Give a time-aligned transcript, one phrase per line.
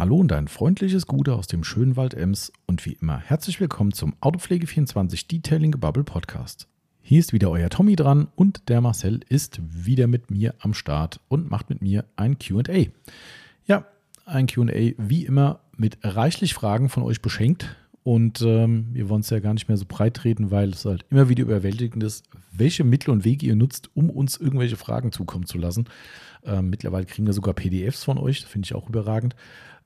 [0.00, 3.92] Hallo und ein freundliches Gute aus dem schönen Wald Ems und wie immer herzlich willkommen
[3.92, 6.68] zum Autopflege24 Detailing Bubble Podcast.
[7.02, 11.20] Hier ist wieder euer Tommy dran und der Marcel ist wieder mit mir am Start
[11.28, 12.86] und macht mit mir ein QA.
[13.66, 13.84] Ja,
[14.24, 17.76] ein QA wie immer mit reichlich Fragen von euch beschenkt.
[18.02, 21.04] Und ähm, wir wollen es ja gar nicht mehr so breit treten, weil es halt
[21.10, 25.44] immer wieder überwältigend ist, welche Mittel und Wege ihr nutzt, um uns irgendwelche Fragen zukommen
[25.44, 25.84] zu lassen.
[26.42, 29.36] Ähm, mittlerweile kriegen wir sogar PDFs von euch, das finde ich auch überragend.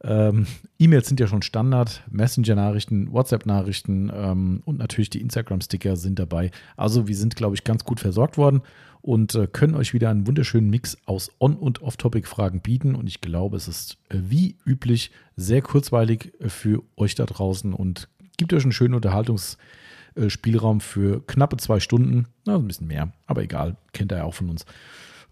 [0.05, 0.46] Ähm,
[0.79, 6.51] E-Mails sind ja schon Standard, Messenger-Nachrichten, WhatsApp-Nachrichten ähm, und natürlich die Instagram-Sticker sind dabei.
[6.77, 8.60] Also wir sind, glaube ich, ganz gut versorgt worden
[9.01, 12.95] und äh, können euch wieder einen wunderschönen Mix aus On- und Off-Topic-Fragen bieten.
[12.95, 17.73] Und ich glaube, es ist äh, wie üblich sehr kurzweilig äh, für euch da draußen
[17.73, 22.27] und gibt euch einen schönen Unterhaltungsspielraum für knappe zwei Stunden.
[22.45, 24.66] Na, ein bisschen mehr, aber egal, kennt ihr ja auch von uns.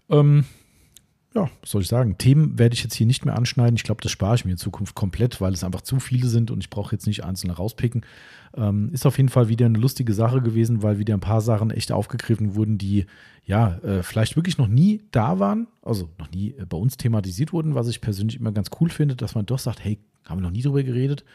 [0.09, 0.45] Ähm,
[1.35, 2.17] ja, was soll ich sagen?
[2.17, 3.75] Themen werde ich jetzt hier nicht mehr anschneiden.
[3.75, 6.51] Ich glaube, das spare ich mir in Zukunft komplett, weil es einfach zu viele sind
[6.51, 8.05] und ich brauche jetzt nicht einzelne rauspicken.
[8.55, 11.71] Ähm, ist auf jeden Fall wieder eine lustige Sache gewesen, weil wieder ein paar Sachen
[11.71, 13.07] echt aufgegriffen wurden, die
[13.45, 17.51] ja äh, vielleicht wirklich noch nie da waren, also noch nie äh, bei uns thematisiert
[17.51, 20.43] wurden, was ich persönlich immer ganz cool finde, dass man doch sagt, hey, haben wir
[20.43, 21.25] noch nie drüber geredet.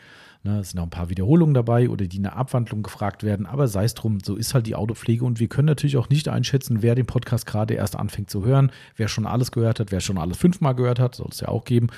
[0.44, 3.44] Ne, es sind auch ein paar Wiederholungen dabei oder die in der Abwandlung gefragt werden,
[3.44, 6.28] aber sei es drum, so ist halt die Autopflege und wir können natürlich auch nicht
[6.28, 10.00] einschätzen, wer den Podcast gerade erst anfängt zu hören, wer schon alles gehört hat, wer
[10.00, 11.88] schon alles fünfmal gehört hat, soll es ja auch geben.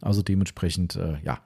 [0.00, 1.40] Also dementsprechend, äh, ja,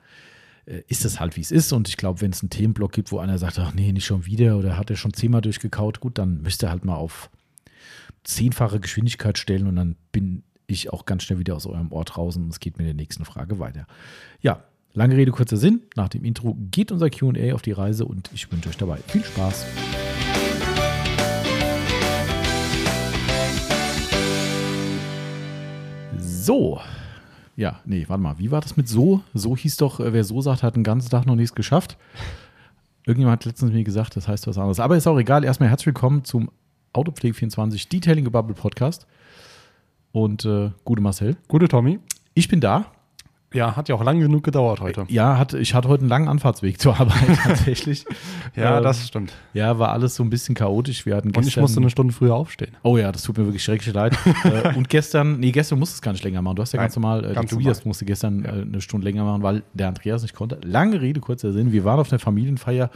[0.66, 1.72] äh, ist es halt, wie es ist.
[1.72, 4.26] Und ich glaube, wenn es einen Themenblock gibt, wo einer sagt, ach nee, nicht schon
[4.26, 7.30] wieder oder hat er schon zehnmal durchgekaut, gut, dann müsst ihr halt mal auf
[8.24, 12.36] zehnfache Geschwindigkeit stellen und dann bin ich auch ganz schnell wieder aus eurem Ort raus
[12.36, 13.86] und es geht mit der nächsten Frage weiter.
[14.40, 15.80] Ja, Lange Rede, kurzer Sinn.
[15.96, 19.24] Nach dem Intro geht unser QA auf die Reise und ich wünsche euch dabei viel
[19.24, 19.64] Spaß.
[26.18, 26.78] So.
[27.56, 28.38] Ja, nee, warte mal.
[28.38, 29.22] Wie war das mit so?
[29.32, 31.96] So hieß doch, äh, wer so sagt, hat den ganzen Tag noch nichts geschafft.
[33.06, 34.78] Irgendjemand hat letztens mir gesagt, das heißt was anderes.
[34.78, 35.42] Aber ist auch egal.
[35.42, 36.50] Erstmal herzlich willkommen zum
[36.92, 39.06] Autopflege24 Detailing Bubble Podcast.
[40.12, 41.36] Und äh, gute Marcel.
[41.48, 41.98] Gute Tommy.
[42.34, 42.91] Ich bin da.
[43.52, 45.04] Ja, hat ja auch lang genug gedauert heute.
[45.08, 48.04] Ja, hat, ich hatte heute einen langen Anfahrtsweg zur Arbeit tatsächlich.
[48.56, 49.32] ja, ähm, das stimmt.
[49.54, 51.06] Ja, war alles so ein bisschen chaotisch.
[51.06, 52.72] Wir hatten gestern, Und ich musste eine Stunde früher aufstehen.
[52.82, 54.16] Oh ja, das tut mir wirklich schrecklich leid.
[54.42, 56.56] Äh, und gestern, nee, gestern musste es gar nicht länger machen.
[56.56, 57.88] Du hast ja Nein, ganz normal, äh, ganz Tobias normal.
[57.88, 58.50] musste gestern ja.
[58.50, 60.58] äh, eine Stunde länger machen, weil der Andreas nicht konnte.
[60.64, 61.70] Lange Rede, kurzer Sinn.
[61.70, 62.90] Wir waren auf einer Familienfeier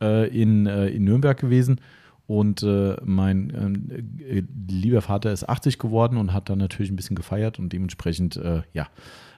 [0.00, 1.80] äh, in, in Nürnberg gewesen.
[2.26, 3.90] Und äh, mein
[4.28, 8.36] äh, lieber Vater ist 80 geworden und hat dann natürlich ein bisschen gefeiert und dementsprechend,
[8.36, 8.88] äh, ja,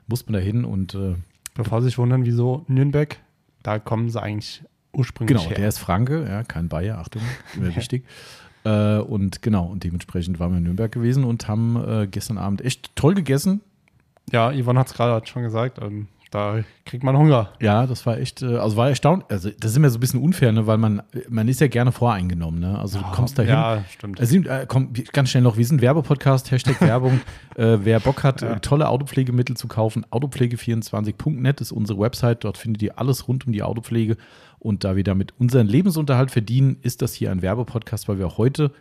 [0.08, 0.94] muss man da hin und.
[0.94, 1.14] Äh,
[1.54, 3.16] Bevor Sie sich wundern, wieso Nürnberg,
[3.62, 5.48] da kommen sie eigentlich ursprünglich genau, her.
[5.48, 7.22] Genau, der ist Franke, ja, kein Bayer, Achtung,
[7.56, 8.04] immer wichtig.
[8.64, 12.64] Äh, und genau, und dementsprechend waren wir in Nürnberg gewesen und haben äh, gestern Abend
[12.64, 13.60] echt toll gegessen.
[14.30, 15.78] Ja, Yvonne hat es gerade schon gesagt.
[15.80, 17.52] Ähm, da kriegt man Hunger.
[17.60, 19.24] Ja, das war echt, äh, also war erstaunt.
[19.30, 20.66] Also, das ist immer so ein bisschen unfair, ne?
[20.66, 22.60] weil man, man ist ja gerne voreingenommen.
[22.60, 22.78] Ne?
[22.78, 23.52] Also, du oh, kommst da hin.
[23.52, 24.20] Ja, stimmt.
[24.20, 27.20] Also, äh, komm, ganz schnell noch, wir sind Werbepodcast, Hashtag Werbung.
[27.56, 28.58] äh, wer Bock hat, ja.
[28.58, 32.44] tolle Autopflegemittel zu kaufen, autopflege24.net ist unsere Website.
[32.44, 34.16] Dort findet ihr alles rund um die Autopflege.
[34.58, 38.72] Und da wir damit unseren Lebensunterhalt verdienen, ist das hier ein Werbepodcast, weil wir heute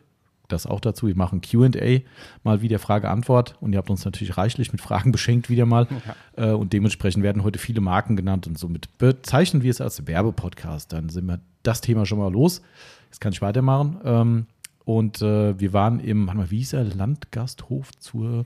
[0.47, 1.07] das auch dazu.
[1.07, 1.99] Wir machen QA,
[2.43, 3.55] mal wieder Frage-Antwort.
[3.59, 5.87] Und ihr habt uns natürlich reichlich mit Fragen beschenkt wieder mal.
[6.35, 6.51] Ja.
[6.51, 8.47] Äh, und dementsprechend werden heute viele Marken genannt.
[8.47, 10.93] Und somit bezeichnen wir es als Werbepodcast.
[10.93, 12.61] Dann sind wir das Thema schon mal los.
[13.05, 13.97] Jetzt kann ich weitermachen.
[14.03, 14.45] Ähm,
[14.85, 16.85] und äh, wir waren im, warte mal, wie hieß er?
[16.85, 18.45] Landgasthof zur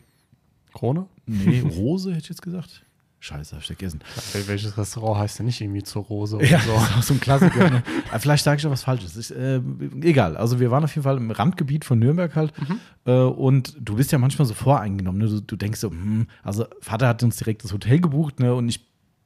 [0.73, 1.05] Krone?
[1.25, 2.83] Nee, Rose hätte ich jetzt gesagt.
[3.23, 3.99] Scheiße, hab ich vergessen.
[4.47, 7.01] Welches Restaurant heißt denn nicht irgendwie zur Rose oder ja, so?
[7.01, 7.69] so ein Klassiker.
[7.69, 7.83] ne?
[8.19, 9.15] Vielleicht sage ich auch was Falsches.
[9.15, 9.61] Ich, äh,
[10.01, 10.35] egal.
[10.35, 12.51] Also wir waren auf jeden Fall im Randgebiet von Nürnberg halt.
[12.59, 12.79] Mhm.
[13.05, 15.21] Äh, und du bist ja manchmal so voreingenommen.
[15.21, 15.27] Ne?
[15.27, 18.55] Du, du, denkst so, hm, also Vater hat uns direkt das Hotel gebucht, ne?
[18.55, 18.83] Und ich,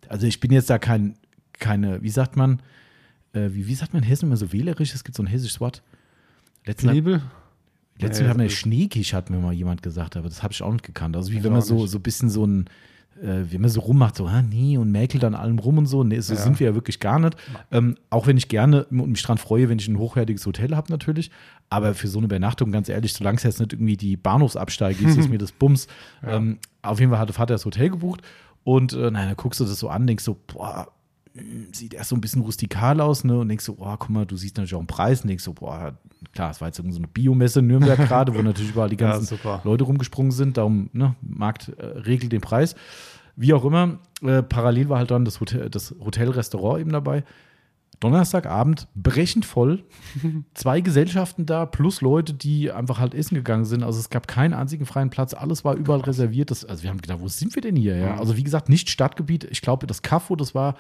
[0.09, 1.15] also ich bin jetzt da kein,
[1.53, 2.61] keine, wie sagt man,
[3.31, 4.93] äh, wie, wie sagt man in Hessen immer so wählerisch?
[4.93, 5.83] Es gibt so ein hessisches Wort.
[6.65, 7.21] Letzten Nebel?
[7.97, 10.73] Letztens ja, hat mir Schneekisch, hat mir mal jemand gesagt, aber das habe ich auch
[10.73, 11.15] nicht gekannt.
[11.15, 12.69] Also wie wenn man so, so ein bisschen so ein
[13.21, 16.03] äh, wie man so rummacht, so, ah, nee, und mäkelt an allem rum und so.
[16.03, 16.39] Nee, so ja.
[16.39, 17.35] sind wir ja wirklich gar nicht.
[17.71, 20.91] Ähm, auch wenn ich gerne und mich dran freue, wenn ich ein hochwertiges Hotel habe,
[20.91, 21.31] natürlich.
[21.69, 25.17] Aber für so eine Übernachtung, ganz ehrlich, solange es jetzt nicht irgendwie die Bahnhofsabsteige ist,
[25.17, 25.87] ist mir das Bums.
[26.21, 26.35] Ja.
[26.35, 28.21] Ähm, auf jeden Fall hatte Vater das Hotel gebucht.
[28.63, 30.87] Und äh, nein, dann guckst du das so an, denkst so, boah,
[31.73, 33.37] sieht erst so ein bisschen rustikal aus, ne?
[33.37, 35.53] Und denkst so, boah, guck mal, du siehst natürlich auch einen Preis und denkst so,
[35.53, 35.97] boah,
[36.33, 39.37] klar, es war jetzt so eine Biomesse in Nürnberg gerade, wo natürlich überall die ganzen
[39.43, 40.57] ja, Leute rumgesprungen sind.
[40.57, 42.75] Darum, ne, Markt äh, regelt den Preis.
[43.35, 47.23] Wie auch immer, äh, parallel war halt dann das Hotel, das Hotel-Restaurant eben dabei.
[47.99, 49.83] Donnerstagabend brechend voll.
[50.53, 53.83] Zwei Gesellschaften da, plus Leute, die einfach halt essen gegangen sind.
[53.83, 56.51] Also es gab keinen einzigen freien Platz, alles war überall reserviert.
[56.51, 57.97] Das, also wir haben gedacht, wo sind wir denn hier?
[57.97, 58.13] Ja?
[58.13, 58.19] Mhm.
[58.19, 59.45] Also wie gesagt, nicht Stadtgebiet.
[59.45, 60.75] Ich glaube, das Kaffo, das war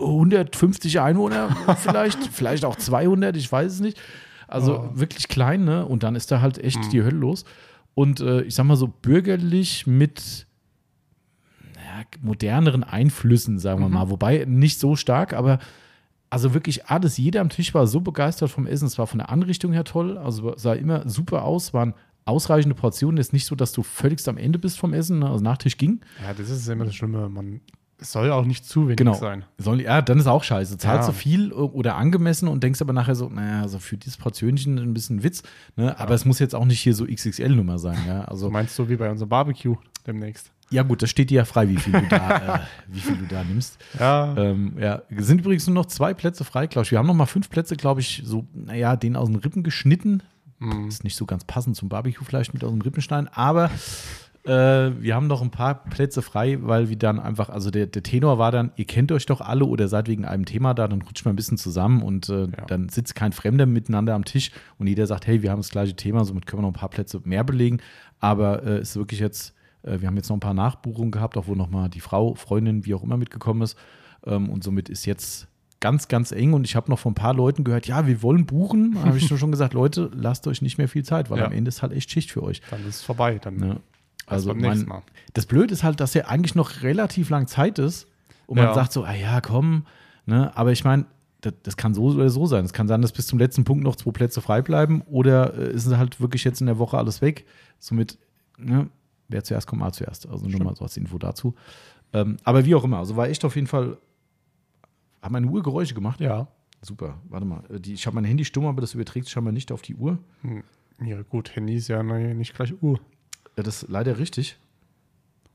[0.00, 1.48] 150 Einwohner
[1.78, 3.98] vielleicht, vielleicht auch 200, ich weiß es nicht.
[4.46, 4.90] Also Oh.
[4.94, 5.84] wirklich klein, ne?
[5.84, 6.90] Und dann ist da halt echt Mhm.
[6.90, 7.44] die Hölle los.
[7.94, 10.46] Und äh, ich sag mal so bürgerlich mit
[11.74, 13.94] naja, moderneren Einflüssen, sagen wir Mhm.
[13.94, 14.10] mal.
[14.10, 15.58] Wobei nicht so stark, aber
[16.30, 18.86] also wirklich alles, jeder am Tisch war so begeistert vom Essen.
[18.86, 21.94] Es war von der Anrichtung her toll, also sah immer super aus, waren
[22.26, 23.16] ausreichende Portionen.
[23.18, 25.30] Ist nicht so, dass du völligst am Ende bist vom Essen, ne?
[25.30, 26.00] also Nachtisch ging.
[26.22, 27.28] Ja, das ist immer das Schlimme.
[27.30, 27.60] Man,
[28.00, 29.14] es soll ja auch nicht zu wenig Genau.
[29.14, 29.44] sein.
[29.58, 30.78] Soll, ja, dann ist auch scheiße.
[30.78, 31.12] Zahlst Ja.
[31.12, 34.94] du viel oder angemessen und denkst aber nachher so, naja, also für dieses Portionchen ein
[34.94, 35.42] bisschen Witz.
[35.76, 35.98] Ne?
[35.98, 37.98] Aber es muss jetzt auch nicht hier so XXL-Nummer sein.
[38.06, 38.22] Ja?
[38.24, 40.52] Also, Du meinst so wie bei unserem Barbecue demnächst.
[40.70, 42.58] ja, gut, das steht dir ja frei, wie viel du da, äh,
[42.88, 43.78] wie viel du da nimmst.
[43.98, 46.90] Ja, Ähm, ja, es sind übrigens nur noch zwei Plätze frei, glaube ich.
[46.92, 50.22] Wir haben noch mal fünf Plätze, glaube ich, so, naja, den aus den Rippen geschnitten.
[50.60, 50.88] Mhm.
[50.88, 53.70] Ist nicht so ganz passend zum Barbecue-Fleisch mit aus dem Rippenstein, aber
[54.48, 58.02] äh, wir haben noch ein paar Plätze frei, weil wir dann einfach, also der, der
[58.02, 61.02] Tenor war dann, ihr kennt euch doch alle oder seid wegen einem Thema da, dann
[61.02, 62.64] rutscht man ein bisschen zusammen und äh, Ja.
[62.66, 65.94] dann sitzt kein Fremder miteinander am Tisch und jeder sagt, hey, wir haben das gleiche
[65.94, 67.78] Thema, somit können wir noch ein paar Plätze mehr belegen.
[68.20, 71.36] Aber äh, es ist wirklich jetzt, äh, wir haben jetzt noch ein paar Nachbuchungen gehabt,
[71.36, 73.76] auch wo noch mal die Frau, Freundin, wie auch immer mitgekommen ist.
[74.26, 75.46] Ähm, und somit ist jetzt
[75.80, 76.54] ganz, ganz eng.
[76.54, 78.94] Und ich habe noch von ein paar Leuten gehört, ja, wir wollen buchen.
[78.94, 81.46] Da habe ich schon gesagt, Leute, lasst euch nicht mehr viel Zeit, weil Ja.
[81.46, 82.60] am Ende ist halt echt Schicht für euch.
[82.70, 83.38] dann ist es vorbei.
[83.40, 83.76] Dann Ne?
[84.28, 85.02] Also Mal.
[85.34, 88.06] das Blöde ist halt, dass ja eigentlich noch relativ lang Zeit ist
[88.46, 88.66] und Ja.
[88.66, 89.86] man sagt so, ah ja, komm,
[90.26, 90.56] ne?
[90.56, 91.06] aber ich meine,
[91.40, 92.64] das, das kann so oder so sein.
[92.64, 95.72] Es kann sein, dass bis zum letzten Punkt noch zwei Plätze frei bleiben oder äh,
[95.72, 97.46] ist halt wirklich jetzt in der Woche alles weg.
[97.78, 98.18] Somit,
[98.58, 98.88] ne,
[99.28, 100.28] wer zuerst kommt, mal zuerst.
[100.28, 101.54] Also nur mal so als Info dazu.
[102.12, 103.98] Ähm, aber wie auch immer, also war echt auf jeden Fall,
[105.22, 106.20] hat meine Uhr Geräusche gemacht?
[106.20, 106.48] Ja.
[106.80, 107.62] Super, warte mal.
[107.70, 109.94] Äh, Die, ich habe mein Handy stumm, aber das überträgt sich scheinbar nicht auf die
[109.94, 110.18] Uhr.
[110.42, 110.62] Hm.
[111.04, 112.98] Ja, gut, Handy ist ja ne- nicht gleich Uhr.
[113.58, 114.56] Ja, das ist leider richtig.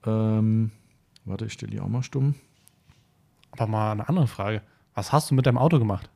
[0.05, 0.71] Ähm,
[1.23, 2.35] warte, ich stelle die auch mal stumm.
[3.51, 4.61] Aber mal eine andere Frage.
[4.93, 6.09] Was hast du mit deinem Auto gemacht?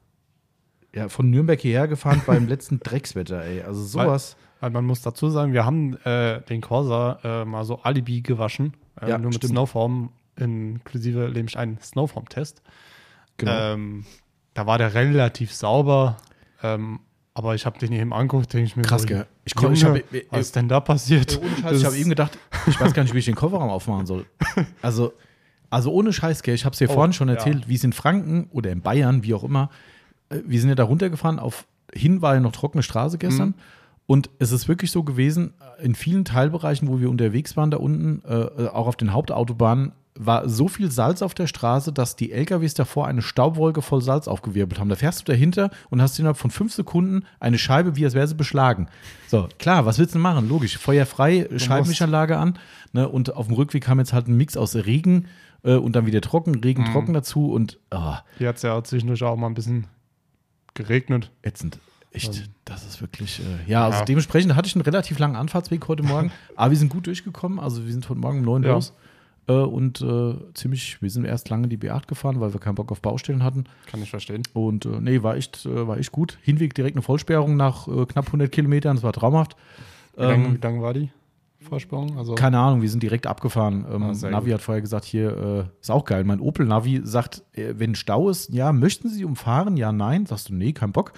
[0.93, 3.61] Ja, von Nürnberg hierher gefahren beim letzten Dreckswetter, ey.
[3.61, 4.35] Also sowas.
[4.59, 8.73] Weil man muss dazu sagen, wir haben äh, den Corsa äh, mal so Alibi gewaschen.
[8.99, 9.51] Äh, Ja, nur mit stimmt.
[9.51, 12.63] Snowform, inklusive nämlich einen Snowform-Test.
[13.37, 13.51] Genau.
[13.73, 14.05] Ähm,
[14.55, 16.17] da war der relativ sauber.
[16.61, 16.99] Ähm,
[17.33, 19.25] aber ich habe den eben angeguckt, denke ich mir Krass, so, gell?
[19.47, 21.39] Ich, Junge, ich habe was ist denn da passiert?
[21.41, 24.05] ohne Scheiß, ich habe eben gedacht, ich weiß gar nicht, wie ich den Kofferraum aufmachen
[24.05, 24.25] soll.
[24.81, 25.13] Also,
[25.69, 26.55] also ohne Scheiß, gell?
[26.55, 27.35] Ich habe es dir Oh, vorhin schon ja.
[27.35, 29.69] erzählt, wie es in Franken oder in Bayern, wie auch immer,
[30.29, 31.39] äh, wir sind ja da runtergefahren.
[31.39, 33.49] Auf hin war ja noch trockene Straße gestern.
[33.49, 33.53] Mhm.
[34.05, 38.21] Und es ist wirklich so gewesen, in vielen Teilbereichen, wo wir unterwegs waren, da unten,
[38.27, 42.73] äh, auch auf den Hauptautobahnen, war so viel Salz auf der Straße, dass die LKWs
[42.73, 44.89] davor eine Staubwolke voll Salz aufgewirbelt haben.
[44.89, 48.27] Da fährst du dahinter und hast innerhalb von fünf Sekunden eine Scheibe, wie als wäre
[48.27, 48.87] sie beschlagen.
[49.27, 50.47] So, klar, was willst du denn machen?
[50.49, 52.57] Logisch, feuerfrei, Scheibenwischerlage an.
[52.93, 55.27] Ne, und auf dem Rückweg kam jetzt halt ein Mix aus Regen
[55.63, 56.91] äh, und dann wieder trocken, Regen, Mhm.
[56.93, 59.87] trocken dazu und ah, Hier hat es ja zwischendurch auch mal ein bisschen
[60.73, 61.31] geregnet.
[61.41, 61.79] ätzend.
[62.11, 64.05] Echt, Ähm, das ist wirklich, äh, ja, also ja.
[64.05, 67.85] dementsprechend hatte ich einen relativ langen Anfahrtsweg heute Morgen, aber wir sind gut durchgekommen, also
[67.85, 68.71] wir sind heute Morgen um neun Ja.
[68.73, 68.93] los
[69.47, 72.91] äh, und äh, ziemlich, wir sind erst lange die B8 gefahren, weil wir keinen Bock
[72.91, 74.43] auf Baustellen hatten Kann ich verstehen.
[74.53, 76.37] und äh, nee, war echt, äh, war echt gut.
[76.41, 79.55] Hinweg direkt eine Vollsperrung nach äh, knapp 100 Kilometern, das war traumhaft.
[80.15, 81.09] Wie lange, Ähm, wie lange war die
[81.59, 82.17] Vorsprung?
[82.17, 83.85] Also, keine Ahnung, wir sind direkt abgefahren.
[83.91, 84.53] Ähm, Ah, Navi gut.
[84.55, 86.23] hat vorher gesagt, hier ist auch geil.
[86.23, 89.75] Mein Opel Navi sagt, wenn Stau ist, ja, möchten Sie umfahren?
[89.75, 90.25] Ja, nein.
[90.27, 91.13] Sagst du, nee, kein Bock.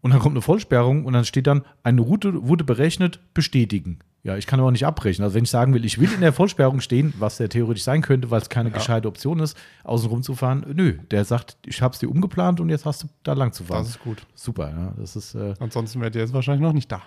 [0.00, 3.98] Und dann kommt eine Vollsperrung und dann steht dann, eine Route wurde berechnet, bestätigen.
[4.26, 5.22] Ja, ich kann aber nicht abbrechen.
[5.22, 8.02] Also wenn ich sagen will, ich will in der Vollsperrung stehen, was ja theoretisch sein
[8.02, 8.74] könnte, weil es keine Ja.
[8.74, 10.98] gescheite Option ist, außen rum zu fahren, nö.
[11.12, 13.78] Der sagt, ich hab's dir umgeplant und jetzt hast du da lang zu fahren.
[13.84, 14.26] das ist gut.
[14.34, 14.92] Super, ja.
[14.98, 17.02] Das ist äh, Ansonsten wärt ihr jetzt wahrscheinlich noch nicht da.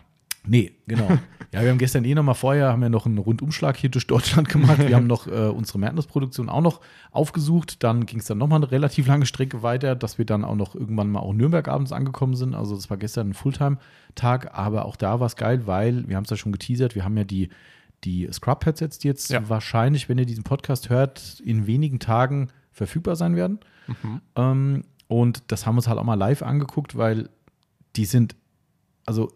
[0.45, 1.07] Nee, genau.
[1.51, 4.05] Ja, wir haben gestern eh noch mal vorher, haben wir noch einen Rundumschlag hier durch
[4.05, 4.77] Deutschland gemacht.
[4.77, 6.79] Wir haben noch äh, unsere Madness-Produktion auch noch
[7.09, 7.81] aufgesucht.
[7.83, 10.53] Dann ging es dann noch mal eine relativ lange Strecke weiter, dass wir dann auch
[10.55, 12.53] noch irgendwann mal auch Nürnberg abends angekommen sind.
[12.53, 16.25] Also das war gestern ein Fulltime-Tag, aber auch da war es geil, weil, wir haben
[16.25, 17.49] es ja schon geteasert, wir haben ja die,
[18.03, 19.49] die Scrub-Headsets, die jetzt Ja.
[19.49, 23.57] wahrscheinlich, wenn ihr diesen Podcast hört, in wenigen Tagen verfügbar sein werden.
[24.35, 27.27] Ähm, und das haben wir uns halt auch mal live angeguckt, weil
[27.95, 28.35] die sind,
[29.07, 29.31] also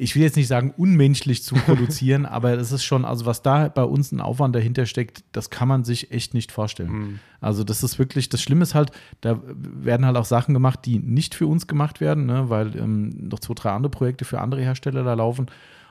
[0.00, 3.68] ich will jetzt nicht sagen, unmenschlich zu produzieren, aber es ist schon, also was da
[3.68, 6.92] bei uns ein Aufwand dahinter steckt, das kann man sich echt nicht vorstellen.
[6.92, 7.18] Mhm.
[7.40, 11.00] Also das ist wirklich, das Schlimme ist halt, da werden halt auch Sachen gemacht, die
[11.00, 14.62] nicht für uns gemacht werden, ne, weil ähm, noch zwei, drei andere Projekte für andere
[14.62, 15.46] Hersteller da laufen.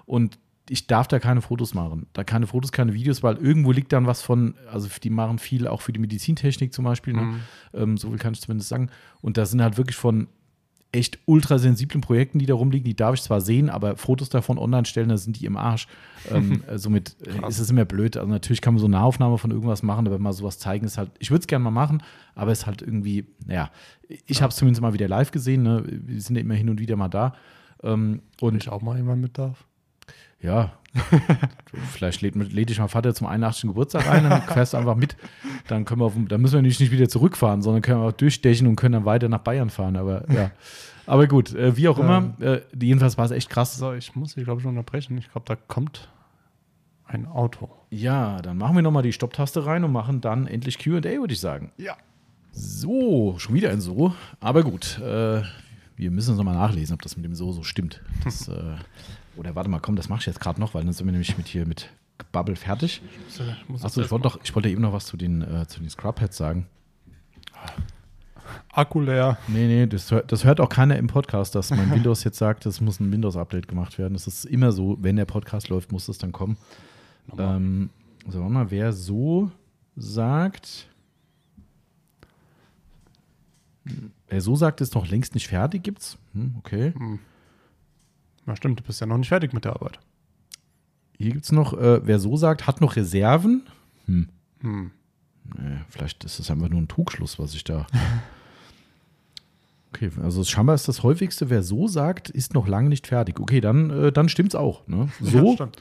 [0.05, 2.07] Und ich darf da keine Fotos machen.
[2.13, 5.67] Da keine Fotos, keine Videos, weil irgendwo liegt dann was von, also die machen viel
[5.67, 7.21] auch für die Medizintechnik zum Beispiel, ne?
[7.21, 7.39] Mhm.
[7.73, 8.89] ähm, so viel kann ich zumindest sagen.
[9.21, 10.27] Und da sind halt wirklich von
[10.91, 14.85] echt ultrasensiblen Projekten, die da rumliegen, die darf ich zwar sehen, aber Fotos davon online
[14.85, 15.87] stellen, da sind die im Arsch.
[16.31, 17.55] ähm, äh, somit äh, Krass.
[17.55, 18.17] ist es immer blöd.
[18.17, 20.97] Also natürlich kann man so eine Nahaufnahme von irgendwas machen, aber mal sowas zeigen ist
[20.97, 22.01] halt, ich würde es gerne mal machen,
[22.35, 23.69] aber es ist halt irgendwie, naja,
[24.07, 25.83] ich habe es zumindest mal wieder live gesehen, ne?
[25.85, 27.35] wir sind ja immer hin und wieder mal da.
[27.83, 29.65] Ähm, Wenn und ich auch mal jemand mit darf.
[30.41, 30.73] ja,
[31.91, 33.69] vielleicht lädt, lädt dich mal Vater zum 81.
[33.69, 35.15] Geburtstag ein, dann fährst du einfach mit.
[35.67, 38.13] Dann können wir auf, dann müssen wir nicht, nicht wieder zurückfahren, sondern können wir auch
[38.13, 39.95] durchstechen und können dann weiter nach Bayern fahren.
[39.95, 40.51] Aber ja.
[41.05, 43.77] Aber gut, äh, wie auch immer, äh, jedenfalls war es echt krass.
[43.77, 45.17] So, ich muss dich, glaube ich, schon unterbrechen.
[45.17, 46.09] Ich glaube, da kommt
[47.05, 47.69] ein Auto.
[47.89, 51.39] Ja, dann machen wir nochmal die Stopptaste rein und machen dann endlich QA, würde ich
[51.39, 51.71] sagen.
[51.77, 51.95] Ja.
[52.51, 54.13] So, schon wieder ein So.
[54.41, 55.41] Aber gut, äh,
[55.95, 58.01] wir müssen uns nochmal nachlesen, ob das mit dem So so stimmt.
[58.23, 58.75] Das, äh,
[59.37, 61.37] oder warte mal, komm, das mache ich jetzt gerade noch, weil dann sind wir nämlich
[61.37, 61.89] mit hier mit
[62.31, 63.01] Bubble fertig.
[63.83, 66.37] Achso, ich wollte doch, ich wollte eben noch was zu den, äh, zu den Scrubheads
[66.37, 66.67] sagen.
[68.71, 69.37] Akku leer.
[69.47, 72.65] Nee, nee, das hört, das hört auch keiner im Podcast, dass mein Windows jetzt sagt,
[72.65, 74.13] es muss ein Windows-Update gemacht werden.
[74.13, 76.57] Das ist immer so, wenn der Podcast läuft, muss das dann kommen.
[77.37, 77.89] Ähm,
[78.27, 79.51] so, warte mal, wer so
[79.95, 80.87] sagt.
[83.85, 86.17] Hm, Wer so sagt, ist noch längst nicht fertig, gibt's.
[86.33, 86.93] Hm, okay.
[88.47, 89.99] Ja, stimmt, du bist ja noch nicht fertig mit der Arbeit.
[91.17, 93.63] Hier gibt's noch, äh, wer so sagt, hat noch Reserven.
[94.05, 94.29] Hm.
[94.61, 94.91] Hm.
[95.57, 97.85] Nee, vielleicht ist es einfach nur ein Trugschluss, was ich da.
[99.93, 103.39] Okay, also scheinbar ist das häufigste, wer so sagt, ist noch lange nicht fertig.
[103.39, 104.85] Okay, dann, äh, dann stimmt's auch.
[104.87, 105.07] Ne?
[105.21, 105.77] So Ja, stimmt.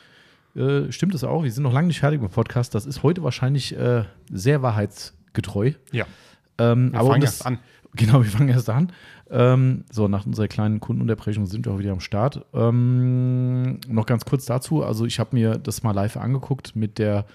[0.54, 1.42] äh, stimmt es auch.
[1.42, 2.75] Wir sind noch lange nicht fertig mit dem Podcast.
[2.75, 5.73] Das ist heute wahrscheinlich äh, sehr wahrheitsgetreu.
[5.92, 6.06] Ja.
[6.56, 7.58] Ähm, Wir aber fangen das- erst an.
[7.96, 8.92] Genau, wir fangen erst an.
[9.30, 12.47] Ähm, so, nach unserer kleinen Kundenunterbrechung sind wir auch wieder am Start.
[12.54, 14.85] Ähm, noch ganz kurz dazu.
[14.85, 17.26] Also, ich habe mir das mal live angeguckt mit der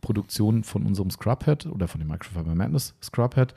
[0.00, 3.54] Produktion von unserem Scrubhead oder von dem Microfiber Madness Scrubhead.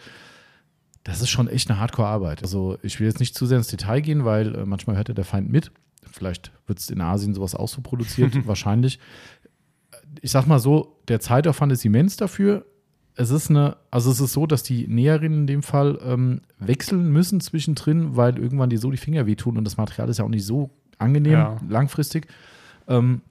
[1.04, 2.42] Das ist schon echt eine Hardcore-Arbeit.
[2.42, 5.14] Also, ich will jetzt nicht zu sehr ins Detail gehen, weil äh, manchmal hört ja
[5.14, 5.72] der Feind mit.
[6.12, 9.00] Vielleicht wird es in Asien sowas auch so produziert, wahrscheinlich.
[10.22, 12.66] Ich sag mal so, der Zeitaufwand ist immens dafür
[13.16, 17.12] es ist eine, also es ist so, dass die Näherinnen in dem Fall ähm, wechseln
[17.12, 20.30] müssen zwischendrin, weil irgendwann die so die Finger wehtun und das Material ist ja auch
[20.30, 21.58] nicht so angenehm Ja.
[21.70, 22.28] langfristig.
[22.88, 23.22] Ähm,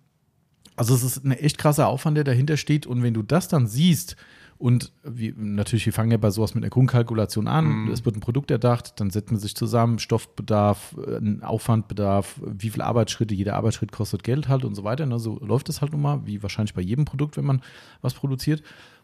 [0.76, 3.66] also es ist ein echt krasser Aufwand, der dahinter steht und wenn du das dann
[3.66, 4.16] siehst
[4.56, 8.20] und wie, natürlich, wir fangen ja bei sowas mit einer Grundkalkulation an, es wird ein
[8.20, 13.90] Produkt erdacht, dann setzt man sich zusammen, Stoffbedarf, äh, Aufwandbedarf, wie viele Arbeitsschritte, jeder Arbeitsschritt
[13.90, 15.04] kostet Geld halt und so weiter.
[15.06, 15.18] Ne?
[15.18, 17.60] So läuft es halt nun mal, wie wahrscheinlich bei jedem Produkt, wenn man
[18.02, 18.62] was produziert.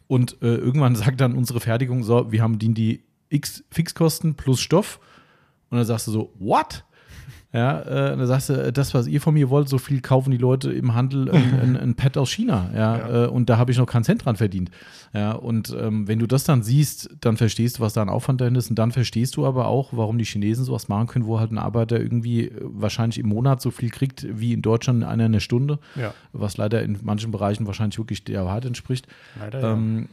[0.08, 4.60] Und äh, irgendwann sagt dann unsere Fertigung so, wir haben die, die X Fixkosten plus
[4.60, 4.98] Stoff.
[5.70, 6.84] Und dann sagst du so, what?
[7.50, 10.36] Ja, äh, dann sagst du, das, was ihr von mir wollt, so viel kaufen die
[10.36, 12.70] Leute im Handel ein, ein, ein Pad aus China.
[12.74, 13.24] Ja, Ja.
[13.24, 14.70] Äh, und da habe ich noch keinen Cent dran verdient.
[15.14, 18.42] Ja, und ähm, wenn du das dann siehst, dann verstehst du, was da ein Aufwand
[18.42, 18.68] dahin ist.
[18.68, 21.56] Und dann verstehst du aber auch, warum die Chinesen sowas machen können, wo halt ein
[21.56, 25.40] Arbeiter irgendwie äh, wahrscheinlich im Monat so viel kriegt wie in Deutschland einer in der
[25.40, 26.12] Stunde, Ja.
[26.34, 29.06] was leider in manchen Bereichen wahrscheinlich wirklich der Wahrheit entspricht
[29.40, 29.72] Leider ja.
[29.72, 30.08] ähm,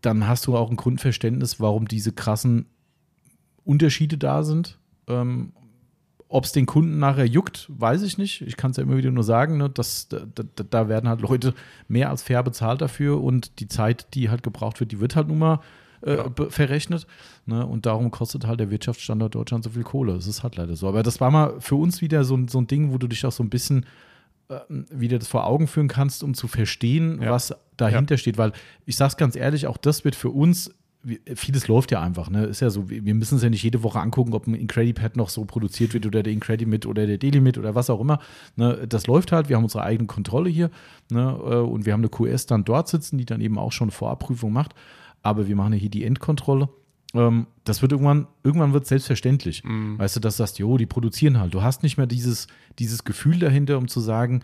[0.00, 2.66] dann hast du auch ein Grundverständnis, warum diese krassen
[3.64, 4.78] Unterschiede da sind.
[5.06, 5.52] Ähm,
[6.34, 8.40] Ob es den Kunden nachher juckt, weiß ich nicht.
[8.40, 11.20] Ich kann es ja immer wieder nur sagen, ne, dass, da, da, da werden halt
[11.20, 11.52] Leute
[11.88, 15.28] mehr als fair bezahlt dafür und die Zeit, die halt gebraucht wird, die wird halt
[15.28, 15.60] nun mal
[16.04, 16.24] äh, Ja.
[16.48, 17.06] verrechnet.
[17.44, 20.14] Ne, und darum kostet halt der Wirtschaftsstandort Deutschland so viel Kohle.
[20.14, 20.88] Das ist halt leider so.
[20.88, 23.24] Aber das war mal für uns wieder so, ein- so ein Ding, wo du dich
[23.26, 23.84] auch so ein bisschen
[24.50, 27.30] ähm, wieder das vor Augen führen kannst, um zu verstehen, Ja.
[27.30, 28.38] was dahinter steht.
[28.38, 28.52] Weil
[28.86, 30.74] ich sag's ganz ehrlich, auch das wird für uns,
[31.34, 32.30] vieles läuft ja einfach.
[32.30, 32.44] Ne?
[32.44, 35.28] Ist ja so, wir müssen es ja nicht jede Woche angucken, ob ein Incredipad noch
[35.28, 38.20] so produziert wird oder der Incredimit oder der Delimit oder was auch immer.
[38.56, 38.86] Ne?
[38.88, 40.70] Das läuft halt, wir haben unsere eigene Kontrolle hier
[41.10, 41.38] ne?
[41.44, 44.52] äh, und wir haben eine QS dann dort sitzen, die dann eben auch schon Vorabprüfung
[44.52, 44.74] macht.
[45.22, 46.68] Aber wir machen ja hier die Endkontrolle.
[47.14, 49.62] Ähm, das wird irgendwann, irgendwann wird es selbstverständlich.
[49.98, 51.52] Weißt du, dass du sagst, jo, die produzieren halt.
[51.54, 52.46] Du hast nicht mehr dieses,
[52.78, 54.42] dieses Gefühl dahinter, um zu sagen,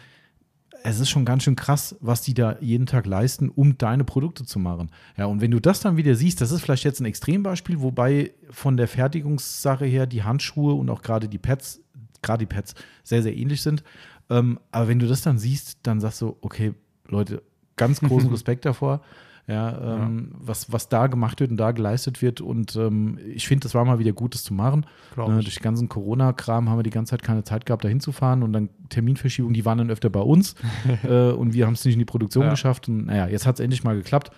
[0.82, 4.44] es ist schon ganz schön krass, was die da jeden Tag leisten, um deine Produkte
[4.44, 4.90] zu machen.
[5.16, 8.32] Ja, und wenn du das dann wieder siehst, das ist vielleicht jetzt ein Extrembeispiel, wobei
[8.50, 11.80] von der Fertigungssache her die Handschuhe und auch gerade die Pads,
[12.22, 13.82] gerade die Pads, sehr, sehr ähnlich sind.
[14.30, 16.74] Ähm, aber wenn du das dann siehst, dann sagst du, okay,
[17.08, 17.42] Leute,
[17.76, 19.02] ganz großen Respekt davor.
[19.48, 22.40] Ja, ähm, Was, was da gemacht wird und da geleistet wird.
[22.42, 24.84] Und ähm, ich finde, das war mal wieder gut, das zu machen.
[25.14, 27.88] Glaub Ne, durch den ganzen Corona-Kram haben wir die ganze Zeit keine Zeit gehabt, da
[27.88, 30.54] hinzufahren und dann Terminverschiebungen, die waren dann öfter bei uns
[31.02, 32.50] äh, und wir haben es nicht in die Produktion Ja.
[32.50, 32.88] geschafft.
[32.88, 34.30] Und naja, jetzt hat es endlich mal geklappt.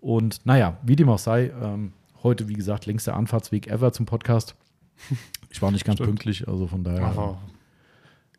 [0.00, 1.92] Und naja, wie dem auch sei, ähm,
[2.22, 4.54] heute, wie gesagt, längster Anfahrtsweg ever zum Podcast.
[5.50, 6.08] Ich war nicht ganz Stimmt.
[6.08, 7.04] pünktlich, also von daher.
[7.04, 7.38] Aber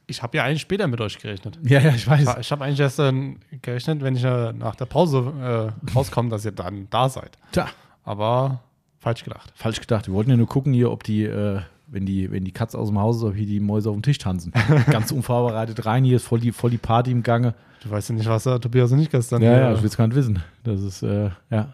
[0.08, 1.58] ich habe ja eigentlich später mit euch gerechnet.
[1.64, 2.38] Ja, ja, ich weiß.
[2.40, 6.46] Ich habe eigentlich erst dann gerechnet, wenn ich äh, nach der Pause äh, rauskomme, dass
[6.46, 7.38] ihr dann da seid.
[7.52, 7.68] Tja,
[8.04, 8.60] Aber
[9.00, 9.52] falsch gedacht.
[9.56, 10.08] falsch gedacht.
[10.08, 12.90] Wir wollten ja nur gucken hier, ob die, äh, wenn die, wenn die Katze aus
[12.90, 14.52] dem Haus ist, ob hier die Mäuse auf dem Tisch tanzen.
[14.92, 17.54] Ganz unvorbereitet rein, hier ist voll die, voll die Party im Gange.
[17.84, 19.88] Du weißt ja nicht, was der Tobias und ich gestern Ja, hier- ja, ich will
[19.88, 20.42] es gar nicht wissen.
[20.64, 21.74] Das ist, äh, ja.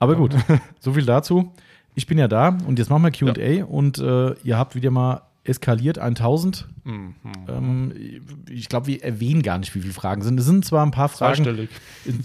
[0.00, 0.34] Aber gut,
[0.80, 1.52] so viel dazu.
[1.94, 5.22] Ich bin ja da und jetzt machen wir QA und äh, ihr habt wieder mal
[5.44, 6.68] eskaliert 1000.
[6.84, 7.14] Mhm.
[7.48, 7.92] Ähm,
[8.48, 10.38] ich glaube, wir erwähnen gar nicht, wie viele Fragen sind.
[10.38, 11.36] Es sind zwar ein paar Fragen.
[11.44, 11.70] Zweistellig.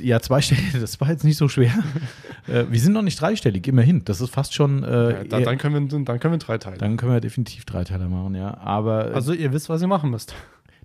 [0.02, 1.72] Ja, zweistellig, das war jetzt nicht so schwer.
[2.48, 4.04] äh, wir sind noch nicht dreistellig, immerhin.
[4.06, 4.84] Das ist fast schon.
[4.84, 6.78] Äh, Ja, dann, eher- dann, können wir, dann können wir drei teilen.
[6.78, 8.56] dann können wir definitiv Dreiteiler machen, ja.
[8.58, 10.36] Aber äh, Also ihr wisst, was ihr machen müsst.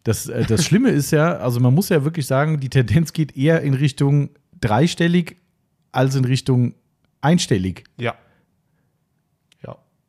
[0.05, 3.37] das, äh, das Schlimme ist ja, also man muss ja wirklich sagen, die Tendenz geht
[3.37, 5.37] eher in Richtung dreistellig
[5.93, 6.75] als in Richtung
[7.21, 7.85] einstellig.
[7.99, 8.15] Ja.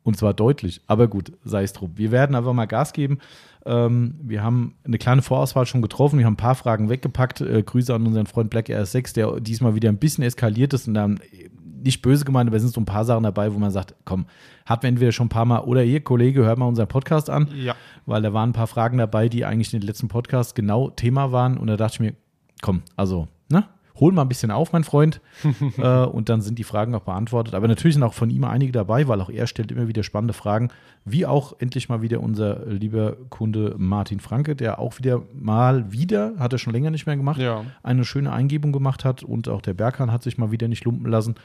[0.04, 0.80] Und zwar deutlich.
[0.86, 1.92] Aber gut, sei es drum.
[1.96, 3.18] Wir werden einfach mal Gas geben.
[3.66, 6.18] Ähm, wir haben eine kleine Vorauswahl schon getroffen.
[6.18, 7.40] Wir haben ein paar Fragen weggepackt.
[7.40, 10.94] Äh, Grüße an unseren Freund Black RS6, der diesmal wieder ein bisschen eskaliert ist und
[10.94, 11.48] dann äh,
[11.82, 14.24] nicht böse gemeint, aber es sind so ein paar Sachen dabei, wo man sagt, komm,
[14.64, 17.48] hatten wir entweder schon ein paar Mal oder ihr Kollege, hört mal unseren Podcast an,
[17.54, 17.74] Ja.
[18.06, 21.30] weil da waren ein paar Fragen dabei, die eigentlich in den letzten Podcasts genau Thema
[21.30, 22.14] waren und da dachte ich mir,
[22.62, 23.64] komm, also, ne?
[24.00, 25.20] Hol mal ein bisschen auf, mein Freund.
[25.78, 27.54] äh, und dann sind die Fragen auch beantwortet.
[27.54, 30.34] Aber natürlich sind auch von ihm einige dabei, weil auch er stellt immer wieder spannende
[30.34, 30.70] Fragen.
[31.04, 36.32] Wie auch endlich mal wieder unser lieber Kunde Martin Franke, der auch wieder mal wieder,
[36.38, 37.64] hat er schon länger nicht mehr gemacht, Ja.
[37.82, 39.22] eine schöne Eingebung gemacht hat.
[39.22, 41.36] Und auch der Berghahn hat sich mal wieder nicht lumpen lassen.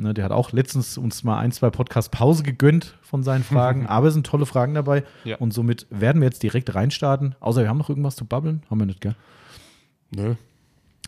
[0.00, 3.86] Ne, der hat auch letztens uns mal ein, zwei Podcast Pause gegönnt von seinen Fragen.
[3.88, 5.02] Aber es sind tolle Fragen dabei.
[5.24, 5.36] Ja.
[5.38, 7.34] Und somit werden wir jetzt direkt reinstarten.
[7.40, 8.62] Außer wir haben noch irgendwas zu babbeln.
[8.70, 9.16] Haben wir nicht, gell?
[10.14, 10.36] Nö.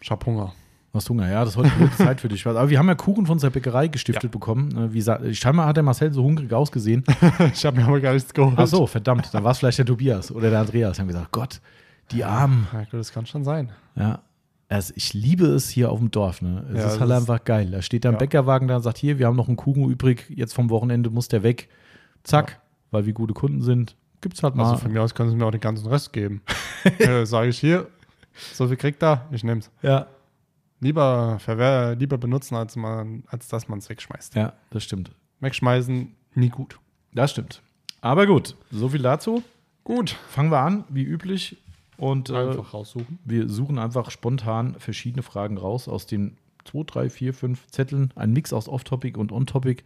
[0.02, 0.52] Ich hab Hunger.
[0.92, 2.44] Du hast Hunger, ja, das ist heute eine gute Zeit für dich.
[2.46, 4.28] Aber wir haben ja Kuchen von unserer Bäckerei gestiftet Ja.
[4.30, 4.76] bekommen.
[4.76, 7.04] Äh, Wie scheinbar hat der Marcel so hungrig ausgesehen.
[7.52, 8.54] ich habe mir aber gar nichts geholt.
[8.56, 10.98] Ach so, verdammt, dann war es vielleicht der Tobias oder der Andreas.
[10.98, 11.60] Haben gesagt, Gott,
[12.10, 12.66] die Armen.
[12.72, 13.70] Ja, gut, das kann schon sein.
[13.94, 14.20] Ja.
[14.68, 16.42] Also ich liebe es hier auf dem Dorf.
[16.42, 16.64] Ne?
[16.72, 17.70] Es Ja, ist halt einfach geil.
[17.70, 18.18] Da steht da ein Ja.
[18.18, 21.28] Bäckerwagen da und sagt, hier, wir haben noch einen Kuchen übrig, jetzt vom Wochenende muss
[21.28, 21.68] der weg.
[22.24, 23.96] Zack, weil wir gute Kunden sind.
[24.20, 24.64] Gibt's halt mal.
[24.64, 26.42] Also von mir aus können sie mir auch den ganzen Rest geben.
[26.98, 27.86] äh, Sage ich hier,
[28.52, 29.70] so viel kriegt er, ich nehm's.
[29.82, 30.06] ja,
[30.80, 34.34] Lieber, verwehr, lieber benutzen, als, man, als dass man es wegschmeißt.
[34.34, 35.10] ja, das stimmt.
[35.40, 36.78] Wegschmeißen, nie gut.
[37.12, 37.62] Das stimmt.
[38.00, 39.42] Aber gut, so viel dazu.
[39.84, 40.10] Gut.
[40.28, 41.56] Fangen wir an, wie üblich.
[41.96, 43.18] Und äh, Einfach raussuchen.
[43.24, 48.10] wir suchen einfach spontan verschiedene Fragen raus aus den 2, 3, 4, 5 Zetteln.
[48.14, 49.82] Ein Mix aus Off-Topic und On-Topic.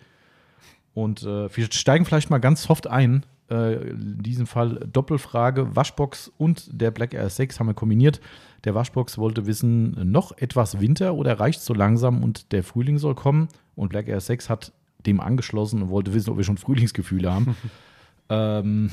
[0.92, 3.26] Und äh, wir steigen vielleicht mal ganz soft ein.
[3.50, 5.74] Äh, in diesem Fall Doppelfrage.
[5.74, 8.20] Waschbox und der Black Air 6 haben wir kombiniert.
[8.64, 13.14] Der Waschbox wollte wissen, noch etwas Winter oder reicht so langsam und der Frühling soll
[13.14, 13.48] kommen.
[13.76, 14.72] Und Black Air 6 hat
[15.06, 17.56] dem angeschlossen und wollte wissen, ob wir schon Frühlingsgefühle haben.
[18.30, 18.90] ähm,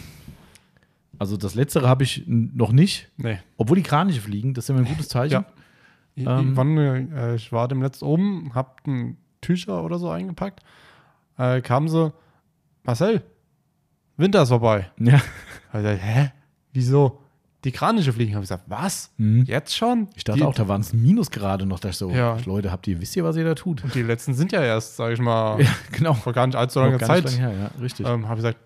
[1.17, 3.09] also das Letztere habe ich noch nicht.
[3.17, 3.39] Nee.
[3.57, 5.33] Obwohl die Kraniche fliegen, das ist immer ein gutes Zeichen.
[5.33, 5.45] Ja.
[6.15, 6.57] Ich, Ähm.
[6.57, 10.61] wann, äh, ich war dem letzten oben, hab ein Tücher oder so eingepackt.
[11.37, 12.11] Äh, kamen sie,
[12.83, 13.21] Marcel,
[14.17, 14.91] Winter ist vorbei.
[14.99, 15.21] Ja.
[15.71, 16.31] Also, hä?
[16.73, 17.21] Wieso?
[17.63, 18.33] Die Kraniche fliegen.
[18.33, 19.11] Habe ich gesagt, was?
[19.17, 19.43] Mhm.
[19.45, 20.07] Jetzt schon?
[20.15, 21.79] Ich dachte die, auch, da waren es Minusgrade noch.
[21.79, 22.37] Da ich so, Ja.
[22.45, 23.83] Leute, habt ihr, wisst ihr, was ihr da tut?
[23.83, 26.13] Und die letzten sind ja erst, sage ich mal, Ja, genau.
[26.15, 27.23] vor gar nicht allzu langer Zeit.
[27.25, 28.05] lange her, ja, richtig.
[28.07, 28.57] Ähm, habe ich gesagt,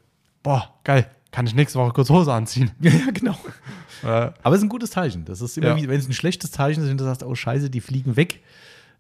[0.44, 2.72] boah, geil, kann ich nächste Woche kurz Hose anziehen.
[2.80, 3.38] ja, genau.
[4.04, 4.08] Äh,
[4.44, 5.24] Aber es ist ein gutes Zeichen.
[5.26, 5.78] Das ist immer Ja.
[5.78, 8.42] wie, wenn es ein schlechtes Zeichen ist, wenn du sagst, oh Scheiße, die fliegen weg,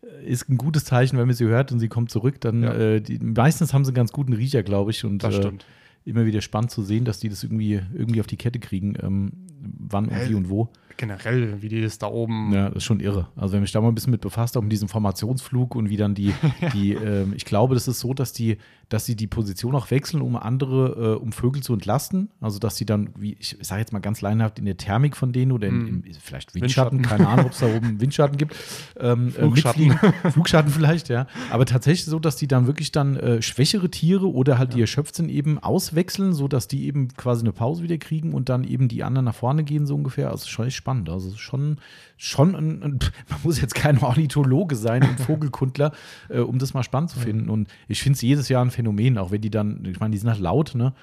[0.01, 2.41] äh, ist ein gutes Zeichen, wenn man sie hört und sie kommt zurück.
[2.41, 2.73] Dann Ja.
[2.73, 5.03] äh, die, meistens haben sie einen ganz guten Riecher, glaube ich.
[5.05, 5.65] Und das äh, stimmt.
[6.05, 9.33] immer wieder spannend zu sehen, dass die das irgendwie, irgendwie auf die Kette kriegen, ähm,
[9.79, 10.69] wann und wie und wo.
[10.97, 12.51] Generell, wie die das da oben.
[12.53, 13.27] Ja, das ist schon irre.
[13.35, 15.97] Also wenn mich da mal ein bisschen mit befasst, auch mit diesem Formationsflug und wie
[15.97, 16.33] dann die,
[16.73, 18.57] die ähm, ich glaube, das ist so, dass die,
[18.89, 22.29] dass sie die Position auch wechseln, um andere, äh, um Vögel zu entlasten.
[22.39, 25.33] Also dass sie dann, wie ich sage jetzt mal ganz leinhaft, in der Thermik von
[25.33, 25.87] denen oder in, Mhm.
[25.87, 27.01] im, vielleicht Windschatten, Windschatten.
[27.19, 28.55] keine Ahnung, ob es da oben Windschatten gibt.
[28.99, 29.87] Ähm, äh, Flugschatten.
[29.87, 30.13] mitfliegen.
[30.31, 31.27] Flugschatten vielleicht, ja.
[31.51, 35.15] Aber tatsächlich so, dass die dann wirklich dann äh, schwächere Tiere oder halt die erschöpft
[35.15, 38.87] sind eben auswechseln, so dass die eben quasi eine Pause wieder kriegen und dann eben
[38.87, 40.29] die anderen nach vorne gehen, so ungefähr.
[40.31, 41.09] Also schon echt spannend.
[41.09, 41.77] Also es ist schon,
[42.15, 45.91] schon ein, ein, man muss jetzt kein Ornithologe sein und Vogelkundler,
[46.29, 47.49] äh, um das mal spannend zu finden.
[47.49, 50.19] Und ich finde es jedes Jahr ein Phänomen, auch wenn die dann, ich meine, die
[50.19, 50.93] sind halt laut, ne?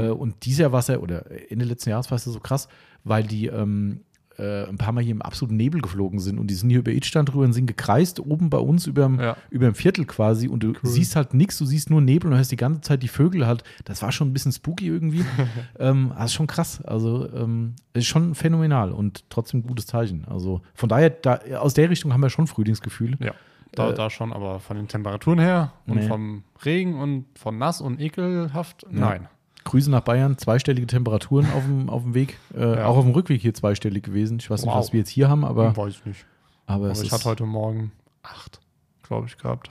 [0.00, 2.40] Äh, und dieses Jahr war es ja, oder Ende letzten Jahres war es ja so
[2.40, 2.68] krass,
[3.04, 4.00] weil die ähm,
[4.38, 6.90] äh, ein paar Mal hier im absoluten Nebel geflogen sind und die sind hier über
[6.92, 9.36] Idstand drüber und sind gekreist, oben bei uns überm, Ja.
[9.50, 12.56] überm Viertel quasi und du siehst halt nichts, du siehst nur Nebel und hörst die
[12.56, 13.64] ganze Zeit die Vögel halt.
[13.84, 15.24] Das war schon ein bisschen spooky irgendwie.
[15.78, 16.82] ähm, das ist schon krass.
[16.84, 20.24] Also ähm, ist schon phänomenal und trotzdem ein gutes Zeichen.
[20.28, 23.16] Also von daher, da, aus der Richtung haben wir schon Frühlingsgefühle.
[23.20, 23.32] Ja,
[23.72, 26.08] da, Äh, da schon, aber von den Temperaturen her und Nee.
[26.08, 29.28] vom Regen und von nass und ekelhaft, nein.
[29.66, 32.38] Grüße nach Bayern, zweistellige Temperaturen auf dem, auf dem Weg.
[32.54, 32.86] Äh, Ja.
[32.86, 34.38] Auch auf dem Rückweg hier zweistellig gewesen.
[34.40, 34.78] Ich weiß nicht, Wow.
[34.78, 36.24] was wir jetzt hier haben, aber, Weiß ich nicht.
[36.66, 38.60] aber, Aber ich hatte heute Morgen acht,
[39.02, 39.70] glaube ich, gehabt.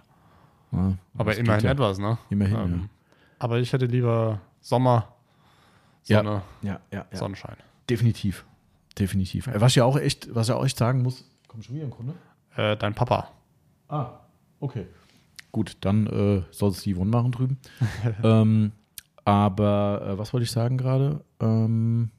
[0.72, 1.72] ja, Aber immerhin ja.
[1.72, 2.18] etwas, ne?
[2.30, 2.90] Immerhin, Ähm,
[3.40, 5.08] Aber ich hätte lieber Sommer.
[6.04, 7.18] Sonne, Ja, ja, ja.
[7.18, 7.56] Sonnenschein.
[7.90, 8.46] Definitiv.
[9.00, 9.50] Definitiv.
[9.56, 11.92] Was ich ja auch echt, was ich auch echt sagen muss, komm schon wieder ein
[11.92, 12.14] Kunde?
[12.56, 13.30] Äh, dein Papa.
[13.90, 14.10] Ah,
[14.60, 14.86] okay.
[15.52, 17.58] Gut, dann äh, soll es die Yvonne machen drüben.
[18.24, 18.72] ähm,
[19.26, 21.22] aber äh, was wollte ich sagen gerade?
[21.42, 22.12] Ähm,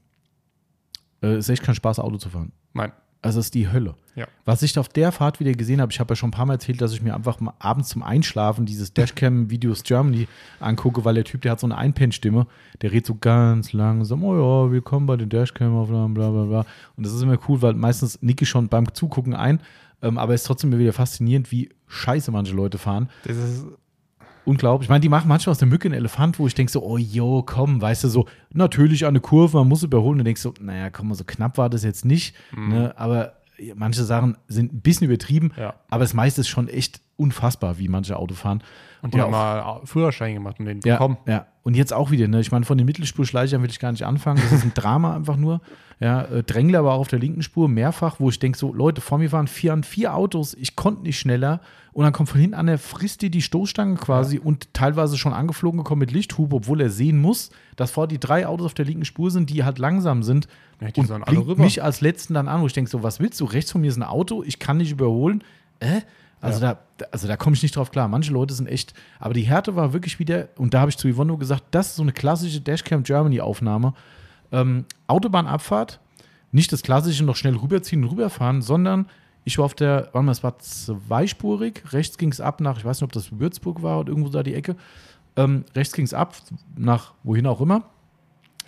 [1.21, 2.51] äh, es ist echt kein Spaß, Auto zu fahren.
[2.73, 2.91] Nein.
[3.21, 3.95] Also es ist die Hölle.
[4.15, 4.27] Ja.
[4.45, 6.53] Was ich auf der Fahrt wieder gesehen habe, ich habe ja schon ein paar Mal
[6.53, 10.27] erzählt, dass ich mir einfach mal abends zum Einschlafen dieses Dashcam Videos Germany
[10.59, 12.45] angucke, weil der Typ, der hat so eine Einpennstimme,
[12.81, 16.65] der redet so ganz langsam, oh ja, willkommen bei den Dashcam-Aufnahmen, bla bla bla.
[16.95, 19.61] Und das ist immer cool, weil meistens nicke ich schon beim Zugucken ein,
[20.01, 23.09] ähm, aber es ist trotzdem immer wieder faszinierend, wie scheiße manche Leute fahren.
[23.23, 23.65] Das ist,
[24.47, 24.85] Unglaublich.
[24.85, 26.97] Ich meine, die machen manchmal aus der Mücke einen Elefant, wo ich denke so, oh
[26.97, 30.19] jo, komm, weißt du, so, natürlich an eine Kurve, man muss überholen.
[30.19, 32.33] Und denkst so, naja, komm mal, so knapp war das jetzt nicht.
[32.55, 32.93] Ne?
[32.97, 33.33] Aber
[33.75, 35.73] manche Sachen sind ein bisschen übertrieben, Ja.
[35.89, 38.63] aber das meiste ist schon echt unfassbar, wie manche Auto fahren.
[39.07, 41.17] Und die Oder haben mal Führerschein gemacht und den ja, bekommen.
[41.25, 41.47] ja.
[41.63, 42.39] Und jetzt auch wieder, ne?
[42.39, 44.41] Ich meine, von den Mittelspurschleichern will ich gar nicht anfangen.
[44.41, 45.61] Das ist ein Drama einfach nur.
[45.99, 49.01] Ja, äh, Drängler war auch auf der linken Spur mehrfach, wo ich denke, so, Leute,
[49.01, 51.61] vor mir waren vier, vier Autos, ich konnte nicht schneller.
[51.93, 55.33] Und dann kommt von hinten an, der frisst dir die Stoßstange quasi und teilweise schon
[55.33, 58.85] angeflogen gekommen mit Lichthube, obwohl er sehen muss, dass vor die drei Autos auf der
[58.85, 60.47] linken Spur sind, die halt langsam sind.
[60.79, 61.63] Ja, die und sollen alle rüber.
[61.63, 63.45] mich als letzten dann an, wo ich denke, so, was willst du?
[63.45, 65.43] Rechts von mir ist ein Auto, ich kann nicht überholen.
[65.79, 66.01] Äh?
[66.39, 66.77] Also da,
[67.11, 68.07] also da komme ich nicht drauf klar.
[68.07, 71.11] Manche Leute sind echt, aber die Härte war wirklich wieder, und da habe ich zu
[71.11, 73.93] Yvonne nur gesagt, das ist so eine klassische Dashcam Germany Aufnahme.
[74.51, 75.99] Ähm, Autobahnabfahrt,
[76.51, 79.07] nicht das klassische noch schnell rüberziehen und rüberfahren, sondern
[79.45, 82.85] ich war auf der, warte mal, es war zweispurig, rechts ging es ab nach, ich
[82.85, 84.75] weiß nicht, ob das Würzburg war oder irgendwo da die Ecke.
[85.35, 86.35] Ähm, rechts ging es ab
[86.75, 87.83] nach wohin auch immer.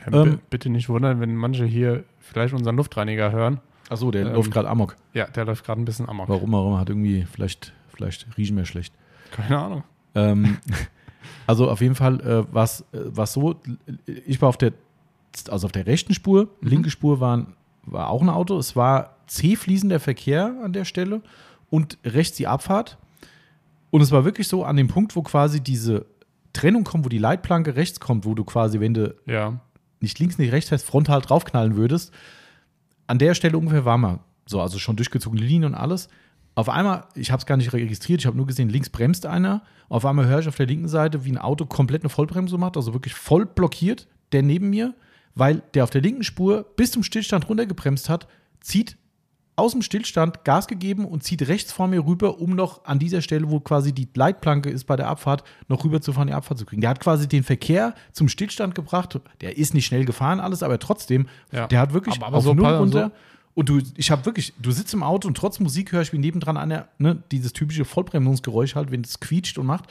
[0.06, 3.60] Ja, Ähm, bi- bitte nicht wundern, wenn manche hier vielleicht unseren Luftreiniger hören.
[3.90, 4.96] Achso, der Ähm, läuft gerade Amok.
[5.14, 6.30] Ja, der läuft gerade ein bisschen amok.
[6.30, 6.78] Warum, warum?
[6.78, 8.94] Hat irgendwie, vielleicht, vielleicht riechen wir schlecht.
[9.32, 9.84] Keine Ahnung.
[10.16, 10.58] Ähm,
[11.48, 13.56] also auf jeden Fall äh, war es so,
[14.26, 14.74] ich war auf der,
[15.50, 17.48] also auf der rechten Spur, linke Spur war, ein-
[17.84, 21.22] war auch ein Auto, es war zäh fließender Verkehr an der Stelle
[21.70, 22.98] und rechts die Abfahrt.
[23.92, 26.06] Und es war wirklich so an dem Punkt, wo quasi diese
[26.54, 29.60] Trennung kommt, wo die Leitplanke rechts kommt, wo du quasi, wenn du Ja.
[30.00, 32.14] nicht links, nicht rechts heißt, frontal draufknallen würdest.
[33.10, 36.10] An der Stelle ungefähr war man so, also schon durchgezogene Linien und alles.
[36.54, 39.64] Auf einmal, ich habe es gar nicht registriert, ich habe nur gesehen, links bremst einer.
[39.90, 42.78] Auf einmal höre ich auf der linken Seite, wie ein Auto komplett eine Vollbremsung macht,
[42.78, 44.94] also wirklich voll blockiert, der neben mir,
[45.34, 48.28] weil der auf der linken Spur bis zum Stillstand runtergebremst hat,
[48.62, 48.96] zieht
[49.60, 53.22] aus dem Stillstand Gas gegeben und zieht rechts vor mir rüber, um noch an dieser
[53.22, 56.58] Stelle, wo quasi die Leitplanke ist bei der Abfahrt, noch rüber zu fahren, die Abfahrt
[56.60, 56.82] zu kriegen.
[56.82, 59.20] Der hat quasi den Verkehr zum Stillstand gebracht.
[59.42, 61.68] Der ist nicht schnell gefahren, alles, aber trotzdem, Ja.
[61.68, 63.12] der hat wirklich Aber- aber auf so Null runter.
[63.56, 66.18] Und du, ich habe wirklich, du sitzt im Auto und trotz Musik höre ich, wie
[66.18, 69.86] nebendran einer, ne, dieses typische Vollbremsungsgeräusch halt, wenn es quietscht und macht.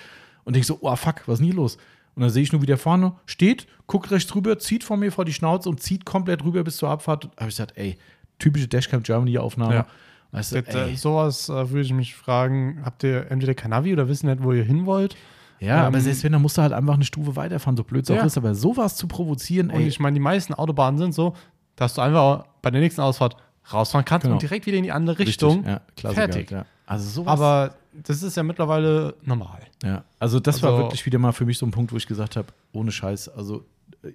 [0.45, 1.77] Und denk so, oh fuck, was ist denn hier los?
[2.15, 5.13] Und dann sehe ich nur, wie der vorne steht, guckt rechts rüber, zieht vor mir
[5.13, 7.25] vor die Schnauze und zieht komplett rüber bis zur Abfahrt.
[7.25, 7.97] Da habe ich gesagt, ey,
[8.39, 9.75] typische Dashcam Germany-Aufnahme.
[9.75, 9.87] Ja.
[10.31, 13.93] Weißt du, Das, äh, sowas äh, würde ich mich fragen, habt ihr entweder kein Navi
[13.93, 15.17] oder wissen nicht, wo ihr hin wollt?
[15.61, 18.05] Ja, aber ähm, selbst wenn, dann musst du halt einfach eine Stufe weiterfahren, so blöd
[18.05, 18.25] es auch Ja.
[18.25, 18.37] ist.
[18.37, 21.35] Aber sowas zu provozieren, Und ey, ich meine, die meisten Autobahnen sind so,
[21.77, 23.37] dass du einfach bei der nächsten Ausfahrt
[23.73, 24.35] rausfahren kannst Genau.
[24.35, 25.65] und direkt wieder in die andere richtig, Richtung.
[25.67, 26.51] ja, Klassiker fertig.
[26.51, 26.65] Ja.
[26.87, 27.33] Also sowas.
[27.33, 29.61] Aber das ist ja mittlerweile normal.
[29.83, 32.07] Ja, also das war Also- wirklich wieder mal für mich so ein Punkt, wo ich
[32.07, 33.65] gesagt habe, ohne Scheiß, also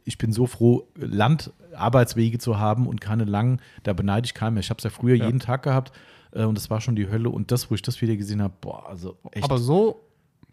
[0.06, 4.62] ich bin so froh, Landarbeitswege zu haben und keine langen, da beneide ich keinen mehr.
[4.62, 5.26] Ich habe es ja früher Ja.
[5.26, 5.92] jeden Tag gehabt
[6.32, 8.54] äh, und das war schon die Hölle und das, wo ich das wieder gesehen habe,
[8.62, 9.44] boah, also echt.
[9.44, 10.02] Aber so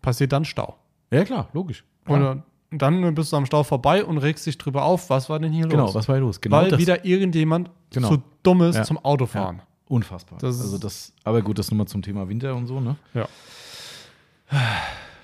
[0.03, 0.77] passiert dann Stau.
[1.11, 1.85] ja, klar, logisch.
[2.05, 2.43] Klar.
[2.73, 5.53] Und dann bist du am Stau vorbei und regst dich drüber auf, was war denn
[5.53, 5.95] hier genau, los?
[5.95, 6.41] was war hier los?
[6.41, 6.79] Genau Weil das.
[6.79, 8.09] wieder irgendjemand Genau.
[8.09, 8.85] zu dumm ist Ja.
[8.85, 9.57] zum Autofahren.
[9.59, 10.39] Ja, unfassbar.
[10.39, 12.97] Das also das, aber gut, das nur mal zum Thema Winter und so, ne?
[13.15, 13.29] Ja.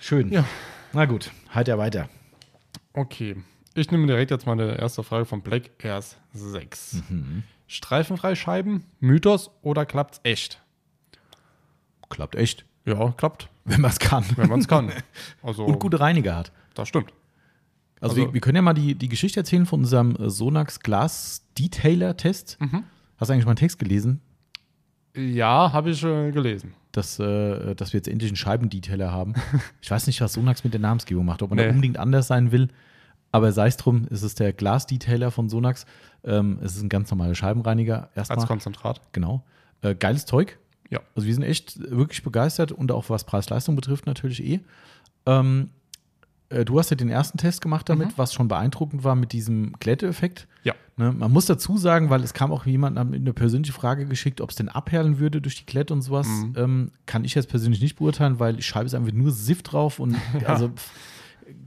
[0.01, 0.31] Schön.
[0.33, 0.45] Ja.
[0.93, 2.09] Na gut, halt ja weiter.
[2.95, 3.37] Okay.
[3.77, 7.03] Ich nehme direkt jetzt meine erste Frage von Black Airs 6.
[7.11, 7.43] Mhm.
[7.67, 10.61] Streifenfreie Scheiben, Mythos oder klappt's echt?
[12.09, 14.25] Klappt echt, Ja, klappt, wenn man es kann.
[14.37, 14.93] wenn man es kann.
[15.43, 16.53] Also, Und gute Reiniger hat.
[16.75, 17.13] das stimmt.
[18.01, 20.81] Also, Also- wir, wir können ja mal die, die Geschichte erzählen von unserem äh, Sonax
[20.81, 22.59] Glas Detailer Test.
[22.61, 22.85] Mhm.
[23.19, 24.21] Hast du eigentlich mal einen Text gelesen,
[25.17, 26.75] Ja, habe ich äh, gelesen.
[26.93, 29.35] dass, äh, dass wir jetzt endlich einen Scheibendetailer haben?
[29.83, 31.71] ich weiß nicht, was Sonax mit der Namensgebung macht, ob man da Nee.
[31.71, 32.69] unbedingt anders sein will.
[33.37, 35.85] Aber sei es drum, es ist der Glas Detailer von Sonax.
[36.25, 38.47] Ähm, es ist ein ganz normaler Scheibenreiniger Als erstmal.
[38.47, 39.03] Konzentrat.
[39.13, 39.45] Genau.
[39.83, 40.59] Äh, geiles Zeug.
[40.89, 41.01] Ja.
[41.15, 44.61] Also wir sind echt wirklich begeistert und auch was Preis-Leistung betrifft natürlich eh.
[45.27, 45.69] Ähm,
[46.49, 49.73] äh, du hast ja den ersten Test gemacht damit, was schon beeindruckend war mit diesem
[49.81, 50.49] Glätteeffekt.
[50.65, 50.75] Ja.
[50.97, 54.49] Ne, man muss dazu sagen, weil es kam auch jemand eine persönliche Frage geschickt, ob
[54.49, 56.27] es denn abperlen würde durch die Glätte und sowas.
[56.57, 59.99] Ähm, kann ich jetzt persönlich nicht beurteilen, weil die Scheibe ist einfach nur Sift drauf
[59.99, 60.91] und also pff,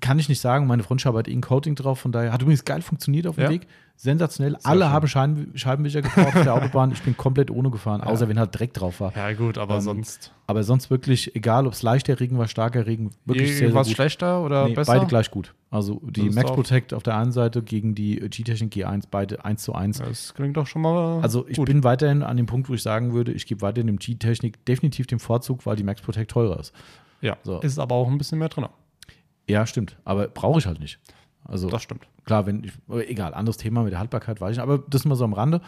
[0.02, 0.68] kann ich nicht sagen.
[0.68, 3.44] Meine Frontscheibe hat eh ein Coating drauf, von daher hat übrigens geil funktioniert auf dem
[3.46, 3.50] Ja.
[3.50, 3.68] Weg.
[3.96, 4.56] Sensationell.
[4.64, 4.90] Alle schön.
[4.94, 6.92] haben Scheiben, Scheibenwischer gebraucht auf der Autobahn.
[6.94, 9.14] Ich bin komplett ohne gefahren, außer wenn halt Dreck drauf war.
[9.14, 10.34] Ja, gut, aber Ähm, sonst.
[10.48, 13.92] Aber sonst wirklich, egal ob es leichter Regen war, starker Regen, wirklich sehr, sehr gut.
[13.92, 14.94] schlechter oder Nee, besser?
[14.94, 15.54] beide gleich gut.
[15.70, 19.76] Also die Max Protect auf der einen Seite gegen die G-Technik G1, beide 1 zu
[19.76, 19.98] 1.
[20.00, 21.20] Das klingt doch schon mal.
[21.22, 21.66] Also ich gut.
[21.68, 25.08] bin weiterhin an dem Punkt, wo ich sagen würde, ich gebe weiterhin dem G-Technik definitiv
[25.08, 26.74] den Vorzug, weil die Max Protect teurer ist.
[27.22, 27.60] Ja, so.
[27.60, 28.66] ist aber auch ein bisschen mehr drin.
[29.50, 29.98] Ja, stimmt.
[30.06, 31.00] Aber brauche ich halt nicht.
[31.44, 32.08] Also Das stimmt.
[32.26, 32.74] klar, wenn ich,
[33.10, 35.62] egal, anderes Thema mit der Haltbarkeit weiß ich nicht, aber das mal so am Rande.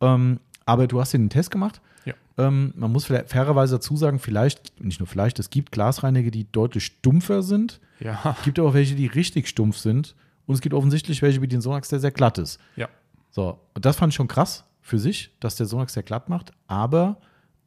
[0.00, 1.80] Ähm, aber du hast den Test gemacht.
[2.04, 2.14] Ja.
[2.38, 6.84] Ähm, man muss fairerweise dazu sagen, vielleicht, nicht nur vielleicht, es gibt Glasreiniger, die deutlich
[6.84, 7.80] stumpfer sind.
[8.00, 10.14] Ja, Es gibt aber auch welche, die richtig stumpf sind.
[10.46, 12.58] Und es gibt offensichtlich welche wie den Sonax, der sehr glatt ist.
[12.76, 12.88] ja.
[13.30, 16.52] So, und das fand ich schon krass für sich, dass der Sonax sehr glatt macht.
[16.66, 17.18] Aber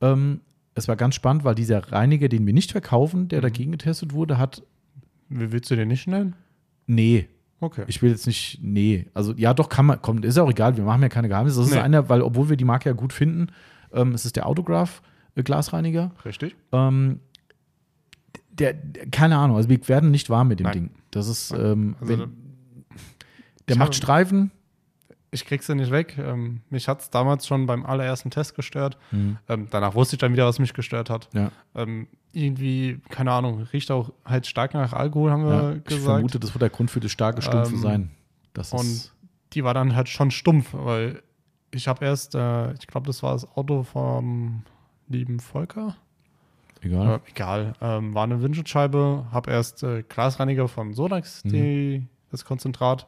[0.01, 0.41] ähm,
[0.73, 4.37] es war ganz spannend, weil dieser Reiniger, den wir nicht verkaufen, der dagegen getestet wurde,
[4.39, 4.63] hat,
[5.31, 6.35] willst du den nicht nennen?
[6.87, 7.27] nee,
[7.63, 7.83] Okay.
[7.85, 10.83] ich will jetzt nicht, nee, also ja, doch kann man, kommt, ist auch egal, wir
[10.83, 11.59] machen ja keine Geheimnisse.
[11.59, 11.79] Das ist Nee.
[11.79, 13.47] einer, weil obwohl wir die Marke ja gut finden,
[13.93, 15.03] ähm, es ist der Autograph
[15.35, 16.11] äh, Glasreiniger.
[16.25, 16.55] Richtig.
[16.71, 17.19] Ähm,
[18.51, 20.73] der, der, keine Ahnung, also wir werden nicht warm mit dem Nein.
[20.73, 20.89] Ding.
[21.11, 22.31] Das ist, ähm, Also, wenn,
[23.67, 24.49] der macht Streifen.
[25.29, 26.17] Ich krieg's ja nicht weg.
[26.17, 28.97] Ähm, mich hat's damals schon beim allerersten Test gestört.
[29.13, 29.37] Ähm,
[29.69, 31.29] danach wusste ich dann wieder, was mich gestört hat.
[31.33, 35.71] Ja, Ähm, irgendwie, keine Ahnung, riecht auch halt stark nach Alkohol, haben wir ja.
[35.75, 36.03] Ich gesagt.
[36.05, 38.11] vermute, das wird der Grund für das starke Stumpfe Ähm, sein.
[38.53, 39.13] Das und ist,
[39.53, 41.21] die war dann halt schon stumpf, weil
[41.71, 44.63] ich habe erst, äh, ich glaube, das war das Auto vom
[45.07, 45.95] lieben Volker.
[46.81, 47.15] egal.
[47.25, 51.49] Äh, egal, ähm, war eine Windschutzscheibe, habe erst äh, Glasreiniger von Sodax, Mhm.
[51.49, 53.07] die, das Konzentrat,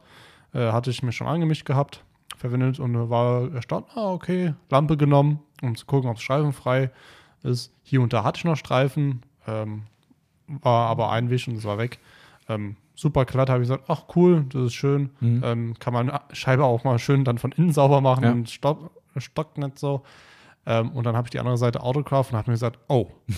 [0.52, 2.04] äh, hatte ich mir schon angemischt gehabt,
[2.36, 6.92] verwendet und war erstaunt, ah, okay, Lampe genommen, um zu gucken, ob es streifenfrei ist.
[7.82, 9.82] Hier und da hatte ich noch Streifen, ähm,
[10.46, 11.98] war aber Einwisch und es war weg.
[12.48, 15.10] Ähm, super glatt, habe ich gesagt, ach cool, das ist schön.
[15.20, 15.42] Mhm.
[15.44, 18.32] Ähm, kann man Scheibe auch mal schön dann von innen sauber machen Ja.
[18.32, 20.02] und stock, stockt nicht so.
[20.66, 23.08] Ähm, und dann habe ich die andere Seite Autograph und habe mir gesagt, oh.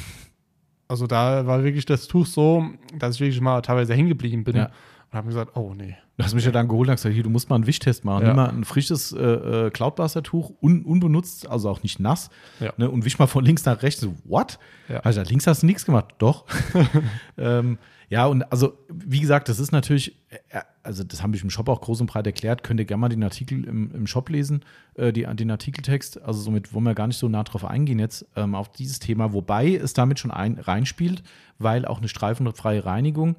[0.89, 2.65] Also da war wirklich das Tuch so,
[2.97, 4.55] dass ich wirklich mal teilweise hängen geblieben bin.
[4.55, 4.71] Ja.
[5.11, 5.97] Und habe mir gesagt, oh nee.
[6.17, 8.23] Du hast mich ja dann geholt und gesagt, hier, du musst mal einen Wischtest machen.
[8.23, 8.29] Ja.
[8.29, 12.31] Nimm mal ein frisches äh, äh, Cloudbuster-Tuch, un, unbenutzt, also auch nicht nass.
[12.59, 12.73] Ja.
[12.79, 14.01] Ne, und wisch mal von links nach rechts.
[14.01, 14.59] So, what?
[14.89, 15.01] Ja.
[15.01, 16.15] Also links hast du nichts gemacht.
[16.19, 16.47] Doch.
[17.39, 21.51] ähm, ja, und also, wie gesagt, das ist natürlich, äh, also das habe ich im
[21.51, 22.63] Shop auch groß und breit erklärt.
[22.63, 24.65] Könnt ihr gerne mal den Artikel im, im Shop lesen,
[24.95, 26.23] äh, die, den Artikeltext.
[26.23, 29.33] Also somit wollen wir gar nicht so nah drauf eingehen jetzt ähm, auf dieses Thema.
[29.33, 31.23] Wobei es damit schon ein, reinspielt,
[31.59, 33.37] weil auch eine streifenfreie Reinigung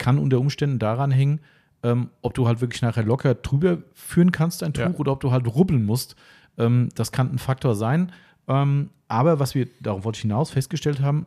[0.00, 1.38] kann unter Umständen daran hängen,
[1.84, 4.94] ähm, ob du halt wirklich nachher locker drüber führen kannst, ein Tuch, Ja.
[4.96, 6.16] oder ob du halt rubbeln musst.
[6.58, 8.10] Ähm, das kann ein Faktor sein.
[8.48, 11.26] Ähm, aber was wir, darauf wollte ich hinaus, festgestellt haben,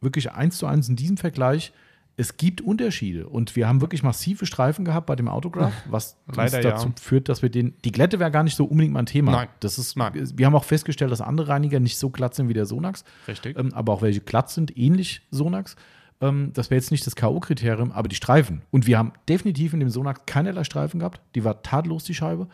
[0.00, 1.72] wirklich eins zu eins in diesem Vergleich,
[2.20, 3.28] es gibt Unterschiede.
[3.28, 6.94] Und wir haben wirklich massive Streifen gehabt bei dem Autograph, was Leider dazu ja.
[7.00, 9.30] führt, dass wir den, die Glätte wäre gar nicht so unbedingt mein Thema.
[9.32, 9.48] Nein.
[9.60, 10.12] Das ist, Nein.
[10.14, 13.56] wir haben auch festgestellt, dass andere Reiniger nicht so glatt sind wie der Sonax Richtig.
[13.58, 15.76] ähm, aber auch welche glatt sind, ähnlich Sonax.
[16.20, 18.62] Ähm, das wäre jetzt nicht das K.O.-Kriterium, aber die Streifen.
[18.70, 21.20] Und wir haben definitiv in dem Sonax keinerlei Streifen gehabt.
[21.34, 22.48] Die war tadellos, die Scheibe.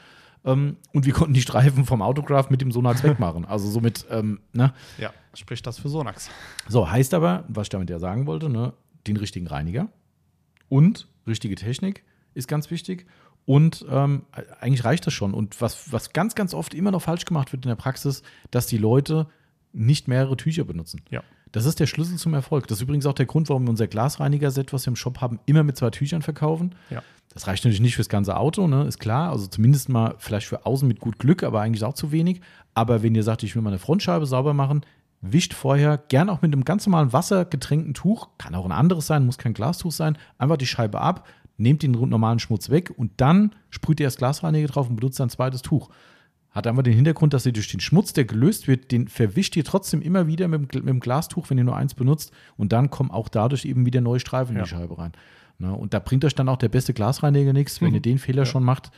[0.44, 3.44] Ähm, und wir konnten die Streifen vom Autograph mit dem Sonax wegmachen.
[3.44, 4.74] Also somit, ähm, ne?
[4.98, 6.30] ja, spricht das für Sonax.
[6.68, 8.74] So, heißt aber, was ich damit ja sagen wollte, ne,
[9.06, 9.88] den richtigen Reiniger
[10.68, 13.06] und richtige Technik ist ganz wichtig.
[13.46, 14.22] Und ähm,
[14.60, 15.34] eigentlich reicht das schon.
[15.34, 18.66] Und was, was ganz, ganz oft immer noch falsch gemacht wird in der Praxis, dass
[18.66, 19.28] die Leute
[19.72, 21.02] nicht mehrere Tücher benutzen.
[21.10, 21.22] Ja.
[21.54, 22.66] Das ist der Schlüssel zum Erfolg.
[22.66, 25.38] Das ist übrigens auch der Grund, warum wir unser Glasreiniger-Set, was wir im Shop haben,
[25.46, 26.74] immer mit zwei Tüchern verkaufen.
[26.90, 27.00] Ja.
[27.32, 28.84] Das reicht natürlich nicht fürs ganze Auto, ne?
[28.88, 29.30] ist klar.
[29.30, 32.40] Also zumindest mal vielleicht für außen mit gut Glück, aber eigentlich auch zu wenig.
[32.74, 34.80] Aber wenn ihr sagt, ich will meine Frontscheibe sauber machen,
[35.20, 39.24] wischt vorher gern auch mit einem ganz normalen wassergetränkten Tuch, kann auch ein anderes sein,
[39.24, 41.24] muss kein Glastuch sein, einfach die Scheibe ab,
[41.56, 45.30] nehmt den normalen Schmutz weg und dann sprüht ihr das Glasreiniger drauf und benutzt ein
[45.30, 45.88] zweites Tuch.
[46.54, 49.64] Hat einfach den Hintergrund, dass ihr durch den Schmutz, der gelöst wird, den verwischt ihr
[49.64, 52.32] trotzdem immer wieder mit, mit dem Glastuch, wenn ihr nur eins benutzt.
[52.56, 54.62] Und dann kommen auch dadurch eben wieder neue Streifen in Ja.
[54.62, 55.12] die Scheibe rein.
[55.58, 55.74] Ne?
[55.74, 58.62] Und da bringt euch dann auch der beste Glasreiniger nichts, wenn ihr den Fehler schon
[58.64, 58.92] macht.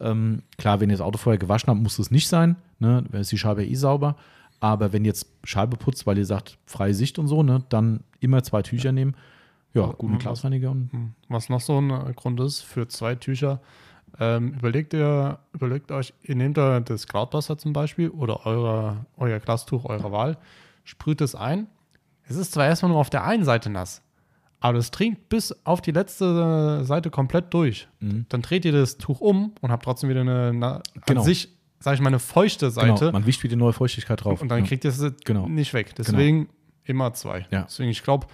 [0.00, 2.56] Ähm, klar, wenn ihr das Auto vorher gewaschen habt, muss es nicht sein.
[2.78, 3.04] Ne?
[3.10, 4.16] Dann ist die Scheibe eh sauber.
[4.60, 8.00] Aber wenn ihr jetzt Scheibe putzt, weil ihr sagt, freie Sicht und so, ne, dann
[8.20, 9.14] immer zwei Tücher nehmen.
[9.72, 11.12] Ja, guten Glasreiniger und Hm.
[11.28, 13.60] Was noch so ein äh, Grund ist für zwei Tücher,
[14.18, 19.38] ähm, überlegt ihr, überlegt euch, ihr nehmt da das Cloudbuster zum Beispiel oder eure, euer
[19.38, 20.38] Glastuch eurer Wahl,
[20.84, 21.66] sprüht es ein.
[22.24, 24.02] Es ist zwar erstmal nur auf der einen Seite nass,
[24.60, 27.88] aber das dringt bis auf die letzte Seite komplett durch.
[28.00, 28.26] Mhm.
[28.28, 31.20] Dann dreht ihr das Tuch um und habt trotzdem wieder eine, eine Genau.
[31.20, 32.98] an sich, sag ich mal, eine feuchte Seite.
[33.00, 34.42] Genau, man wischt wieder neue Feuchtigkeit drauf.
[34.42, 34.66] und dann ja.
[34.66, 35.48] kriegt ihr es Genau.
[35.48, 35.94] nicht weg.
[35.96, 36.48] Deswegen
[36.84, 37.46] immer zwei.
[37.50, 37.62] Ja.
[37.62, 38.26] Deswegen, ich glaube,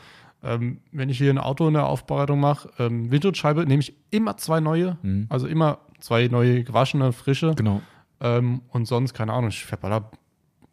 [0.47, 4.37] ähm, wenn ich hier ein Auto in der Aufbereitung mache, ähm, Windschutzscheibe nehme ich immer
[4.37, 4.97] zwei neue.
[5.03, 5.27] Mhm.
[5.29, 7.55] Also immer zwei neue gewaschene, frische.
[7.57, 7.83] Genau.
[8.21, 10.11] Ähm, und sonst, keine Ahnung, ich verballer,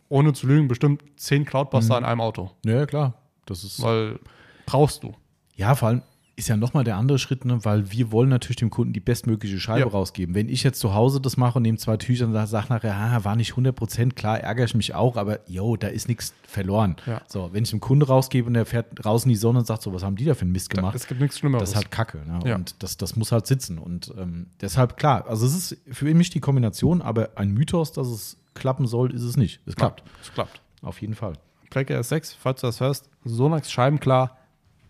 [0.09, 1.99] ohne zu lügen, bestimmt zehn Cloudbuster Mhm.
[2.03, 2.51] in einem Auto.
[2.65, 3.13] Ja, ja, klar.
[3.45, 3.81] Das ist.
[3.81, 4.19] Weil
[4.65, 5.13] brauchst du.
[5.55, 6.01] Ja, vor allem
[6.35, 7.63] ist ja nochmal der andere Schritt, ne?
[7.63, 9.87] weil wir wollen natürlich dem Kunden die bestmögliche Scheibe Ja.
[9.87, 10.33] rausgeben.
[10.33, 12.95] Wenn ich jetzt zu Hause das mache und nehme zwei Tücher und sage sag nachher,
[12.95, 16.33] ah, war nicht 100 Prozent, klar ärgere ich mich auch, aber yo, da ist nichts
[16.47, 16.95] verloren.
[17.05, 17.21] Ja.
[17.27, 19.83] So, wenn ich dem Kunde rausgebe und der fährt raus in die Sonne und sagt
[19.83, 20.95] so, was haben die da für einen Mist gemacht?
[20.95, 21.61] Es gibt nichts Schlimmeres.
[21.63, 22.19] Das ist halt Kacke.
[22.25, 22.39] Ne?
[22.45, 22.55] Ja.
[22.55, 23.77] Und das, das muss halt sitzen.
[23.77, 28.07] Und ähm, deshalb, klar, also es ist für mich die Kombination, aber ein Mythos, dass
[28.07, 29.59] es klappen soll, ist es nicht.
[29.67, 30.03] Es klappt.
[30.21, 30.61] Es klappt.
[30.81, 31.33] Auf jeden Fall.
[31.69, 34.37] Black S6, falls du das hörst, Sonax Scheibenklar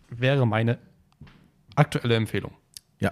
[0.09, 0.77] wäre meine
[1.75, 2.51] aktuelle Empfehlung.
[2.99, 3.11] Ja.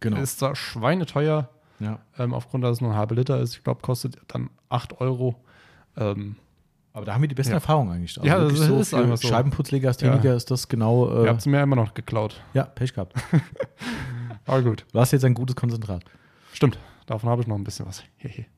[0.00, 0.18] Genau.
[0.18, 1.48] Ist zwar schweineteuer,
[1.80, 1.98] ja.
[2.18, 3.56] ähm, aufgrund, dass es nur ein halber Liter ist.
[3.56, 5.36] Ich glaube, kostet dann 8 Euro.
[5.96, 6.36] Ähm,
[6.92, 7.56] Aber da haben wir die besten Ja.
[7.58, 8.16] Erfahrungen eigentlich.
[8.18, 9.28] Also Ja, das wirklich ist einfach so.
[9.28, 11.08] Scheibenputzlegastheniker ist das genau.
[11.08, 12.40] ihr Äh, habt es mir immer noch geklaut.
[12.54, 13.14] ja, Pech gehabt.
[14.46, 14.84] Aber gut.
[14.92, 16.04] Du hast jetzt ein gutes Konzentrat.
[16.52, 16.78] Stimmt.
[17.06, 18.02] Davon habe ich noch ein bisschen was.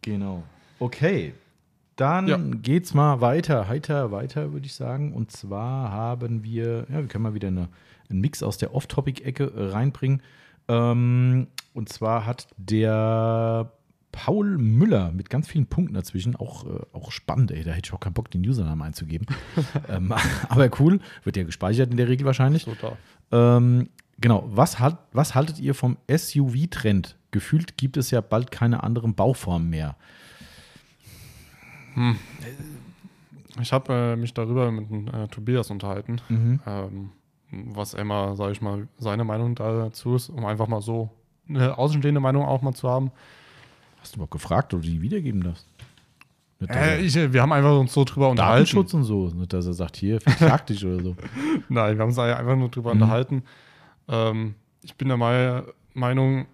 [0.03, 0.43] Genau.
[0.79, 1.35] Okay.
[1.97, 2.37] Dann Ja.
[2.39, 5.13] geht's mal weiter, heiter weiter, würde ich sagen.
[5.13, 7.69] Und zwar haben wir, ja, wir können mal wieder eine,
[8.11, 10.23] einen Mix aus der Off-Topic-Ecke äh, reinbringen.
[10.69, 13.71] Ähm, und zwar hat der
[14.13, 17.93] Paul Müller mit ganz vielen Punkten dazwischen, auch, äh, auch spannend, ey, da hätte ich
[17.93, 19.27] auch keinen Bock, den Usernamen einzugeben.
[19.89, 20.13] ähm,
[20.49, 22.67] aber cool, wird ja gespeichert in der Regel wahrscheinlich.
[23.33, 23.89] Ähm,
[24.21, 27.17] genau, was, halt, was haltet ihr vom SUV-Trend?
[27.33, 29.97] Gefühlt gibt es ja bald keine anderen Bauformen mehr.
[33.61, 36.61] Ich habe äh, mich darüber mit äh, Tobias unterhalten, Mhm.
[36.67, 37.11] ähm,
[37.75, 41.11] was immer, sage ich mal, seine Meinung dazu ist, um einfach mal so
[41.49, 43.11] eine außenstehende Meinung auch mal zu haben.
[44.01, 45.67] Hast du überhaupt gefragt, ob du die wiedergeben darfst?
[46.69, 48.65] Äh, ich, wir haben einfach uns so drüber unterhalten.
[48.65, 51.17] Datenschutz und so, nicht, dass er sagt, hier, verklag dich oder so.
[51.69, 53.03] Nein, wir haben uns einfach nur drüber Mhm.
[53.03, 53.43] unterhalten.
[54.09, 55.63] Ähm, ich bin der Mei-
[55.93, 56.47] Meinung,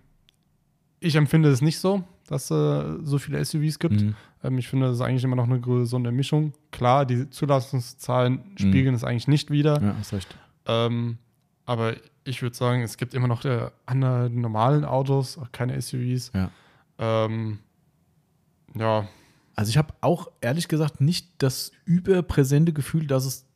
[1.00, 4.00] ich empfinde es nicht so, dass äh, so viele SUVs gibt.
[4.02, 4.14] Mhm.
[4.42, 6.52] Ähm, ich finde, das ist eigentlich immer noch eine gesunde Mischung.
[6.72, 9.80] Klar, die Zulassungszahlen spiegeln es eigentlich nicht wider.
[9.80, 10.36] Ja, hast recht.
[10.66, 11.18] Ähm,
[11.66, 11.94] aber
[12.24, 16.32] ich würde sagen, es gibt immer noch äh, andere normalen Autos, auch keine SUVs.
[16.34, 16.50] Ja.
[16.98, 17.58] Ähm,
[18.74, 19.08] ja,
[19.56, 23.46] Also ich habe auch ehrlich gesagt nicht das überpräsente Gefühl, dass es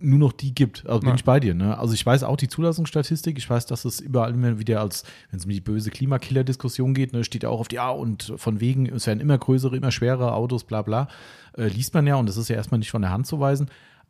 [0.00, 0.86] nur noch die gibt.
[0.86, 1.16] Also bin Nein.
[1.16, 1.54] ich bei dir.
[1.54, 1.76] Ne?
[1.76, 3.36] Also ich weiß auch die Zulassungsstatistik.
[3.36, 7.12] Ich weiß, dass es überall immer wieder als, wenn es um die böse Klimakiller-Diskussion geht,
[7.12, 9.90] ne, steht ja auch auf die, ja, und von wegen, es werden immer größere, immer
[9.90, 11.08] schwerere Autos, bla bla.
[11.56, 13.68] Äh, liest man ja und das ist ja erstmal nicht von der Hand zu weisen.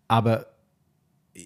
[0.08, 0.46] Aber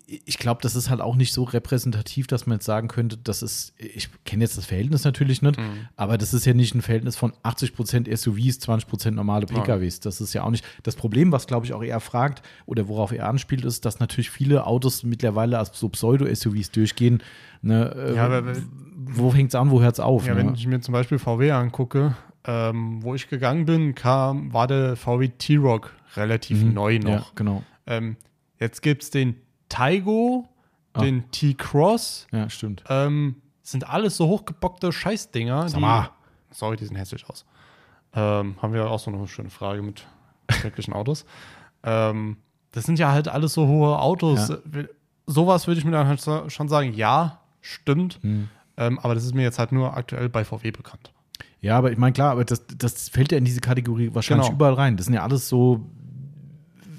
[0.06, 3.42] ich glaube, das ist halt auch nicht so repräsentativ, dass man jetzt sagen könnte, das
[3.42, 5.88] ist, ich kenne jetzt das Verhältnis natürlich nicht, Mhm.
[5.96, 10.00] aber das ist ja nicht ein Verhältnis von 80% SUVs, 20% normale PKWs.
[10.00, 13.12] Das ist ja auch nicht das Problem, was glaube ich auch eher fragt oder worauf
[13.12, 17.22] er anspielt, ist, dass natürlich viele Autos mittlerweile als so Pseudo-SUVs durchgehen.
[17.60, 18.54] Ne, äh, Ja, aber-
[18.96, 20.26] wo fängt es an, wo hört es auf?
[20.26, 20.40] ja ne?
[20.46, 24.96] wenn ich mir zum Beispiel VW angucke, ähm, wo ich gegangen bin, kam, war der
[24.96, 26.72] VW T-Rock relativ Mhm.
[26.74, 27.08] neu noch.
[27.10, 27.62] Ja, genau.
[27.86, 28.16] Ähm,
[28.58, 29.36] jetzt gibt es den
[29.72, 30.48] Taigo,
[30.94, 31.00] Ah.
[31.00, 32.26] den T-Cross.
[32.32, 32.84] Ja, stimmt.
[32.88, 35.68] Ähm, sind alles so hochgebockte Scheißdinger.
[35.70, 36.10] Sag mal.
[36.50, 37.46] Die, sorry, die sehen hässlich aus.
[38.14, 40.06] Ähm, haben wir auch so eine schöne Frage mit
[40.50, 41.24] schrecklichen Autos.
[41.82, 42.36] Ähm,
[42.72, 44.48] das sind ja halt alles so hohe Autos.
[44.50, 44.58] Ja.
[45.26, 46.20] Sowas würde ich mir dann halt
[46.52, 48.18] schon sagen, ja, stimmt.
[48.22, 48.48] Hm.
[48.76, 51.10] Ähm, aber das ist mir jetzt halt nur aktuell bei VW bekannt.
[51.60, 54.56] Ja, aber ich meine, klar, aber das, das fällt ja in diese Kategorie wahrscheinlich Genau.
[54.56, 54.96] überall rein.
[54.96, 55.86] Das sind ja alles so,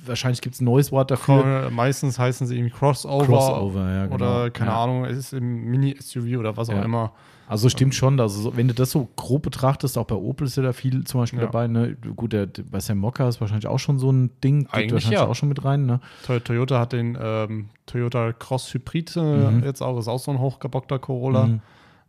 [0.05, 1.69] wahrscheinlich gibt es ein neues Wort dafür.
[1.71, 4.15] Meistens heißen sie irgendwie Crossover, Crossover, ja, genau.
[4.15, 4.83] oder keine Ja.
[4.83, 6.83] Ahnung, es ist im Mini-SUV oder was auch Ja.
[6.83, 7.11] immer.
[7.47, 10.55] Also stimmt schon, also so, wenn du das so grob betrachtest, auch bei Opel ist
[10.55, 11.45] ja da viel zum Beispiel Ja.
[11.45, 11.67] dabei.
[11.67, 11.95] Ne?
[12.15, 15.27] Gut, der, bei Sam Mokka ist wahrscheinlich auch schon so ein Ding, Eigentlich wahrscheinlich ja.
[15.27, 15.85] auch schon mit rein.
[15.85, 15.99] Ne?
[16.25, 19.19] Toy- Toyota hat den ähm, Toyota Cross Hybrid äh,
[19.51, 19.63] Mhm.
[19.63, 21.47] jetzt auch, ist auch so ein hochgebockter Corolla.
[21.47, 21.61] Mhm.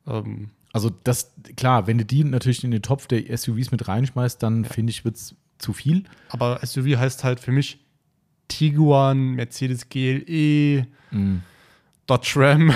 [0.06, 4.40] Ähm, Also das, klar, wenn du die natürlich in den Topf der SUVs mit reinschmeißt,
[4.42, 6.04] dann finde ich, wird es zu viel.
[6.30, 7.83] aber SUV heißt halt für mich
[8.48, 10.86] Tiguan, Mercedes GLE,
[12.06, 12.72] Dodge Ram.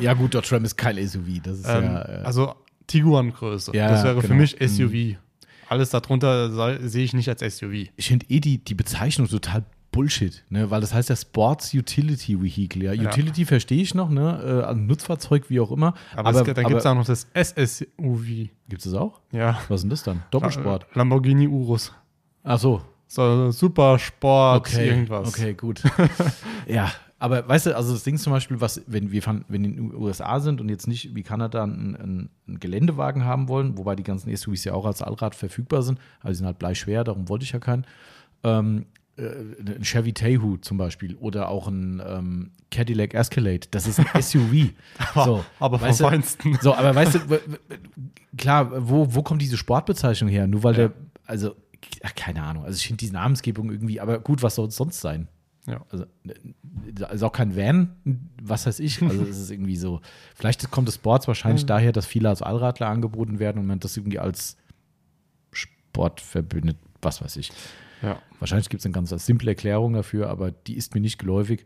[0.00, 2.54] Ja gut, Dodge Ram ist kein SUV, das ist ähm, ja, äh, also
[2.88, 3.74] Tiguan-Größe.
[3.74, 4.40] Ja, das wäre für genau.
[4.40, 4.66] mich Mhm.
[4.68, 5.18] SUV.
[5.68, 7.88] Alles darunter sehe ich nicht als SUV.
[7.96, 10.70] ich finde eh die, die Bezeichnung total Bullshit, ne?
[10.70, 12.82] weil das heißt ja Sports Utility Vehicle.
[12.84, 12.92] Ja?
[12.94, 13.08] Ja.
[13.10, 14.62] Utility verstehe ich noch, ne?
[14.66, 15.94] äh, ein Nutzfahrzeug, wie auch immer.
[16.16, 18.48] Aber, es, gibt- da gibt es auch noch das SSUV.
[18.68, 19.20] Gibt es auch?
[19.32, 19.60] Ja.
[19.68, 20.22] Was ist denn das dann?
[20.30, 20.86] Doppelsport.
[20.94, 21.92] Lamborghini Urus.
[22.42, 22.82] Ach so,
[23.14, 24.88] So Supersport, okay.
[24.88, 25.28] irgendwas.
[25.28, 25.82] Okay, gut.
[26.66, 29.76] ja, Aber weißt du, also das Ding zum Beispiel, was, wenn wir fahren, wenn in
[29.76, 33.96] den USA sind und jetzt nicht wie Kanada einen, einen, einen Geländewagen haben wollen, wobei
[33.96, 37.28] die ganzen SUVs ja auch als Allrad verfügbar sind, aber sie sind halt bleischwer, darum
[37.28, 37.84] wollte ich ja keinen.
[38.44, 38.86] Ähm,
[39.18, 39.24] äh,
[39.76, 44.70] ein Chevy Tahoe zum Beispiel oder auch ein ähm, Cadillac Escalade, das ist ein SUV.
[45.14, 46.58] so, aber vom weißt du, Feinsten.
[46.62, 47.20] So, aber weißt du,
[48.38, 50.46] klar, wo, wo kommt diese Sportbezeichnung her?
[50.46, 50.78] Nur weil Ja.
[50.88, 50.92] der,
[51.26, 51.54] also,
[52.02, 55.00] ach, keine Ahnung, also ich finde diese Namensgebung irgendwie, aber gut, was soll es sonst
[55.00, 55.28] sein?
[55.66, 55.84] Ja.
[55.90, 56.06] Also,
[57.06, 57.94] also auch kein Van,
[58.42, 59.00] was weiß ich.
[59.00, 60.00] Also es ist irgendwie so,
[60.34, 61.68] vielleicht kommt das Sports wahrscheinlich Mhm.
[61.68, 64.56] daher, dass viele als Allradler angeboten werden und man das irgendwie als
[65.52, 67.52] Sport verbindet, was weiß ich.
[68.02, 68.20] Ja.
[68.40, 71.64] Wahrscheinlich gibt es eine ganz simple Erklärung dafür, aber die ist mir nicht geläufig.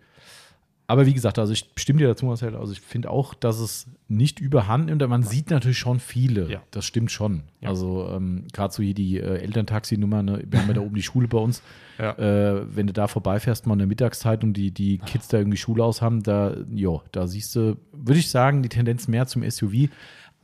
[0.89, 2.55] Aber wie gesagt, also ich stimme dir dazu, Marcel.
[2.55, 5.07] Also ich finde auch, dass es nicht überhand nimmt.
[5.09, 6.49] Man sieht natürlich schon viele.
[6.49, 6.62] Ja.
[6.70, 7.43] Das stimmt schon.
[7.61, 7.70] Ja.
[7.70, 10.45] Also ähm, gerade so hier die äh, Elterntaxi-Nummer, ne?
[10.49, 11.62] wir haben ja da oben die Schule bei uns.
[11.99, 12.11] Ja.
[12.18, 15.57] Äh, wenn du da vorbeifährst, mal in der Mittagszeit und die, die Kids da irgendwie
[15.57, 19.43] Schule aus haben, da, jo, da siehst du, würde ich sagen, die Tendenz mehr zum
[19.51, 19.89] SUV.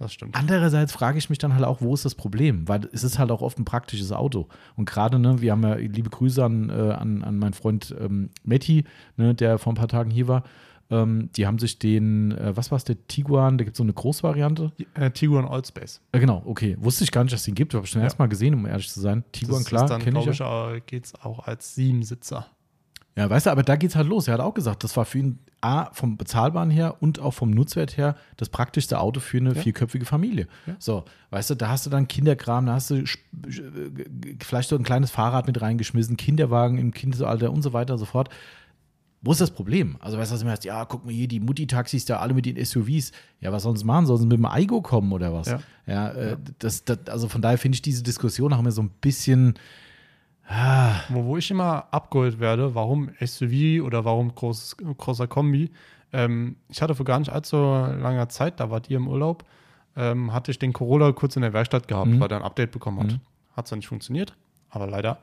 [0.03, 0.35] Das stimmt.
[0.35, 2.67] Andererseits frage ich mich dann halt auch, wo ist das Problem?
[2.69, 4.49] Weil es ist halt auch oft ein praktisches Auto.
[4.75, 8.31] Und gerade, ne, wir haben ja liebe Grüße an, äh, an, an meinen Freund ähm,
[8.43, 8.85] Metti,
[9.17, 10.43] ne, der vor ein paar Tagen hier war.
[10.91, 13.85] Ähm, die haben sich den, äh, was war es, der Tiguan, da gibt es so
[13.85, 14.73] eine Großvariante.
[14.95, 16.01] Äh, Tiguan Allspace.
[16.11, 16.77] Äh, genau, okay.
[16.81, 17.73] Wusste ich gar nicht, dass es den gibt.
[17.75, 18.07] Habe ich schon Ja.
[18.07, 19.23] erst mal gesehen, um ehrlich zu sein.
[19.33, 20.25] Tiguan, das klar, kenne ich.
[20.25, 20.71] glaube Ja.
[20.73, 22.47] ich, äh, geht es auch als Siebensitzer.
[23.17, 24.27] Ja, weißt du, aber da geht's halt los.
[24.29, 27.51] Er hat auch gesagt, das war für ihn A, vom Bezahlbaren her und auch vom
[27.51, 29.61] Nutzwert her das praktischste Auto für eine Ja.
[29.61, 30.49] vierköpfige Familie.
[30.67, 30.75] Ja.
[30.79, 33.05] So, weißt du, da hast du dann Kinderkram, da hast du äh,
[34.43, 38.07] vielleicht so ein kleines Fahrrad mit reingeschmissen, Kinderwagen im Kindesalter und so weiter und so
[38.07, 38.29] fort.
[39.25, 39.97] Wo ist das Problem?
[40.01, 42.35] Also, weißt du, was du mir hast, ja, guck mal hier, die Mutti-Taxis da alle
[42.35, 43.13] mit den SUVs.
[43.41, 44.07] Ja, was sollen sie machen?
[44.07, 45.47] Sollen sie mit dem Aigo kommen oder was?
[45.47, 45.61] Ja.
[45.87, 48.91] Ja, äh, Das, das, also von daher finde ich diese Diskussion auch immer so ein
[49.01, 49.55] bisschen.
[50.55, 55.71] Ah, Wo, wo ich immer abgeholt werde, warum SUV oder warum groß, großer Kombi.
[56.13, 59.45] Ähm, ich hatte vor gar nicht allzu langer Zeit, da wart ihr im Urlaub,
[59.97, 62.21] ähm, hatte ich den Corolla kurz in der Werkstatt gehabt, Mhm.
[62.21, 63.13] weil der ein Update bekommen hat.
[63.13, 63.21] Mhm.
[63.57, 64.37] Hat zwar nicht funktioniert,
[64.69, 65.19] aber leider.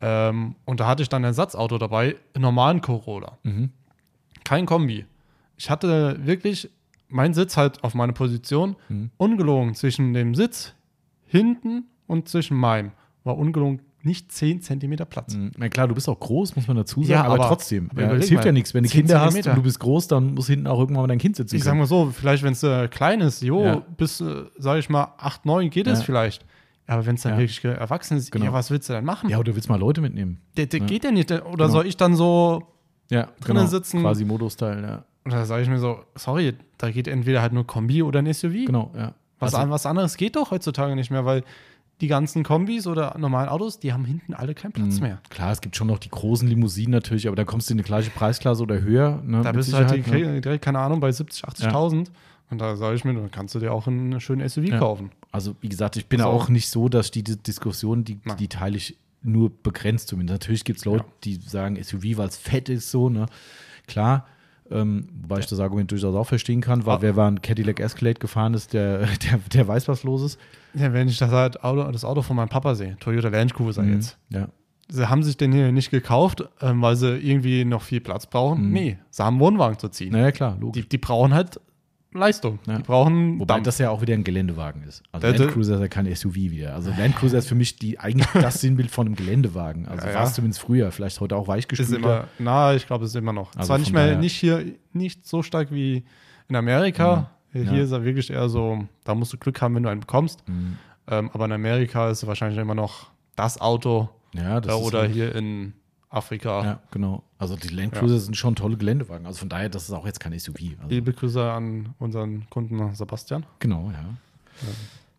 [0.00, 3.38] Ähm, und da hatte ich dann ein Ersatzauto dabei, einen normalen Corolla.
[3.42, 3.70] mhm.
[4.44, 5.04] Kein Kombi.
[5.56, 6.70] Ich hatte wirklich
[7.08, 9.10] meinen Sitz halt auf meine Position, Mhm.
[9.16, 10.74] ungelogen zwischen dem Sitz
[11.26, 12.92] hinten und zwischen meinem.
[13.24, 15.34] War ungelogen nicht 10 Zentimeter Platz.
[15.34, 15.50] Mhm.
[15.58, 17.90] Na klar, du bist auch groß, muss man dazu sagen, Ja, aber, aber- trotzdem.
[17.96, 18.72] Ja, es hilft mal, ja nichts.
[18.72, 19.50] Wenn du 10 Kinder hast Zentimeter.
[19.50, 21.74] und du bist groß, dann muss hinten auch irgendwann mal dein Kind sitzen Ich sag
[21.76, 23.82] mal so, vielleicht wenn es äh, klein ist, jo, Ja.
[23.96, 26.46] bis, äh, sag ich mal, 8, 9 geht es vielleicht.
[26.86, 28.44] Aber wenn es dann wirklich erwachsen ist, Genau.
[28.46, 29.28] ja, was willst du denn machen?
[29.28, 30.40] Ja, oder willst mal Leute mitnehmen?
[30.56, 31.30] der, der geht ja nicht.
[31.30, 31.68] Der, oder Genau.
[31.68, 32.62] soll ich dann so,
[33.10, 34.00] Ja, Drinnen sitzen.
[34.02, 35.04] Quasi Modus-Teil, ja.
[35.24, 38.66] oder sage ich mir so, sorry, da geht entweder halt nur Kombi oder ein SUV.
[38.66, 39.14] Genau, ja.
[39.38, 41.42] Was, Also- an, was anderes geht doch heutzutage nicht mehr, weil
[42.00, 45.00] die ganzen Kombis oder normalen Autos, die haben hinten alle keinen Platz Mhm.
[45.02, 45.18] mehr.
[45.30, 47.84] Klar, es gibt schon noch die großen Limousinen natürlich, aber da kommst du in die
[47.84, 49.22] gleiche Preisklasse oder höher.
[49.24, 52.10] Ne, Da bist du halt Sicherheit, direkt, direkt, keine Ahnung, bei 70, 80.000.
[52.50, 54.78] Und da sage ich mir, dann kannst du dir auch einen schönen SUV Ja.
[54.78, 55.10] kaufen.
[55.32, 56.26] Also, wie gesagt, ich bin So.
[56.26, 58.36] auch nicht so, dass die Diskussion, die, Nein.
[58.36, 60.42] die teile ich nur begrenzt zumindest.
[60.42, 61.12] Natürlich gibt es Leute, Ja.
[61.24, 63.26] die sagen, SUV, weil es fett ist, so, ne?
[63.88, 64.26] Klar.
[64.70, 67.02] Ähm, wobei ich das Argument durchaus auch verstehen kann, weil Ah.
[67.02, 70.38] wer war ein Cadillac Escalade gefahren ist, der, der, der weiß, was los ist.
[70.74, 73.82] Ja, wenn ich das, halt Auto, das Auto von meinem Papa sehe, Toyota Land Cruiser
[73.82, 73.94] Mhm.
[73.94, 74.18] jetzt.
[74.30, 74.48] Ja.
[74.88, 78.66] Sie haben sich den hier nicht gekauft, ähm, weil sie irgendwie noch viel Platz brauchen.
[78.68, 78.72] Mhm.
[78.72, 80.12] Nee, sie haben einen Wohnwagen zu ziehen.
[80.12, 80.82] Naja, klar, logisch.
[80.82, 81.60] Die, die brauchen halt
[82.16, 82.58] Leistung.
[82.66, 82.76] Ja.
[82.78, 83.64] Die brauchen Wobei Dampf.
[83.66, 85.02] das ja auch wieder ein Geländewagen ist.
[85.12, 86.74] Also Land Cruiser ist ja kein SUV wieder.
[86.74, 89.86] Also Land Cruiser ist für mich die, eigentlich das Sinnbild von einem Geländewagen.
[89.86, 90.34] Also Ja, war es ja.
[90.36, 91.96] zumindest früher, vielleicht heute auch ist weichgespülter.
[91.96, 93.54] immer, na, ich glaube, es ist immer noch.
[93.56, 96.04] Also Zwar nicht mehr, nicht hier, nicht so stark wie
[96.48, 97.30] in Amerika.
[97.52, 97.72] Hier Ja.
[97.82, 100.46] ist er wirklich eher so, da musst du Glück haben, wenn du einen bekommst.
[100.48, 100.76] Mhm.
[101.08, 105.00] Ähm, aber in Amerika ist es wahrscheinlich immer noch das Auto Ja, das ist oder
[105.02, 105.72] halt- hier in
[106.16, 106.64] Afrika.
[106.64, 107.22] Ja, genau.
[107.38, 109.26] Also die Land Cruiser sind schon tolle Geländewagen.
[109.26, 110.56] Also von daher, das ist auch jetzt kein SUV.
[110.78, 113.44] Also, Liebe Grüße an unseren Kunden Sebastian.
[113.58, 114.04] genau, ja.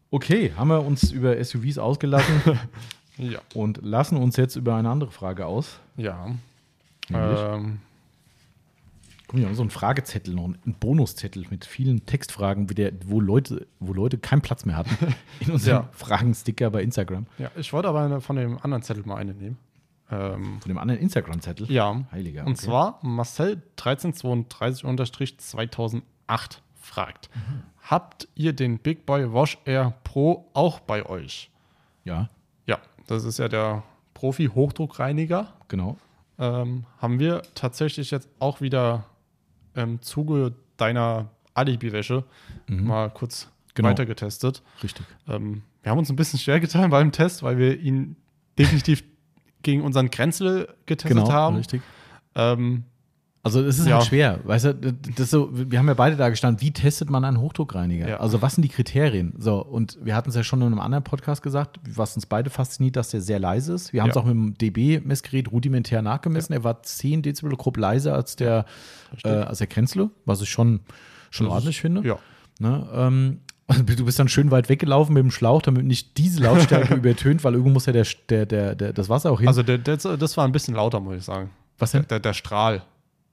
[0.09, 2.41] Okay, haben wir uns über SUVs ausgelassen
[3.17, 3.39] Ja.
[3.53, 5.79] und lassen uns jetzt über eine andere Frage aus.
[5.95, 6.27] Ja.
[7.11, 7.79] Ähm,
[9.27, 13.67] Guck mal, so ein Fragezettel, noch ein Bonuszettel mit vielen Textfragen, wie der, wo, Leute,
[13.81, 14.95] wo Leute keinen Platz mehr hatten
[15.41, 15.89] in unserem Ja.
[15.91, 17.25] Fragensticker bei Instagram.
[17.37, 19.57] ja, ich wollte aber eine- von dem anderen Zettel mal eine nehmen.
[20.09, 21.69] Ähm, Von dem anderen Instagram-Zettel.
[21.71, 22.03] ja.
[22.11, 22.45] Heiliger.
[22.45, 22.61] Und okay.
[22.65, 23.61] zwar Marcel
[25.35, 26.01] 1332-2008
[26.75, 27.29] fragt:
[27.83, 31.51] Habt ihr den Big Boy Wash Air Pro auch bei euch?
[32.03, 32.29] Ja,
[32.65, 32.77] Ja,
[33.07, 33.83] das ist ja der
[34.13, 35.53] Profi-Hochdruckreiniger.
[35.67, 35.97] genau.
[36.39, 39.05] Ähm, haben wir tatsächlich jetzt auch wieder
[39.73, 42.23] im Zuge deiner Alibi-Wäsche
[42.67, 43.51] mal kurz Mhm.
[43.73, 43.89] Genau.
[43.89, 44.63] weiter getestet.
[44.81, 45.05] Richtig.
[45.27, 48.15] Ähm, wir haben uns ein bisschen schwer getan beim Test, weil wir ihn
[48.57, 49.03] definitiv
[49.63, 51.57] gegen unseren Grenzel getestet Genau, haben.
[51.57, 51.81] richtig.
[52.35, 52.83] Ähm,
[53.43, 53.95] Also es ist Ja.
[53.99, 54.73] halt schwer, weißt du,
[55.15, 58.09] das so, wir haben ja beide da gestanden, wie testet man einen Hochdruckreiniger?
[58.09, 58.17] Ja.
[58.17, 59.33] Also was sind die Kriterien?
[59.37, 62.49] So, und wir hatten es ja schon in einem anderen Podcast gesagt, was uns beide
[62.49, 63.93] fasziniert, dass der sehr leise ist.
[63.93, 64.21] Wir haben es Ja.
[64.21, 66.51] auch mit dem DB-Messgerät rudimentär nachgemessen.
[66.51, 68.65] Er war 10 Dezibel grob leiser als der,
[69.23, 70.81] äh, als der Krenzle, was ich schon,
[71.29, 72.01] schon Das ist- ordentlich finde.
[72.05, 72.17] Ja.
[72.59, 72.85] Ne?
[72.91, 77.43] Ähm, du bist dann schön weit weggelaufen mit dem Schlauch, damit nicht diese Lautstärke übertönt,
[77.43, 79.47] weil irgendwo muss ja der, der, der, der, das Wasser auch hin.
[79.47, 81.49] Also der, der, das war ein bisschen lauter, muss ich sagen.
[81.77, 82.05] was denn?
[82.09, 82.83] Der, der Strahl.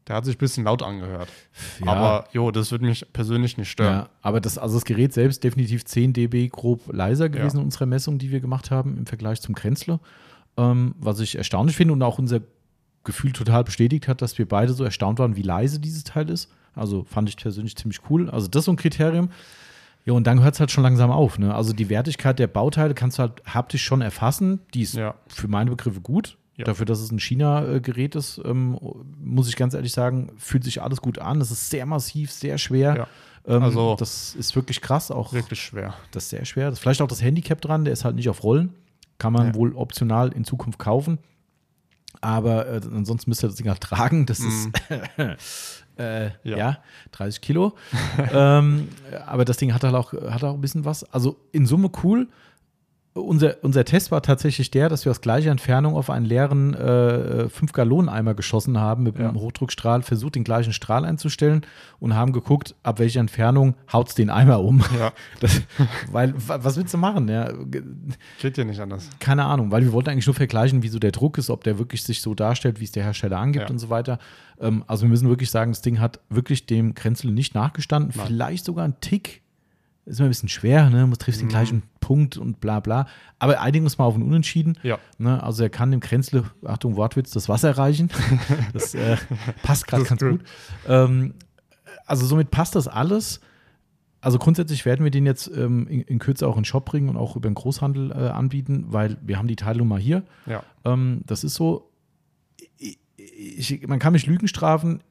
[0.07, 1.28] Der hat sich ein bisschen laut angehört.
[1.82, 1.87] Ja.
[1.93, 4.01] Aber jo, das würde mich persönlich nicht stören.
[4.01, 7.61] Ja, aber das, also das Gerät selbst definitiv 10 dB grob leiser gewesen Ja.
[7.61, 10.01] in unserer Messung, die wir gemacht haben im Vergleich zum Krenzle.
[10.59, 12.41] Ähm, was ich erstaunlich finde und auch unser
[13.05, 16.51] Gefühl total bestätigt hat, dass wir beide so erstaunt waren, wie leise dieses Teil ist.
[16.74, 18.28] Also fand ich persönlich ziemlich cool.
[18.28, 19.30] Also das ist so ein Kriterium.
[20.07, 21.39] Ja, und dann hört es halt schon langsam auf.
[21.39, 21.55] Ne?
[21.55, 24.61] Also die Wertigkeit der Bauteile kannst du halt haptisch schon erfassen.
[24.75, 25.15] Die ist Ja.
[25.29, 26.37] für meine Begriffe gut.
[26.57, 26.65] Ja.
[26.67, 28.79] Dafür, dass es ein China-Gerät ist, ähm,
[29.19, 31.41] muss ich ganz ehrlich sagen, fühlt sich alles gut an.
[31.41, 32.97] Es ist sehr massiv, sehr schwer.
[32.97, 33.07] Ja.
[33.57, 35.95] Ähm, Also- das ist wirklich krass, auch Wirklich schwer.
[36.13, 36.67] das ist sehr schwer.
[36.67, 38.75] Das ist vielleicht auch das Handicap dran, der ist halt nicht auf Rollen.
[39.19, 39.55] Kann man Ja.
[39.55, 41.19] wohl optional in Zukunft kaufen.
[42.21, 44.25] Aber äh, ansonsten müsst ihr das Ding halt tragen.
[44.27, 44.69] Das ist
[45.99, 46.57] äh, ja.
[46.57, 46.78] Ja.
[47.12, 47.74] 30 Kilo.
[48.32, 48.88] ähm,
[49.26, 51.05] aber das Ding hat halt auch, hat auch ein bisschen was.
[51.12, 52.28] Also in Summe cool.
[53.17, 57.45] Unser, unser Test war tatsächlich der, dass wir aus gleicher Entfernung auf einen leeren äh,
[57.47, 59.29] 5-Gallon-Eimer geschossen haben mit Ja.
[59.29, 61.65] einem Hochdruckstrahl, versucht den gleichen Strahl einzustellen
[62.01, 64.83] und haben geguckt, ab welcher Entfernung haut's den Eimer um.
[64.99, 65.12] Ja.
[65.39, 65.62] Das,
[66.11, 67.29] weil, wa- was willst du machen?
[67.29, 67.85] Ja, ge-
[68.41, 69.09] Geht ja nicht anders.
[69.21, 71.79] keine Ahnung, weil wir wollten eigentlich nur vergleichen, wie so der Druck ist, ob der
[71.79, 73.71] wirklich sich so darstellt, wie es der Hersteller angibt Ja.
[73.71, 74.19] und so weiter.
[74.61, 78.12] Ähm, also wir müssen wirklich sagen, das Ding hat wirklich dem Kränzel nicht nachgestanden.
[78.17, 78.27] Nein.
[78.27, 79.43] Vielleicht sogar ein Tick.
[80.07, 81.07] Ist immer ein bisschen schwer, ne?
[81.09, 81.51] Du triffst den Mhm.
[81.51, 83.07] gleichen Punkt und bla bla.
[83.39, 84.79] Aber einigen uns mal auf ein Unentschieden.
[84.83, 84.99] Ja.
[85.17, 85.43] Ne?
[85.43, 88.11] Also er kann dem Kränzle, Achtung, Wortwitz, das Wasser reichen.
[88.75, 89.17] Das äh,
[89.63, 90.31] passt gerade ganz gut.
[90.41, 90.45] gut.
[90.87, 91.35] Ähm,
[92.07, 93.41] also somit passt das alles.
[94.21, 97.09] Also grundsätzlich werden wir den jetzt ähm, in, in Kürze auch in den Shop bringen
[97.09, 100.23] und auch über den Großhandel äh, anbieten, weil wir haben die Teilnummer hier.
[100.47, 100.63] Ja.
[100.85, 101.91] Ähm, das ist so,
[102.79, 105.03] ich, ich, man kann mich Lügen strafen.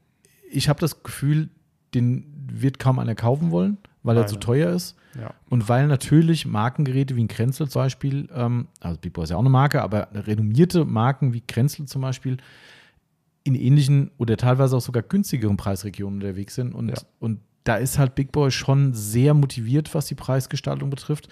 [0.52, 1.50] Ich habe das Gefühl,
[1.96, 4.30] den wird kaum einer kaufen wollen, weil er Nein.
[4.30, 4.96] zu teuer ist.
[5.20, 5.34] Ja.
[5.50, 9.36] Und weil natürlich Markengeräte wie ein Kränzel zum Beispiel, ähm, also Big Boy ist ja
[9.38, 12.38] auch eine Marke, aber renommierte Marken wie Kränzel zum Beispiel
[13.44, 16.74] in ähnlichen oder teilweise auch sogar günstigeren Preisregionen unterwegs sind.
[16.74, 16.96] Und, Ja.
[17.20, 21.30] und da ist halt Big Boy schon sehr motiviert, was die Preisgestaltung betrifft.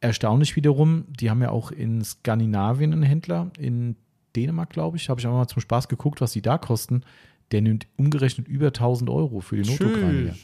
[0.00, 3.96] Erstaunlich wiederum, die haben ja auch in Skandinavien einen Händler, in
[4.36, 7.02] Dänemark, glaube ich, habe ich einmal mal zum Spaß geguckt, was die da kosten.
[7.52, 10.34] Der nimmt umgerechnet über 1000 Euro für den Notdruckreiniger.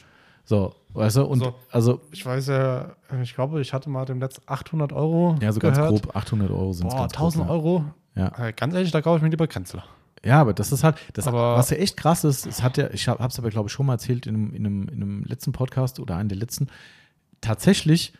[0.43, 1.55] So, weißt du, und So.
[1.69, 5.59] also, Ich weiß ja, ich glaube, ich hatte mal dem letzten 800 Euro ja, so
[5.59, 6.03] ganz gehört.
[6.03, 7.53] grob, 800 Euro sind es Boah, ganz 1000 grob, ja.
[7.55, 7.85] Euro?
[8.15, 8.47] Ja.
[8.47, 9.83] Äh, Ganz ehrlich, da kaufe ich mir lieber Kränzler.
[10.23, 12.89] Ja, aber das ist halt, das, Aber- was ja echt krass ist, es hat ja,
[12.91, 15.23] ich habe es aber, glaube ich, schon mal erzählt in einem, in, einem, in einem
[15.23, 16.67] letzten Podcast oder einem der letzten,
[17.39, 18.13] tatsächlich,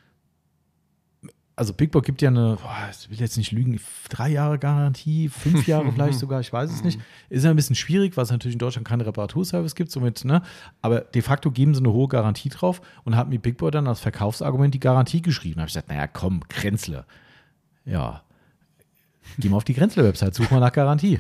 [1.55, 3.79] also Big Boy gibt ja eine, boah, ich will jetzt nicht lügen,
[4.09, 6.99] drei Jahre Garantie, fünf Jahre vielleicht sogar, ich weiß es nicht.
[7.29, 10.41] Ist ja ein bisschen schwierig, weil es natürlich in Deutschland keinen Reparaturservice gibt, somit, ne?
[10.81, 13.87] Aber de facto geben sie eine hohe Garantie drauf und hat mir Big Boy dann
[13.87, 15.55] als Verkaufsargument die Garantie geschrieben.
[15.55, 17.05] Da habe ich gesagt, naja, komm, Grenzle.
[17.85, 18.23] Ja.
[19.37, 21.19] Geh mal auf die Grenzle-Website, such mal nach Garantie.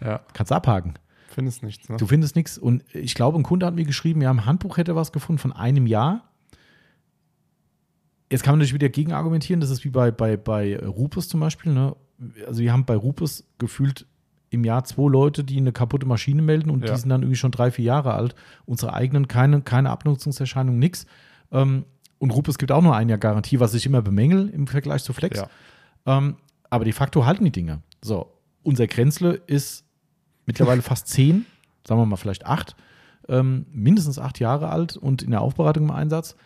[0.00, 0.94] Ja, Kannst abhaken.
[1.28, 1.96] findest nichts, ne?
[1.96, 2.58] Du findest nichts.
[2.58, 5.38] Und ich glaube, ein Kunde hat mir geschrieben, ja, im Handbuch hätte er was gefunden
[5.38, 6.29] von einem Jahr.
[8.30, 9.60] Jetzt kann man natürlich wieder gegen argumentieren.
[9.60, 11.72] Das ist wie bei, bei, bei Rupus zum Beispiel.
[11.72, 11.96] Ne?
[12.46, 14.06] Also, wir haben bei Rupus gefühlt
[14.50, 16.92] im Jahr zwei Leute, die eine kaputte Maschine melden und Ja.
[16.94, 18.34] die sind dann irgendwie schon drei, vier Jahre alt.
[18.66, 21.06] Unsere eigenen, keine, keine Abnutzungserscheinung, nix.
[21.52, 21.84] Ähm,
[22.18, 25.12] und Rupus gibt auch nur ein Jahr Garantie, was ich immer bemängel im Vergleich zu
[25.12, 25.38] Flex.
[25.38, 25.48] Ja.
[26.18, 26.36] Ähm,
[26.68, 27.82] aber de facto halten die Dinge.
[28.02, 29.84] So, unser Grenzle ist
[30.46, 31.46] mittlerweile fast zehn,
[31.86, 32.76] sagen wir mal vielleicht acht,
[33.28, 36.36] ähm, mindestens acht Jahre alt und in der Aufbereitung im Einsatz.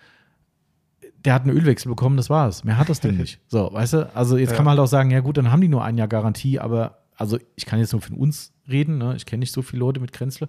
[1.24, 2.64] Der hat einen Ölwechsel bekommen, das war's.
[2.64, 3.40] Mehr hat das Ding nicht.
[3.48, 4.14] So, weißt du?
[4.14, 4.56] Also jetzt Ja.
[4.56, 6.98] kann man halt auch sagen, ja gut, dann haben die nur ein Jahr Garantie, aber
[7.16, 9.14] also ich kann jetzt nur von uns reden, ne?
[9.16, 10.48] ich kenne nicht so viele Leute mit Grenzle,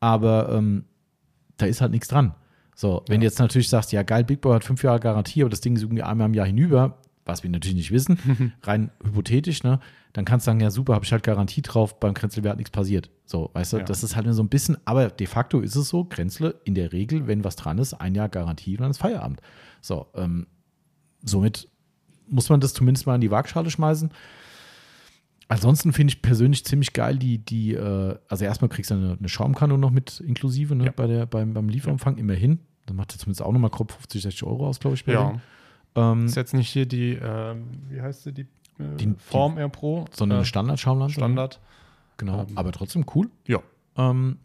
[0.00, 0.84] aber ähm,
[1.56, 2.34] da ist halt nichts dran.
[2.76, 5.50] So, wenn du jetzt natürlich sagst, ja geil, Big Boy hat fünf Jahre Garantie, aber
[5.50, 9.62] das Ding ist irgendwie einmal im Jahr hinüber, was wir natürlich nicht wissen, rein hypothetisch,
[9.62, 9.80] ne,
[10.12, 13.10] dann kannst du sagen, ja super, habe ich halt Garantie drauf, beim Grenzle nichts passiert.
[13.24, 13.84] So, weißt du, Ja.
[13.84, 16.74] das ist halt nur so ein bisschen, aber de facto ist es so, Grenzle in
[16.74, 19.40] der Regel, wenn was dran ist, ein Jahr Garantie und dann ist Feierabend.
[19.80, 20.46] So, ähm,
[21.24, 21.68] somit
[22.28, 24.10] muss man das zumindest mal in die Waagschale schmeißen.
[25.48, 29.28] Ansonsten finde ich persönlich ziemlich geil, die, die, äh, also erstmal kriegst du eine, eine
[29.28, 30.92] Schaumkanone noch mit inklusive, ne, Ja.
[30.94, 32.60] bei der, beim, beim Lieferumfang, immerhin.
[32.86, 35.04] Dann macht er zumindest auch nochmal grob 50, 60 Euro aus, glaube ich.
[35.06, 35.28] Ja.
[35.28, 35.42] denen.
[35.96, 39.68] Ähm, Ist jetzt nicht hier die, ähm, wie heißt sie, die, äh, Die- Form Air
[39.68, 40.06] Pro?
[40.12, 41.14] sondern eine äh, Standard-Schaumlanze.
[41.14, 41.60] Standard.
[42.16, 43.30] Genau, Ähm, aber trotzdem cool.
[43.46, 43.60] Ja.
[43.96, 44.38] Ähm,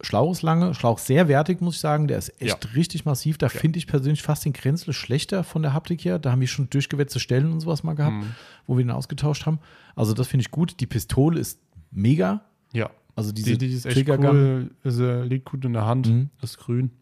[0.00, 2.06] Schlauchslange, Schlauch sehr wertig, muss ich sagen.
[2.06, 3.36] Der ist echt richtig massiv.
[3.36, 6.20] Da finde ich persönlich fast den Grenzel schlechter von der Haptik her.
[6.20, 8.34] Da haben wir schon durchgewetzte Stellen und sowas mal gehabt, Mhm.
[8.68, 9.58] wo wir den ausgetauscht haben.
[9.96, 10.78] Also das finde ich gut.
[10.78, 11.60] Die Pistole ist
[11.90, 12.42] mega.
[12.72, 12.90] Ja.
[13.16, 14.70] Also diese Die, die ist echt cool.
[14.84, 16.06] Ist, äh, liegt gut in der Hand.
[16.06, 16.30] Mhm.
[16.42, 16.92] Ist grün.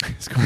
[0.18, 0.42] Ist cool.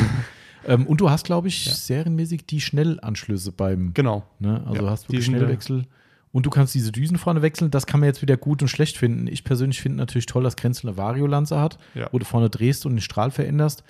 [0.66, 4.24] Ähm, und du hast, glaube ich, serienmäßig die Schnellanschlüsse beim, Genau.
[4.38, 4.62] ne?
[4.66, 5.84] Also Ja, hast die wirklich sind, äh, Schnellwechsel.
[6.32, 7.70] Und du kannst diese Düsen vorne wechseln.
[7.70, 9.26] Das kann man jetzt wieder gut und schlecht finden.
[9.26, 12.08] Ich persönlich finde natürlich toll, dass Grenzel eine Variolanze hat, Ja.
[12.12, 13.84] wo du vorne drehst und den Strahl veränderst.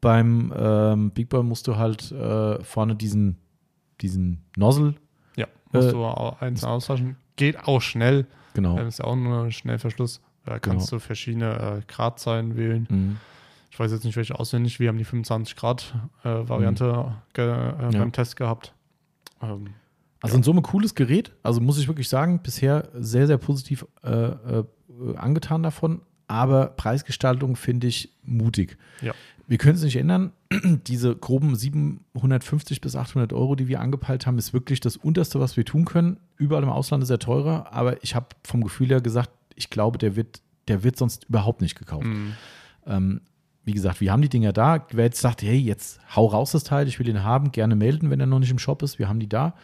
[0.00, 3.36] Beim ähm, Big Boy musst du halt äh, vorne diesen,
[4.00, 4.94] diesen Nozzle,
[5.36, 5.46] Ja.
[5.72, 6.06] Musst Äh, du
[6.40, 7.16] eins austauschen.
[7.36, 8.26] Geht auch schnell.
[8.54, 8.78] genau.
[8.78, 10.22] Ähm, ist ja auch nur ein Schnellverschluss.
[10.46, 11.00] Da kannst Genau.
[11.00, 12.86] du verschiedene äh, Gradzeilen wählen.
[12.88, 13.16] Mhm.
[13.70, 14.80] Ich weiß jetzt nicht, welche auswendig.
[14.80, 15.94] Wir haben die 25 Grad
[16.24, 17.88] äh, Variante ge äh, Ja.
[17.90, 18.74] beim Test gehabt.
[19.42, 19.68] Ähm,
[20.22, 23.86] Also in so ein cooles Gerät, also muss ich wirklich sagen, bisher sehr, sehr positiv
[24.02, 24.64] äh, äh,
[25.16, 28.76] angetan davon, aber Preisgestaltung finde ich mutig.
[29.00, 29.12] Ja.
[29.46, 30.32] Wir können es nicht ändern.
[30.86, 35.56] Diese groben 750 bis 800 Euro, die wir angepeilt haben, ist wirklich das Unterste, was
[35.56, 36.18] wir tun können.
[36.36, 39.98] Überall im Ausland ist er teurer, aber ich habe vom Gefühl her gesagt, ich glaube,
[39.98, 42.06] der wird, der wird sonst überhaupt nicht gekauft.
[42.06, 42.32] mh,
[42.86, 43.20] Ähm,
[43.64, 44.86] wie gesagt, wir haben die Dinger da.
[44.90, 48.10] Wer jetzt sagt, hey, jetzt hau raus das Teil, ich will den haben, gerne melden,
[48.10, 48.98] wenn er noch nicht im Shop ist.
[48.98, 49.54] Wir haben die da.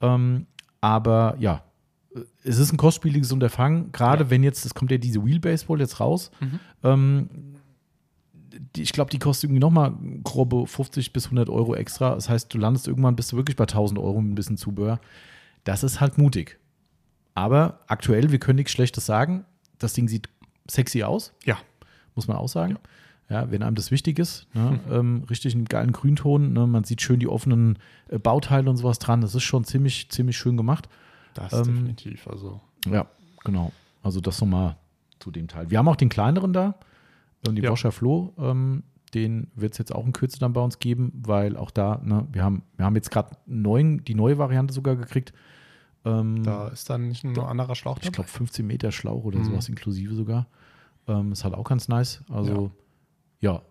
[0.00, 0.46] Ähm,
[0.80, 1.62] aber ja,
[2.42, 4.30] es ist ein kostspieliges Unterfangen, gerade Ja.
[4.30, 6.30] wenn jetzt, es kommt ja diese Wheelbase Ball jetzt raus.
[6.40, 6.60] Mhm.
[6.82, 7.30] Ähm,
[8.74, 9.94] die, ich glaube, die kostet irgendwie nochmal
[10.24, 12.14] grobe 50 bis 100 Euro extra.
[12.14, 15.00] Das heißt, du landest irgendwann, bist du wirklich bei 1000 Euro mit ein bisschen Zubehör.
[15.64, 16.58] Das ist halt mutig.
[17.34, 19.44] Aber aktuell, wir können nichts Schlechtes sagen.
[19.78, 20.28] Das Ding sieht
[20.68, 21.58] sexy aus ja.
[22.14, 22.72] muss man auch sagen.
[22.72, 22.80] Ja,
[23.30, 27.20] wenn einem das wichtig ist, ne, ähm, richtig einen geilen Grünton, ne, man sieht schön
[27.20, 27.78] die offenen
[28.08, 29.20] äh, Bauteile und sowas dran.
[29.20, 30.88] Das ist schon ziemlich, ziemlich schön gemacht.
[31.34, 32.26] Das Ähm, definitiv.
[32.28, 33.06] Also, Ja,
[33.44, 33.72] genau.
[34.02, 34.76] Also das nochmal
[35.20, 35.70] zu dem Teil.
[35.70, 36.74] Wir haben auch den kleineren da,
[37.46, 37.70] ähm, die Ja.
[37.70, 38.32] Boscher Floh.
[38.38, 38.82] Ähm,
[39.14, 42.26] den wird es jetzt auch in Kürze dann bei uns geben, weil auch da, ne,
[42.32, 45.32] wir haben, wir haben jetzt gerade die neue Variante sogar gekriegt.
[46.04, 49.44] Ähm, da ist dann nicht ein anderer Schlauch ich glaube 15 Meter Schlauch oder Mhm.
[49.44, 50.46] sowas inklusive sogar.
[51.08, 52.22] Ähm, ist halt auch ganz nice.
[52.30, 52.70] Also ja.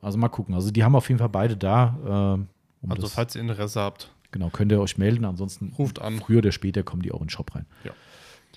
[0.02, 0.56] Also mal gucken.
[0.56, 1.98] Also die haben auf jeden Fall beide da.
[2.36, 2.48] Ähm,
[2.82, 5.26] um Also, das, falls ihr Interesse habt, genau, könnt ihr euch melden.
[5.26, 6.20] Ansonsten ruft an.
[6.20, 7.66] früher oder später kommen die auch in den Shop rein.
[7.84, 7.92] Ja.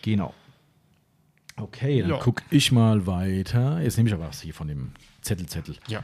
[0.02, 0.32] Genau.
[1.56, 2.16] Okay, dann Ja.
[2.18, 3.80] gucke ich mal weiter.
[3.82, 5.76] Jetzt nehme ich aber was hier von dem Zettelzettel.
[5.86, 6.02] Ja.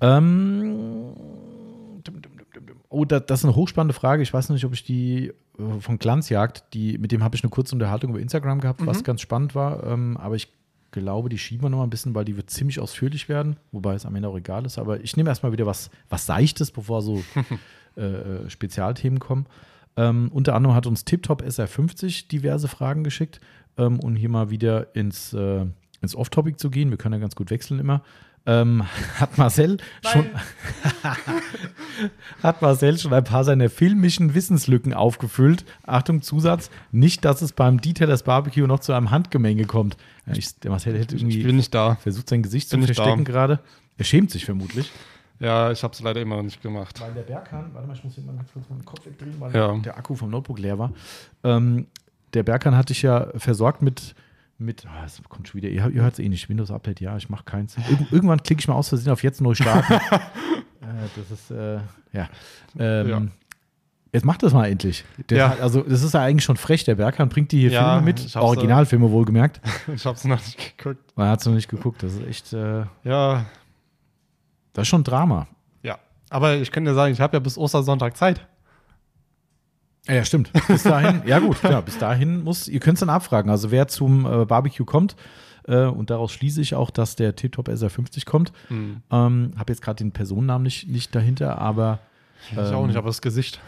[0.00, 1.12] Ähm,
[2.88, 4.22] oh, da, das ist eine hochspannende Frage.
[4.22, 7.50] Ich weiß nicht, ob ich die äh, von Glanzjagd, die, mit dem habe ich eine
[7.50, 9.84] kurze Unterhaltung über Instagram gehabt, was ganz spannend war.
[9.84, 10.48] Ähm, aber ich
[10.90, 13.94] glaube, die schieben wir noch mal ein bisschen, weil die wird ziemlich ausführlich werden, wobei
[13.94, 14.78] es am Ende auch egal ist.
[14.78, 17.22] Aber ich nehme erstmal wieder was, was Seichtes, bevor so
[17.96, 19.46] äh, äh, Spezialthemen kommen.
[19.96, 23.40] Ähm, unter anderem hat uns TipTop SR50 diverse Fragen geschickt,
[23.76, 25.66] ähm, um hier mal wieder ins, äh,
[26.00, 26.90] ins Off-Topic zu gehen.
[26.90, 28.02] Wir können ja ganz gut wechseln immer.
[28.46, 28.84] Ähm,
[29.18, 29.76] hat Marcel
[30.10, 30.26] schon
[32.42, 35.64] hat Marcel schon ein paar seiner filmischen Wissenslücken aufgefüllt.
[35.86, 39.96] Achtung, Zusatz, nicht, dass es beim Detailers Barbecue noch zu einem Handgemenge kommt.
[40.32, 41.96] Ich, der Marcel hätte Ich irgendwie bin nicht da.
[41.96, 43.60] versucht, sein Gesicht bin zu verstecken gerade.
[43.98, 44.90] Er schämt sich vermutlich.
[45.38, 47.00] Ja, ich habe es leider immer noch nicht gemacht.
[47.00, 49.54] Weil der Berghahn, warte mal, ich muss hier mal ganz kurz meinen Kopf wegdrehen, weil
[49.54, 49.74] Ja.
[49.78, 50.92] der Akku vom Notebook leer war.
[51.44, 51.86] Ähm,
[52.34, 54.14] der Berghahn hatte ich ja versorgt mit,
[54.60, 57.16] mit ah, es kommt schon wieder, ihr, ihr hört es eh nicht, Windows Update, ja,
[57.16, 57.76] ich mache keins.
[57.88, 59.92] Irgend, irgendwann klicke ich mal aus Versehen auf jetzt neu starten.
[60.82, 61.78] äh, das ist, äh,
[62.12, 62.28] ja.
[62.78, 63.22] Ähm, Ja.
[64.12, 65.04] Jetzt macht das mal endlich.
[65.28, 65.56] Der Ja.
[65.60, 66.82] also, das ist ja eigentlich schon frech.
[66.82, 69.60] Der Berghahn bringt die hier Ja, Filme mit, hab's, äh, Originalfilme wohlgemerkt.
[69.94, 71.16] Ich habe es noch nicht geguckt.
[71.16, 72.02] Man hat es noch nicht geguckt.
[72.02, 73.44] Das ist echt, äh, Ja,
[74.72, 75.46] das ist schon Drama.
[75.82, 75.96] ja.
[76.28, 78.46] Aber ich kann dir sagen, ich habe ja bis Ostersonntag Zeit.
[80.10, 80.50] Ja, stimmt.
[80.68, 83.50] Bis dahin, ja gut, klar, bis dahin muss, ihr könnt es dann abfragen.
[83.50, 85.16] Also wer zum äh, Barbecue kommt,
[85.66, 88.52] äh, und daraus schließe ich auch, dass der Tip-Top SR50 kommt.
[88.68, 89.02] Hm.
[89.10, 92.00] Ähm, habe jetzt gerade den Personennamen nicht, nicht dahinter, aber.
[92.50, 93.60] Ich auch ähm, nicht, aber das Gesicht.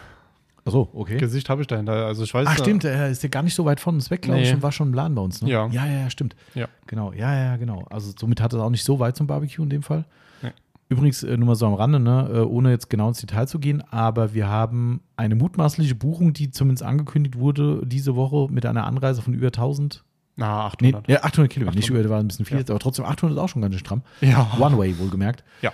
[0.64, 1.18] Achso, okay.
[1.18, 2.07] Gesicht habe ich dahinter.
[2.07, 4.11] Also ich weiß Ach, äh, stimmt, er ist ja gar nicht so weit von uns
[4.11, 4.55] weg, glaube ich, Nee.
[4.55, 5.43] und war schon im Laden bei uns.
[5.43, 5.51] Ne?
[5.51, 5.66] Ja.
[5.68, 6.36] ja, ja, ja, stimmt.
[6.55, 6.68] Ja.
[6.86, 7.84] Genau, ja, ja, genau.
[7.90, 10.05] Also somit hat es auch nicht so weit zum Barbecue in dem Fall.
[10.40, 10.53] Nee.
[10.93, 13.59] Übrigens, äh, nur mal so am Rande, ne, äh, ohne jetzt genau ins Detail zu
[13.59, 18.86] gehen, aber wir haben eine mutmaßliche Buchung, die zumindest angekündigt wurde diese Woche mit einer
[18.86, 20.05] Anreise von über 1000.
[20.36, 21.09] Na, Nee, 800.
[21.09, 21.76] ja, 800 Kilometer.
[21.76, 22.05] Nicht 800.
[22.07, 22.61] über, war ein bisschen viel Ja.
[22.61, 24.03] jetzt, aber trotzdem 800 ist auch schon ganz schön stramm.
[24.20, 24.51] Ja.
[24.59, 25.45] One-Way wohlgemerkt.
[25.61, 25.72] Ja.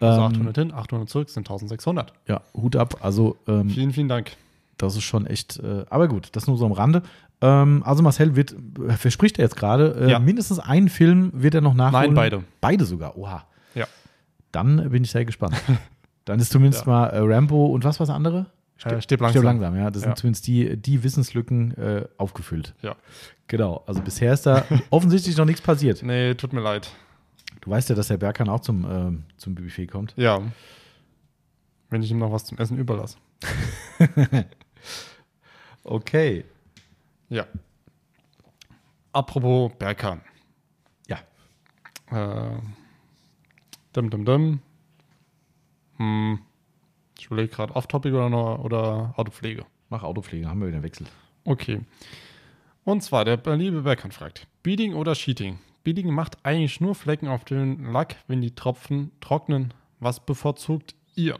[0.00, 2.12] Also Ähm, 800 hin, 800 zurück sind 1600.
[2.28, 2.98] Ja, Hut ab.
[3.02, 4.32] Also, ähm, Vielen, vielen Dank.
[4.76, 7.02] das ist schon echt, äh, aber gut, das nur so am Rande.
[7.40, 8.54] Ähm, also Marcel wird,
[8.88, 10.18] äh, verspricht er jetzt gerade, äh, Ja.
[10.20, 12.06] mindestens einen Film wird er noch nachholen.
[12.06, 12.44] Nein, beide.
[12.60, 13.44] Beide sogar, oha.
[14.54, 14.62] Ja.
[14.62, 15.56] Dann bin ich sehr gespannt.
[16.24, 16.92] Dann ist zumindest Ja.
[16.92, 18.46] mal äh, Rambo und was war das andere?
[18.84, 19.30] Äh, stirb langsam.
[19.30, 19.90] Stirb langsam, ja.
[19.90, 20.08] Das Ja.
[20.08, 22.74] sind zumindest die, die Wissenslücken äh, aufgefüllt.
[22.82, 22.96] Ja.
[23.48, 26.02] Genau, also bisher ist da offensichtlich noch nichts passiert.
[26.02, 26.90] Nee, tut mir leid.
[27.62, 30.14] Du weißt ja, dass der Berkan auch zum, ähm, zum Buffet kommt.
[30.16, 30.40] Ja.
[31.90, 33.16] Wenn ich ihm noch was zum Essen überlasse.
[35.84, 36.44] Okay.
[37.30, 37.46] Ja.
[39.12, 40.20] Apropos Berkan.
[41.06, 41.18] Ja.
[42.10, 42.58] Äh,
[43.96, 44.60] dim, dim, dim.
[45.96, 46.38] Hm.
[47.18, 49.64] Ich überlege gerade Off-Topic oder, oder Autopflege.
[49.88, 51.06] Mach Autopflege, haben wir wieder Wechsel.
[51.44, 51.80] Okay.
[52.84, 55.58] Und zwar, der liebe Berkan fragt: Beading oder Sheeting?
[55.84, 59.72] Beading macht eigentlich nur Flecken auf den Lack, wenn die Tropfen trocknen.
[60.00, 61.38] Was bevorzugt ihr?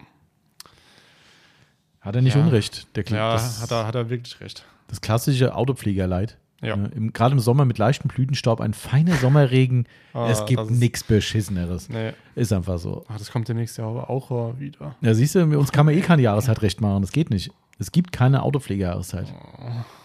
[2.01, 2.43] Hat er nicht Ja.
[2.43, 2.95] Unrecht.
[2.97, 4.65] Der, Kla- Ja, hat, er, hat er wirklich recht.
[4.89, 6.39] das klassische Autopflegerleid.
[6.61, 6.75] Ja.
[6.77, 9.87] Ne, im, Gerade im Sommer mit leichtem Blütenstaub, ein feiner Sommerregen.
[10.13, 11.89] Ah, es gibt nichts Beschisseneres.
[11.89, 12.13] Nee.
[12.35, 13.05] Ist einfach so.
[13.09, 14.97] Ach, das kommt demnächst ja auch äh, wieder.
[15.01, 17.03] Ja, siehst du, uns kann man eh keine Jahreszeit recht machen.
[17.03, 17.51] Das geht nicht.
[17.79, 19.33] Es gibt keine Autopflegejahreszeit.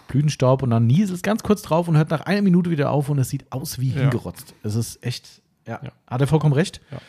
[0.07, 3.09] Blütenstaub und dann nieselt es ganz kurz drauf und hört nach einer Minute wieder auf
[3.09, 4.01] und es sieht aus wie Ja.
[4.01, 4.53] hingerotzt.
[4.61, 5.91] Es ist echt, ja, Ja.
[6.05, 6.81] hat er vollkommen recht.
[6.91, 6.99] Ja.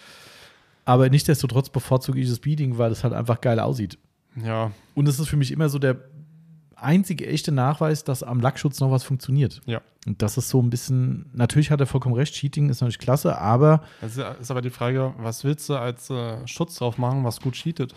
[0.86, 3.98] Aber nichtsdestotrotz bevorzuge ich das Beading, weil es halt einfach geil aussieht.
[4.42, 5.96] Ja, Und es ist für mich immer so der
[6.84, 9.60] einzige echte Nachweis, dass am Lackschutz noch was funktioniert.
[9.66, 9.80] ja.
[10.06, 13.38] Und das ist so ein bisschen, natürlich hat er vollkommen recht, Cheating ist natürlich klasse,
[13.38, 17.40] aber Es ist aber die Frage, was willst du als äh, Schutz drauf machen, was
[17.40, 17.94] gut cheatet?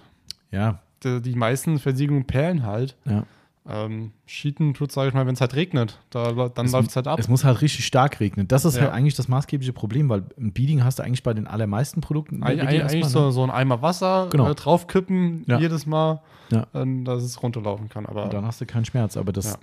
[0.51, 2.95] ja, Die, die meisten Versiegelungen perlen halt.
[3.05, 3.25] ja.
[3.69, 5.99] Ähm, cheaten tut, sage ich mal, wenn es halt regnet.
[6.09, 7.19] Da, dann läuft es halt ab.
[7.19, 8.47] Es muss halt richtig stark regnen.
[8.47, 8.83] Das ist Ja.
[8.83, 12.43] halt eigentlich das maßgebliche Problem, weil ein Beading hast du eigentlich bei den allermeisten Produkten.
[12.43, 13.09] Eig eig- eigentlich ne?
[13.09, 14.49] so, so ein Eimer Wasser Genau.
[14.49, 15.59] äh, draufkippen Ja.
[15.59, 16.65] jedes Mal, Ja.
[16.73, 18.05] ähm, dass es runterlaufen kann.
[18.05, 19.17] Aber Und dann hast du keinen Schmerz.
[19.17, 19.59] Aber das,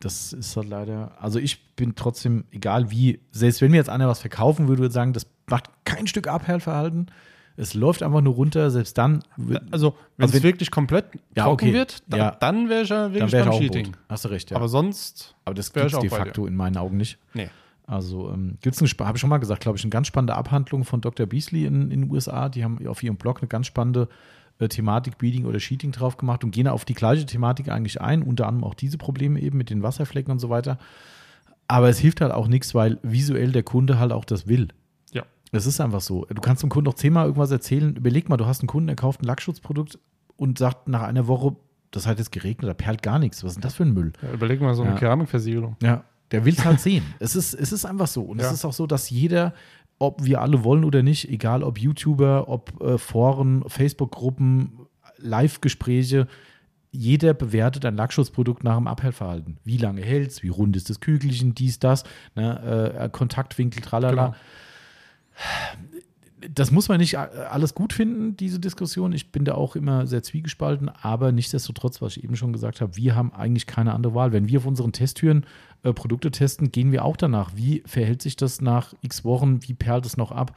[0.00, 1.12] das ist halt leider.
[1.20, 4.88] Also ich bin trotzdem, egal wie, selbst wenn mir jetzt einer was verkaufen würde, würde
[4.88, 7.10] ich sagen, das macht kein Stück Abperlverhalten.
[7.60, 9.22] Es läuft einfach nur runter, selbst dann.
[9.72, 11.06] also, wenn Also es wirklich komplett
[11.36, 11.72] Ja, trocken okay.
[11.74, 12.30] wird, dann, Ja.
[12.38, 13.84] dann wäre ich ja dann wirklich wäre ich beim auch Cheating.
[13.92, 13.98] Boot.
[14.08, 14.56] Hast du recht, ja.
[14.56, 17.18] Aber sonst, Aber das wär gibt es de facto in meinen Augen nicht.
[17.34, 17.48] nee.
[17.86, 20.84] Also ähm, gibt es habe ich schon mal gesagt, glaube ich, eine ganz spannende Abhandlung
[20.84, 21.24] von Dr.
[21.26, 22.50] Beasley in, in den USA.
[22.50, 24.08] Die haben auf ihrem Blog eine ganz spannende
[24.58, 28.22] äh, Thematik Beading oder Cheating drauf gemacht und gehen auf die gleiche Thematik eigentlich ein,
[28.22, 30.78] unter anderem auch diese Probleme eben mit den Wasserflecken und so weiter.
[31.66, 34.68] Aber es hilft halt auch nichts, weil visuell der Kunde halt auch das will.
[35.52, 36.24] Es ist einfach so.
[36.26, 37.96] Du kannst dem Kunden noch zehnmal irgendwas erzählen.
[37.96, 39.98] Überleg mal, du hast einen Kunden, der kauft ein Lackschutzprodukt
[40.36, 41.56] und sagt nach einer Woche,
[41.90, 43.42] das hat jetzt geregnet, da perlt gar nichts.
[43.42, 44.12] Was ist denn das für ein Müll?
[44.22, 44.98] Ja, überleg mal so eine Ja.
[44.98, 45.76] Keramikversiegelung.
[45.82, 47.02] Ja, der will es halt sehen.
[47.18, 48.22] Es ist, es ist einfach so.
[48.22, 48.46] Und Ja.
[48.48, 49.54] es ist auch so, dass jeder,
[49.98, 54.80] ob wir alle wollen oder nicht, egal ob YouTuber, ob äh, Foren, Facebook-Gruppen,
[55.16, 56.26] Live-Gespräche,
[56.90, 59.58] jeder bewertet ein Lackschutzprodukt nach dem Abhellverhalten.
[59.64, 64.26] Wie lange hält es, wie rund ist das Kügelchen, dies, das, ne, äh, Kontaktwinkel, tralala.
[64.26, 64.36] Genau.
[66.50, 69.12] Das muss man nicht alles gut finden, diese Diskussion.
[69.12, 72.96] Ich bin da auch immer sehr zwiegespalten, aber nichtsdestotrotz, was ich eben schon gesagt habe,
[72.96, 74.32] wir haben eigentlich keine andere Wahl.
[74.32, 75.46] Wenn wir auf unseren Testtüren
[75.82, 77.52] äh, Produkte testen, gehen wir auch danach.
[77.56, 79.66] Wie verhält sich das nach x Wochen?
[79.66, 80.56] Wie perlt es noch ab?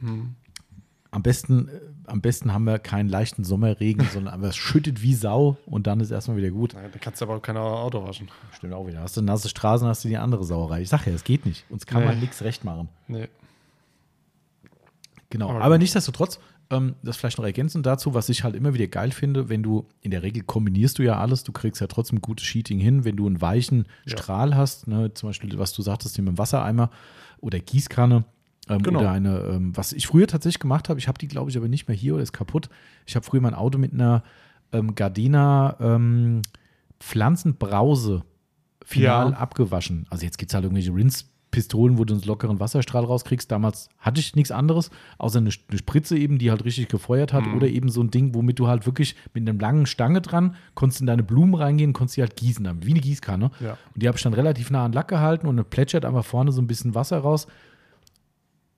[0.00, 0.34] Hm.
[1.12, 5.14] Am besten, äh, am besten haben wir keinen leichten Sommerregen, sondern aber es schüttet wie
[5.14, 6.74] Sau und dann ist erstmal wieder gut.
[6.74, 8.28] Da kannst du aber auch kein Auto waschen.
[8.52, 9.00] Stimmt auch wieder.
[9.00, 10.82] Hast du nasse Straßen, hast du die andere Sauerei.
[10.82, 11.64] Ich sag ja, es geht nicht.
[11.68, 12.08] Uns kann Nee.
[12.08, 12.88] man nichts recht machen.
[13.08, 13.28] Nee.
[15.30, 15.50] Genau.
[15.50, 16.40] Aber Aber nichtsdestotrotz,
[16.70, 19.86] ähm, das vielleicht noch ergänzend dazu, was ich halt immer wieder geil finde, wenn du,
[20.02, 23.16] in der Regel kombinierst du ja alles, du kriegst ja trotzdem gutes Sheeting hin, wenn
[23.16, 24.16] du einen weichen Ja.
[24.16, 26.90] Strahl hast, ne, zum Beispiel, was du sagtest, hier mit dem Wassereimer
[27.40, 28.24] oder Gießkanne.
[28.70, 29.00] Ähm, Genau.
[29.00, 31.68] Oder eine, ähm, was ich früher tatsächlich gemacht habe, ich habe die, glaube ich, aber
[31.68, 32.68] nicht mehr hier oder ist kaputt.
[33.06, 34.22] Ich habe früher mein Auto mit einer
[34.72, 36.42] ähm, Gardena ähm,
[37.20, 38.22] Pflanzenbrause
[38.84, 39.36] final Ja.
[39.36, 40.06] abgewaschen.
[40.10, 43.50] Also jetzt gibt es halt irgendwelche Rinse-Pistolen, wo du einen lockeren Wasserstrahl rauskriegst.
[43.50, 47.46] Damals hatte ich nichts anderes, außer eine, eine Spritze eben, die halt richtig gefeuert hat.
[47.46, 47.54] Mhm.
[47.56, 51.00] Oder eben so ein Ding, womit du halt wirklich mit einer langen Stange dran konntest
[51.00, 53.50] in deine Blumen reingehen, konntest die halt gießen, damit, wie eine Gießkanne.
[53.60, 53.76] Ja.
[53.94, 56.52] Und die habe ich dann relativ nah an Lack gehalten und dann plätschert einfach vorne
[56.52, 57.46] so ein bisschen Wasser raus.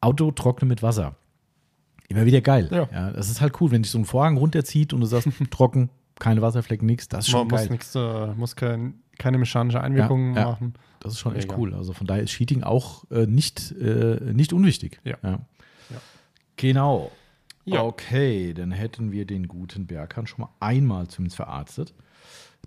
[0.02, 1.16] Auto trocknen mit Wasser.
[2.08, 2.68] Immer wieder geil.
[2.70, 3.10] Ja.
[3.12, 5.88] das ist halt cool, wenn dich so ein Vorhang runterzieht und du sagst, trocken,
[6.18, 7.08] keine Wasserflecken, nichts.
[7.08, 7.68] Das ist schon Man muss, geil.
[7.70, 10.46] nix, äh, muss kein, keine mechanische Einwirkung Ja, ja.
[10.50, 10.74] machen.
[11.00, 11.74] Das ist schon echt cool.
[11.74, 15.00] Also von daher ist Cheating auch äh, nicht, äh, nicht unwichtig.
[15.04, 15.16] Ja.
[15.22, 15.30] Ja.
[15.30, 15.96] Ja.
[16.56, 17.10] Genau.
[17.64, 17.82] Ja.
[17.82, 21.94] Okay, dann hätten wir den guten Berkan schon mal einmal zumindest verarztet.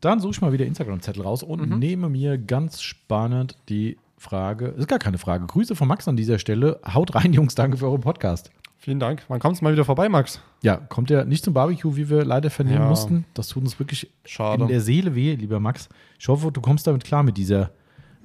[0.01, 1.79] Dann suche ich mal wieder Instagram-Zettel raus und Mhm.
[1.79, 3.97] nehme mir ganz spannend die
[4.29, 6.79] Frage, ist gar keine Frage, Grüße von Max an dieser Stelle.
[6.93, 8.51] Haut rein, Jungs, danke für euren Podcast.
[8.77, 9.23] Vielen Dank.
[9.29, 10.41] Wann kommst du mal wieder vorbei, Max?
[10.61, 12.89] Ja, kommt ja nicht zum Barbecue, wie wir leider vernehmen Ja.
[12.89, 13.25] mussten.
[13.33, 14.63] Das tut uns wirklich Schade.
[14.63, 15.89] in der Seele weh, lieber Max.
[16.19, 17.71] Ich hoffe, du kommst damit klar mit dieser,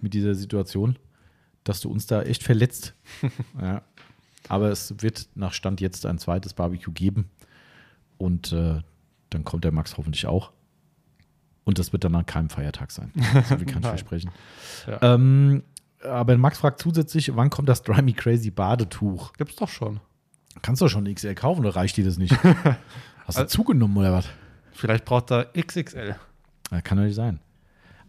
[0.00, 0.98] mit dieser Situation,
[1.64, 2.94] dass du uns da echt verletzt.
[3.60, 3.82] ja.
[4.48, 7.30] Aber es wird nach Stand jetzt ein zweites Barbecue geben.
[8.18, 8.80] Und äh,
[9.30, 10.50] dann kommt der Max hoffentlich auch.
[11.64, 13.12] Und das wird dann an keinem Feiertag sein.
[13.48, 14.30] So wie kann ich versprechen.
[14.86, 15.14] Ja.
[15.14, 15.62] Ähm,
[16.02, 19.32] aber Max fragt zusätzlich, wann kommt das Dry Me Crazy Badetuch?
[19.34, 20.00] Gibt's doch schon.
[20.62, 22.36] Kannst du schon XL kaufen oder reicht dir das nicht?
[23.26, 24.28] Hast du zugenommen oder was?
[24.72, 26.16] Vielleicht braucht er XXL.
[26.70, 27.40] Ja, kann doch nicht sein.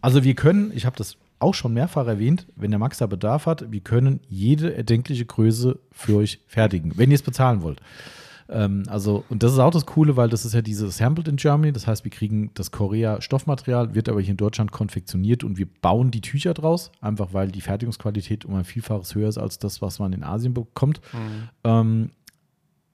[0.00, 3.46] Also wir können, ich habe das auch schon mehrfach erwähnt, wenn der Max da Bedarf
[3.46, 7.80] hat, wir können jede erdenkliche Größe für euch fertigen, wenn ihr es bezahlen wollt.
[8.52, 11.36] Ähm, also, und das ist auch das Coole, weil das ist ja diese Sampled in
[11.36, 11.72] Germany.
[11.72, 16.10] Das heißt, wir kriegen das Korea-Stoffmaterial, wird aber hier in Deutschland konfektioniert und wir bauen
[16.10, 19.98] die Tücher draus, einfach weil die Fertigungsqualität um ein Vielfaches höher ist als das, was
[19.98, 21.00] man in Asien bekommt.
[21.64, 22.10] Ähm,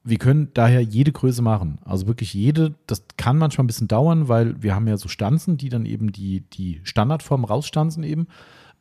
[0.03, 1.79] wir können daher jede Größe machen.
[1.83, 2.73] Also wirklich jede.
[2.87, 6.11] Das kann manchmal ein bisschen dauern, weil wir haben ja so Stanzen, die dann eben
[6.11, 8.27] die, die Standardform rausstanzen eben.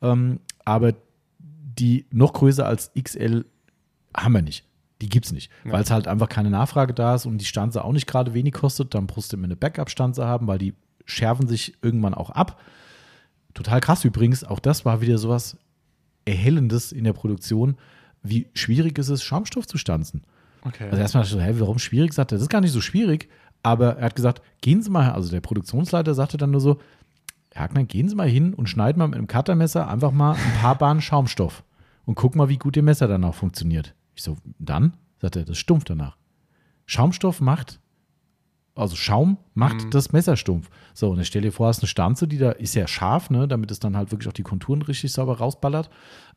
[0.01, 0.95] Ähm, aber
[1.41, 3.45] die noch größer als XL
[4.17, 4.68] haben wir nicht.
[5.01, 5.73] Die gibt es nicht, Ja.
[5.73, 8.53] weil es halt einfach keine Nachfrage da ist und die Stanze auch nicht gerade wenig
[8.55, 8.95] kostet.
[8.95, 10.75] Dann musst du immer eine Backup-Stanze haben, weil die
[11.05, 12.61] schärfen sich irgendwann auch ab.
[13.55, 15.57] Total krass übrigens, auch das war wieder sowas
[16.25, 17.77] Erhellendes in der Produktion,
[18.23, 20.23] wie schwierig es ist, Schaumstoff zu stanzen.
[20.65, 20.85] Okay.
[20.85, 22.13] Also erstmal dachte ich so, hä, warum schwierig?
[22.13, 23.29] Sagt er, das ist gar nicht so schwierig.
[23.63, 26.79] Aber er hat gesagt, gehen Sie mal, also der Produktionsleiter sagte dann nur so,
[27.53, 30.61] Herr Hackner, gehen Sie mal hin und schneiden mal mit einem Cuttermesser einfach mal ein
[30.61, 31.65] paar Bahnen Schaumstoff
[32.05, 33.95] und gucken mal, wie gut Ihr Messer danach funktioniert.
[34.19, 34.95] Ich so, dann?
[35.21, 36.17] Sagt er, das stumpft danach.
[36.87, 37.79] Schaumstoff macht,
[38.75, 40.71] also Schaum macht das Messer stumpf.
[40.93, 43.47] So, und dann stell dir vor, hast eine Stanze, die da ist ja scharf, ne,
[43.47, 45.89] damit es dann halt wirklich auch die Konturen richtig sauber rausballert.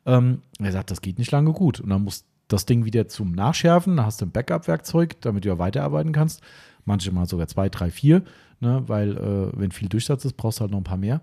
[0.06, 1.80] Ähm, er sagt, das geht nicht lange gut.
[1.80, 5.48] Und dann muss das Ding wieder zum Nachschärfen, dann hast du ein Backup-Werkzeug, damit du
[5.48, 6.40] ja weiterarbeiten kannst.
[6.84, 8.22] Manchmal sogar zwei, drei, vier,
[8.60, 11.20] ne, weil äh, wenn viel Durchsatz ist, brauchst du halt noch ein paar mehr.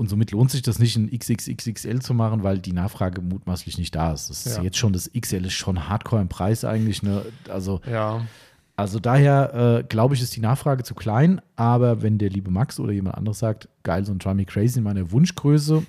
[0.00, 3.94] Und somit lohnt sich das nicht, ein XXXXL zu machen, weil die Nachfrage mutmaßlich nicht
[3.94, 4.30] da ist.
[4.30, 4.62] Das ist Ja.
[4.62, 7.02] jetzt schon, das XL ist schon hardcore im Preis eigentlich.
[7.02, 7.22] Ne?
[7.50, 8.22] Also ja.
[8.76, 12.80] also daher äh, glaube ich, ist die Nachfrage zu klein, aber wenn der liebe Max
[12.80, 15.82] oder jemand anderes sagt, geil, so ein Dry Me Crazy in meiner Wunschgröße,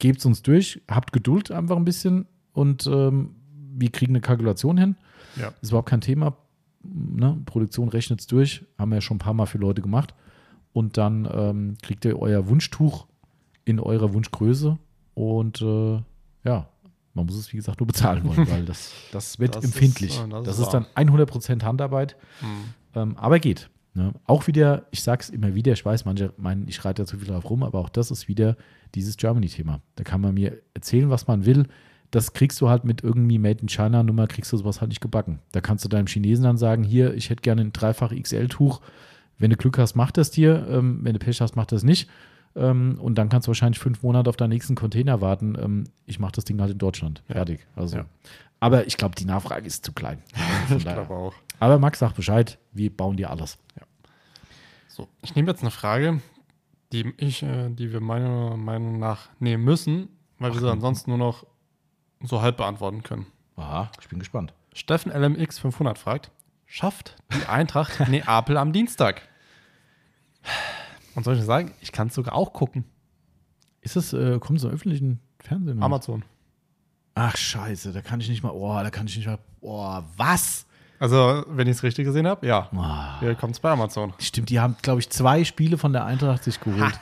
[0.00, 3.36] gebt es uns durch, habt Geduld einfach ein bisschen und ähm,
[3.76, 4.96] wir kriegen eine Kalkulation hin.
[5.36, 5.52] Ja.
[5.60, 6.36] Ist überhaupt kein Thema.
[6.82, 7.40] Ne?
[7.46, 10.12] Produktion rechnet es durch, haben wir ja schon ein paar Mal für Leute gemacht.
[10.72, 13.06] Und dann ähm, kriegt ihr euer Wunschtuch
[13.68, 14.78] in eurer Wunschgröße
[15.14, 16.00] und äh,
[16.44, 16.68] ja,
[17.14, 20.18] man muss es wie gesagt nur bezahlen wollen, weil das, das wird Das ist, empfindlich.
[20.20, 22.16] äh, das das ist ist dann 100% Handarbeit.
[22.94, 23.70] Ähm, aber geht.
[23.94, 24.12] Ne?
[24.26, 27.28] Auch wieder, ich sag's immer wieder, ich weiß, manche meinen, ich reite da zu viel
[27.28, 28.56] drauf rum, aber auch das ist wieder
[28.94, 29.80] dieses Germany-Thema.
[29.96, 31.66] Da kann man mir erzählen, was man will.
[32.10, 35.40] Das kriegst du halt mit irgendwie Made in China-Nummer, kriegst du sowas halt nicht gebacken.
[35.52, 38.80] Da kannst du deinem Chinesen dann sagen, hier, ich hätte gerne ein dreifach XL-Tuch.
[39.36, 40.66] Wenn du Glück hast, mach das dir.
[40.70, 42.08] Ähm, wenn du Pech hast, mach das nicht.
[42.58, 45.56] Ähm, und dann kannst du wahrscheinlich fünf Monate auf deinen nächsten Container warten.
[45.60, 47.22] Ähm, ich mache das Ding halt in Deutschland.
[47.26, 47.66] Fertig.
[47.76, 47.98] Also.
[47.98, 48.04] Ja.
[48.60, 50.22] Aber ich glaube, die Nachfrage ist zu klein.
[50.76, 51.34] Ich glaube auch.
[51.60, 53.58] Aber Max sagt Bescheid, wir bauen dir alles.
[54.88, 56.20] So, ich nehme jetzt eine Frage,
[56.92, 60.08] die ich, äh, die wir meiner Meinung nach nehmen müssen,
[60.40, 61.46] weil wir sie ansonsten nur noch
[62.20, 63.26] so halb beantworten können.
[63.56, 64.54] Aha, ich bin gespannt.
[64.72, 66.32] Steffen LMX 500 fragt,
[66.66, 69.22] schafft die Eintracht Neapel am Dienstag?
[71.18, 72.84] Und soll ich sagen, ich kann es sogar auch gucken.
[73.80, 75.82] Ist das, äh, kommt so im öffentlichen Fernsehen?
[75.82, 76.22] Amazon.
[77.16, 80.64] Ach, scheiße, da kann ich nicht mal, oh, da kann ich nicht mal, oh, was?
[81.00, 82.68] Also, wenn ich es richtig gesehen habe, ja.
[82.72, 83.18] Oh.
[83.18, 84.12] Hier kommt es bei Amazon.
[84.20, 87.00] Stimmt, die haben, glaube ich, zwei Spiele von der Eintracht sich geholt.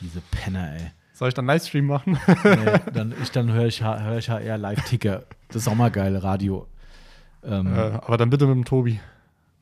[0.00, 0.92] Diese Penner, ey.
[1.12, 2.20] Soll ich dann Livestream machen?
[2.44, 5.24] Nee, dann ich, dann höre ich, hör ich HR Live-Ticker.
[5.48, 6.68] Das ist auch mal geil, Radio.
[7.42, 9.00] Ähm, äh, aber dann bitte mit dem Tobi.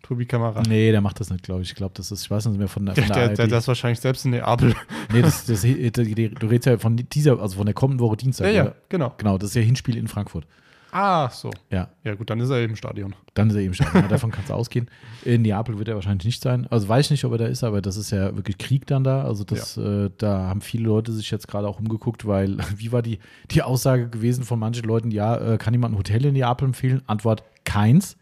[0.05, 0.63] Tobi Kamera.
[0.69, 1.71] Nee, der macht das nicht, glaube ich.
[1.71, 3.47] Ich glaube, das ist, ich weiß nicht mehr von der, Der, von der, der, der,
[3.47, 4.75] der ist wahrscheinlich selbst in Neapel.
[5.13, 8.47] nee, das, das, du redest ja von dieser, also von der kommenden Woche Dienstag.
[8.49, 8.75] ja, ja, oder?
[8.89, 9.15] genau.
[9.17, 10.47] Genau, das ist ja Hinspiel in Frankfurt.
[10.93, 11.51] Ah, so.
[11.71, 13.17] Ja, Ja, gut, dann ist er eben im Stadion.
[13.35, 13.87] Dann ist er eben schon.
[13.95, 14.89] Ja, davon kann es ausgehen.
[15.25, 16.69] In Neapel wird er wahrscheinlich nicht sein.
[16.71, 19.03] Also weiß ich nicht, ob er da ist, aber das ist ja wirklich Krieg dann
[19.03, 19.25] da.
[19.25, 23.03] Also das, äh, da haben viele Leute sich jetzt gerade auch umgeguckt, weil wie war
[23.03, 23.19] die,
[23.51, 27.03] die Aussage gewesen von manchen Leuten, ja, äh, kann jemand ein Hotel in Neapel empfehlen?
[27.07, 28.17] Antwort, keins.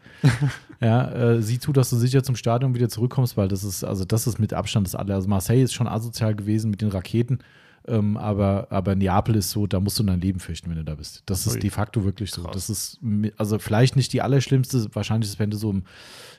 [0.83, 4.05] Ja, äh, sieh zu, dass du sicher zum Stadion wieder zurückkommst, weil das ist, also
[4.05, 5.15] das ist mit Abstand das alle.
[5.15, 7.39] Also Marseille ist schon asozial gewesen mit den Raketen.
[7.87, 10.95] Ähm, aber, aber Neapel ist so, da musst du dein Leben fürchten, wenn du da
[10.95, 11.23] bist.
[11.27, 11.61] Das ist Ui.
[11.61, 12.43] de facto wirklich so.
[12.43, 12.53] Krass.
[12.53, 13.01] Das ist,
[13.37, 15.83] also vielleicht nicht die allerschlimmste, wahrscheinlich ist, wenn du so im,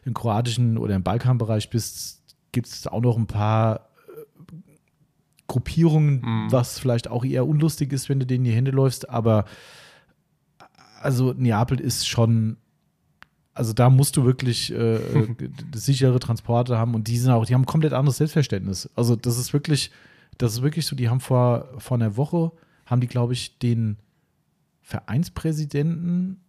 [0.06, 2.22] im kroatischen oder im Balkanbereich bist,
[2.54, 4.56] gibt es auch noch ein paar äh,
[5.48, 6.48] Gruppierungen, Mhm.
[6.52, 9.44] was vielleicht auch eher unlustig ist, wenn du denen in die Hände läufst, aber
[11.02, 12.56] also Neapel ist schon,
[13.54, 15.30] also da musst du wirklich äh, äh,
[15.76, 18.90] sichere Transporte haben und die sind auch, die haben ein komplett anderes Selbstverständnis.
[18.96, 19.92] Also das ist wirklich,
[20.38, 22.52] das ist wirklich so, die haben vor, vor einer Woche,
[22.86, 23.98] haben die, glaube ich, den
[24.82, 26.42] Vereinspräsidenten,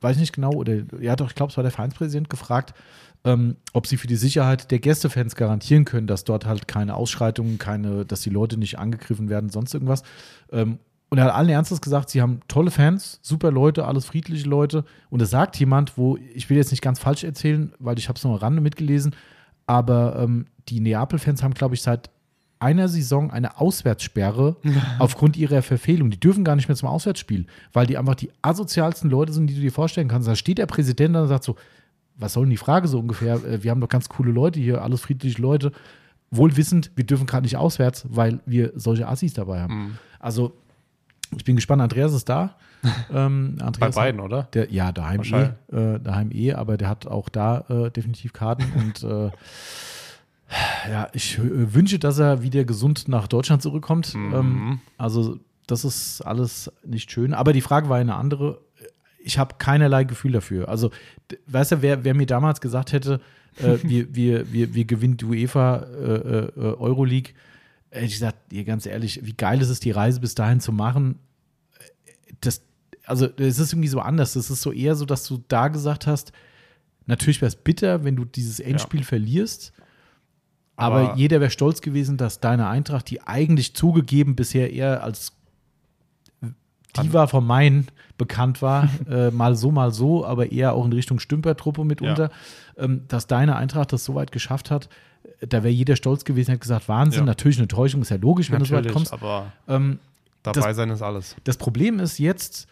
[0.00, 2.74] weiß ich nicht genau, oder ja doch, ich glaube, es war der Vereinspräsident, gefragt,
[3.24, 7.58] ähm, ob sie für die Sicherheit der Gästefans garantieren können, dass dort halt keine Ausschreitungen,
[7.58, 10.02] keine, dass die Leute nicht angegriffen werden, sonst irgendwas.
[10.52, 14.48] Ähm, und er hat allen Ernstes gesagt, sie haben tolle Fans, super Leute, alles friedliche
[14.48, 14.84] Leute.
[15.08, 18.16] Und es sagt jemand, wo, ich will jetzt nicht ganz falsch erzählen, weil ich habe
[18.16, 19.14] es nur am Rande mitgelesen,
[19.66, 22.10] aber ähm, die Neapel-Fans haben, glaube ich, seit
[22.58, 24.56] einer Saison eine Auswärtssperre
[24.98, 26.10] aufgrund ihrer Verfehlung.
[26.10, 29.54] Die dürfen gar nicht mehr zum Auswärtsspiel, weil die einfach die asozialsten Leute sind, die
[29.54, 30.26] du dir vorstellen kannst.
[30.26, 31.56] Da steht der Präsident und sagt so,
[32.16, 33.34] was soll denn die Frage so ungefähr?
[33.44, 35.70] Äh, Wir haben doch ganz coole Leute hier, alles friedliche Leute.
[36.30, 39.74] Wohl wissend, wir dürfen gerade nicht auswärts, weil wir solche Assis dabei haben.
[39.74, 39.98] Mhm.
[40.18, 40.54] Also,
[41.36, 41.82] ich bin gespannt.
[41.82, 42.56] Andreas ist da.
[43.12, 44.44] ähm, Bei Andreas beiden, oder?
[44.52, 48.64] der, ja, daheim eh, äh, daheim eh, aber der hat auch da äh, definitiv Karten
[48.76, 49.30] und äh,
[50.90, 54.14] ja, ich äh, wünsche, dass er wieder gesund nach Deutschland zurückkommt.
[54.14, 54.34] Mhm.
[54.34, 57.34] Ähm, also, das ist alles nicht schön.
[57.34, 58.60] Aber die Frage war eine andere.
[59.18, 60.68] Ich habe keinerlei Gefühl dafür.
[60.68, 60.90] Also,
[61.48, 63.20] weißt du, wer, wer mir damals gesagt hätte,
[63.56, 67.32] äh, wir, wir, wir, wir gewinnen die UEFA äh, Euroleague,
[68.04, 71.18] ich gesagt, ihr ganz ehrlich, wie geil ist es, die Reise bis dahin zu machen?
[72.40, 72.62] Das,
[73.04, 74.36] also, es ist irgendwie so anders.
[74.36, 76.32] Es ist so eher so, dass du da gesagt hast,
[77.06, 79.72] natürlich wäre es bitter, wenn du dieses Endspiel verlierst.
[80.76, 85.32] Aber, Aber- jeder wäre stolz gewesen, dass deine Eintracht, die eigentlich zugegeben bisher eher als
[86.96, 87.86] Diva vom Main
[88.18, 92.30] bekannt war, äh, mal so, mal so, aber eher auch in Richtung Stümpertruppe mitunter,
[92.76, 94.88] ähm, dass deine Eintracht das so weit geschafft hat,
[95.40, 97.26] da wäre jeder stolz gewesen, hat gesagt, Wahnsinn, Ja.
[97.26, 99.12] natürlich eine Täuschung, ist ja logisch, wenn du so weit Natürlich, kommst.
[99.12, 99.98] aber Ähm,
[100.42, 101.36] dabei sein ist alles.
[101.44, 102.66] das Problem ist jetzt,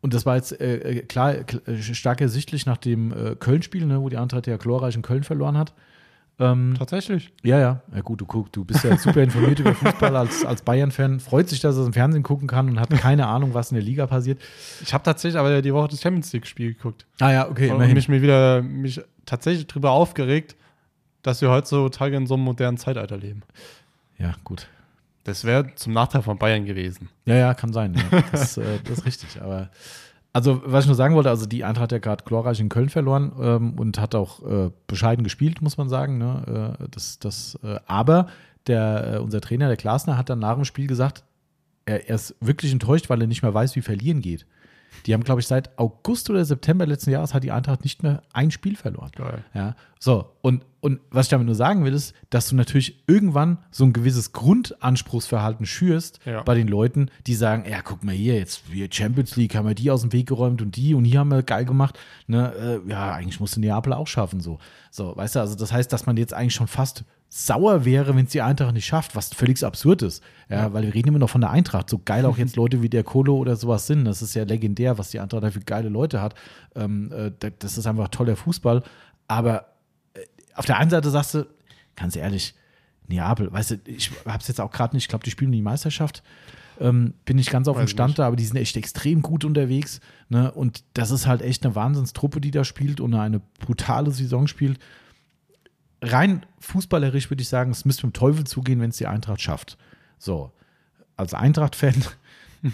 [0.00, 3.86] und das war jetzt äh, äh, klar, kl- äh, stark ersichtlich nach dem äh, Köln-Spiel,
[3.86, 5.72] ne, wo die Eintracht ja glorreich in Köln verloren hat.
[6.40, 7.32] Ähm, Tatsächlich.
[7.44, 7.80] ja, ja.
[7.94, 11.20] Ja, gut, du, guck, du bist ja super informiert über Fußball als, als Bayern-Fan.
[11.20, 13.76] Freut sich, dass er es im Fernsehen gucken kann und hat keine Ahnung, was in
[13.76, 14.42] der Liga passiert.
[14.82, 17.06] Ich habe tatsächlich aber die Woche das Champions League-Spiel geguckt.
[17.20, 20.56] Ah, ja, okay, und mich mir wieder mich tatsächlich darüber aufgeregt,
[21.24, 23.42] dass wir heutzutage in so einem modernen Zeitalter leben.
[24.18, 24.68] Ja, gut.
[25.24, 27.08] Das wäre zum Nachteil von Bayern gewesen.
[27.24, 27.94] Ja, ja, kann sein.
[27.94, 28.22] Ja.
[28.30, 29.40] Das, äh, das ist richtig.
[29.42, 29.70] Aber
[30.34, 32.90] also, was ich nur sagen wollte, also die Eintracht hat ja gerade glorreich in Köln
[32.90, 36.18] verloren ähm, und hat auch äh, bescheiden gespielt, muss man sagen.
[36.18, 36.76] Ne?
[36.78, 38.28] Äh, das, das, äh, aber
[38.66, 41.24] der, äh, unser Trainer, der Glasner, hat dann nach dem Spiel gesagt,
[41.86, 44.44] er, er ist wirklich enttäuscht, weil er nicht mehr weiß, wie verlieren geht.
[45.06, 48.22] Die haben, glaube ich, seit August oder September letzten Jahres hat die Eintracht nicht mehr
[48.32, 49.10] ein Spiel verloren.
[49.14, 49.44] Geil.
[49.54, 53.58] Ja, so, und, und was ich damit nur sagen will, ist, dass du natürlich irgendwann
[53.70, 56.42] so ein gewisses Grundanspruchsverhalten schürst Ja.
[56.42, 59.74] bei den Leuten, die sagen, ja, guck mal hier, jetzt wir Champions League haben wir
[59.74, 61.98] die aus dem Weg geräumt und die und hier haben wir geil gemacht.
[62.26, 64.58] Ne, äh, ja, eigentlich musste Neapel auch schaffen, so.
[64.90, 67.04] So, weißt du, also das heißt, dass man jetzt eigentlich schon fast
[67.36, 70.22] sauer wäre, wenn es die Eintracht nicht schafft, was völlig absurd ist.
[70.48, 71.90] Ja, weil wir reden immer noch von der Eintracht.
[71.90, 74.04] So geil auch jetzt Leute wie der Kolo oder sowas sind.
[74.04, 76.36] Das ist ja legendär, was die Eintracht da für geile Leute hat.
[76.76, 78.84] Ähm, äh, da- das ist einfach toller Fußball.
[79.26, 79.66] Aber
[80.54, 81.46] auf der einen Seite sagst du,
[81.96, 82.54] ganz ehrlich,
[83.08, 86.22] Neapel, weißt du, ich hab's jetzt auch gerade nicht, ich glaube, die spielen die Meisterschaft.
[86.80, 88.18] Ähm, bin nicht ganz auf dem ich Stand nicht.
[88.20, 90.00] da, aber die sind echt extrem gut unterwegs.
[90.28, 90.52] Ne?
[90.52, 94.78] Und das ist halt echt eine Wahnsinnstruppe, die da spielt und eine brutale Saison spielt.
[96.04, 99.40] Rein fußballerisch würde ich sagen, es müsste mit dem Teufel zugehen, wenn es die Eintracht
[99.40, 99.76] schafft.
[100.18, 100.52] So,
[101.16, 102.04] als Eintracht-Fan,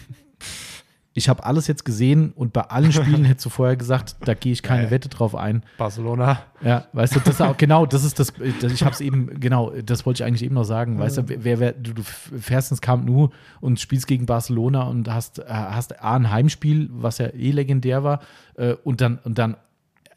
[1.13, 4.53] ich habe alles jetzt gesehen und bei allen Spielen hättest du vorher gesagt, da gehe
[4.53, 4.91] ich keine Geil.
[4.93, 5.65] Wette drauf ein.
[5.77, 6.43] Barcelona.
[6.63, 9.41] Ja, weißt du, das ist auch, genau, das ist das, das ich habe es eben,
[9.41, 10.99] genau, das wollte ich eigentlich eben noch sagen.
[10.99, 15.13] Weißt du, wer, wer, du, du fährst ins Camp Nou und spielst gegen Barcelona und
[15.13, 18.21] hast, äh, hast A, ein Heimspiel, was ja eh legendär war,
[18.55, 19.57] äh, und dann, und dann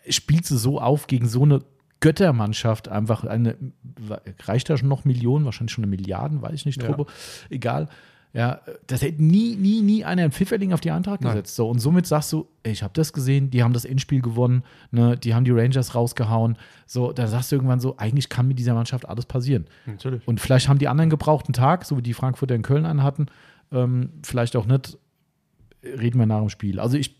[0.09, 1.61] spielst du so auf gegen so eine
[2.03, 3.55] Göttermannschaft, einfach eine,
[4.43, 6.89] reicht da schon noch Millionen, wahrscheinlich schon eine Milliarden, weiß ich nicht, Ja.
[6.89, 7.11] Truppe,
[7.49, 7.87] egal.
[8.33, 11.33] Ja, das hätte nie, nie, nie einer einen Pfifferling auf die Eintracht Nein.
[11.33, 11.55] gesetzt.
[11.55, 14.63] So, und somit sagst du, ey, ich habe das gesehen, die haben das Endspiel gewonnen,
[14.91, 16.57] ne, die haben die Rangers rausgehauen.
[16.87, 19.65] So, da sagst du irgendwann so, eigentlich kann mit dieser Mannschaft alles passieren.
[19.85, 20.27] Natürlich.
[20.27, 23.27] Und vielleicht haben die anderen gebrauchten Tag, so wie die Frankfurter in Köln einen hatten,
[23.71, 24.97] ähm, vielleicht auch nicht.
[25.83, 26.79] Reden wir nach dem Spiel.
[26.79, 27.15] Also ich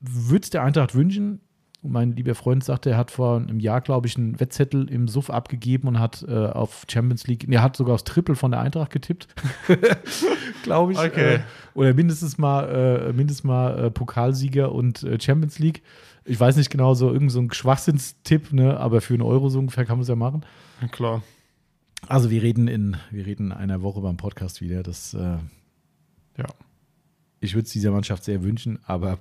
[0.00, 1.40] würde es der Eintracht wünschen.
[1.82, 5.30] Mein lieber Freund sagte, er hat vor einem Jahr, glaube ich, einen Wettzettel im Suff
[5.30, 8.90] abgegeben und hat äh, auf Champions League, er hat sogar aufs Triple von der Eintracht
[8.90, 9.28] getippt,
[10.64, 10.98] glaube ich.
[10.98, 11.36] Okay.
[11.36, 11.40] Äh,
[11.74, 12.64] oder mindestens mal,
[13.08, 15.82] äh, mindestens mal äh, Pokalsieger und äh, Champions League.
[16.24, 18.76] Ich weiß nicht genau, so irgend so ein Schwachsinnstipp, ne?
[18.78, 20.44] aber für einen Euro so ungefähr kann man es ja machen.
[20.90, 21.22] Klar.
[22.06, 24.82] Also wir reden in, wir reden in einer Woche beim Podcast wieder.
[24.82, 25.38] Das, äh,
[26.38, 26.46] Ja.
[27.40, 29.18] ich würde es dieser Mannschaft sehr wünschen, aber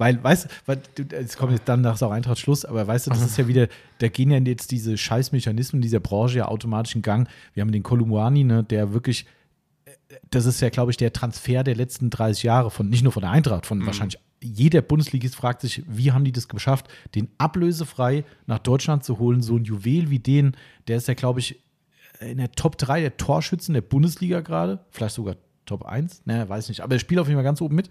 [0.00, 3.20] weil, weißt du, es kommt jetzt dann nach so Eintracht Schluss, aber weißt du, das
[3.20, 7.28] ist ja wieder, da gehen ja jetzt diese Scheißmechanismen dieser Branche ja automatisch in Gang.
[7.52, 9.26] Wir haben den Kolumwani, ne, der wirklich,
[10.30, 13.20] das ist ja, glaube ich, der Transfer der letzten 30 Jahre von, nicht nur von
[13.20, 18.24] der Eintracht, von wahrscheinlich jeder Bundesligist fragt sich, wie haben die das geschafft, den ablösefrei
[18.46, 20.56] nach Deutschland zu holen, so ein Juwel wie den,
[20.88, 21.62] der ist ja, glaube ich,
[22.20, 25.36] in der Top 3 der Torschützen der Bundesliga gerade, vielleicht sogar
[25.70, 26.26] Top 1?
[26.26, 26.80] Ne, weiß nicht.
[26.80, 27.88] Aber er spielt auf jeden Fall ganz oben mit.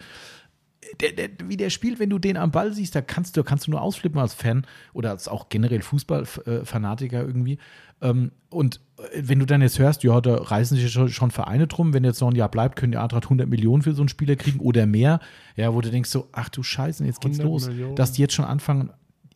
[1.02, 3.68] Der, der, wie der spielt, wenn du den am Ball siehst, da kannst du, kannst
[3.68, 7.60] du nur ausflippen als Fan oder als auch generell Fußballfanatiker irgendwie.
[8.02, 11.68] Ähm, und äh, wenn du dann jetzt hörst, ja, da reißen sich schon, schon Vereine
[11.68, 14.10] drum, wenn jetzt noch ein Jahr bleibt, können die Eintracht 100 Millionen für so einen
[14.10, 15.20] Spieler kriegen oder mehr.
[15.56, 17.68] Ja, wo du denkst so, ach du Scheiße, jetzt geht's 100 los.
[17.68, 17.96] Millionen.
[17.96, 18.92] Dass die jetzt schon anfangen,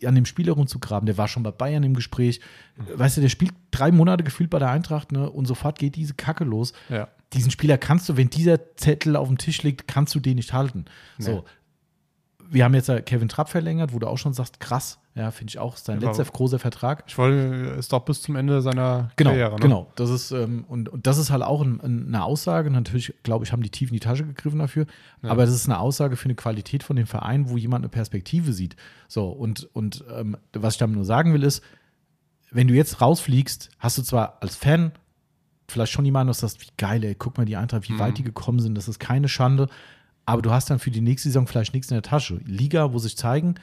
[0.08, 1.06] an dem Spieler rumzugraben.
[1.06, 2.42] Der war schon bei Bayern im Gespräch.
[2.94, 5.30] Weißt du, der spielt drei Monate gefühlt bei der Eintracht, ne?
[5.30, 6.74] Und sofort geht diese Kacke los.
[6.90, 7.10] Ja.
[7.34, 10.54] Diesen Spieler kannst du, wenn dieser Zettel auf dem Tisch liegt, kannst du den nicht
[10.54, 10.86] halten.
[11.18, 11.46] So.
[12.50, 15.52] Wir haben jetzt ja Kevin Trapp verlängert, wo du auch schon sagst, krass, ja, finde
[15.52, 17.04] ich auch, ist sein Ja, letzter großer Vertrag.
[17.08, 19.56] Ich wollte, ist doch bis zum Ende seiner Genau, Karriere.
[19.56, 19.60] Ne?
[19.60, 19.92] genau.
[19.96, 22.70] Das ist, ähm, und, und das ist halt auch ein, ein, eine Aussage.
[22.72, 24.86] Natürlich, glaube ich, haben die tief in die Tasche gegriffen dafür.
[25.22, 28.54] Aber das ist eine Aussage für eine Qualität von dem Verein, wo jemand eine Perspektive
[28.54, 28.76] sieht.
[29.08, 31.64] So, und, und ähm, was ich damit nur sagen will, ist,
[32.52, 34.94] wenn du jetzt rausfliegst, hast du zwar als Fan
[35.68, 38.24] vielleicht schon Meinung, dass das, wie geil, ey, guck mal die Eintracht, wie weit die
[38.24, 39.68] gekommen sind, das ist keine Schande.
[40.26, 42.40] Aber du hast dann für die nächste Saison vielleicht nichts in der Tasche.
[42.46, 43.56] Liga, wo sich zeigen,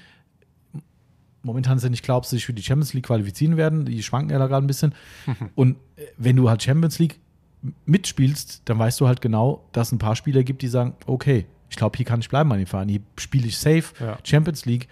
[1.43, 3.85] momentan ist ja nicht klar, ob sie sich für die Champions League qualifizieren werden.
[3.87, 4.95] Die schwanken ja da gerade ein bisschen.
[5.55, 7.19] Und äh, wenn du halt Champions League
[7.87, 11.47] mitspielst, dann weißt du halt genau, dass es ein paar Spieler gibt, die sagen, okay,
[11.69, 12.89] ich glaube, hier kann ich bleiben an dem Verein.
[12.89, 14.19] Hier spiele ich safe Ja.
[14.25, 14.89] Champions League.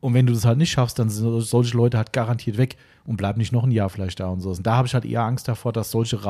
[0.00, 3.16] Und wenn du das halt nicht schaffst, dann sind solche Leute halt garantiert weg und
[3.16, 4.50] bleiben nicht noch ein Jahr vielleicht da und so.
[4.50, 6.24] Und da habe ich halt eher Angst davor, dass solche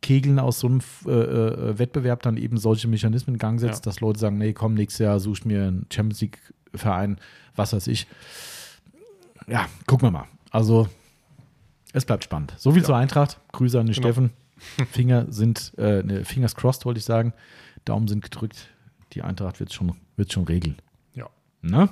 [0.00, 3.90] rauskegeln aus so einem äh, äh, Wettbewerb dann eben solche Mechanismen in Gang setzt, Ja.
[3.90, 7.18] dass Leute sagen, nee, komm, nächstes Jahr suche ich mir einen Champions League-Verein,
[7.56, 8.06] was weiß ich.
[9.46, 10.26] Ja, gucken wir mal.
[10.50, 10.88] Also,
[11.92, 12.54] es bleibt spannend.
[12.56, 13.40] So viel zur Eintracht.
[13.52, 14.06] Grüße an den Genau.
[14.06, 14.30] Steffen.
[14.90, 17.32] Finger sind, äh, ne, Fingers crossed, wollte ich sagen.
[17.84, 18.68] Daumen sind gedrückt.
[19.14, 20.76] Die Eintracht wird schon, wird schon regeln.
[21.14, 21.28] Ja.
[21.62, 21.88] Ne?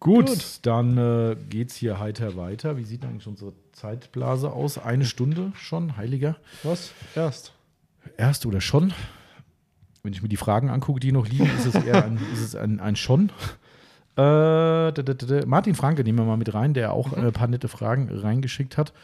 [0.00, 0.60] Gut, Gut.
[0.62, 2.78] dann äh, geht's hier heiter weiter.
[2.78, 4.78] Wie sieht eigentlich unsere Zeitblase aus?
[4.78, 6.36] Eine Stunde schon, heiliger.
[6.62, 6.92] Was?
[7.14, 7.52] Erst.
[8.16, 8.94] Erst oder schon?
[10.02, 12.56] Wenn ich mir die Fragen angucke, die noch liegen, ist es eher ein, ist es
[12.56, 13.28] ein, ein schon.
[14.16, 15.46] Äh, da, da, da.
[15.46, 18.78] Martin Franke nehmen wir mal mit rein, der auch äh, ein paar nette Fragen reingeschickt
[18.78, 18.94] hat.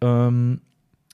[0.00, 0.60] Ähm,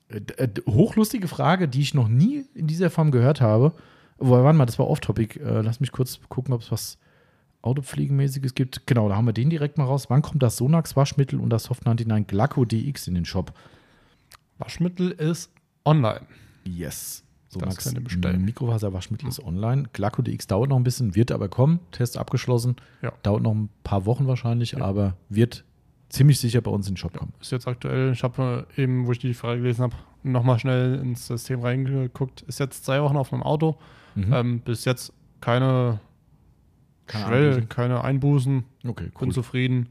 [0.08, 3.72] äh, äh, hochlustige Frage, die ich noch nie in dieser Form gehört habe.
[4.18, 5.40] Wobei, warte mal, das war off-topic.
[5.40, 6.98] Äh, lass mich kurz gucken, ob es was
[7.62, 8.86] Autopflegemäßiges gibt.
[8.86, 10.08] Genau, da haben wir den direkt mal raus.
[10.08, 13.52] Wann kommt das Sonax Waschmittel und das Soft 99 Glaco DX in den Shop?
[14.58, 15.50] Waschmittel ist
[15.84, 16.22] online.
[16.64, 17.24] Yes.
[17.52, 18.44] Das Sonax ihr bestellen.
[18.44, 19.88] Mikrofaserwaschmittel ist online.
[19.92, 21.80] Glaco DX dauert noch ein bisschen, wird aber kommen.
[21.90, 22.76] Test abgeschlossen.
[23.02, 23.12] Ja.
[23.22, 24.82] Dauert noch ein paar Wochen wahrscheinlich, Ja.
[24.84, 25.64] aber wird
[26.10, 27.32] ziemlich sicher bei uns in den Shop kommen.
[27.40, 30.96] Ist jetzt aktuell, ich habe äh, eben, wo ich die Frage gelesen habe, nochmal schnell
[30.96, 32.42] ins System reingeguckt.
[32.42, 33.76] Ist jetzt zwei Wochen auf meinem Auto.
[34.14, 34.32] Mhm.
[34.32, 36.00] Ähm, bis jetzt keine,
[37.12, 37.68] Keine Schwelle, Einbußen.
[37.68, 38.64] keine Einbußen.
[38.86, 39.32] Okay, Bin cool.
[39.32, 39.88] zufrieden.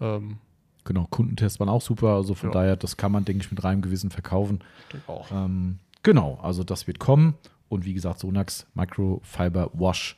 [0.00, 0.38] Ähm,
[0.84, 2.14] Genau, Kundentests waren auch super.
[2.14, 2.54] Also von Ja.
[2.54, 4.60] daher, das kann man, denke ich, mit reinem Gewissen verkaufen.
[4.90, 5.30] denke auch.
[5.30, 7.34] Ähm, genau, also das wird kommen.
[7.68, 10.16] Und wie gesagt, Sonax Microfiber Wash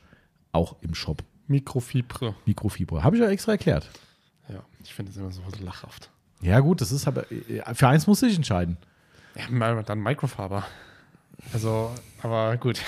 [0.53, 1.25] auch im Shop.
[1.49, 2.37] Mikrofibre.
[2.47, 3.03] Mikrofiber.
[3.03, 3.91] Habe ich ja extra erklärt.
[4.49, 6.09] Ja, ich finde es immer so lachhaft.
[6.41, 8.77] Ja, gut, das ist aber, äh, für eins muss ich entscheiden.
[9.51, 10.65] Ja, dann Microfaber.
[11.53, 11.91] Also,
[12.23, 12.81] aber gut.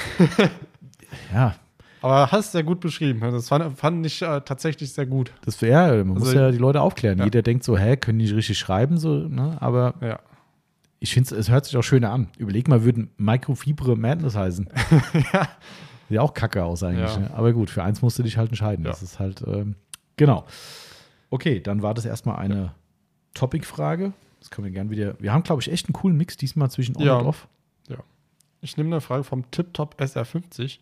[1.33, 1.57] Ja,
[2.03, 3.21] Aber hast sehr gut beschrieben.
[3.21, 5.33] Das fand, fand ich äh, tatsächlich sehr gut.
[5.45, 7.19] das wäre, man muss Also- ja die Leute aufklären.
[7.19, 7.25] Ja.
[7.25, 8.99] Jeder denkt so, hä, können die richtig schreiben?
[8.99, 9.57] So, ne?
[9.61, 10.19] Aber Ja.
[10.99, 12.29] ich finde es hört sich auch schöner an.
[12.39, 14.69] Überleg mal, würden Microfibre Madness heißen.
[15.33, 15.49] ja.
[16.09, 17.11] Sieht auch kacke aus eigentlich.
[17.15, 17.21] Ja.
[17.21, 17.31] Ne?
[17.35, 18.85] Aber gut, für eins musst du dich halt entscheiden.
[18.85, 18.91] Ja.
[18.91, 19.77] Das ist halt, ähm,
[20.17, 20.45] genau.
[21.31, 22.75] Okay, dann war das erstmal eine
[23.35, 24.13] Topic-Frage.
[24.41, 25.15] Das können wir gern wieder.
[25.21, 27.15] Wir haben, glaube ich, echt einen coolen Mix diesmal zwischen On Ja.
[27.19, 27.49] und Off.
[28.65, 30.79] Ich nehme eine Frage vom TipTop SR50.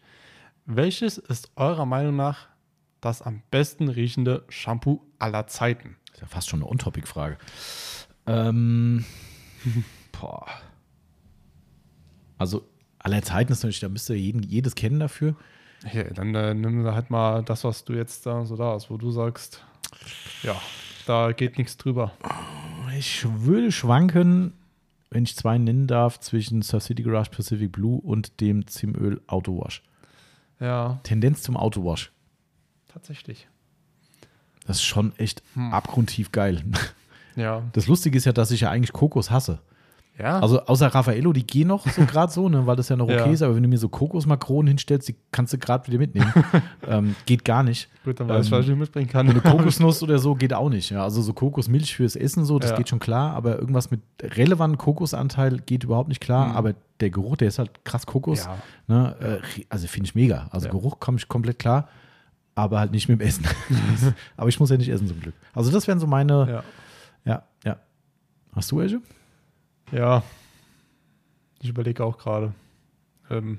[0.67, 2.49] Welches ist eurer Meinung nach
[3.01, 5.97] das am besten riechende Shampoo aller Zeiten?
[6.13, 7.39] Ist ja fast schon eine On-Topic-Frage.
[8.27, 9.05] Ähm,
[10.13, 10.47] boah.
[12.39, 12.67] Also,
[12.99, 15.35] aller Zeiten ist natürlich, da müsste jeden, jedes kennen dafür.
[15.93, 18.91] Ja, dann äh, nimm da halt mal das, was du jetzt da so da hast,
[18.91, 19.65] wo du sagst,
[20.43, 20.61] ja,
[21.07, 22.13] da geht nichts drüber.
[22.97, 24.53] Ich würde schwanken,
[25.11, 29.59] wenn ich zwei nennen darf, zwischen Surf City Garage Pacific Blue und dem Zimöl Auto
[29.59, 29.83] Wash.
[30.61, 32.13] Ja, Tendenz zum Auto Wash.
[32.89, 33.49] tatsächlich.
[34.67, 35.73] Das ist schon echt Hm.
[35.73, 36.63] abgrundtief geil.
[37.37, 37.63] Ja.
[37.73, 39.61] Das Lustige ist ja, dass ich ja eigentlich Kokos hasse.
[40.21, 40.39] Ja.
[40.41, 43.15] Also außer Raffaello, die gehen noch so gerade so, ne, weil das ja noch okay
[43.17, 43.25] Ja.
[43.27, 46.33] ist, aber wenn du mir so Kokosmakronen hinstellst, die kannst du gerade wieder mitnehmen.
[46.87, 47.89] ähm, geht gar nicht.
[48.05, 49.29] gut, dann weiß ich, ähm, was ich mitbringen kann.
[49.29, 50.91] Eine Kokosnuss oder so geht auch nicht.
[50.91, 51.03] Ja.
[51.05, 52.77] Also so Kokosmilch fürs Essen so, das Ja.
[52.77, 56.49] geht schon klar, aber irgendwas mit relevantem Kokosanteil geht überhaupt nicht klar.
[56.49, 56.57] Mhm.
[56.57, 58.49] Aber der Geruch, der ist halt krass Kokos.
[58.87, 59.41] Ne?
[59.57, 60.49] Äh, also finde ich mega.
[60.51, 60.69] Also.
[60.69, 61.89] Geruch komme ich komplett klar,
[62.55, 63.47] aber halt nicht mit dem Essen.
[64.37, 65.35] aber ich muss ja nicht essen zum Glück.
[65.55, 66.63] Also das wären so meine,
[67.27, 67.33] Ja.
[67.33, 67.77] ja, ja.
[68.55, 69.01] Hast du welche?
[69.93, 70.23] Ja.
[71.61, 72.53] Ich überlege auch gerade.
[73.31, 73.59] Ähm,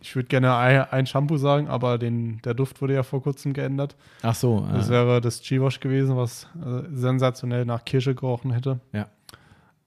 [0.00, 3.96] ich würde gerne ein, Shampoo sagen, aber den, der Duft wurde ja vor kurzem geändert.
[4.22, 4.66] Ach so.
[4.72, 8.80] Das äh, wäre das G-Wash gewesen, was äh, sensationell nach Kirsche gerochen hätte.
[8.92, 9.08] Ja.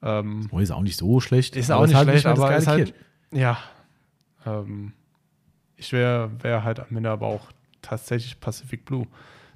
[0.02, 1.56] Ähm, oh, ist auch nicht so schlecht.
[1.56, 2.94] ist auch nicht halt schlecht, das aber ist halt,
[3.32, 3.56] ja.
[4.44, 4.92] Ähm,
[5.76, 7.50] ich wäre wär halt am Ende aber auch
[7.80, 9.06] tatsächlich Pacific Blue.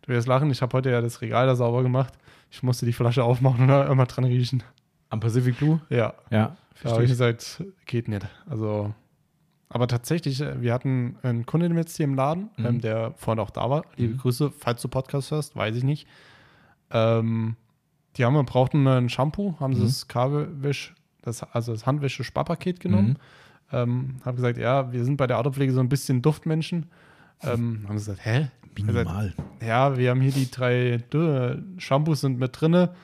[0.03, 2.15] Du wirst lachen, ich habe heute ja das Regal da sauber gemacht.
[2.51, 4.63] Ich musste die Flasche aufmachen und da immer dran riechen.
[5.11, 5.81] Am Pacific Blue?
[5.89, 6.57] Ja, Ja.
[6.83, 8.27] da habe ich gesagt, geht nicht.
[8.49, 8.93] Also,
[9.69, 12.67] aber tatsächlich, äh, wir hatten einen Kunden jetzt hier im Laden, Mhm.
[12.67, 13.85] ähm, der vorhin auch da war.
[13.97, 14.19] Liebe Mhm.
[14.19, 16.07] Grüße, falls du Podcast hörst, weiß ich nicht.
[16.91, 17.57] Ähm,
[18.17, 19.87] die haben brauchten ein Shampoo, haben sie Mhm.
[19.87, 23.09] das Kabelwäsch, das, also das Handwäsche-Sparpaket genommen.
[23.11, 23.17] Mhm.
[23.73, 26.87] Ähm, haben gesagt, ja, wir sind bei der Autopflege so ein bisschen Duftmenschen.
[27.43, 28.49] Ähm, haben sie gesagt, hä?
[28.79, 29.35] Minimal.
[29.61, 31.03] Ja, wir haben hier die drei
[31.79, 32.95] Shampoos sind mit drinne.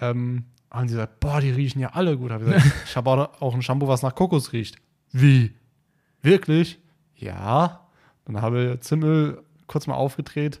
[0.00, 0.44] Ähm,
[0.74, 2.30] haben sie gesagt, boah, die riechen ja alle gut.
[2.32, 4.76] Hab ich gesagt, ich habe auch, auch ein Shampoo, was nach Kokos riecht.
[5.12, 5.52] Wie?
[6.22, 6.78] Wirklich?
[7.16, 7.80] Ja.
[8.24, 10.60] Dann habe ich Zimmel kurz mal aufgedreht.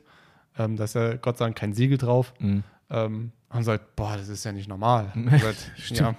[0.58, 2.32] Ähm, da ist ja Gott sei Dank kein Siegel drauf.
[2.38, 2.62] Mhm.
[2.90, 5.12] Ähm, haben gesagt, boah, das ist ja nicht normal.
[5.14, 6.00] Gesagt, Stimmt.
[6.00, 6.14] ja,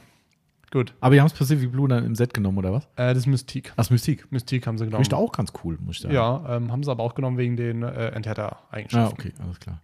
[0.72, 0.94] gut.
[1.00, 2.86] Aber die haben Pacific Blue dann im Set genommen, oder was?
[2.96, 3.70] Äh, das ist Mystique.
[3.74, 4.26] Ach, das Mystique.
[4.32, 5.02] Mystique haben sie genommen.
[5.04, 6.16] Riecht auch ganz cool, muss ich sagen.
[6.16, 9.14] Ja, ähm, haben sie aber auch genommen wegen den äh, Ah, Enthärter-Eigenschaften.
[9.20, 9.80] okay, alles klar.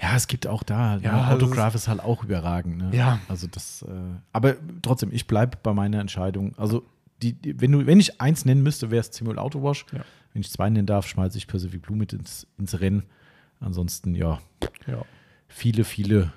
[0.00, 2.78] Ja, es gibt auch da, Ja, ja, also Autograph ist halt auch überragend.
[2.78, 2.90] Ne?
[2.96, 3.18] Ja.
[3.28, 3.90] Also das, äh,
[4.32, 6.54] aber trotzdem, ich bleibe bei meiner Entscheidung.
[6.56, 6.84] Also,
[7.22, 9.84] die, die, wenn, du, wenn ich eins nennen müsste, wäre es Simul Auto Wash.
[9.92, 10.00] Ja.
[10.32, 13.02] Wenn ich zwei nennen darf, schmeiße ich Pacific Blue mit ins, ins Rennen.
[13.60, 14.38] Ansonsten, ja,
[14.86, 15.02] Ja.
[15.48, 16.32] viele, viele.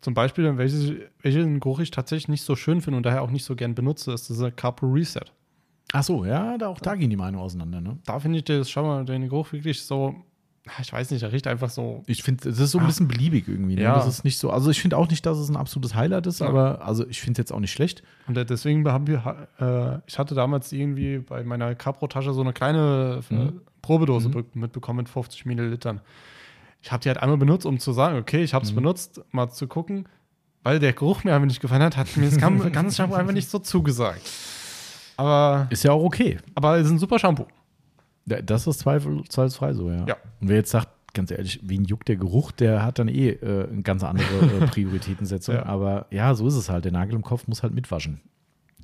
[0.00, 0.92] Zum Beispiel, welches,
[1.22, 4.12] welchen Geruch ich tatsächlich nicht so schön finde und daher auch nicht so gern benutze,
[4.12, 5.24] ist dieser Carpo Reset.
[5.92, 7.80] Ach so, ja, da, auch da gehen die Meinungen auseinander.
[7.80, 7.98] Ne?
[8.04, 10.14] Da finde ich das, schau mal, den Geruch wirklich so,
[10.80, 12.04] ich weiß nicht, der riecht einfach so.
[12.06, 12.86] Ich finde, es ist so ein Ah.
[12.86, 13.74] bisschen beliebig irgendwie.
[13.74, 13.82] Ne?
[13.82, 13.94] Ja.
[13.96, 16.40] Das ist nicht so, also ich finde auch nicht, dass es ein absolutes Highlight ist,
[16.40, 16.48] Ja.
[16.48, 18.02] aber also ich finde es jetzt auch nicht schlecht.
[18.28, 22.52] Und äh, deswegen haben wir, äh, ich hatte damals irgendwie bei meiner Capro-Tasche so eine
[22.52, 23.60] kleine äh, Mhm.
[23.82, 24.32] Probedose Mhm.
[24.32, 26.00] be- mitbekommen mit 50 Millilitern.
[26.80, 28.76] Ich habe die halt einmal benutzt, um zu sagen, okay, ich habe es Mhm.
[28.76, 30.06] benutzt, mal zu gucken,
[30.62, 33.32] weil der Geruch mir einfach nicht gefallen hat, hat mir das gan- ganze Shampoo einfach
[33.32, 34.22] nicht so zugesagt.
[35.16, 36.38] Aber, Ist ja auch okay.
[36.54, 37.46] aber es ist ein super Shampoo.
[38.26, 40.06] Ja, Das ist zweifel, zweifelsfrei so, ja.
[40.06, 40.16] Ja.
[40.40, 43.68] Und wer jetzt sagt, ganz ehrlich, wen juckt der Geruch, der hat dann eh äh,
[43.70, 44.24] eine ganz andere
[44.62, 45.56] äh, Prioritätensetzung.
[45.56, 45.66] Ja.
[45.66, 46.84] Aber ja, so ist es halt.
[46.84, 48.20] Der Nagel im Kopf muss halt mitwaschen.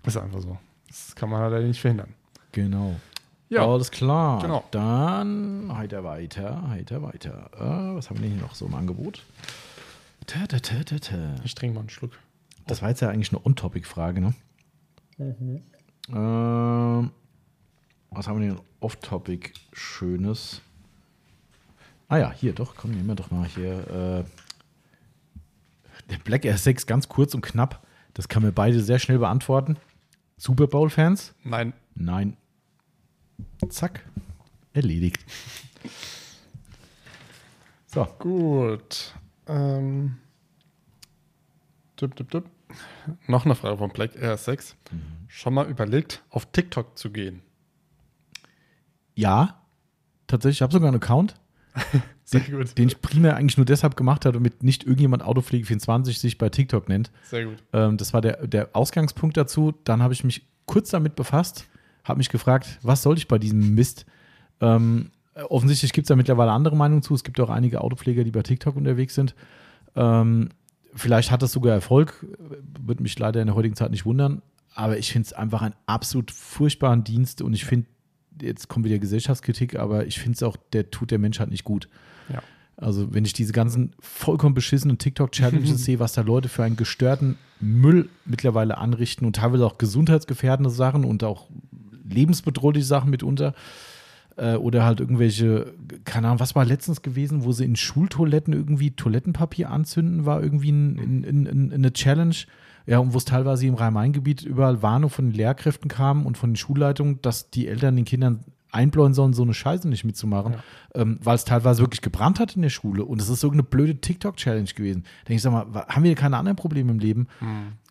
[0.04, 0.58] Ist einfach so.
[0.88, 2.14] Das kann man halt nicht verhindern.
[2.52, 2.96] Genau.
[3.50, 3.66] Ja.
[3.66, 4.42] Alles klar.
[4.42, 4.64] Genau.
[4.70, 7.50] Dann heiter weiter, heiter weiter.
[7.54, 9.24] Äh, was haben wir denn hier noch so im Angebot?
[10.26, 11.34] Ta, ta, ta, ta, ta.
[11.44, 12.12] Ich trinke mal einen Schluck.
[12.66, 14.34] Das war jetzt ja eigentlich eine On-Topic-Frage, ne?
[16.14, 17.10] Ähm,
[18.10, 20.62] was haben wir denn off-topic Schönes?
[22.08, 24.24] Ah ja, hier doch, komm, nehmen wir doch mal hier.
[24.24, 24.24] Äh,
[26.10, 27.86] der Black Air 6 ganz kurz und knapp.
[28.14, 29.76] Das kann mir beide sehr schnell beantworten.
[30.36, 31.34] Super Bowl-Fans?
[31.44, 31.72] Nein.
[31.94, 32.36] Nein.
[33.68, 34.04] Zack.
[34.72, 35.24] Erledigt.
[37.90, 38.04] So.
[38.18, 39.14] Gut.
[39.46, 40.18] Ähm.
[41.96, 42.44] Tipp, tipp, tipp.
[43.26, 44.76] Noch eine Frage von Black Air 6.
[45.26, 47.40] Schon mal überlegt, auf TikTok zu gehen?
[49.18, 49.56] Ja,
[50.28, 51.34] tatsächlich, ich habe sogar einen Account.
[52.24, 52.78] Sehr den, gut.
[52.78, 56.88] den ich primär eigentlich nur deshalb gemacht habe, damit nicht irgendjemand Autopflege24 sich bei TikTok
[56.88, 57.10] nennt.
[57.24, 57.56] Sehr gut.
[57.72, 59.74] Ähm, das war der, der Ausgangspunkt dazu.
[59.82, 61.66] Dann habe ich mich kurz damit befasst,
[62.04, 64.06] habe mich gefragt, was soll ich bei diesem Mist?
[64.60, 67.14] Ähm, äh, offensichtlich gibt es da mittlerweile andere Meinungen zu.
[67.14, 69.34] Es gibt auch einige Autopfleger, die bei TikTok unterwegs sind.
[69.96, 70.50] Ähm,
[70.94, 72.24] vielleicht hat das sogar Erfolg,
[72.80, 74.42] würde mich leider in der heutigen Zeit nicht wundern.
[74.76, 77.88] Aber ich finde es einfach einen absolut furchtbaren Dienst und ich finde,
[78.40, 81.88] jetzt kommt wieder Gesellschaftskritik, aber ich finde es auch, der tut der Menschheit nicht gut.
[82.32, 82.42] Ja.
[82.76, 87.36] Also, wenn ich diese ganzen vollkommen beschissenen TikTok-Challenges sehe, was da Leute für einen gestörten
[87.60, 91.48] Müll mittlerweile anrichten und teilweise auch gesundheitsgefährdende Sachen und auch
[92.08, 93.54] lebensbedrohliche Sachen mitunter.
[94.36, 95.74] Äh, oder halt irgendwelche,
[96.04, 100.70] keine Ahnung, was war letztens gewesen, wo sie in Schultoiletten irgendwie Toilettenpapier anzünden, war irgendwie
[100.70, 102.36] ein, ein, ein, ein, eine Challenge.
[102.88, 106.50] Ja, und wo es teilweise im Rhein-Main-Gebiet überall Warnung von den Lehrkräften kam und von
[106.50, 110.56] den Schulleitungen, dass die Eltern den Kindern einbläuen sollen, so eine Scheiße nicht mitzumachen,
[110.94, 113.04] ähm, weil es teilweise wirklich gebrannt hat in der Schule.
[113.04, 115.04] Und es ist so eine blöde TikTok-Challenge gewesen.
[115.22, 117.28] Denke ich, sag mal, haben wir keine anderen Probleme im Leben?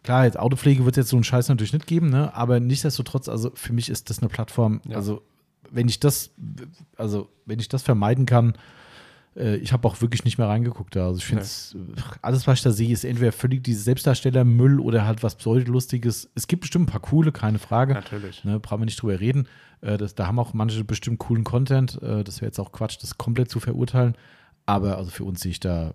[0.04, 2.34] Klar, jetzt Autopflege wird es jetzt so einen Scheiß natürlich nicht geben, ne?
[2.36, 4.96] aber nichtsdestotrotz, also für mich ist das eine Plattform, Ja.
[4.98, 5.22] also
[5.70, 6.32] wenn ich das,
[6.96, 8.54] also wenn ich das vermeiden kann,
[9.38, 11.06] ich habe auch wirklich nicht mehr reingeguckt da.
[11.08, 11.44] Also ich finde
[12.22, 16.30] alles, was ich da sehe, ist entweder völlig dieses Selbstdarstellermüll oder halt was Pseudolustiges.
[16.34, 17.94] Es gibt bestimmt ein paar coole, keine Frage.
[17.94, 18.44] Natürlich.
[18.44, 19.48] Ne, brauchen wir nicht drüber reden.
[19.82, 22.02] Äh, das, da haben auch manche bestimmt coolen Content.
[22.02, 24.16] Äh, das wäre jetzt auch Quatsch, das komplett zu verurteilen.
[24.66, 25.94] Aber also für uns sehe ich da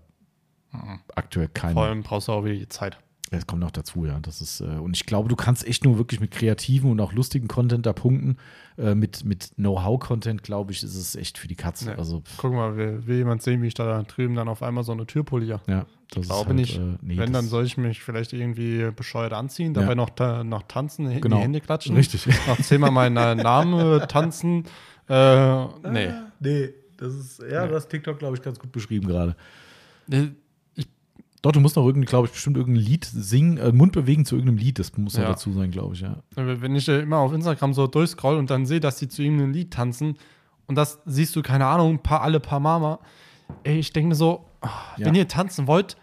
[1.14, 1.80] aktuell Vor keine.
[1.80, 2.98] allem brauchst du auch wieder die Zeit.
[3.32, 4.18] Das kommt noch dazu, ja.
[4.20, 7.12] Das ist, äh, und ich glaube, du kannst echt nur wirklich mit kreativen und auch
[7.14, 8.36] lustigen Content da punkten.
[8.78, 11.86] Äh, mit mit Know-how-Content, glaube ich, ist es echt für die Katze.
[11.90, 11.94] Nee.
[11.96, 14.92] Also, Guck mal, will, will jemand sehen, wie ich da drüben dann auf einmal so
[14.92, 15.60] eine Tür poliere?
[15.66, 16.76] ja, das Glaube ist halt, nicht.
[16.78, 19.94] Äh, nee, Wenn, dann soll ich mich vielleicht irgendwie bescheuert anziehen, dabei Ja.
[19.94, 21.36] noch, ta noch tanzen, in Genau.
[21.36, 21.96] die Hände klatschen.
[21.96, 22.26] Richtig.
[22.46, 24.64] Noch zehnmal meinen äh, Namen tanzen.
[25.08, 26.10] Äh, nee.
[26.40, 26.68] Nee,
[26.98, 27.68] das ist, ja, Nee.
[27.70, 29.36] du hast TikTok, glaube ich, ganz gut beschrieben gerade.
[31.42, 34.36] Doch, du musst noch irgendwie, glaube ich, bestimmt irgendein Lied singen, äh, Mund bewegen zu
[34.36, 34.78] irgendeinem Lied.
[34.78, 35.28] Das muss ja Ja.
[35.30, 36.22] dazu sein, glaube ich, ja.
[36.36, 39.52] Wenn ich äh, immer auf Instagram so durchscroll und dann sehe, dass die zu irgendeinem
[39.52, 40.16] Lied tanzen
[40.66, 43.00] und das siehst du, keine Ahnung, ein paar, alle paar Mama,
[43.64, 45.06] ey, ich denke mir so, ah, Ja.
[45.06, 45.96] wenn ihr tanzen wollt,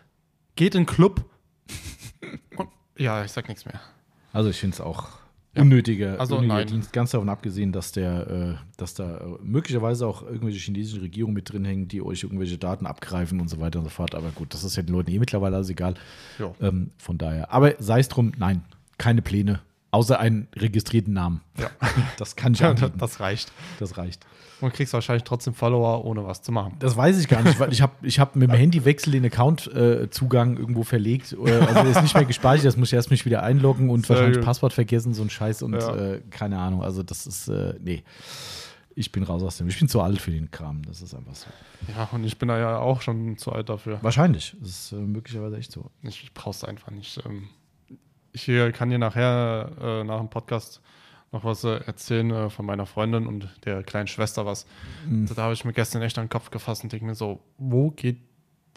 [0.58, 1.24] geht in den Club.
[2.58, 2.68] und,
[2.98, 3.80] ja, ich sag nichts mehr.
[4.34, 5.08] Also ich finde es auch
[5.60, 5.64] Ja.
[5.64, 6.68] unnötiger, Also unnötiger nein.
[6.68, 11.52] Dienst, ganz davon abgesehen, dass der, äh, dass da möglicherweise auch irgendwelche chinesischen Regierungen mit
[11.52, 14.16] drin hängen, die euch irgendwelche Daten abgreifen und so weiter und so fort.
[14.16, 15.96] Aber gut, das ist ja den Leuten eh mittlerweile alles egal.
[16.62, 17.54] Ähm, von daher.
[17.54, 18.64] Aber sei es drum, nein,
[18.98, 19.60] keine Pläne.
[19.92, 21.42] Außer einen registrierten Namen.
[21.58, 21.70] Ja.
[22.18, 23.52] Das kann ich Ja, das reicht.
[23.80, 24.26] Das reicht.
[24.62, 26.76] Und kriegst wahrscheinlich trotzdem Follower, ohne was zu machen.
[26.80, 30.58] Das weiß ich gar nicht, weil ich habe ich hab mit dem Handywechsel den Account-Zugang
[30.58, 31.34] irgendwo verlegt.
[31.34, 34.06] Äh, Also der ist nicht mehr gespeichert, das muss ich erst mich wieder einloggen und
[34.06, 34.46] Sehr wahrscheinlich gut.
[34.46, 35.96] Passwort vergessen, so ein Scheiß und Ja.
[35.96, 36.84] äh, keine Ahnung.
[36.84, 38.04] Also das ist, äh, nee.
[38.96, 39.70] Ich bin raus aus dem.
[39.70, 40.82] Ich bin zu alt für den Kram.
[40.84, 41.48] Das ist einfach so.
[41.96, 43.98] Ja, und ich bin da ja auch schon zu alt dafür.
[44.02, 44.58] Wahrscheinlich.
[44.60, 45.90] Das ist äh, möglicherweise echt so.
[46.04, 47.18] Ich, ich brauch's einfach nicht.
[47.26, 47.48] Ähm,
[48.32, 50.82] ich hier kann dir nachher äh, nach dem Podcast
[51.32, 54.66] noch was äh, erzählen äh, von meiner Freundin und der kleinen Schwester was.
[55.08, 55.28] Mhm.
[55.36, 57.92] Da habe ich mir gestern echt an den Kopf gefasst und denke mir so, wo
[57.92, 58.18] geht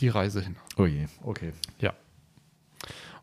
[0.01, 0.57] die Reise hin?
[0.77, 1.53] Oh je, okay.
[1.79, 1.95] Ja.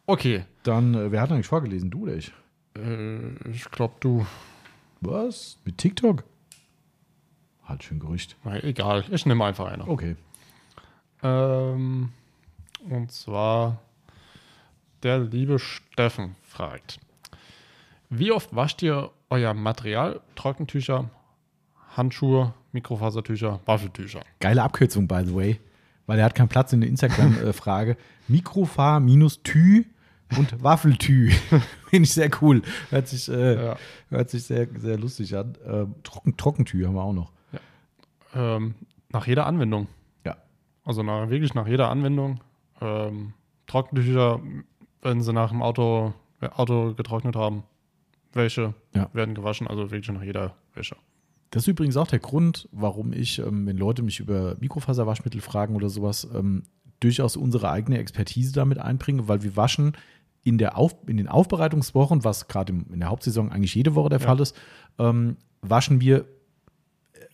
[0.05, 0.45] Okay.
[0.63, 1.91] Dann, äh, wer hat eigentlich vorgelesen?
[1.91, 2.31] Du oder ich?
[2.75, 4.25] Äh, ich glaube, du.
[5.01, 5.57] Was?
[5.65, 6.23] Mit TikTok?
[7.63, 8.35] Halt schön Gerücht.
[8.43, 9.87] Na, egal, ich nehme einfach eine.
[9.87, 10.15] Okay.
[11.21, 12.09] Ähm,
[12.89, 13.81] und zwar
[15.03, 16.99] der liebe Steffen fragt:
[18.09, 20.21] Wie oft wascht ihr euer Material?
[20.35, 21.09] Trockentücher,
[21.95, 24.21] Handschuhe, Mikrofasertücher, Waffeltücher.
[24.39, 25.59] Geile Abkürzung, by the way,
[26.05, 27.97] weil er hat keinen Platz in der Instagram-Frage.
[28.27, 29.85] Mikrofar minus Tü
[30.37, 31.31] und Waffeltü.
[31.89, 32.61] Finde ich sehr cool.
[32.91, 33.77] Hört sich, äh, Ja.
[34.09, 35.57] hört sich sehr, sehr lustig an.
[35.65, 37.31] Ähm, Trocken, Trockentü haben wir auch noch.
[38.35, 38.75] Ähm,
[39.11, 39.87] nach jeder Anwendung.
[40.23, 40.37] Ja.
[40.85, 42.41] Also nach, wirklich nach jeder Anwendung.
[42.79, 43.33] Ähm,
[43.65, 44.39] Trockentücher,
[45.01, 47.63] wenn sie nach dem Auto, Auto getrocknet haben,
[48.33, 49.09] Wäsche Ja.
[49.13, 50.95] werden gewaschen, also wirklich nach jeder Wäsche.
[51.51, 55.75] Das ist übrigens auch der Grund, warum ich, ähm, wenn Leute mich über Mikrofaserwaschmittel fragen
[55.75, 56.63] oder sowas, ähm,
[56.99, 59.93] durchaus unsere eigene Expertise damit einbringe, weil wir waschen
[60.43, 64.19] in, der Auf, in den Aufbereitungswochen, was gerade in der Hauptsaison eigentlich jede Woche der
[64.19, 64.27] Ja.
[64.27, 64.55] Fall ist,
[64.99, 66.25] ähm, waschen wir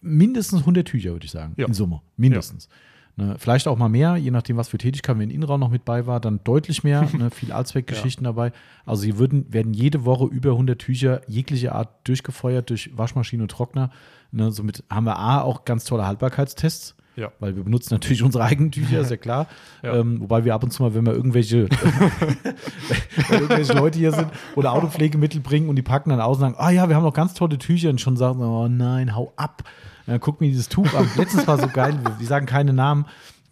[0.01, 1.67] mindestens 100 Tücher, würde ich sagen, Ja.
[1.67, 2.01] in Summe.
[2.17, 2.69] Mindestens.
[3.17, 6.05] Ne, vielleicht auch mal mehr, je nachdem, was für Tätigkeiten, wenn Innenraum noch mit bei
[6.05, 8.51] war, dann deutlich mehr, ne, viel Allzweckgeschichten dabei.
[8.85, 13.51] Also hier würden, werden jede Woche über 100 Tücher jeglicher Art durchgefeuert durch Waschmaschine und
[13.51, 13.89] Trockner.
[14.31, 17.31] Ne, somit haben wir A, auch ganz tolle Haltbarkeitstests, Ja.
[17.39, 19.47] weil wir benutzen natürlich unsere eigenen Tücher, ist ja klar.
[19.81, 19.95] Ja.
[19.95, 21.69] Ähm, wobei wir ab und zu mal, wenn wir irgendwelche,
[23.29, 26.55] wenn irgendwelche Leute hier sind oder Autopflegemittel bringen und die packen dann aus und sagen,
[26.57, 29.63] ah ja, wir haben noch ganz tolle Tücher und schon sagen, oh nein, hau ab.
[30.05, 31.09] Dann guck mir dieses Tuch an.
[31.17, 33.05] Letztens war so geil, wir, sagen keine Namen,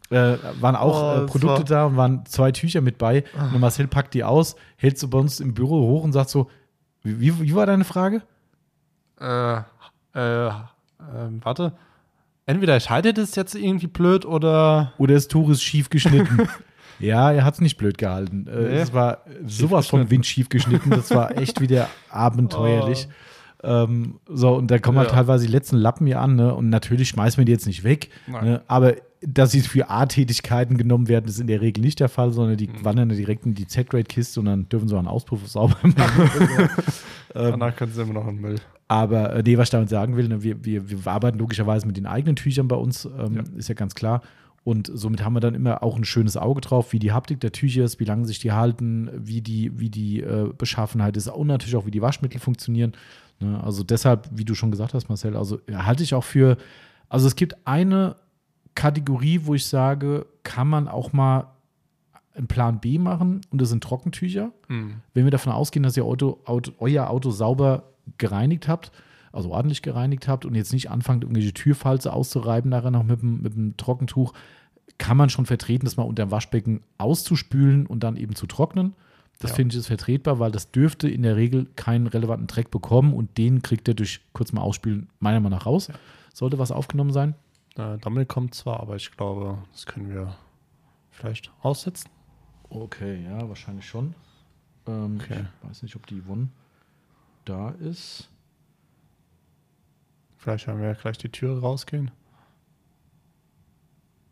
[0.10, 3.24] äh, waren auch Oh, äh, Produkte war- da und waren zwei Tücher mit bei.
[3.54, 6.50] Und Marcel packt die aus, hält sie bei uns im Büro hoch und sagt so,
[7.02, 8.22] wie, wie, war deine Frage?
[9.20, 11.74] Äh, äh, ähm, warte.
[12.46, 14.94] Entweder ich halte das jetzt irgendwie blöd oder.
[14.98, 16.48] Oder das Tuch ist schief geschnitten.
[17.00, 18.48] ja, er hat es nicht blöd gehalten.
[18.48, 18.76] Äh, Nee.
[18.80, 20.90] Es war sowas von windschief geschnitten.
[20.92, 23.08] Das war echt wieder abenteuerlich.
[23.64, 25.16] Ähm, so, und da kommen halt Ja.
[25.16, 26.36] teilweise die letzten Lappen hier an.
[26.36, 26.54] Ne?
[26.54, 28.10] Und natürlich schmeißen wir die jetzt nicht weg.
[28.28, 28.62] Ne?
[28.68, 28.96] Aber
[29.26, 32.68] dass sie für A-Tätigkeiten genommen werden, ist in der Regel nicht der Fall, sondern die
[32.68, 32.84] Mhm.
[32.84, 36.30] wandern direkt in die Z-Grade-Kiste und dann dürfen sie auch einen Auspuff sauber machen.
[37.36, 37.52] Ähm.
[37.52, 38.56] Danach können sie immer noch in den Müll.
[38.88, 41.98] Aber äh, nee, was ich damit sagen will, ne, wir, wir, wir arbeiten logischerweise mit
[41.98, 43.44] den eigenen Tüchern bei uns, ähm, Ja.
[43.58, 44.22] ist ja ganz klar.
[44.64, 47.52] Und somit haben wir dann immer auch ein schönes Auge drauf, wie die Haptik der
[47.52, 51.48] Tücher ist, wie lange sich die halten, wie die, wie die äh, Beschaffenheit ist und
[51.48, 52.94] natürlich auch, wie die Waschmittel funktionieren.
[53.40, 53.62] Ne?
[53.64, 56.58] Also deshalb, wie du schon gesagt hast, Marcel, also halte ich auch für,
[57.10, 58.16] also es gibt eine
[58.76, 61.48] Kategorie, wo ich sage, kann man auch mal
[62.36, 64.96] einen Plan B machen und das sind Trockentücher Mhm.
[65.14, 67.84] wenn wir davon ausgehen, dass ihr Auto, Auto, euer Auto sauber
[68.18, 68.92] gereinigt habt,
[69.32, 73.42] also ordentlich gereinigt habt und jetzt nicht anfangt, irgendwelche Türfalze auszureiben, nachher noch mit dem,
[73.42, 74.34] mit dem Trockentuch,
[74.98, 78.94] kann man schon vertreten, das mal unter dem Waschbecken auszuspülen und dann eben zu trocknen.
[79.44, 79.56] Das Ja.
[79.58, 83.38] finde ich ist vertretbar, weil das dürfte in der Regel keinen relevanten Dreck bekommen und
[83.38, 85.90] den kriegt er durch kurz mal ausspülen meiner Meinung nach raus.
[86.34, 87.36] Sollte was aufgenommen sein.
[87.76, 90.36] Äh, Dammel kommt zwar, aber ich glaube, das können wir
[91.12, 92.10] vielleicht aussetzen.
[92.70, 94.16] Okay, ja, wahrscheinlich schon.
[94.88, 95.46] Ähm, Okay.
[95.62, 96.50] Ich weiß nicht, ob die Yvonne
[97.46, 98.30] da ist.
[100.38, 102.12] Vielleicht werden wir ja gleich die Türe rausgehen.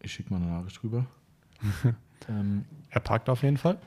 [0.01, 1.05] Ich schicke mal eine Nachricht rüber.
[2.29, 3.77] ähm, Er parkt auf jeden Fall.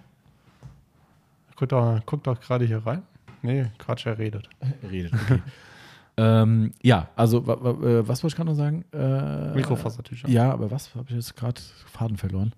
[1.56, 3.02] Guckt doch, guckt doch gerade hier rein.
[3.42, 4.48] Nee, Quatsch, er redet.
[4.90, 5.12] redet.
[5.14, 5.42] Okay.
[6.16, 8.84] ähm, ja, also äh, was wollte ich gerade noch sagen?
[8.92, 10.28] Äh, Mikrofasertücher.
[10.28, 12.52] Ja, aber was habe ich jetzt gerade Faden verloren?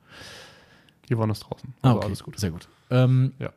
[1.08, 1.72] Die Wonne ist draußen.
[1.82, 2.06] Ah, Also okay.
[2.06, 2.38] alles gut.
[2.38, 2.68] Sehr gut.
[2.90, 3.50] Ähm, Ja.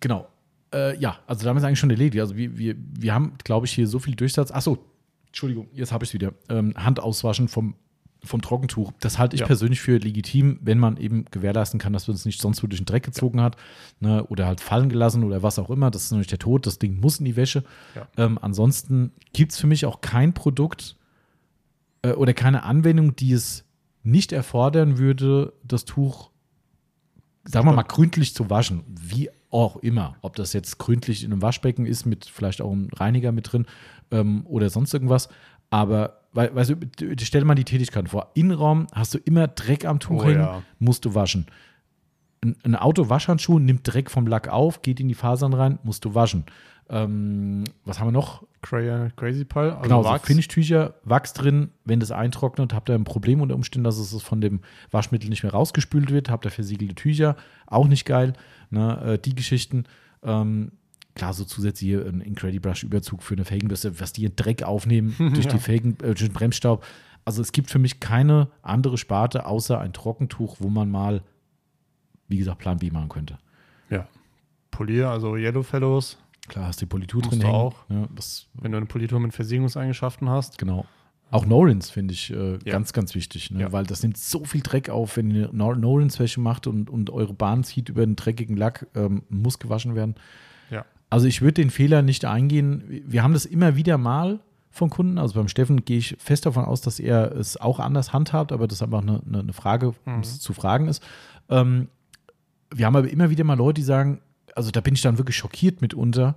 [0.00, 0.28] Genau.
[0.72, 2.20] Äh, ja, also damit ist eigentlich schon erledigt.
[2.20, 4.50] Also wir, wir, wir haben, glaube ich, hier so viel Durchsatz.
[4.50, 4.78] Achso,
[5.26, 6.32] Entschuldigung, jetzt habe ich es wieder.
[6.48, 7.74] Ähm, Hand auswaschen vom,
[8.24, 8.92] vom Trockentuch.
[9.00, 9.46] Das halte ich Ja.
[9.46, 12.80] persönlich für legitim, wenn man eben gewährleisten kann, dass man es nicht sonst wo durch
[12.80, 13.56] den Dreck gezogen hat
[14.00, 15.90] ne, oder halt fallen gelassen oder was auch immer.
[15.90, 16.66] Das ist nämlich der Tod.
[16.66, 17.64] Das Ding muss in die Wäsche.
[17.94, 18.06] Ja.
[18.16, 20.96] Ähm, ansonsten gibt es für mich auch kein Produkt
[22.02, 23.64] äh, oder keine Anwendung, die es
[24.02, 26.30] nicht erfordern würde, das Tuch,
[27.44, 28.82] sagen wir mal, gründlich zu waschen.
[28.88, 30.16] Wie auch immer.
[30.22, 33.66] Ob das jetzt gründlich in einem Waschbecken ist, mit vielleicht auch einem Reiniger mit drin
[34.10, 35.28] ähm, oder sonst irgendwas.
[35.70, 36.76] Aber, weil, weißt du,
[37.20, 38.30] stell dir mal die Tätigkeit vor.
[38.34, 40.62] Innenraum hast du immer Dreck am Tuch Oh hängen, ja.
[40.78, 41.46] musst du waschen.
[42.42, 46.14] Ein, ein Auto-Waschhandschuh nimmt Dreck vom Lack auf, geht in die Fasern rein, musst du
[46.14, 46.44] waschen.
[46.88, 48.44] Ähm, was haben wir noch?
[48.62, 50.26] Cra Crazy Pile, also genau, so Wachs.
[50.26, 51.70] Finishtücher, Wachs drin.
[51.84, 55.42] Wenn das eintrocknet, habt ihr ein Problem unter Umständen, dass es von dem Waschmittel nicht
[55.42, 56.30] mehr rausgespült wird.
[56.30, 57.36] Habt ihr versiegelte Tücher,
[57.66, 58.34] auch nicht geil.
[58.70, 59.00] Ne?
[59.14, 59.84] Äh, die Geschichten.
[60.22, 60.72] Ähm,
[61.14, 65.46] klar, so zusätzlich hier ein Incredibrush-Überzug für eine Felgenbürste, was die hier Dreck aufnehmen durch,
[65.48, 66.84] die Felgen, äh, durch den Bremsstaub.
[67.24, 71.22] Also es gibt für mich keine andere Sparte außer ein Trockentuch, wo man mal,
[72.28, 73.38] wie gesagt, Plan B machen könnte.
[73.90, 74.08] Ja.
[74.70, 76.16] Polier, also Yellow Fellows,
[76.48, 77.54] Klar, hast die Politur drin du hängen.
[77.56, 77.84] auch.
[77.90, 78.08] Ja,
[78.54, 80.58] wenn du eine Politur mit Versiegungseigenschaften hast.
[80.58, 80.84] Genau.
[81.30, 82.72] Auch Norins finde ich äh, Ja.
[82.72, 83.60] ganz, ganz wichtig, ne?
[83.60, 83.72] Ja.
[83.72, 87.34] weil das nimmt so viel Dreck auf, wenn ihr Nor Norins-Wäsche macht und, und eure
[87.34, 90.16] Bahn zieht über einen dreckigen Lack, ähm, muss gewaschen werden.
[91.10, 93.02] Also ich würde den Fehler nicht eingehen.
[93.06, 95.18] Wir haben das immer wieder mal von Kunden.
[95.18, 98.68] Also beim Steffen gehe ich fest davon aus, dass er es auch anders handhabt, aber
[98.68, 100.20] das einfach eine, eine, eine Frage, um Mhm.
[100.20, 101.02] es zu fragen ist.
[101.48, 101.88] Ähm,
[102.72, 104.20] wir haben aber immer wieder mal Leute, die sagen,
[104.54, 106.36] also da bin ich dann wirklich schockiert mitunter.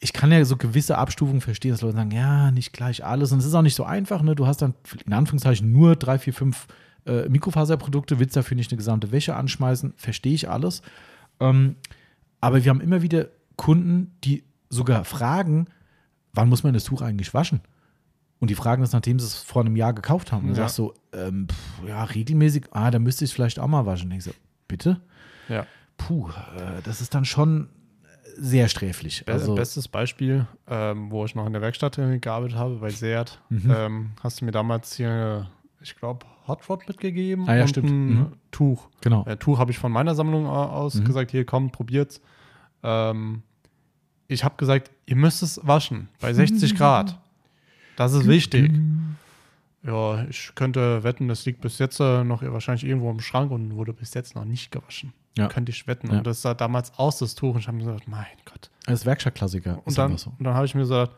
[0.00, 3.30] Ich kann ja so gewisse Abstufungen verstehen, dass Leute sagen, ja, nicht gleich alles.
[3.30, 4.22] Und es ist auch nicht so einfach.
[4.22, 4.34] Ne?
[4.34, 4.74] Du hast dann
[5.06, 6.66] in Anführungszeichen nur drei, vier, fünf
[7.06, 10.82] äh, Mikrofaserprodukte, willst dafür nicht eine gesamte Wäsche anschmeißen, verstehe ich alles.
[11.40, 11.76] Ähm,
[12.40, 13.26] aber wir haben immer wieder
[13.58, 15.66] Kunden, die sogar fragen,
[16.32, 17.60] wann muss man das Tuch eigentlich waschen?
[18.40, 20.44] Und die fragen das, nachdem sie es vor einem Jahr gekauft haben.
[20.44, 20.62] Und Ja.
[20.62, 24.10] sagst so, ähm, pff, ja, regelmäßig, ah, da müsste ich es vielleicht auch mal waschen.
[24.12, 24.30] Ich so,
[24.68, 25.00] bitte?
[25.48, 25.66] Ja.
[25.96, 27.68] Puh, äh, das ist dann schon
[28.36, 29.24] sehr sträflich.
[29.24, 33.40] Be Also, Bestes Beispiel, ähm, wo ich noch in der Werkstatt gearbeitet habe, bei Seat,
[33.48, 33.70] Mhm.
[33.74, 35.48] ähm, hast du mir damals hier,
[35.80, 37.90] ich glaube, Hot Rod mitgegeben Ah ja, und stimmt.
[37.90, 38.26] ein Mhm.
[38.52, 38.88] Tuch.
[39.00, 39.24] genau.
[39.26, 41.04] Äh, Tuch habe ich von meiner Sammlung au- aus Mhm.
[41.06, 42.20] gesagt, hier komm, probiert's.
[42.84, 43.42] Ähm,
[44.28, 47.18] ich habe gesagt, ihr müsst es waschen bei 60 Grad.
[47.96, 48.70] Das ist wichtig.
[49.82, 53.74] Ja, ich könnte wetten, das liegt bis jetzt äh, noch wahrscheinlich irgendwo im Schrank und
[53.76, 55.12] wurde bis jetzt noch nicht gewaschen.
[55.36, 55.48] Ja.
[55.48, 56.08] Könnte ich wetten.
[56.10, 56.18] Ja.
[56.18, 57.54] Und das sah damals aus, das Tuch.
[57.54, 58.70] Und ich habe mir gesagt, mein Gott.
[58.86, 59.80] Das ist Werkstattklassiker.
[59.84, 60.32] Und dann, so.
[60.40, 61.12] dann habe ich mir gesagt,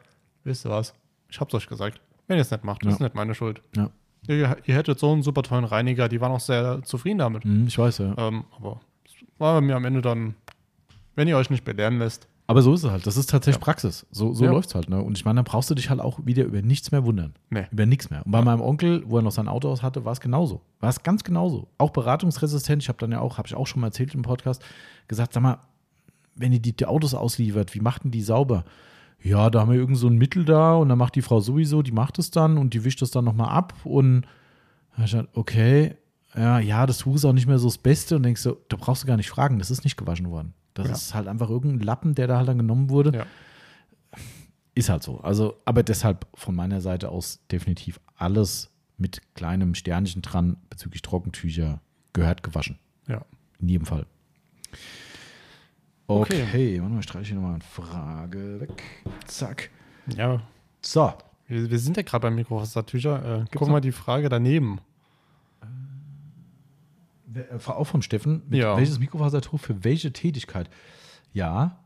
[0.45, 0.95] wisst ihr was?
[1.29, 2.01] Ich hab's euch gesagt.
[2.29, 2.95] Wenn ihr es nicht macht, das Ja.
[2.97, 3.63] ist nicht meine Schuld.
[3.77, 3.91] Ja.
[4.29, 7.45] Ihr, ihr hättet so einen super tollen Reiniger, die waren auch sehr zufrieden damit.
[7.45, 8.15] Mhm, ich weiß, ja.
[8.19, 10.35] Ähm, aber es war bei mir am Ende dann,
[11.17, 13.07] wenn ihr euch nicht belehren lässt, Aber so ist es halt.
[13.07, 13.65] Das ist tatsächlich Ja.
[13.65, 14.07] Praxis.
[14.11, 14.51] So, so Ja.
[14.51, 14.89] läuft es halt.
[14.91, 15.01] Ne?
[15.01, 17.35] Und ich meine, dann brauchst du dich halt auch wieder über nichts mehr wundern.
[17.49, 17.67] Nee.
[17.71, 18.27] Über nichts mehr.
[18.27, 20.61] Und bei meinem Onkel, wo er noch sein Auto aus hatte, war es genauso.
[20.81, 21.69] War es ganz genauso.
[21.79, 22.83] Auch beratungsresistent.
[22.83, 24.63] Ich habe dann ja auch, habe ich auch schon mal erzählt im Podcast,
[25.07, 25.59] gesagt, sag mal,
[26.35, 28.65] wenn ihr die, die Autos ausliefert, wie macht denn die sauber?
[29.23, 31.83] Ja, da haben wir irgend so ein Mittel da und dann macht die Frau sowieso,
[31.83, 34.25] die macht es dann und die wischt es dann nochmal ab und
[35.05, 35.95] ich gedacht, okay,
[36.35, 38.77] ja, ja, das Tuch ist auch nicht mehr so das Beste und denkst so, da
[38.77, 40.55] brauchst du gar nicht fragen, das ist nicht gewaschen worden.
[40.75, 40.93] Das Ja.
[40.95, 43.13] ist halt einfach irgendein Lappen, der da halt dann genommen wurde.
[43.17, 43.27] Ja.
[44.75, 45.21] Ist halt so.
[45.21, 51.81] Also, aber deshalb von meiner Seite aus definitiv alles mit kleinem Sternchen dran bezüglich Trockentücher
[52.13, 52.79] gehört gewaschen.
[53.09, 53.23] ja.
[53.61, 54.07] In jedem Fall.
[56.07, 56.81] Okay, Okay.
[56.81, 58.83] warte mal, ich streiche hier nochmal eine Frage weg.
[59.27, 59.71] Zack.
[60.17, 60.41] Ja,
[60.83, 61.13] So,
[61.47, 63.41] wir, wir sind ja gerade beim Mikrofasertücher.
[63.43, 64.81] Äh, guck mal die Frage daneben.
[67.35, 68.43] Äh, auch vom Steffen.
[68.51, 68.77] Ja.
[68.77, 70.69] Welches Mikrofasertuch für welche Tätigkeit?
[71.33, 71.85] Ja,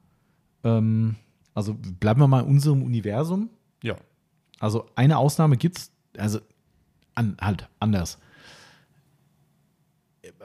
[0.63, 1.17] ähm,
[1.55, 3.51] also bleiben wir mal in unserem Universum.
[3.83, 3.97] Ja.
[4.59, 6.41] Also eine Ausnahme gibt es, also
[7.15, 8.19] an, halt anders.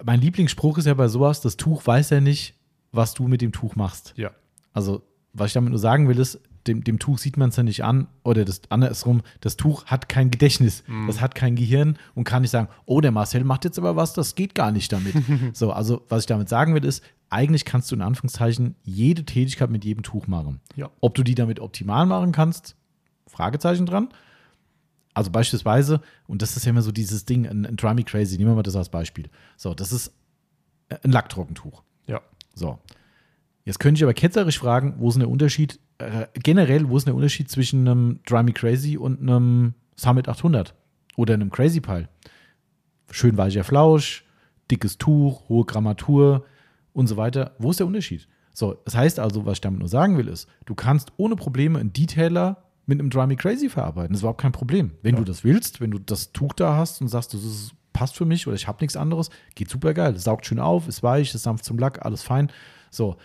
[0.04, 2.56] Mein Lieblingsspruch ist ja bei sowas, das Tuch weiß ja nicht,
[2.92, 4.14] was du mit dem Tuch machst.
[4.18, 4.32] Ja.
[4.74, 5.04] Also,
[5.34, 6.40] was ich damit nur sagen will, ist,
[6.70, 8.08] dem, dem Tuch sieht man es ja nicht an.
[8.24, 12.52] Oder das andersrum, das Tuch hat kein Gedächtnis, das hat kein Gehirn und kann nicht
[12.52, 15.16] sagen, oh, der Marcel macht jetzt aber was, das geht gar nicht damit.
[15.54, 19.70] so, also was ich damit sagen will, ist, eigentlich kannst du in Anführungszeichen jede Tätigkeit
[19.70, 20.62] mit jedem Tuch machen.
[20.76, 20.90] Ja.
[21.02, 22.76] Ob du die damit optimal machen kannst,
[23.28, 24.10] Fragezeichen dran.
[25.14, 28.38] Also beispielsweise, und das ist ja immer so dieses Ding, ein, ein Dry Me Crazy,
[28.38, 29.30] nehmen wir mal das als Beispiel.
[29.58, 30.14] So, das ist
[31.04, 31.84] ein Lacktrockentuch.
[32.08, 32.22] Ja.
[32.56, 32.80] So.
[33.66, 37.08] Jetzt könnte ich aber ketzerisch fragen, wo ist denn der Unterschied, äh, generell, wo ist
[37.08, 40.74] der Unterschied zwischen einem Dry Me Crazy und einem Summit 800
[41.16, 42.10] oder einem Crazy Pile?
[43.12, 44.26] Schön weicher Flausch,
[44.72, 46.46] dickes Tuch, hohe Grammatur
[46.94, 47.56] und so weiter.
[47.60, 48.28] Wo ist der Unterschied?
[48.54, 51.80] So, das heißt also, was ich damit nur sagen will, ist, du kannst ohne Probleme
[51.80, 54.14] einen Detailer mit einem Dry Me Crazy verarbeiten.
[54.14, 54.92] Das ist überhaupt kein Problem.
[55.02, 58.16] Wenn du das willst, wenn du das Tuch da hast und sagst, das ist, passt
[58.16, 60.14] für mich oder ich habe nichts anderes, geht super geil.
[60.16, 62.52] Es saugt schön auf, ist weich, ist sanft zum Lack, alles fein.
[62.90, 63.18] So,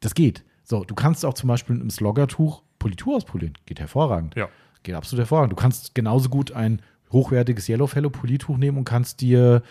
[0.00, 0.44] das geht.
[0.68, 3.54] So, du kannst auch zum Beispiel mit einem Sloggertuch Politur auspolieren.
[3.64, 4.34] Geht hervorragend.
[4.36, 4.48] Ja.
[4.82, 5.52] Geht absolut hervorragend.
[5.52, 9.62] Du kannst genauso gut ein hochwertiges Yellow Fellow Polituch nehmen und kannst dir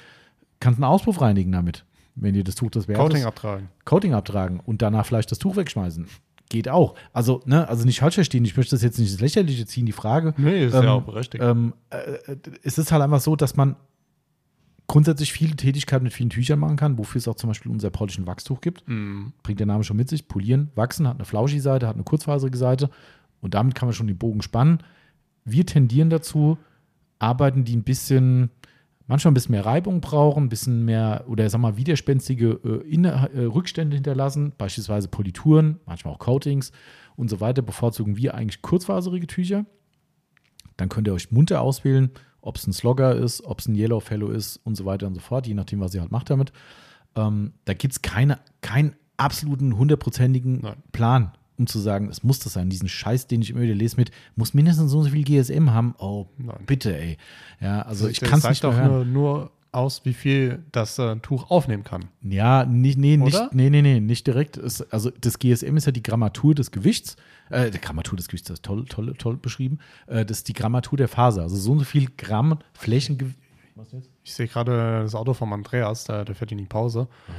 [0.59, 3.25] kannst einen Auspuff reinigen damit, wenn dir das Tuch das wert Coating ist.
[3.25, 3.69] abtragen.
[3.85, 6.07] Coating abtragen und danach vielleicht das Tuch wegschmeißen.
[6.49, 6.95] Geht auch.
[7.13, 9.91] Also, ne, also nicht falsch verstehen, ich möchte das jetzt nicht ins Lächerliche ziehen, die
[9.91, 10.33] Frage.
[10.37, 11.43] Nee, ist Ähm, ja auch berechtigt.
[11.43, 12.17] Ähm, äh,
[12.63, 13.75] es ist halt einfach so, dass man
[14.87, 18.25] grundsätzlich viele Tätigkeiten mit vielen Tüchern machen kann, wofür es auch zum Beispiel unser polnischen
[18.25, 18.87] Wachstuch gibt.
[18.87, 19.33] Mhm.
[19.43, 20.27] Bringt der Name schon mit sich.
[20.27, 22.89] Polieren, wachsen, hat eine flauschige Seite, hat eine kurzfaserige Seite
[23.41, 24.79] und damit kann man schon den Bogen spannen.
[25.43, 26.57] Wir tendieren dazu,
[27.19, 28.49] Arbeiten, die ein bisschen,
[29.07, 33.29] manchmal ein bisschen mehr Reibung brauchen, ein bisschen mehr oder sag mal widerspenstige äh, Inne,
[33.33, 36.71] äh, Rückstände hinterlassen, beispielsweise Polituren, manchmal auch Coatings
[37.15, 39.65] und so weiter, bevorzugen wir eigentlich kurzfaserige Tücher.
[40.77, 42.11] Dann könnt ihr euch munter auswählen,
[42.47, 45.15] ob es ein Slogger ist, ob es ein Yellow Fellow ist und so weiter und
[45.15, 46.53] so fort, je nachdem, was ihr halt macht damit.
[47.15, 50.65] Ähm, da gibt es keine, keinen absoluten hundertprozentigen.
[50.91, 52.69] Plan, um zu sagen, es muss das sein.
[52.69, 55.71] Diesen Scheiß, den ich immer wieder lese mit, muss mindestens so und so viel GSM
[55.71, 55.93] haben.
[55.97, 56.57] Oh, Nein.
[56.65, 57.17] bitte, ey.
[57.59, 58.91] Ja, also ich kann es nicht mehr hören.
[58.91, 62.05] nur, nur aus, wie viel das äh, Tuch aufnehmen kann.
[62.23, 64.57] Ja, nicht, nee, nicht, nee, nee, nee, nicht direkt.
[64.57, 67.17] Es, also das GSM ist ja die Grammatur des Gewichts.
[67.49, 69.79] Äh, die Grammatur des Gewichts, das ist toll, toll, toll beschrieben.
[70.07, 71.43] Äh, das ist die Grammatur der Faser.
[71.43, 73.37] Also so und so viel Gramm Flächengewicht.
[73.75, 74.09] Was jetzt?
[74.23, 77.07] Ich sehe gerade das Auto von Andreas, der, der fährt in die Pause.
[77.27, 77.33] Mhm.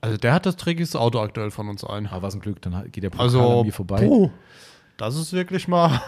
[0.00, 2.06] Also der hat das dreckigste Auto aktuell von uns ein.
[2.06, 4.06] Aber was ein Glück, dann geht der Pokal Also, an mir vorbei.
[4.06, 4.30] puh,
[4.98, 6.02] das ist wirklich mal.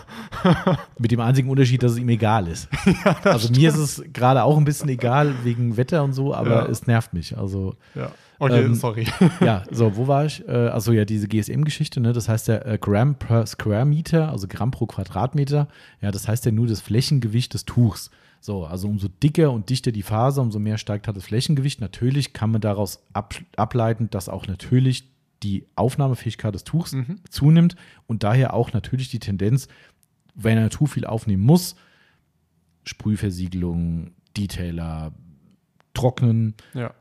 [0.98, 2.68] Mit dem einzigen Unterschied, dass es ihm egal ist.
[3.24, 6.66] also mir ist es gerade auch ein bisschen egal wegen Wetter und so, aber Ja.
[6.66, 7.36] es nervt mich.
[7.38, 8.10] Also Ja.
[8.38, 9.06] Okay, Ähm, sorry.
[9.40, 10.46] ja, so, wo war ich?
[10.48, 12.12] Äh, also ja, diese GSM-Geschichte, ne?
[12.14, 15.68] Das heißt ja äh, Gramm per Square Meter, also Gramm pro Quadratmeter.
[16.00, 18.10] Ja, das heißt ja nur das Flächengewicht des Tuchs.
[18.40, 21.82] So, also umso dicker und dichter die Faser, umso mehr steigt halt das Flächengewicht.
[21.82, 25.10] Natürlich kann man daraus ab, ableiten, dass auch natürlich
[25.42, 26.94] die Aufnahmefähigkeit des Tuchs
[27.28, 27.76] zunimmt
[28.06, 29.68] und daher auch natürlich die Tendenz,
[30.34, 31.76] wenn ein Tuch viel aufnehmen muss,
[32.84, 35.12] Sprühversiegelung, Detailer,
[35.94, 36.94] Trocknen, ja.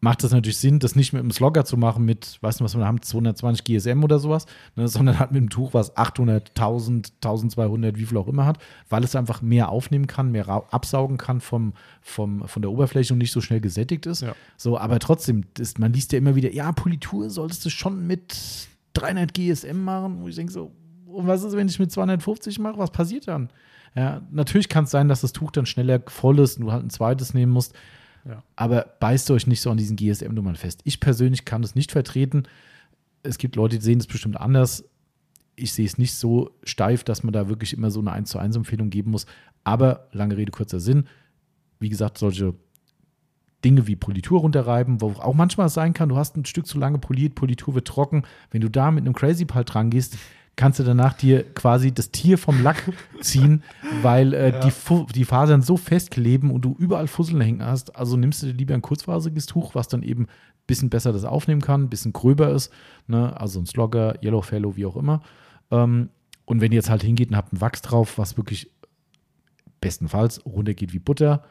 [0.00, 2.76] Macht es natürlich Sinn, das nicht mit einem Slogger zu machen mit, weißt du, was
[2.76, 7.12] wir haben, 220 GSM oder sowas, ne, sondern halt mit einem Tuch, was 800, 1000,
[7.16, 8.58] 1200, wie viel auch immer hat,
[8.88, 13.18] weil es einfach mehr aufnehmen kann, mehr absaugen kann vom, vom, von der Oberfläche und
[13.18, 14.22] nicht so schnell gesättigt ist.
[14.22, 14.34] Ja.
[14.56, 18.34] So, aber trotzdem, das, man liest ja immer wieder, ja, Politur solltest du schon mit
[18.94, 20.72] 300 GSM machen, wo ich denke so,
[21.06, 23.50] und was ist, wenn ich mit 250 mache, was passiert dann?
[23.94, 26.84] Ja, natürlich kann es sein, dass das Tuch dann schneller voll ist und du halt
[26.84, 27.74] ein zweites nehmen musst.
[28.24, 28.42] Ja.
[28.56, 30.80] Aber beißt euch nicht so an diesen GSM-Nummern fest.
[30.84, 32.44] Ich persönlich kann das nicht vertreten.
[33.22, 34.84] Es gibt Leute, die sehen das bestimmt anders.
[35.56, 38.38] Ich sehe es nicht so steif, dass man da wirklich immer so eine 1 zu
[38.38, 39.26] 1 Empfehlung geben muss.
[39.64, 41.04] Aber lange Rede, kurzer Sinn.
[41.78, 42.54] Wie gesagt, solche
[43.64, 46.78] Dinge wie Politur runterreiben, wo auch manchmal es sein kann, du hast ein Stück zu
[46.78, 48.22] lange poliert, Politur wird trocken.
[48.50, 50.16] Wenn du da mit einem Crazy Pal dran gehst,
[50.60, 52.92] kannst du danach dir quasi das Tier vom Lack
[53.22, 53.62] ziehen,
[54.02, 57.96] weil äh, die, Fu die Fasern so festkleben und du überall Fusseln hängen hast.
[57.96, 61.24] Also nimmst du dir lieber ein kurzfaseriges Tuch, was dann eben ein bisschen besser das
[61.24, 62.70] aufnehmen kann, ein bisschen gröber ist.
[63.06, 63.40] Ne?
[63.40, 65.22] Also ein Slogger, Yellow Fellow, wie auch immer.
[65.70, 66.10] Ähm,
[66.44, 68.70] und wenn ihr jetzt halt hingeht und habt einen Wachs drauf, was wirklich
[69.80, 71.42] bestenfalls runtergeht wie Butter,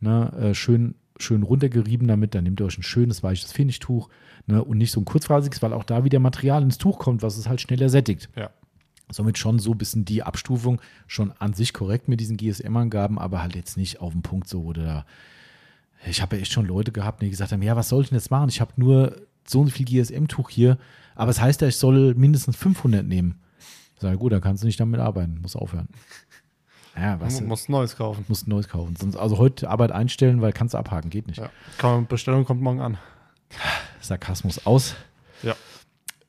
[0.00, 0.30] ne?
[0.38, 4.10] äh, schön, schön runtergerieben damit, dann nehmt ihr euch ein schönes, weiches Finishtuch
[4.46, 4.62] ne?
[4.62, 7.48] und nicht so ein kurzfaseriges, weil auch da wieder Material ins Tuch kommt, was es
[7.48, 8.28] halt schneller sättigt.
[8.36, 8.50] Ja.
[9.10, 13.40] Somit schon so ein bisschen die Abstufung schon an sich korrekt mit diesen GSM-Angaben, aber
[13.42, 15.06] halt jetzt nicht auf den Punkt so oder
[16.06, 18.18] ich habe ja echt schon Leute gehabt, die gesagt haben, ja, was soll ich denn
[18.18, 18.48] jetzt machen?
[18.50, 19.16] Ich habe nur
[19.46, 20.78] so und so viel GSM-Tuch hier,
[21.14, 23.40] aber es heißt ja, ich soll mindestens 500 nehmen.
[23.94, 25.88] Ich sage, gut, dann kannst du nicht damit arbeiten, musst aufhören.
[26.96, 28.24] Ja, was Du musst Neues kaufen.
[28.28, 28.96] musst neues kaufen.
[28.96, 31.40] Sonst, also heute Arbeit einstellen, weil kannst du abhaken, geht nicht.
[31.40, 32.00] Ja.
[32.08, 32.98] Bestellung kommt morgen an.
[34.00, 34.94] Sarkasmus aus.
[35.42, 35.54] Ja.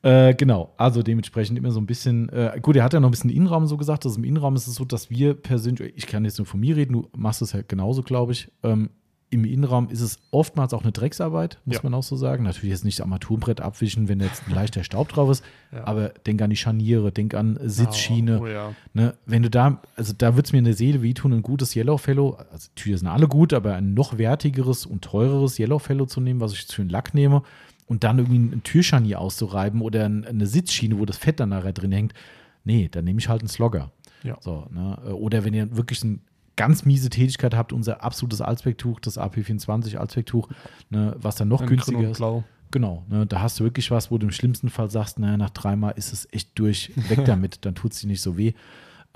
[0.02, 3.10] Äh, genau, also dementsprechend immer so ein bisschen, äh, gut, er hat ja noch ein
[3.10, 6.24] bisschen Innenraum so gesagt, also im Innenraum ist es so, dass wir persönlich, ich kann
[6.24, 8.90] jetzt nur von mir reden, du machst es ja genauso, glaube ich, ähm,
[9.32, 11.80] im Innenraum ist es oftmals auch eine Drecksarbeit, muss Ja.
[11.84, 12.42] man auch so sagen.
[12.42, 15.86] Natürlich jetzt nicht Armaturenbrett abwischen, wenn jetzt ein leichter Staub drauf ist, Ja.
[15.86, 18.40] aber denk an die Scharniere, denk an Sitzschiene.
[18.40, 18.74] Oh, ja.
[18.92, 21.76] Ne, wenn du da, also da wird es mir in der Seele wehtun, ein gutes
[21.76, 26.06] Yellow Fellow, also natürlich sind alle gut, aber ein noch wertigeres und teureres Yellow Fellow
[26.06, 27.42] zu nehmen, was ich jetzt für einen Lack nehme,
[27.90, 31.72] und dann irgendwie ein Türscharnier auszureiben oder ein, eine Sitzschiene, wo das Fett dann nachher
[31.72, 32.14] drin hängt,
[32.62, 33.90] nee, dann nehme ich halt einen Slogger.
[34.22, 34.36] Ja.
[34.38, 34.96] So, ne?
[35.16, 36.20] Oder wenn ihr wirklich eine
[36.54, 40.48] ganz miese Tätigkeit habt, unser absolutes Allzwecktuch, das AP24 Allzwecktuch,
[40.90, 42.18] ne, was dann noch grün günstiger ist.
[42.18, 42.44] blau.
[42.70, 45.50] Genau, ne, da hast du wirklich was, wo du im schlimmsten Fall sagst, naja, nach
[45.50, 48.52] dreimal ist es echt durch, weg damit, dann tut es dir nicht so weh.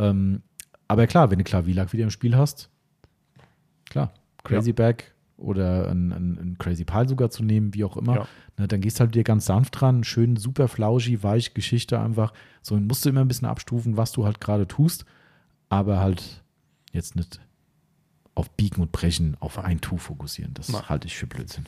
[0.01, 0.43] Ähm,
[0.89, 2.71] aber klar, wenn du Klavierlack wieder im Spiel hast,
[3.89, 5.14] klar, Crazy Bag
[5.45, 8.29] oder ein, ein, ein Crazy Pal sogar zu nehmen, wie auch immer, Ja.
[8.59, 12.33] ne, dann gehst du halt wieder ganz sanft dran, schön super flauschi, weich Geschichte einfach.
[12.63, 15.05] So musst du immer ein bisschen abstufen, was du halt gerade tust,
[15.69, 16.43] aber halt
[16.93, 17.41] jetzt nicht
[18.35, 20.55] auf Biegen und Brechen auf ein Tuch fokussieren.
[20.55, 20.89] Das Nein.
[20.89, 21.67] halte ich für Blödsinn.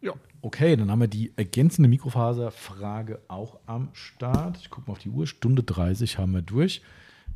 [0.00, 0.12] Ja.
[0.42, 4.58] Okay, dann haben wir die ergänzende Mikrofaserfrage auch am Start.
[4.58, 5.26] Ich gucke mal auf die Uhr.
[5.26, 6.82] Stunde 30 haben wir durch.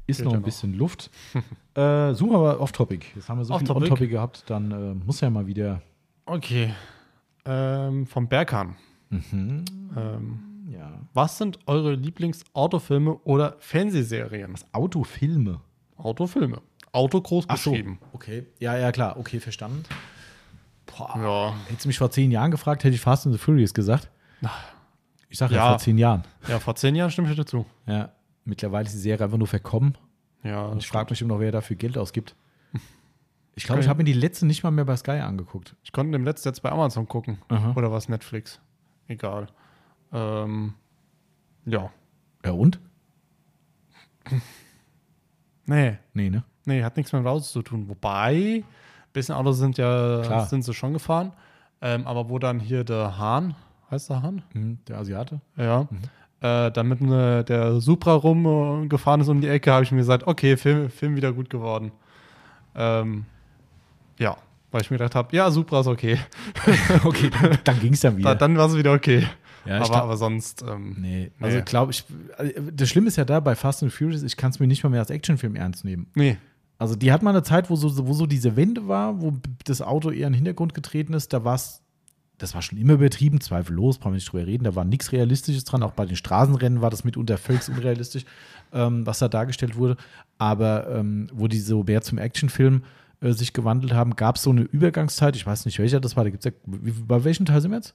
[0.09, 0.44] Ist noch ein noch.
[0.44, 1.10] bisschen Luft.
[1.74, 3.06] äh, suchen wir aber off-topic.
[3.14, 3.82] Jetzt haben wir so viel Off-topic?
[3.93, 5.80] on-topic gehabt, dann äh, muss ja mal wieder.
[6.26, 6.72] Okay.
[7.44, 8.76] Ähm, vom Berghahn.
[9.10, 9.64] Mhm.
[9.97, 10.39] Ähm,
[10.70, 10.93] Ja.
[11.14, 14.55] was sind eure Lieblingsautofilme oder Fernsehserien?
[14.72, 15.60] Autofilme.
[15.97, 16.60] Autofilme.
[16.93, 17.70] Auto groß Ach so.
[17.70, 17.98] geschrieben.
[18.12, 18.47] Okay.
[18.60, 19.16] Ja, ja, klar.
[19.18, 19.85] Okay, verstanden.
[20.86, 21.14] Boah.
[21.16, 21.55] Ja.
[21.68, 24.10] Hättest du mich vor zehn Jahren gefragt, hätte ich Fast and the Furious gesagt.
[25.28, 25.64] Ich sage ja.
[25.64, 25.68] Ja.
[25.70, 26.22] vor zehn Jahren.
[26.48, 27.66] ja, vor zehn Jahren stimme ich dir zu.
[27.86, 28.10] Ja.
[28.48, 29.96] Mittlerweile ist die Serie einfach nur verkommen.
[30.42, 32.34] Ja, Und ich frage mich immer noch, wer dafür Geld ausgibt.
[33.54, 35.74] Ich glaube, ich habe mir die letzte nicht mal mehr bei Sky angeguckt.
[35.82, 37.38] Ich konnte dem letzten jetzt bei Amazon gucken.
[37.48, 37.72] Aha.
[37.74, 38.60] Oder was Netflix.
[39.08, 39.48] Egal.
[40.12, 40.74] Ähm,
[41.66, 41.90] ja.
[42.44, 42.80] Ja, und?
[45.66, 45.98] Nee.
[46.14, 46.44] Nee, ne?
[46.64, 47.88] Nee, hat nichts mit dem Autos zu tun.
[47.90, 50.46] Wobei, ein bisschen Autos sind ja, Klar.
[50.46, 51.32] sind sie schon gefahren.
[51.82, 53.54] Ähm, aber wo dann hier der Hahn,
[53.90, 54.42] heißt der Hahn?
[54.52, 55.40] Hm, der Asiate.
[55.56, 55.86] Ja.
[55.90, 55.98] Mhm.
[56.40, 60.27] Äh, dann mit ne, der Supra rumgefahren ist um die Ecke, habe ich mir gesagt,
[60.27, 61.90] okay, Film, Film wieder gut geworden.
[62.77, 63.24] Ähm,
[64.19, 64.36] ja,
[64.70, 66.19] weil ich mir gedacht habe, ja, Supra ist okay.
[67.05, 68.35] okay, dann, dann ging es dann Da, wieder.
[68.36, 69.27] dann war es wieder okay.
[69.65, 71.44] ja, aber, glaub, aber sonst, ähm, nee, Nee.
[71.44, 72.05] also glaube ich,
[72.39, 74.85] äh, das Schlimme ist ja da, bei Fast and Furious, ich kann es mir nicht
[74.85, 76.06] mal mehr als Actionfilm ernst nehmen.
[76.15, 76.36] nee.
[76.81, 79.32] Also die hat mal eine Zeit, wo so, wo so diese Wende war, wo
[79.65, 81.82] das Auto eher in den Hintergrund getreten ist, da war es,
[82.39, 85.65] das war schon immer übertrieben, zweifellos, brauchen wir nicht drüber reden, da war nichts Realistisches
[85.65, 88.24] dran, auch bei den Straßenrennen war das mitunter völlig unrealistisch,
[88.73, 89.97] ähm, was da dargestellt wurde,
[90.39, 92.82] aber ähm, wo die so mehr zum Actionfilm
[93.20, 96.24] äh, sich gewandelt haben, gab es so eine Übergangszeit, ich weiß nicht welcher das war,
[96.24, 97.94] da gibt's ja, wie, bei welchem Teil sind wir jetzt?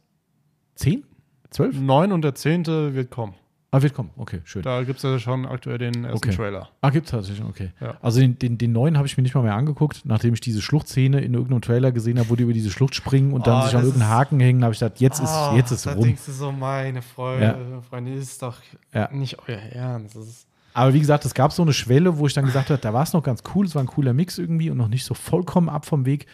[0.76, 1.04] Zehn?
[1.50, 1.80] Zwölf?
[1.80, 3.36] Neun und der zehnte wird kommen.
[3.76, 4.62] Ah, wird kommen, okay, schön.
[4.62, 6.36] Da gibt es ja schon aktuell den ersten Okay.
[6.36, 6.70] Trailer.
[6.82, 7.72] Ah, gibt's tatsächlich, okay.
[7.82, 7.96] Ja.
[8.04, 10.62] Also den, den, den neuen habe ich mir nicht mal mehr angeguckt, nachdem ich diese
[10.62, 13.66] Schluchtszene in irgendeinem Trailer gesehen habe, wo die über diese Schlucht springen und dann Ah,
[13.66, 16.04] sich an irgendeinen Haken hängen, habe ich gedacht, jetzt ist, Ah, jetzt ist da rum.
[16.04, 18.58] denkst du so, meine Freunde, Freunde, ist doch
[18.94, 19.10] Ja.
[19.12, 20.46] nicht euer Ernst.
[20.76, 23.02] Aber wie gesagt, es gab so eine Schwelle, wo ich dann gesagt habe, da war
[23.04, 25.70] es noch ganz cool, es war ein cooler Mix irgendwie und noch nicht so vollkommen
[25.70, 26.28] ab vom Weg.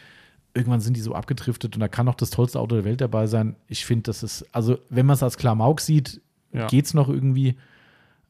[0.54, 3.28] Irgendwann sind die so abgedriftet und da kann auch das tollste Auto der Welt dabei
[3.28, 3.56] sein.
[3.68, 6.22] Ich finde, das ist, also wenn man es als Klamauk sieht,
[6.54, 6.68] Ja.
[6.68, 7.58] geht's noch irgendwie.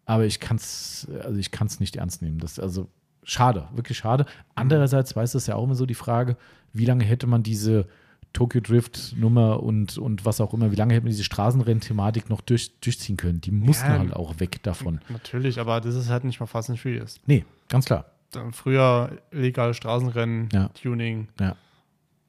[0.06, 2.40] Aber ich kann es, also ich kann es nicht ernst nehmen.
[2.40, 2.90] Das also
[3.24, 4.26] schade, wirklich schade.
[4.56, 6.36] Andererseits weiß das ja auch immer so die Frage,
[6.74, 7.88] wie lange hätte man diese
[8.34, 12.42] Tokyo Drift Nummer und, und was auch immer, wie lange hätte man diese Straßenrennen-Thematik noch
[12.42, 13.42] durch, durchziehen können?
[13.42, 14.00] Die mussten Ja.
[14.00, 15.00] halt auch weg davon.
[15.10, 17.20] natürlich, aber das ist halt nicht mal Fast and Furious.
[17.26, 18.06] Nee, ganz klar.
[18.52, 20.70] Früher legale Straßenrennen, Ja.
[20.70, 21.28] Tuning.
[21.40, 21.56] Ja.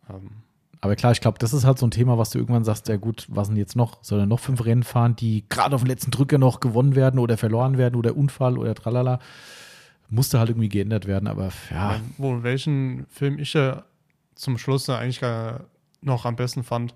[0.08, 0.30] Ähm,
[0.82, 2.96] Aber klar, ich glaube, das ist halt so ein Thema, was du irgendwann sagst, ja
[2.96, 4.02] gut, was denn jetzt noch?
[4.02, 7.20] Soll er noch fünf Rennen fahren, die gerade auf den letzten Drücker noch gewonnen werden
[7.20, 9.18] oder verloren werden oder Unfall oder tralala?
[10.08, 13.84] Musste halt irgendwie geändert werden, aber ja, Wo, welchen Film ich ja
[14.34, 15.64] zum Schluss eigentlich gar
[16.02, 16.94] noch am besten fand,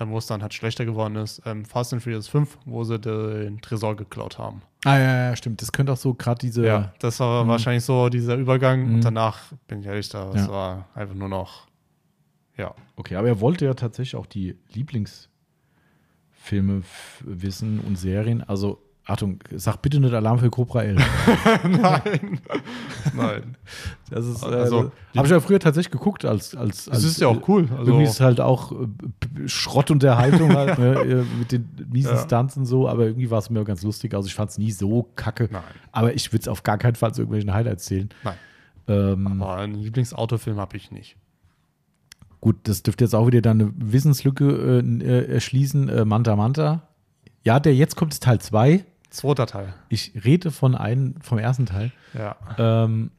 [0.00, 2.98] ähm, wo es dann halt schlechter geworden ist, ähm, Fast and Furious 5, wo sie
[2.98, 4.62] den Tresor geklaut haben.
[4.84, 5.62] Ah, ja, ja, stimmt.
[5.62, 6.66] Das könnte auch so gerade diese.
[6.66, 7.48] Ja, das war Mhm.
[7.48, 8.94] wahrscheinlich so dieser Übergang Mhm.
[8.96, 9.38] und danach,
[9.68, 10.52] bin ich ehrlich, da, das Ja.
[10.52, 11.68] war einfach nur noch,
[12.56, 12.74] ja.
[12.96, 16.82] Okay, aber er wollte ja tatsächlich auch die Lieblingsfilme
[17.20, 18.42] wissen und Serien.
[18.42, 21.02] Also, Achtung, sag bitte nicht Alarm für Cobra 11.
[21.64, 22.40] Nein.
[23.14, 23.56] Nein.
[24.10, 26.54] Das ist, Also, also, habe ich ja früher tatsächlich geguckt als.
[26.54, 27.68] als, Das als ist ja auch cool.
[27.76, 32.22] Also, Irgendwie ist es halt auch äh, Schrottunterhaltung halt, ne, äh, mit den miesen Ja.
[32.22, 34.14] Stunts und so, aber irgendwie war es mir ganz lustig.
[34.14, 35.48] Also ich fand es nie so kacke.
[35.50, 35.62] Nein.
[35.90, 38.08] Aber ich würde es auf gar keinen Fall zu irgendwelchen Highlights zählen.
[38.22, 38.36] Nein.
[38.86, 41.16] Ähm, Aber einen Lieblingsautofilm habe ich nicht.
[42.42, 45.88] Gut, das dürfte jetzt auch wieder dann eine Wissenslücke äh, äh, erschließen.
[45.88, 46.88] Äh, Manta Manta.
[47.44, 48.84] Ja, der jetzt kommt ist Teil 2.
[49.10, 49.74] Zweiter Teil.
[49.88, 51.92] Ich rede von einem, vom ersten Teil.
[52.14, 53.12] Ja, Ähm,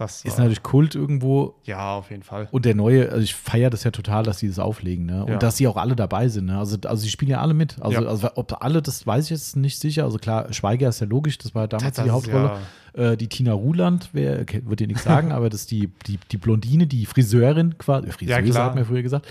[0.00, 1.54] das ist natürlich Kult irgendwo.
[1.64, 2.48] Ja, auf jeden Fall.
[2.50, 5.24] Und der neue, also ich feiere das ja total, dass sie das auflegen, ne?
[5.24, 5.38] Und Ja.
[5.38, 6.58] dass sie auch alle dabei sind, ne?
[6.58, 7.76] Also, also sie spielen ja alle mit.
[7.80, 8.08] Also, Ja.
[8.08, 10.04] also ob alle, das weiß ich jetzt nicht sicher.
[10.04, 12.58] Also klar, Schweiger ist ja logisch, das war damals Das die Hauptrolle.
[12.94, 16.36] Äh, die Tina Ruland, wer wird dir nichts sagen, aber das ist die, die, die
[16.38, 18.08] Blondine, die Friseurin quasi.
[18.08, 19.28] äh, Friseuse Ja, hat mir früher gesagt.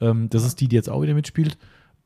[0.00, 1.56] Ähm, das ist die, die jetzt auch wieder mitspielt.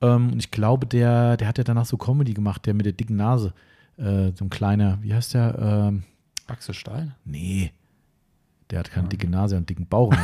[0.01, 2.93] Ähm, und ich glaube, der, der hat ja danach so Comedy gemacht, der mit der
[2.93, 3.53] dicken Nase.
[3.97, 5.59] Äh, so ein kleiner, wie heißt der?
[5.89, 6.03] Ähm,
[6.47, 7.15] Axel Stein?
[7.25, 7.73] Nee.
[8.73, 10.15] Der hat keine dicke Nase und dicken Bauch.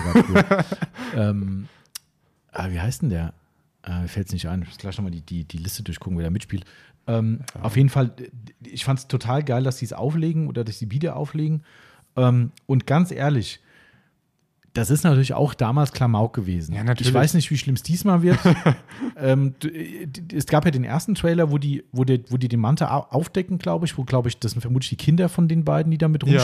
[1.15, 1.69] ähm,
[2.51, 3.35] ah, wie heißt denn der?
[3.85, 4.63] Äh, mir fällt es nicht ein.
[4.63, 6.65] Ich muss gleich nochmal die, die, die Liste durchgucken, wer da mitspielt.
[7.07, 8.11] Ähm, Auf jeden Fall,
[8.65, 11.63] ich fand es total geil, dass sie es auflegen oder dass sie wieder auflegen.
[12.17, 13.61] Ähm, und ganz ehrlich,
[14.73, 16.75] das ist natürlich auch damals Klamauk gewesen.
[16.75, 16.85] Ja.
[16.99, 18.39] Ich weiß nicht, wie schlimm es diesmal wird.
[19.19, 22.61] ähm, äh, es gab ja den ersten Trailer, wo die, wo der, wo die den
[22.61, 25.65] Manta au- aufdecken, glaube ich, wo, glaube ich, das sind vermutlich die Kinder von den
[25.65, 26.39] beiden, die da mit Ja.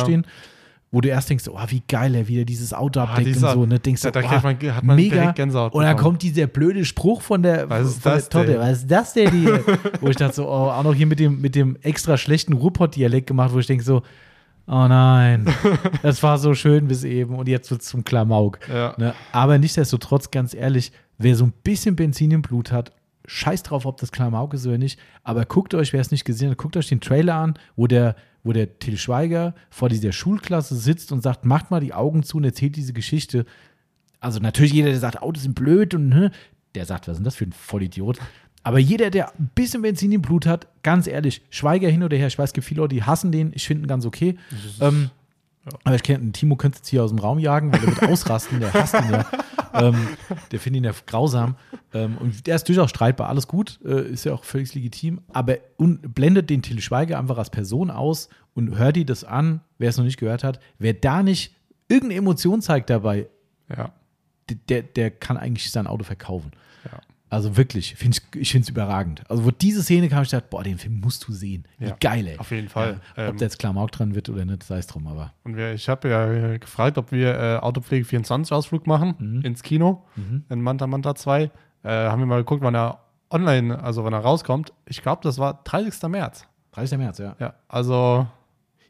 [0.95, 3.67] Wo du erst denkst, oh, wie geil er wieder dieses Auto abdeckt dieser- und so.
[3.67, 3.81] Ne?
[3.81, 5.17] Denkst da- du, da oh, man- hat man mega.
[5.17, 6.13] direkt Gänsehaut und dann bekommen.
[6.13, 8.59] kommt dieser blöde Spruch von der, Was ist von das der denn?
[8.61, 9.65] Was ist das denn hier?
[10.01, 13.27] wo ich dachte so, oh, auch noch hier mit dem, mit dem extra schlechten Ruhrpott-Dialekt
[13.27, 14.03] gemacht, wo ich denke so,
[14.69, 15.47] oh nein,
[16.03, 18.61] das war so schön bis eben und jetzt wird es zum Klamauk.
[18.73, 18.95] Ja.
[18.97, 19.15] Ne?
[19.33, 22.93] Aber nichtsdestotrotz, ganz ehrlich, wer so ein bisschen Benzin im Blut hat,
[23.27, 24.99] scheiß drauf, ob das Klamauk ist oder nicht.
[25.23, 28.17] Aber guckt euch, wer es nicht gesehen hat, guckt euch den Trailer an, wo der,
[28.45, 32.37] wo der Till Schweiger vor dieser Schulklasse sitzt und sagt, macht mal die Augen zu
[32.37, 33.47] und erzählt diese Geschichte.
[34.21, 36.31] Also natürlich jeder, der sagt, Autos sind blöd und ne,
[36.75, 38.19] der sagt, was ist denn das für ein Vollidiot?
[38.63, 42.29] Aber jeder, der ein bisschen Benzin im Blut hat, ganz ehrlich, Schweiger hin oder her,
[42.29, 44.39] ich weiß, es gibt viele Leute, die hassen den, ich finde ihn ganz okay.
[44.81, 45.11] Ähm,
[45.85, 48.61] aber ich kenne, Timo könnte jetzt hier aus dem Raum jagen, weil der wird ausrasten,
[48.61, 49.27] der hasst ihn ja.
[49.73, 50.09] ähm,
[50.53, 51.57] der findet ihn ja grausam.
[51.93, 55.21] Ähm, und der ist durchaus streitbar, alles gut, äh, ist ja auch völlig legitim.
[55.33, 59.89] Aber blendet den Till Schweiger einfach als Person aus und hört dir das an, wer
[59.89, 60.61] es noch nicht gehört hat.
[60.79, 61.55] Wer da nicht
[61.89, 63.29] irgendeine Emotion zeigt dabei,
[63.75, 63.93] Ja.
[64.69, 66.53] der, der kann eigentlich sein Auto verkaufen.
[67.31, 69.23] Also wirklich, find ich, ich finde es überragend.
[69.29, 71.65] Also, wo diese Szene kam, ich dachte, boah, den Film musst du sehen.
[71.79, 72.39] Wie Ja, geil, ey.
[72.39, 73.01] auf jeden Fall.
[73.17, 75.33] Ja, ob Ähm, da jetzt Klamauk dran wird oder nicht, sei es drum, aber.
[75.43, 79.41] Und wir, ich habe ja äh, gefragt, ob wir äh, Autopflege 24 Ausflug machen Mhm.
[79.43, 80.05] ins Kino
[80.49, 81.43] in Manta Manta 2.
[81.83, 84.73] Äh, haben wir mal geguckt, wann er online, also wann er rauskommt.
[84.87, 86.09] Ich glaube, das war 30.
[86.09, 86.47] März.
[86.73, 86.99] 30.
[86.99, 87.35] März, ja.
[87.41, 88.27] Ja, also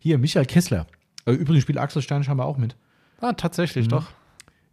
[0.01, 0.87] Hier, Michael Kessler.
[1.25, 2.77] Äh, Übrigens spielt Axel Stein scheinbar auch mit.
[3.21, 3.37] ah, Mhm.
[3.39, 4.07] tatsächlich doch.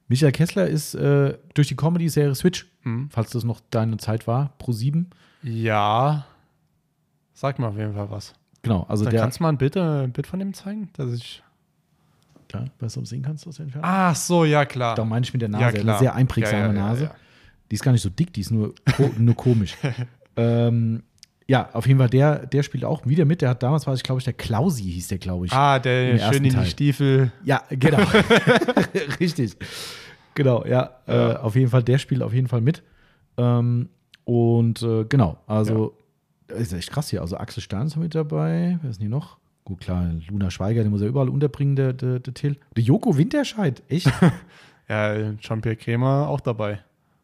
[0.10, 3.10] Michael Kessler ist äh, durch die Comedy-Serie Switch, Mhm.
[3.12, 5.10] falls das noch deine Zeit war, Pro 7.
[5.44, 6.26] Ja.
[7.34, 8.34] Sag mal auf jeden Fall was.
[8.64, 9.22] Genau, also Da der.
[9.22, 10.90] kannst du mal ein Bild, äh, ein Bild von dem zeigen?
[10.94, 11.42] Dass ich
[12.50, 13.90] Klar, weißt du, ob du sehen kannst aus der Entfernung?
[13.90, 14.94] Ach so, ja klar.
[14.96, 15.64] Da meine ich mit der Nase.
[15.64, 15.84] ja, klar.
[15.96, 17.04] Eine sehr einprägsame Ja, ja, ja, Nase.
[17.06, 17.16] ja.
[17.72, 19.78] Die ist gar nicht so dick, die ist nur, ko nur komisch.
[20.36, 21.02] ähm,
[21.48, 23.42] ja, auf jeden Fall, der, der spielt auch wieder mit.
[23.42, 25.54] Der hat damals, war ich glaube ich, der Klausi hieß der, glaube ich.
[25.54, 27.32] Ah, der schön in die Stiefel.
[27.46, 28.00] Ja, genau.
[29.20, 29.56] Richtig.
[30.44, 31.32] Genau, ja, Ja.
[31.32, 32.84] Äh, auf jeden Fall, der spielt auf jeden Fall mit.
[33.38, 33.90] Ähm,
[34.24, 35.94] und äh, genau, also
[36.48, 37.22] ist echt krass hier.
[37.22, 38.78] Also Axel Stein ist mit dabei.
[38.82, 39.38] Wer ist denn hier noch?
[39.64, 42.58] Gut, klar, Luna Schweiger, den muss er überall unterbringen, der, der, der Till.
[42.76, 44.12] Der Joko Winterscheid, echt?
[44.90, 46.84] Ja, Jean-Pierre Krämer auch dabei.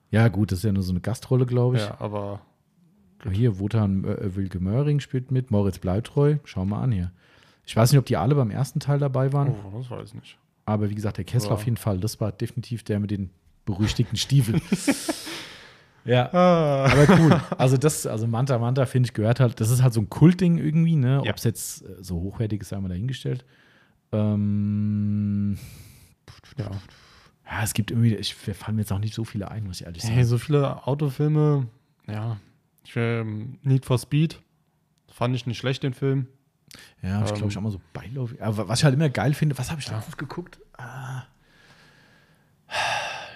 [0.09, 1.83] ja, gut, das ist ja nur so eine Gastrolle, glaube ich.
[1.83, 2.39] Ja, aber
[3.29, 6.37] Hier, Wotan äh, Wilke Möhring spielt mit, Moritz Bleibtreu.
[6.45, 7.11] Schau mal an hier.
[7.65, 10.13] Ich weiß nicht, ob die alle beim ersten Teil dabei waren, oh, das weiß ich
[10.13, 10.37] nicht.
[10.67, 11.55] Aber wie gesagt, der Kessler Ja.
[11.55, 13.31] auf jeden Fall, das war definitiv der mit den
[13.65, 14.61] berüchtigten Stiefeln.
[16.05, 16.85] ja, Ah.
[16.91, 17.41] aber cool.
[17.57, 20.57] Also das, also Manta Manta, finde ich, gehört halt, das ist halt so ein Kultding
[20.57, 21.21] irgendwie, ne?
[21.23, 21.31] Ja.
[21.31, 23.43] Ob es jetzt äh, so hochwertig ist, einmal dahingestellt.
[24.11, 25.57] Ähm,
[26.57, 26.65] Ja.
[27.45, 29.85] ja, es gibt irgendwie, ich, fallen mir jetzt auch nicht so viele ein, muss ich
[29.85, 30.13] ehrlich sagen.
[30.15, 31.67] Hey, so viele Autofilme,
[32.07, 32.37] ja.
[32.85, 34.39] Ich, ähm, Need for Speed,
[35.11, 36.27] fand ich nicht schlecht, den Film.
[37.01, 38.41] Ja, ich Ähm, glaube, ich auch mal so beiläufig.
[38.41, 40.59] Aber was ich halt immer geil finde, was habe ich da letztens geguckt?
[40.77, 41.23] Ah.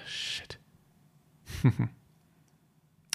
[0.06, 0.58] Shit.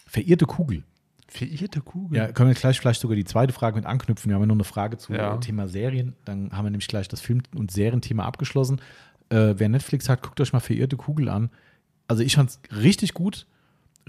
[0.07, 0.83] Verirrte Kugel.
[1.27, 2.17] Verirrte Kugel.
[2.17, 4.29] Ja, können wir gleich vielleicht sogar die zweite Frage mit anknüpfen.
[4.29, 5.37] Wir haben ja noch eine Frage zum Ja.
[5.37, 6.15] Thema Serien.
[6.25, 8.81] Dann haben wir nämlich gleich das Film- und Serienthema abgeschlossen.
[9.29, 11.49] Äh, wer Netflix hat, guckt euch mal Verirrte Kugel an.
[12.07, 13.45] Also ich fand es richtig gut.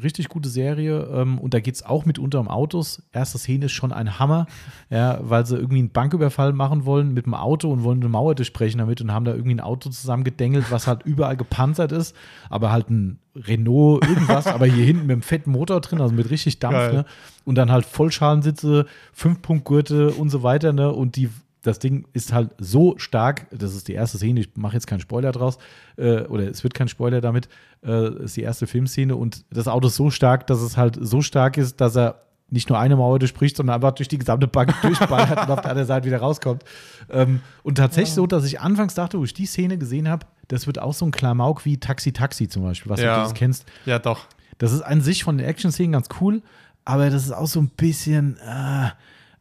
[0.03, 1.09] Richtig gute Serie.
[1.13, 3.03] Ähm, und da geht es auch mitunter um Autos.
[3.13, 4.47] Erste Szene ist schon ein Hammer,
[4.91, 8.35] ja, weil sie irgendwie einen Banküberfall machen wollen mit dem Auto und wollen eine Mauer
[8.35, 12.15] durchbrechen damit und haben da irgendwie ein Auto zusammengedengelt, was halt überall gepanzert ist,
[12.51, 16.31] aber halt ein Renault irgendwas, aber hier hinten mit einem fetten Motor drin, also mit
[16.31, 17.05] richtig Dampf, ne?
[17.45, 20.93] Und dann halt Vollschalensitze, Fünf-Punkt-Gurte und so weiter, ne?
[20.93, 21.31] Und die,
[21.69, 25.01] das Ding ist halt so stark, das ist die erste Szene, ich mache jetzt keinen
[25.01, 25.59] Spoiler draus,
[25.97, 27.49] äh, oder es wird kein Spoiler damit,
[27.85, 31.23] äh, ist die erste Filmszene und das Auto ist so stark, dass es halt so
[31.23, 34.75] stark ist, dass er nicht nur eine Mauer durchbricht, sondern einfach durch die gesamte Bank
[34.83, 36.65] durchballert und auf der anderen Seite wieder rauskommt.
[37.11, 38.15] Ähm, und tatsächlich ja.
[38.17, 41.05] so, dass ich anfangs dachte, wo ich die Szene gesehen habe, das wird auch so
[41.05, 43.17] ein Klamauk wie Taxi Taxi zum Beispiel, was Ja.
[43.17, 43.67] du das kennst.
[43.85, 44.27] Ja, doch.
[44.57, 46.43] Das ist an sich von den Action-Szenen ganz cool,
[46.87, 48.89] aber das ist auch so ein bisschen, äh,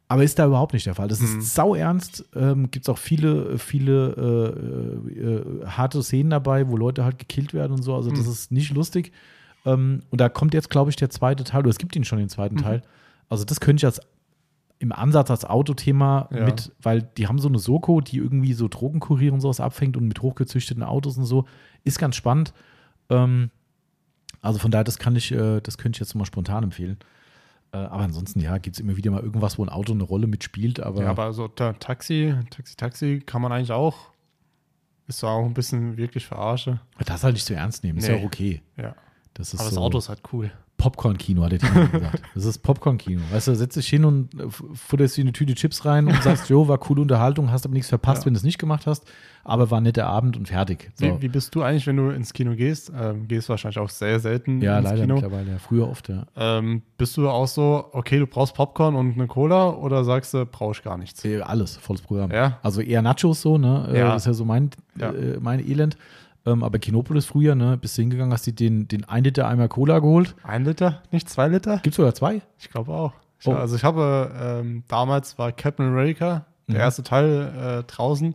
[0.09, 1.07] aber ist da überhaupt nicht der Fall.
[1.07, 1.39] Das Mhm.
[1.39, 2.25] ist sau ernst.
[2.35, 7.53] Ähm, Gibt es auch viele, viele äh, äh, harte Szenen dabei, wo Leute halt gekillt
[7.53, 7.95] werden und so.
[7.95, 8.31] Also das Mhm.
[8.31, 9.11] ist nicht lustig.
[9.65, 12.19] Ähm, und da kommt jetzt, glaube ich, der zweite Teil, oder es gibt ihn schon
[12.19, 12.59] den zweiten Mhm.
[12.61, 12.81] Teil.
[13.27, 13.99] Also das könnte ich als
[14.79, 16.45] im Ansatz als Autothema Ja.
[16.45, 20.07] mit, weil die haben so eine Soko, die irgendwie so Drogenkurier und sowas abfängt und
[20.07, 21.45] mit hochgezüchteten Autos und so.
[21.83, 22.53] Ist ganz spannend.
[23.09, 23.49] Ähm,
[24.39, 26.97] also von daher, das kann ich, äh, das könnte ich jetzt mal spontan empfehlen.
[27.73, 30.27] Äh, aber ansonsten, ja, gibt es immer wieder mal irgendwas, wo ein Auto eine Rolle
[30.27, 30.79] mitspielt.
[30.79, 34.09] Aber, Ja, aber so ta Taxi, Taxi, Taxi kann man eigentlich auch.
[35.07, 36.79] Ist so auch ein bisschen wirklich verarsche.
[37.05, 37.97] das halt nicht so ernst nehmen.
[37.99, 38.21] Ist ja Nee.
[38.21, 38.61] auch okay.
[38.75, 38.95] Ja.
[39.33, 40.51] Das ist Aber das so Auto ist halt cool.
[40.77, 42.21] Popcorn-Kino, hat der Timo gesagt.
[42.35, 43.21] Das ist Popcorn-Kino.
[43.31, 46.49] Weißt du, setzt dich hin und äh, futterst dir eine Tüte Chips rein und sagst,
[46.49, 48.25] jo, war coole Unterhaltung, hast aber nichts verpasst, Ja.
[48.27, 49.05] wenn du es nicht gemacht hast.
[49.43, 50.91] Aber war ein netter Abend und fertig.
[50.95, 51.05] So.
[51.05, 52.91] Wie, wie bist du eigentlich, wenn du ins Kino gehst?
[52.99, 55.13] Ähm, gehst wahrscheinlich auch sehr selten ja, ins leider Kino.
[55.15, 55.51] mittlerweile.
[55.53, 55.57] Ja.
[55.57, 56.25] Früher oft, ja.
[56.35, 60.45] Ähm, bist du auch so, okay, du brauchst Popcorn und eine Cola oder sagst du,
[60.45, 61.23] brauche ich gar nichts?
[61.25, 62.29] Äh, Alles, volles Programm.
[62.31, 62.59] Ja.
[62.61, 63.87] Also eher Nachos so, ne?
[63.91, 64.13] Äh, Ja.
[64.13, 65.11] Das ist ja so mein, Ja.
[65.11, 65.97] äh, mein Elend.
[66.47, 67.77] Ähm, aber Kinopolis früher, ne?
[67.77, 70.33] Bist du hingegangen, hast dir den, den 1 Liter Eimer Cola geholt.
[70.43, 71.75] Ein Liter, nicht zwei Liter?
[71.83, 72.41] Gibt es sogar zwei?
[72.59, 73.13] Ich glaube auch.
[73.39, 73.53] Ich, Oh.
[73.53, 74.31] Also ich habe,
[74.63, 76.81] ähm, damals war Captain America, der Mhm.
[76.81, 78.33] erste Teil äh, draußen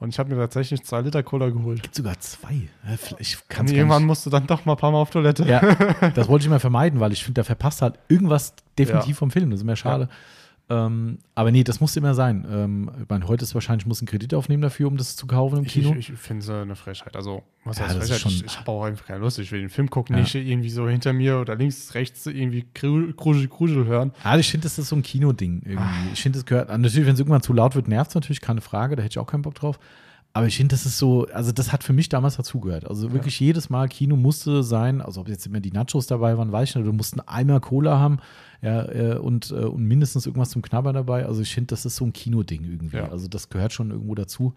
[0.00, 1.82] und ich habe mir tatsächlich zwei Liter Cola geholt.
[1.82, 2.54] Gibt sogar zwei.
[2.88, 5.10] Ja, Ich Und kann es irgendwann musst du dann doch mal ein paar Mal auf
[5.10, 5.44] Toilette.
[5.44, 5.60] Ja,
[6.14, 9.14] das wollte ich mal vermeiden, weil ich finde, da verpasst halt irgendwas definitiv Ja.
[9.16, 9.50] vom Film.
[9.50, 10.08] Das ist mir schade.
[10.70, 12.46] Ähm, aber nee, das muss immer sein.
[12.50, 15.58] Ähm, ich meine, heute ist wahrscheinlich, muss ein Kredit aufnehmen dafür, um das zu kaufen
[15.60, 15.94] im Ich, Kino.
[15.98, 17.16] ich, ich finde es eine Frechheit.
[17.16, 18.20] Also, was Ja, heißt Frechheit?
[18.20, 19.38] schon- ich ich habe auch einfach keine Lust.
[19.38, 20.20] Ich will den Film gucken, Ja.
[20.22, 24.12] nicht irgendwie so hinter mir oder links, rechts irgendwie Kru- Krusel, Krusel hören.
[24.22, 26.12] Ja, ich finde, das ist so ein Kinoding irgendwie.
[26.12, 28.60] Ich finde, das gehört, natürlich, wenn es irgendwann zu laut wird, nervt es natürlich, keine
[28.60, 29.78] Frage, da hätte ich auch keinen Bock drauf.
[30.34, 32.86] Aber ich finde, das ist so, also das hat für mich damals dazugehört.
[32.86, 36.52] Also wirklich jedes Mal Kino musste sein, also ob jetzt immer die Nachos dabei waren,
[36.52, 38.18] weiß ich nicht, du musst einen Eimer Cola haben
[38.62, 41.26] ja, äh, und, äh, und mindestens irgendwas zum Knabbern dabei.
[41.26, 42.98] Also ich finde, das ist so ein Kinoding irgendwie.
[42.98, 43.08] Ja.
[43.08, 44.54] Also das gehört schon irgendwo dazu.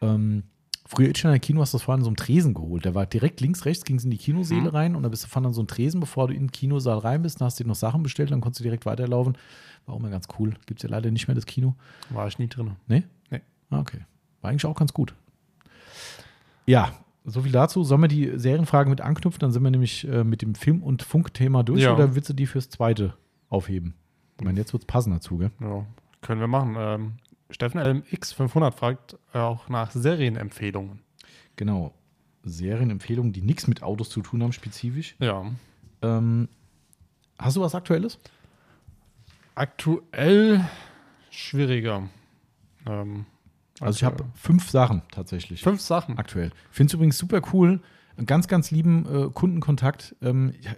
[0.00, 0.44] Ähm,
[0.86, 2.84] früher in der Kino hast du das vorhin so einen Tresen geholt.
[2.84, 4.68] Der war direkt links, rechts, ging es in die Kinoseele Mhm.
[4.68, 6.98] rein und da bist du vorne an so einen Tresen, bevor du in den Kinosaal
[6.98, 7.40] rein bist.
[7.40, 9.36] Dann hast du dir noch Sachen bestellt, dann konntest du direkt weiterlaufen.
[9.84, 10.54] War auch mal ganz cool.
[10.66, 11.74] Gibt es ja leider nicht mehr das Kino.
[12.10, 12.70] War ich nie drin.
[12.86, 13.02] Nee?
[13.30, 13.40] Nee.
[13.70, 13.98] Ah, okay.
[14.42, 15.14] War eigentlich auch ganz gut.
[16.66, 16.92] Ja,
[17.24, 17.82] so viel dazu.
[17.84, 19.38] Sollen wir die Serienfragen mit anknüpfen?
[19.40, 21.94] Dann sind wir nämlich äh, mit dem Film- und Funkthema durch Ja.
[21.94, 23.14] oder willst du die fürs zweite
[23.48, 23.94] aufheben?
[24.38, 25.50] Ich meine, jetzt wird es passen dazu, gell?
[25.60, 25.86] Ja,
[26.20, 26.74] können wir machen.
[26.78, 27.12] Ähm,
[27.50, 31.00] Steffen LMX500 fragt äh, auch nach Serienempfehlungen.
[31.56, 31.94] Genau.
[32.44, 35.14] Serienempfehlungen, die nichts mit Autos zu tun haben, spezifisch.
[35.20, 35.44] Ja.
[36.00, 36.48] Ähm,
[37.38, 38.18] hast du was Aktuelles?
[39.54, 40.64] Aktuell
[41.30, 42.08] schwieriger.
[42.86, 43.26] Ähm,
[43.82, 45.62] Also ich habe fünf Sachen tatsächlich.
[45.62, 46.18] fünf Sachen.
[46.18, 46.50] aktuell.
[46.70, 47.80] Finde es übrigens super cool.
[48.26, 50.14] Ganz, ganz lieben äh, Kundenkontakt.
[50.20, 50.76] Ähm, ich, äh,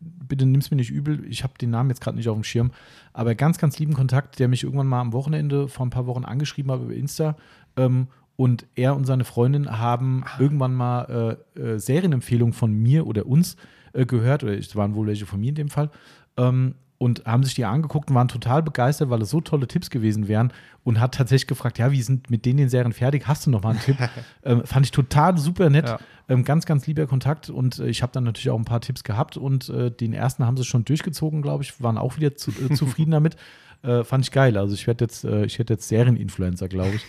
[0.00, 1.24] bitte nimm's mir nicht übel.
[1.28, 2.70] Ich habe den Namen jetzt gerade nicht auf dem Schirm.
[3.12, 6.24] Aber ganz, ganz lieben Kontakt, der mich irgendwann mal am Wochenende vor ein paar Wochen
[6.24, 7.36] angeschrieben hat über Insta.
[7.76, 8.06] Ähm,
[8.36, 13.56] und er und seine Freundin haben irgendwann mal äh, äh, Serienempfehlungen von mir oder uns
[13.92, 14.44] äh, gehört.
[14.44, 15.90] Oder es waren wohl welche von mir in dem Fall.
[16.36, 19.88] Ähm, und haben sich die angeguckt und waren total begeistert, weil es so tolle Tipps
[19.88, 20.52] gewesen wären
[20.82, 23.28] und hat tatsächlich gefragt, ja, wie sind mit denen den Serien fertig?
[23.28, 23.96] Hast du noch mal einen Tipp?
[24.44, 25.86] ähm, fand ich total super nett.
[25.88, 26.00] Ja.
[26.28, 29.04] Ähm, ganz, ganz lieber Kontakt und äh, ich habe dann natürlich auch ein paar Tipps
[29.04, 32.50] gehabt und äh, den ersten haben sie schon durchgezogen, glaube ich, waren auch wieder zu,
[32.50, 33.36] äh, zufrieden damit.
[33.82, 34.58] Äh, fand ich geil.
[34.58, 37.04] Also ich werde jetzt, äh, ich werde jetzt Serieninfluencer, glaube ich.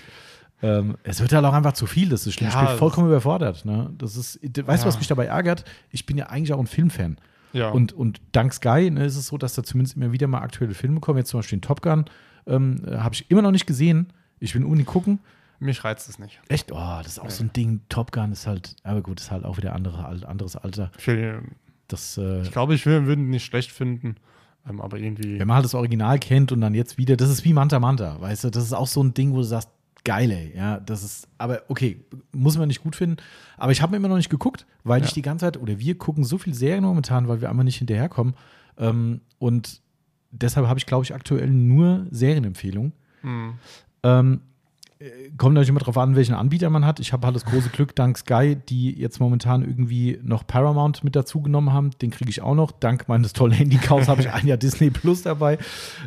[0.61, 2.49] Ähm, es wird halt auch einfach zu viel, das ist schlimm.
[2.51, 3.65] Ja, ich bin vollkommen überfordert.
[3.65, 3.89] Ne?
[3.97, 4.85] Das ist, weißt du, Ja.
[4.85, 5.63] was mich dabei ärgert?
[5.89, 7.17] Ich bin ja eigentlich auch ein Filmfan.
[7.53, 7.69] Ja.
[7.69, 10.73] Und, und dank Sky ne, ist es so, dass da zumindest immer wieder mal aktuelle
[10.73, 11.17] Filme kommen.
[11.17, 12.05] Jetzt zum Beispiel den Top Gun
[12.47, 14.07] ähm, äh, habe ich immer noch nicht gesehen.
[14.39, 15.19] Ich will unbedingt gucken.
[15.59, 16.39] mich reizt es nicht.
[16.47, 16.71] Echt?
[16.71, 17.81] Oh, das ist auch so ein Ding.
[17.89, 20.91] Top Gun ist halt, aber gut, ist halt auch wieder andere, anderes Alter.
[20.97, 21.41] Ich, will,
[21.87, 24.15] Das, äh, ich glaube, ich will, würde ihn nicht schlecht finden,
[24.69, 25.39] ähm, aber irgendwie.
[25.39, 28.21] wenn man halt das Original kennt und dann jetzt wieder, das ist wie Manta Manta,
[28.21, 29.69] weißt du, das ist auch so ein Ding, wo du sagst,
[30.09, 31.91] geil, ey, ja, das ist, aber okay,
[32.31, 33.17] muss man nicht gut finden,
[33.57, 35.05] aber ich habe immer noch nicht geguckt, weil Ja.
[35.07, 37.77] ich die ganze Zeit, oder wir gucken so viel Serien momentan, weil wir einfach nicht
[37.77, 38.33] hinterherkommen
[38.77, 39.81] ähm, und
[40.31, 42.93] deshalb habe ich, glaube ich, aktuell nur Serienempfehlungen.
[43.21, 43.53] Hm.
[44.03, 44.41] Ähm,
[45.37, 46.99] kommt natürlich immer drauf an, welchen Anbieter man hat.
[46.99, 51.15] Ich habe halt das große Glück, dank Sky, die jetzt momentan irgendwie noch Paramount mit
[51.15, 51.91] dazu genommen haben.
[52.01, 52.73] Den kriege ich auch noch.
[52.73, 55.57] Dank meines tollen Handykaufs habe ich ein Jahr Disney Plus dabei.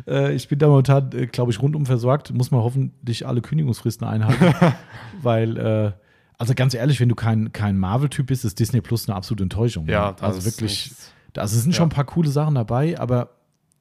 [0.07, 2.31] Äh, ich bin da momentan, äh, glaube ich, rundum versorgt.
[2.35, 4.53] Muss man hoffentlich alle Kündigungsfristen einhalten.
[5.23, 5.91] weil, äh,
[6.37, 9.87] also ganz ehrlich, wenn du kein, kein Marvel-Typ bist, ist Disney Plus eine absolute Enttäuschung.
[9.87, 10.15] Ja, ne?
[10.21, 10.91] also das wirklich.
[10.91, 11.77] ist- Also es sind Ja.
[11.77, 13.29] schon ein paar coole Sachen dabei, aber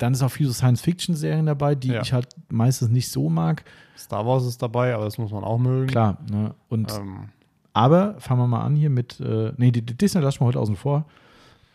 [0.03, 2.03] dann ist auch viel so Science-Fiction-Serien dabei, die Ja.
[2.03, 3.65] ich halt meistens nicht so mag.
[3.97, 5.87] Star Wars ist dabei, aber das muss man auch mögen.
[5.87, 6.55] Klar, ne?
[6.69, 7.29] Und Ähm,
[7.73, 10.61] aber fangen wir mal an hier mit, äh, nee, die, die Disney lassen wir heute
[10.61, 11.07] außen vor.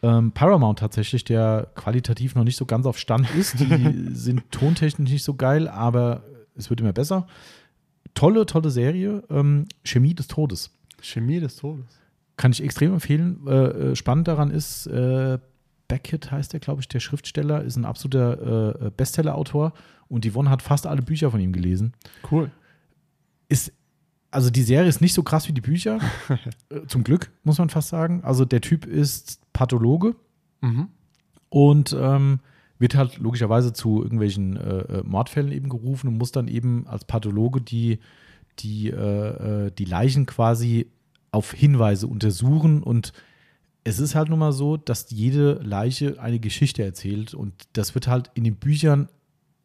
[0.04, 3.60] Ähm, Paramount tatsächlich, der qualitativ noch nicht so ganz auf Stand ist.
[3.60, 6.22] Die sind tontechnisch nicht so geil, aber
[6.56, 7.26] es wird immer besser.
[8.14, 9.24] Tolle, tolle Serie.
[9.30, 10.70] Ähm, Chemie des Todes.
[11.02, 11.86] Chemie des Todes.
[12.36, 13.40] Kann ich extrem empfehlen.
[13.48, 15.40] Äh, äh, spannend daran ist, äh,
[15.88, 19.74] Beckett heißt der, glaube ich, der Schriftsteller, ist ein absoluter äh, Bestseller-Autor
[20.10, 21.94] und Yvonne hat fast alle Bücher von ihm gelesen.
[22.30, 22.52] Cool.
[23.50, 23.72] Ist,
[24.32, 26.00] also die Serie ist nicht so krass wie die Bücher,
[26.70, 28.22] äh, zum Glück, muss man fast sagen.
[28.24, 30.16] Also der Typ ist Pathologe
[30.62, 30.88] Mhm.
[31.50, 32.40] und ähm,
[32.80, 37.06] wird halt logischerweise zu irgendwelchen äh, äh, Mordfällen eben gerufen und muss dann eben als
[37.06, 38.00] Pathologe die,
[38.60, 40.88] die, äh, äh, die Leichen quasi
[41.32, 43.14] auf Hinweise untersuchen und
[43.88, 48.08] es ist halt nun mal so, dass jede Leiche eine Geschichte erzählt und das wird
[48.08, 49.08] halt in den Büchern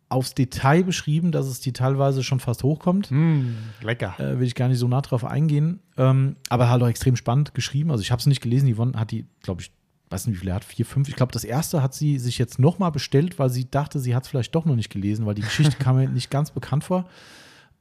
[0.08, 3.10] aufs Detail beschrieben, dass es die teilweise schon fast hochkommt.
[3.10, 4.14] Mm, lecker.
[4.20, 5.80] Äh, will ich gar nicht so nah drauf eingehen.
[5.96, 7.90] Ähm, aber halt auch extrem spannend geschrieben.
[7.90, 8.72] Also ich habe es nicht gelesen.
[8.72, 9.72] Yvonne hat die, glaube ich,
[10.10, 11.08] weiß nicht, wie viele hat, vier, fünf.
[11.08, 14.24] Ich glaube, das erste hat sie sich jetzt nochmal bestellt, weil sie dachte, sie hat
[14.24, 17.08] es vielleicht doch noch nicht gelesen, weil die Geschichte kam mir nicht ganz bekannt vor.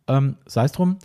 [0.08, 0.98] Ähm, Sei es drum.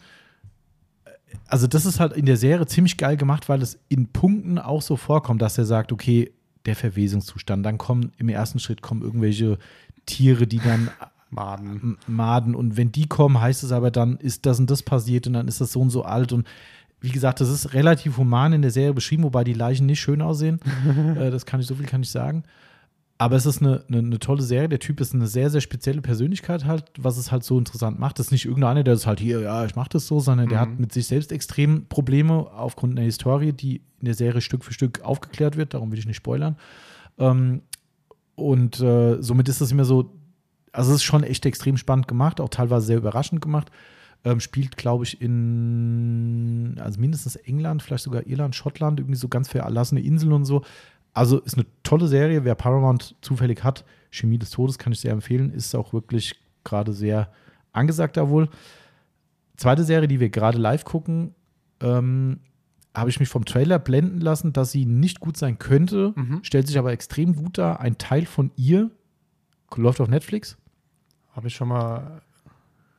[1.49, 4.83] Also, das ist halt in der Serie ziemlich geil gemacht, weil es in Punkten auch
[4.83, 6.33] so vorkommt, dass er sagt, okay,
[6.67, 9.59] der Verwesungszustand, dann kommen im ersten Schritt kommen irgendwelche
[10.05, 10.91] Tiere, die dann
[11.31, 11.99] Maden.
[12.07, 15.33] Maden und wenn die kommen, heißt es aber dann, ist das und das passiert und
[15.35, 16.47] dann ist das so und so alt und
[17.01, 20.23] wie gesagt, das ist relativ human in der Serie beschrieben, wobei die Leichen nicht schön
[20.23, 20.61] aussehen.
[21.19, 22.45] äh, das kann ich, so viel kann ich sagen.
[23.19, 24.69] Aber es ist eine, eine, eine tolle Serie.
[24.69, 28.19] Der Typ ist eine sehr, sehr spezielle Persönlichkeit halt, was es halt so interessant macht.
[28.19, 30.59] Das ist nicht irgendeiner, der ist halt hier, ja, ich mache das so, sondern der
[30.59, 30.63] Mhm.
[30.63, 34.75] hat mit sich selbst extrem Probleme aufgrund einer Historie, die in der Serie Stück für
[34.75, 35.73] Stück aufgeklärt wird.
[35.73, 36.57] Darum will ich nicht spoilern.
[37.19, 37.63] Ähm,
[38.35, 40.13] und äh, somit ist es immer so,
[40.73, 43.71] also es ist schon echt extrem spannend gemacht, auch teilweise sehr überraschend gemacht.
[44.25, 49.49] Ähm, spielt, glaube ich, in, also mindestens England, vielleicht sogar Irland, Schottland, irgendwie so ganz
[49.49, 50.63] verlassene Inseln und so.
[51.17, 52.45] Also ist eine tolle Serie.
[52.45, 55.51] Wer Paramount zufällig hat, Chemie des Todes kann ich sehr empfehlen.
[55.51, 57.33] Ist auch wirklich gerade sehr
[57.73, 58.51] angesagt da wohl.
[59.57, 61.35] Zweite Serie, die wir gerade live gucken,
[61.81, 62.41] ähm,
[62.95, 66.41] habe ich mich vom Trailer blenden lassen, dass sie nicht gut sein könnte, Mhm.
[66.43, 67.81] stellt sich aber extrem gut dar.
[67.81, 68.91] Ein Teil von ihr
[69.75, 70.59] läuft auf Netflix.
[71.33, 72.21] Habe ich schon mal.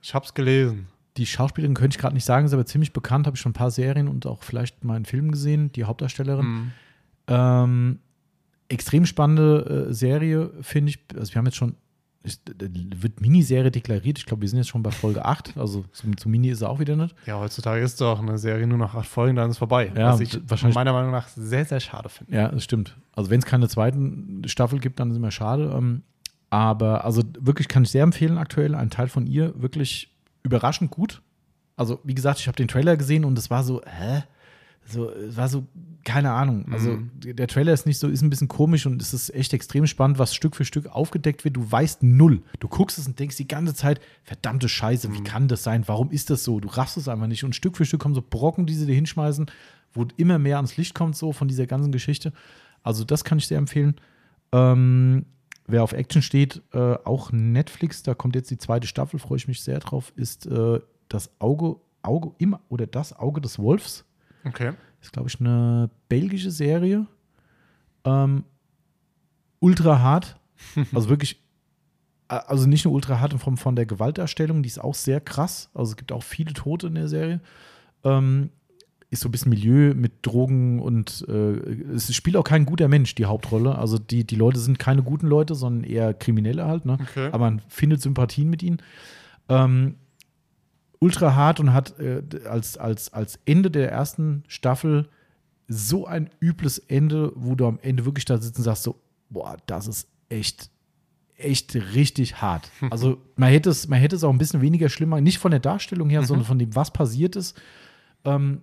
[0.02, 0.88] Ich hab's gelesen.
[1.18, 3.54] Die Schauspielerin könnte ich gerade nicht sagen, ist aber ziemlich bekannt, habe ich schon ein
[3.54, 6.46] paar Serien und auch vielleicht mal einen Film gesehen, die Hauptdarstellerin.
[6.46, 6.72] Mhm.
[7.28, 8.00] Ähm,
[8.70, 11.00] extrem spannende äh, Serie, finde ich.
[11.18, 11.76] Also wir haben jetzt schon,
[12.24, 14.18] ist, äh, wird Miniserie deklariert.
[14.20, 15.56] Ich glaube, wir sind jetzt schon bei Folge 8.
[15.58, 17.16] Also so, so Mini ist er auch wieder nicht.
[17.26, 19.92] Ja, heutzutage ist doch eine Serie nur noch acht Folgen, dann ist vorbei.
[19.96, 22.36] Ja, Was ich wahrscheinlich- meiner Meinung nach sehr, sehr schade finde.
[22.36, 22.98] Ja, das stimmt.
[23.16, 25.74] Also wenn es keine zweiten Staffel gibt, dann ist immer schade.
[25.76, 26.04] Ähm,
[26.50, 28.76] aber also wirklich kann ich sehr empfehlen aktuell.
[28.76, 30.14] Ein Teil von ihr wirklich
[30.44, 31.22] überraschend gut.
[31.76, 34.24] Also wie gesagt, ich habe den Trailer gesehen und es war so, hä?
[34.90, 35.66] So, es war so,
[36.06, 36.66] keine Ahnung.
[36.72, 37.10] Also Mhm.
[37.36, 40.20] der Trailer ist nicht so, ist ein bisschen komisch und es ist echt extrem spannend,
[40.20, 41.58] was Stück für Stück aufgedeckt wird.
[41.58, 42.42] Du weißt null.
[42.60, 45.84] Du guckst es und denkst die ganze Zeit, verdammte Scheiße, wie kann das sein?
[45.88, 46.60] Warum ist das so?
[46.62, 47.44] Du raffst es einfach nicht.
[47.44, 49.48] Und Stück für Stück kommen so Brocken, die sie dir hinschmeißen,
[49.94, 52.32] wo immer mehr ans Licht kommt, so von dieser ganzen Geschichte.
[52.84, 53.96] Also, das kann ich sehr empfehlen.
[54.54, 55.26] Ähm,
[55.68, 59.48] wer auf Action steht, äh, auch Netflix, da kommt jetzt die zweite Staffel, freue ich
[59.50, 64.06] mich sehr drauf, ist äh, das Auge, Auge immer oder das Auge des Wolfs.
[64.48, 64.74] Okay.
[65.02, 67.06] Ist, glaube ich, eine belgische Serie.
[68.04, 68.44] Ähm,
[69.60, 70.40] ultra hart.
[70.92, 71.40] Also wirklich,
[72.28, 75.70] also nicht nur ultra hart in Form von der Gewaltdarstellung, die ist auch sehr krass.
[75.76, 77.42] Also es gibt auch viele Tote in der Serie.
[78.04, 78.50] Ähm,
[79.10, 83.16] ist so ein bisschen Milieu mit Drogen und äh, es spielt auch kein guter Mensch
[83.16, 83.78] die Hauptrolle.
[83.78, 86.86] Also die, die Leute sind keine guten Leute, sondern eher Kriminelle halt.
[86.86, 86.98] Ne?
[87.00, 87.28] Okay.
[87.28, 88.82] aber man findet Sympathien mit ihnen.
[89.48, 89.96] Ähm,
[91.00, 95.10] ultra hart und hat äh, als, als, als Ende der ersten Staffel
[95.68, 99.00] so ein übles Ende, wo du am Ende wirklich da sitzt und sagst so,
[99.30, 100.70] boah, das ist echt,
[101.36, 102.72] echt richtig hart.
[102.90, 105.60] Also man hätte es, man hätte es auch ein bisschen weniger schlimmer, nicht von der
[105.60, 107.60] Darstellung her, sondern von dem, was passiert ist.
[108.24, 108.62] Ähm,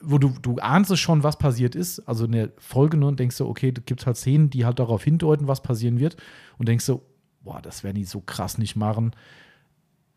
[0.00, 3.20] wo du, du ahnst es schon, was passiert ist, also in der Folge nur und
[3.20, 6.16] denkst so, okay, da gibt es halt Szenen, die halt darauf hindeuten, was passieren wird
[6.58, 7.02] und denkst so,
[7.40, 9.12] boah, das werden die so krass nicht machen.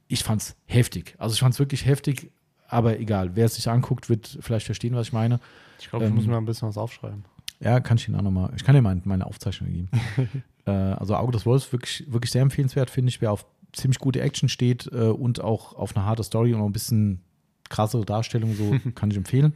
[0.10, 1.16] Ich fand's heftig.
[1.18, 2.32] Also ich fand's wirklich heftig,
[2.68, 3.36] aber egal.
[3.36, 5.40] Wer es sich anguckt, wird vielleicht verstehen, was ich meine.
[5.80, 7.24] Ich glaube, ich Ähm, muss mir ein bisschen was aufschreiben.
[7.62, 9.90] Ja, kann ich Ihnen auch nochmal, ich kann dir meine, meine Aufzeichnung geben.
[10.66, 14.22] äh, also Auge des Wolfs wirklich, wirklich sehr empfehlenswert, finde ich, wer auf ziemlich gute
[14.22, 17.22] Action steht äh, und auch auf eine harte Story und auch ein bisschen
[17.70, 19.54] krassere Darstellung, so kann ich empfehlen.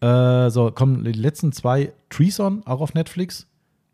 [0.00, 3.46] Äh, so, kommen die letzten zwei Treason, auch auf Netflix.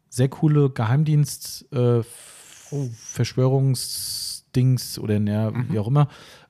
[0.08, 2.02] Sehr coole Geheimdienst, äh,
[4.52, 6.08] Verschwörungsdings oder ja, wie auch immer.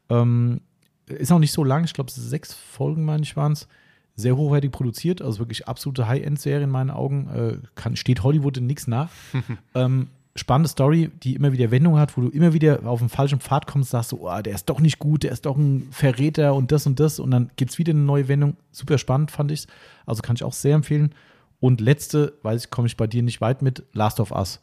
[0.09, 0.61] Ähm,
[1.07, 3.69] ist auch nicht so lang, ich glaube, sechs Folgen, meine ich, waren es.
[4.17, 7.29] Sehr hochwertig produziert, also wirklich absolute High-End-Serie in meinen Augen.
[7.29, 9.09] Äh, kann, steht Hollywood in nichts nach.
[9.75, 13.41] ähm, spannende Story, die immer wieder Wendung hat, wo du immer wieder auf den falschen
[13.41, 16.55] Pfad kommst, sagst so, oh, der ist doch nicht gut, der ist doch ein Verräter
[16.55, 18.57] und das und das und dann gibt es wieder eine neue Wendung.
[18.73, 19.67] Super spannend, fand ich
[20.07, 21.15] Also kann ich auch sehr empfehlen.
[21.59, 24.61] Und letzte, weiß ich, komme ich bei dir nicht weit mit, Last of Us.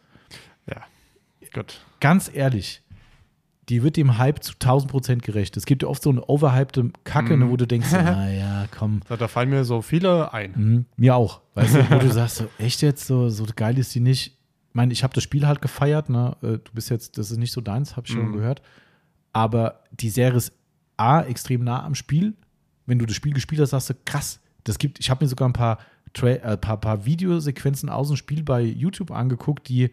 [0.70, 0.84] Ja.
[1.54, 1.80] Gut.
[2.00, 2.82] Ganz ehrlich,
[3.70, 5.58] die wird dem Hype zu 1000 Prozent gerecht.
[5.58, 9.18] Es gibt ja oft so eine overhypede Kacke, ne, wo du denkst, naja, komm, Da,
[9.18, 10.52] da fallen mir so viele ein.
[10.56, 11.42] Mhm, mir auch.
[11.56, 14.28] Weißt du, wo du sagst, so, echt jetzt, so, so geil ist die nicht.
[14.70, 16.38] Ich meine, ich habe das Spiel halt gefeiert, ne?
[16.42, 18.34] Äh, Du bist jetzt, das ist nicht so deins, habe ich schon Mhm.
[18.34, 18.62] gehört.
[19.34, 20.54] Aber die Serie ist
[20.98, 22.34] A, extrem nah am Spiel.
[22.86, 25.48] Wenn du das Spiel gespielt hast, sagst du, krass, das gibt, ich habe mir sogar
[25.50, 25.80] ein paar,
[26.14, 29.90] Tra äh, paar, paar Videosequenzen aus dem Spiel bei YouTube angeguckt, die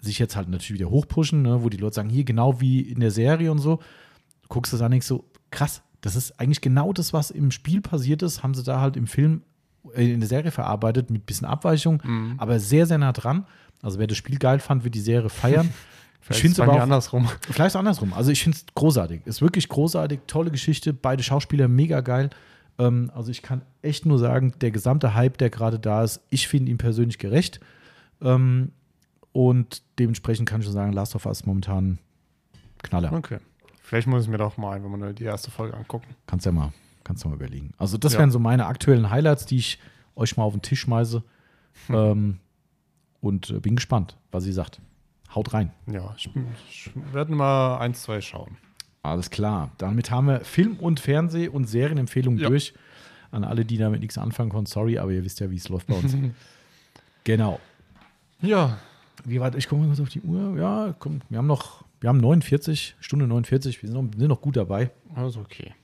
[0.00, 1.62] sich jetzt halt natürlich wieder hochpushen, ne?
[1.62, 3.76] wo die Leute sagen, hier genau wie in der Serie und so.
[4.42, 7.80] Du guckst das an, denkst so, krass, das ist eigentlich genau das, was im Spiel
[7.82, 9.42] passiert ist, haben sie da halt im Film,
[9.94, 12.34] äh, in der Serie verarbeitet, mit bisschen Abweichung, Mhm.
[12.38, 13.46] aber sehr, sehr nah dran.
[13.82, 15.66] Also wer das Spiel geil fand, wird die Serie feiern.
[16.20, 17.28] ich Vielleicht finde ist es bei mir aber auch, andersrum.
[17.50, 18.12] vielleicht andersrum.
[18.12, 19.22] Also ich finde es großartig.
[19.26, 22.30] Ist wirklich großartig, tolle Geschichte, beide Schauspieler mega geil.
[22.78, 26.48] Ähm, also ich kann echt nur sagen, der gesamte Hype, der gerade da ist, ich
[26.48, 27.60] finde ihn persönlich gerecht.
[28.22, 28.72] Ähm,
[29.32, 31.98] und dementsprechend kann ich schon sagen, Last of Us momentan
[32.82, 33.12] Knaller.
[33.12, 33.38] Okay.
[33.82, 36.06] Vielleicht muss ich mir doch mal einfach mal die erste Folge angucken.
[36.26, 36.72] Kannst ja mal,
[37.04, 37.72] kannst du mal überlegen.
[37.76, 38.20] Also das Ja.
[38.20, 39.78] wären so meine aktuellen Highlights, die ich
[40.16, 41.22] euch mal auf den Tisch schmeiße.
[41.86, 41.94] Hm.
[41.94, 42.38] Ähm,
[43.20, 44.80] und äh, bin gespannt, was sie sagt.
[45.34, 45.72] Haut rein.
[45.86, 46.28] Ja, ich,
[46.70, 48.56] ich werde mal eins, zwei schauen.
[49.02, 49.70] Alles klar.
[49.78, 52.48] Damit haben wir Film- und Fernseh- und Serienempfehlungen Ja.
[52.48, 52.74] durch.
[53.30, 55.86] An alle, die damit nichts anfangen konnten, sorry, aber ihr wisst ja, wie es läuft
[55.86, 56.16] bei uns.
[57.24, 57.60] genau.
[58.42, 58.78] Ja,
[59.24, 59.54] Wie weit?
[59.54, 60.58] Ich gucke mal kurz auf die Uhr.
[60.58, 64.40] Ja, komm, wir haben noch, wir haben 49, Stunde 49, wir sind noch, sind noch
[64.40, 64.90] gut dabei.
[65.14, 65.74] also okay.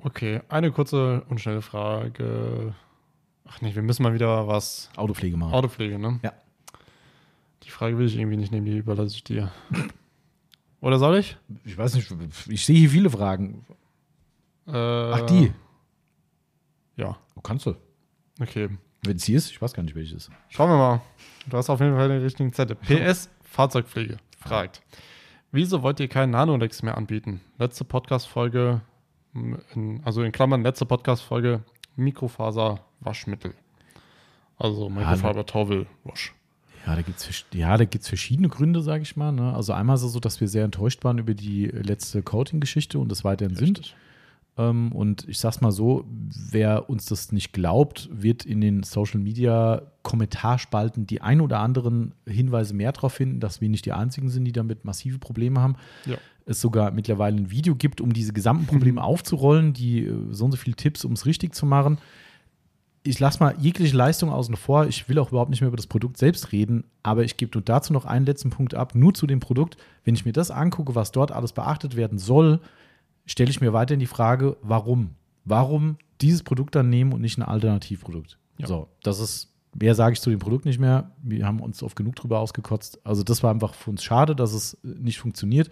[0.00, 2.74] Okay, eine kurze und schnelle Frage.
[3.46, 4.90] Ach nee, wir müssen mal wieder was.
[4.96, 5.54] Autopflege machen.
[5.54, 6.20] Autopflege, ne?
[6.22, 6.32] Ja.
[7.64, 9.50] Die Frage will ich irgendwie nicht nehmen, die überlasse ich dir.
[10.80, 11.36] Oder soll ich?
[11.64, 12.12] Ich weiß nicht,
[12.48, 13.64] ich sehe hier viele Fragen.
[14.68, 15.52] Äh, Ach, die.
[16.96, 17.74] Ja, Du kannst du.
[18.40, 18.68] okay.
[19.02, 20.30] Wenn es hier ist, ich weiß gar nicht, welches ist.
[20.48, 21.00] Schauen wir mal.
[21.48, 22.76] Du hast auf jeden Fall den richtigen Zettel.
[22.76, 24.82] PS Fahrzeugpflege fragt.
[25.50, 27.40] Wieso wollt ihr keinen Nanolex mehr anbieten?
[27.58, 28.82] Letzte Podcast-Folge,
[30.04, 31.62] also in Klammern, letzte Podcast-Folge
[31.96, 33.54] Mikrofaser-Waschmittel.
[34.58, 36.34] Also Mikrofaser-Towel-Wasch.
[36.86, 39.32] Ja, da gibt es ja, da gibt's verschiedene Gründe, sage ich mal.
[39.32, 39.54] Ne?
[39.54, 43.10] Also einmal ist es so, dass wir sehr enttäuscht waren über die letzte Coating-Geschichte und
[43.10, 43.78] das weiterhin sind.
[43.78, 43.94] Richtig.
[43.94, 44.07] Ähm,
[44.58, 46.04] und ich sag's mal so,
[46.50, 52.12] wer uns das nicht glaubt, wird in den Social Media Kommentarspalten die ein oder anderen
[52.26, 55.76] Hinweise mehr darauf finden, dass wir nicht die einzigen sind, die damit massive Probleme haben.
[56.06, 56.16] Ja.
[56.44, 60.50] Es sogar mittlerweile ein Video gibt, um diese gesamten Probleme aufzurollen, die äh, so und
[60.50, 61.98] so viele Tipps, um es richtig zu machen.
[63.04, 64.86] Ich lasse mal jegliche Leistung außen vor.
[64.86, 67.62] Ich will auch überhaupt nicht mehr über das Produkt selbst reden, aber ich gebe nur
[67.62, 69.76] dazu noch einen letzten Punkt ab, nur zu dem Produkt.
[70.04, 72.60] Wenn ich mir das angucke, was dort alles beachtet werden soll,
[73.28, 75.10] stelle ich mir weiterhin die Frage, warum?
[75.44, 78.38] Warum dieses Produkt dann nehmen und nicht ein Alternativprodukt?
[78.58, 78.66] Ja.
[78.66, 81.12] So, das ist, mehr sage ich zu dem Produkt nicht mehr.
[81.22, 83.00] Wir haben uns oft genug drüber ausgekotzt.
[83.04, 85.70] Also, das war einfach für uns schade, dass es nicht funktioniert.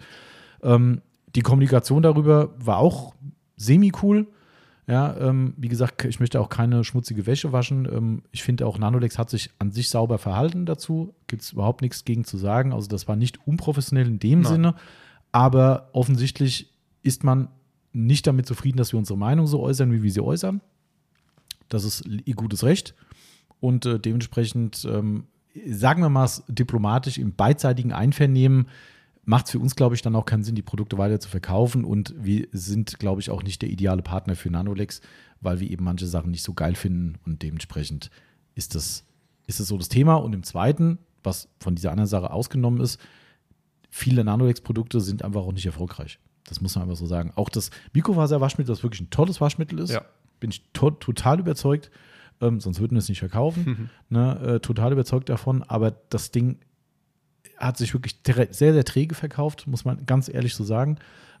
[0.63, 1.01] Ähm,
[1.35, 3.13] die Kommunikation darüber war auch
[3.57, 4.27] semi-cool.
[4.87, 7.85] Ja, ähm, wie gesagt, ich möchte auch keine schmutzige Wäsche waschen.
[7.91, 11.13] Ähm, ich finde auch, Nanolex hat sich an sich sauber verhalten dazu.
[11.27, 12.71] Gibt es überhaupt nichts gegen zu sagen.
[12.71, 14.53] Also, das war nicht unprofessionell in dem Nein.
[14.53, 14.75] Sinne.
[15.33, 16.76] Aber offensichtlich
[17.07, 17.49] ist man
[17.93, 20.61] nicht damit zufrieden, dass wir unsere Meinung so äußern, wie wir sie äußern.
[21.69, 22.93] Das ist ihr gutes Recht.
[23.59, 25.25] Und äh, dementsprechend, ähm,
[25.67, 28.67] sagen wir mal es diplomatisch, im beidseitigen Einvernehmen
[29.23, 31.83] macht es für uns, glaube ich, dann auch keinen Sinn, die Produkte weiter zu verkaufen.
[31.83, 35.01] Und wir sind, glaube ich, auch nicht der ideale Partner für Nanolex,
[35.41, 37.15] weil wir eben manche Sachen nicht so geil finden.
[37.25, 38.09] Und dementsprechend
[38.55, 39.03] ist das,
[39.47, 40.15] ist das so das Thema.
[40.15, 42.99] Und im Zweiten, was von dieser anderen Sache ausgenommen ist,
[43.89, 46.19] viele Nanolex-Produkte sind einfach auch nicht erfolgreich.
[46.47, 47.31] Das muss man einfach so sagen.
[47.35, 50.01] Auch das Mikrofaserwaschmittel, das wirklich ein tolles Waschmittel ist, Ja.
[50.39, 51.91] bin ich to total überzeugt.
[52.41, 53.89] Ähm, sonst würden wir es nicht verkaufen.
[54.09, 55.63] Ne, äh, total überzeugt davon.
[55.63, 56.59] Aber das Ding
[57.57, 58.19] hat sich wirklich
[58.51, 60.97] sehr, sehr träge verkauft, muss man ganz ehrlich so sagen.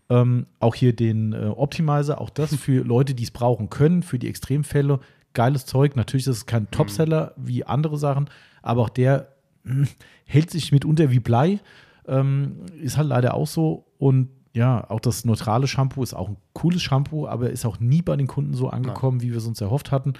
[0.09, 4.17] Ähm, auch hier den äh, Optimizer, auch das für Leute, die es brauchen können, für
[4.19, 4.99] die Extremfälle.
[5.33, 5.95] Geiles Zeug.
[5.95, 8.29] Natürlich ist es kein Topseller wie andere Sachen,
[8.63, 9.27] aber auch der
[9.63, 9.87] mh,
[10.25, 11.59] hält sich mitunter wie Blei.
[12.07, 13.85] Ähm, ist halt leider auch so.
[13.99, 18.01] Und ja, auch das neutrale Shampoo ist auch ein cooles Shampoo, aber ist auch nie
[18.01, 20.13] bei den Kunden so angekommen, wie wir es uns erhofft hatten.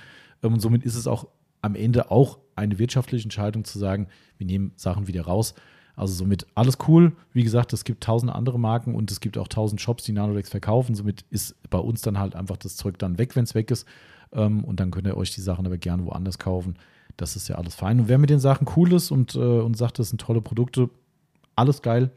[0.43, 1.27] Ähm, und somit ist es auch
[1.64, 4.07] am Ende auch eine wirtschaftliche Entscheidung zu sagen,
[4.38, 5.55] wir nehmen Sachen wieder raus.
[5.95, 7.14] Also somit alles cool.
[7.34, 10.49] Wie gesagt, es gibt tausend andere Marken und es gibt auch tausend Shops, die Nanodex
[10.51, 10.93] verkaufen.
[10.93, 13.88] Somit ist bei uns dann halt einfach das Zeug dann weg, wenn es weg ist.
[14.31, 16.76] Ähm, und dann könnt ihr euch die Sachen aber gerne woanders kaufen.
[17.18, 17.99] Das ist ja alles fein.
[18.01, 20.91] Und wer mit den Sachen cool ist und, äh, und sagt, das sind tolle Produkte,
[21.55, 22.11] alles geil.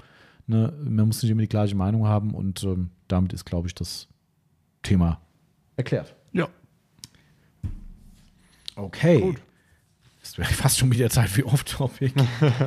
[0.50, 0.72] Ne?
[0.82, 4.08] Man muss nicht immer die gleiche Meinung haben und ähm, damit ist, glaube ich, das
[4.82, 5.20] Thema
[5.76, 6.16] erklärt.
[6.32, 6.48] Ja.
[8.74, 9.20] Okay.
[9.20, 9.40] Gut.
[10.20, 12.12] Das wäre fast schon wieder Zeit für Off-Topic.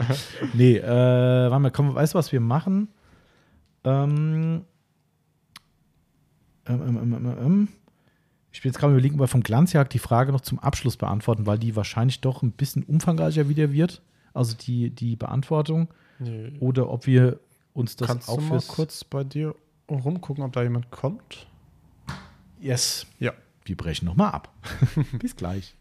[0.54, 2.88] nee, äh, warte mal, komm, weißt du, was wir machen?
[3.84, 4.64] Ähm,
[6.66, 7.68] ähm, ähm, ähm, ähm, ähm.
[8.52, 11.46] Ich bin jetzt gerade überlegen, ob wir vom Glanzjagd die Frage noch zum Abschluss beantworten,
[11.46, 14.02] weil die wahrscheinlich doch ein bisschen umfangreicher wieder wird.
[14.34, 15.90] Also die, die Beantwortung.
[16.20, 16.54] Nee.
[16.60, 17.40] Oder ob wir
[17.74, 19.56] uns das Kannst auch du mal fürs kurz bei dir
[19.90, 21.48] rumgucken, ob da jemand kommt?
[22.60, 23.06] Yes.
[23.20, 23.34] Ja.
[23.66, 24.50] Wir brechen nochmal ab.
[25.20, 25.76] Bis gleich.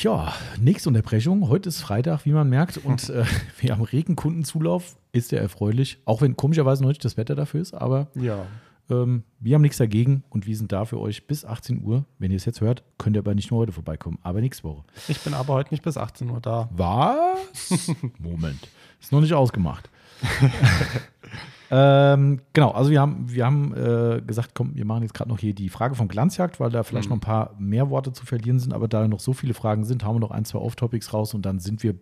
[0.00, 1.48] Ja, nächste Unterbrechung.
[1.48, 3.24] Heute ist Freitag, wie man merkt, und äh,
[3.60, 4.96] wir haben regen Kundenzulauf.
[5.12, 5.98] Ist sehr erfreulich.
[6.06, 8.46] Auch wenn komischerweise noch nicht das Wetter dafür ist, aber Ja.
[8.88, 12.06] ähm, wir haben nichts dagegen und wir sind da für euch bis 18 Uhr.
[12.18, 14.84] Wenn ihr es jetzt hört, könnt ihr aber nicht nur heute vorbeikommen, aber nächste Woche.
[15.08, 16.70] Ich bin aber heute nicht bis 18 Uhr da.
[16.72, 17.90] Was?
[18.18, 18.68] Moment.
[19.00, 19.90] Ist noch nicht ausgemacht.
[21.70, 25.38] ähm, genau, also wir haben, wir haben äh, gesagt, komm, wir machen jetzt gerade noch
[25.38, 27.10] hier die Frage vom Glanzjagd, weil da vielleicht Mhm.
[27.10, 30.04] noch ein paar mehr Worte zu verlieren sind, aber da noch so viele Fragen sind,
[30.04, 31.94] haben wir noch ein, zwei Off-Topics raus und dann sind wir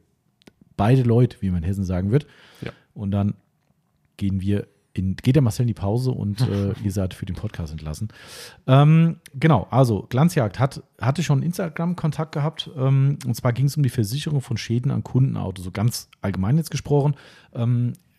[0.77, 2.27] beide Leute, wie man in Hessen sagen wird.
[2.63, 2.73] Ja.
[2.95, 3.35] Und dann
[4.17, 7.37] gehen wir in, geht der Marcel in die Pause und äh, ihr seid für den
[7.37, 8.09] Podcast entlassen.
[8.67, 12.69] Ähm, genau, also Glanzjagd hat, hatte schon Instagram-Kontakt gehabt.
[12.77, 16.57] Ähm, und zwar ging es um die Versicherung von Schäden an Kundenautos, so ganz allgemein
[16.57, 17.15] jetzt gesprochen.
[17.55, 18.10] Ähm, äh,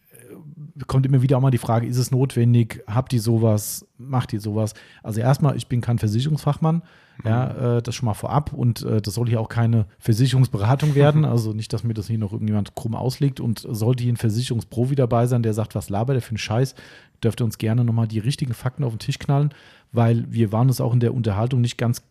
[0.88, 2.84] kommt immer wieder auch mal die Frage, ist es notwendig?
[2.88, 3.86] Habt ihr sowas?
[3.98, 4.74] Macht ihr sowas?
[5.04, 6.82] Also erstmal, ich bin kein Versicherungsfachmann.
[7.24, 11.26] Ja, äh, das schon mal vorab und äh, das soll hier auch keine Versicherungsberatung werden.
[11.32, 14.96] Also nicht, dass mir das hier noch irgendjemand krumm auslegt und sollte hier ein Versicherungsprofi
[14.96, 16.76] dabei sein, der sagt, was labert der für einen Scheiß,
[17.24, 19.54] dürfte uns gerne nochmal die richtigen Fakten auf den Tisch knallen,
[19.92, 22.02] weil wir waren uns auch in der Unterhaltung nicht ganz,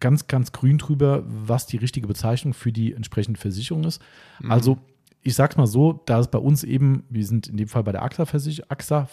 [0.00, 4.00] ganz, ganz grün drüber, was die richtige Bezeichnung für die entsprechende Versicherung ist.
[4.48, 4.78] Also
[5.28, 7.92] ich sag's mal so, da es bei uns eben, wir sind in dem Fall bei
[7.92, 9.06] der AXA-Versicherung, AXA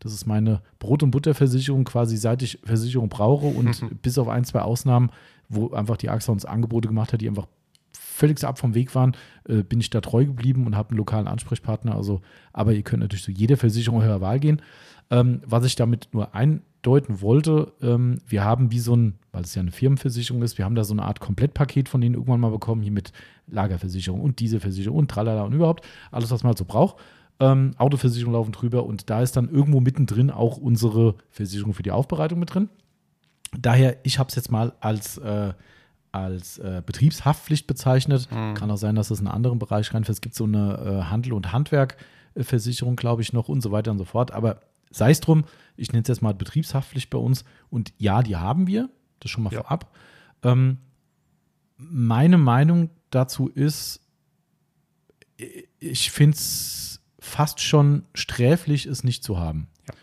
[0.00, 4.44] das ist meine Brot- und Butterversicherung, quasi seit ich Versicherung brauche und bis auf ein,
[4.44, 5.10] zwei Ausnahmen,
[5.50, 7.46] wo einfach die AXA uns Angebote gemacht hat, die einfach
[7.92, 9.14] völlig ab vom Weg waren,
[9.48, 11.94] äh, bin ich da treu geblieben und habe einen lokalen Ansprechpartner.
[11.94, 12.22] Also,
[12.52, 14.62] aber ihr könnt natürlich zu jeder Versicherung eurer Wahl gehen.
[15.10, 19.54] Ähm, was ich damit nur eindeuten wollte, ähm, wir haben wie so ein, weil es
[19.54, 22.50] ja eine Firmenversicherung ist, wir haben da so eine Art Komplettpaket von denen irgendwann mal
[22.50, 23.12] bekommen, hier mit
[23.50, 26.96] Lagerversicherung und diese Versicherung und tralala und überhaupt, alles, was man halt so braucht.
[27.40, 31.92] Ähm, Autoversicherung laufen drüber und da ist dann irgendwo mittendrin auch unsere Versicherung für die
[31.92, 32.68] Aufbereitung mit drin.
[33.56, 35.52] Daher, ich habe es jetzt mal als, äh,
[36.12, 38.28] als äh, Betriebshaftpflicht bezeichnet.
[38.30, 40.16] Kann auch sein, dass es in einen anderen Bereich reinfällt.
[40.16, 43.98] Es gibt so eine äh, Handel- und Handwerkversicherung, glaube ich, noch und so weiter und
[43.98, 44.32] so fort.
[44.32, 44.60] Aber
[44.90, 45.44] sei es drum,
[45.76, 47.44] ich nenne es jetzt mal Betriebshaftpflicht bei uns.
[47.70, 48.88] Und ja, die haben wir.
[49.20, 49.62] Das schon mal Ja.
[49.62, 49.90] vorab.
[50.42, 50.78] Ähm,
[51.76, 54.00] meine Meinung dazu ist,
[55.78, 59.68] ich finde es fast schon sträflich, es nicht zu haben.
[59.88, 59.94] Ja.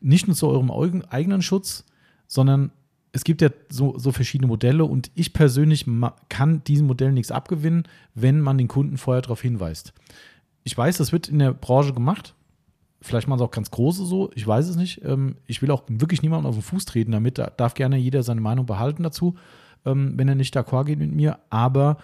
[0.00, 1.84] Nicht nur zu eurem eigen- eigenen Schutz,
[2.26, 2.72] sondern
[3.12, 5.84] es gibt ja so, so verschiedene Modelle und ich persönlich
[6.28, 7.84] kann diesem Modell nichts abgewinnen,
[8.14, 9.92] wenn man den Kunden vorher darauf hinweist.
[10.62, 12.34] Ich weiß, das wird in der Branche gemacht.
[13.02, 15.02] Vielleicht machen es auch ganz große so, ich weiß es nicht.
[15.04, 17.38] Ähm, ich will auch wirklich niemanden auf den Fuß treten damit.
[17.38, 19.36] Da darf gerne jeder seine Meinung behalten dazu,
[19.86, 21.38] ähm, wenn er nicht d'accord geht mit mir.
[21.48, 21.96] Aber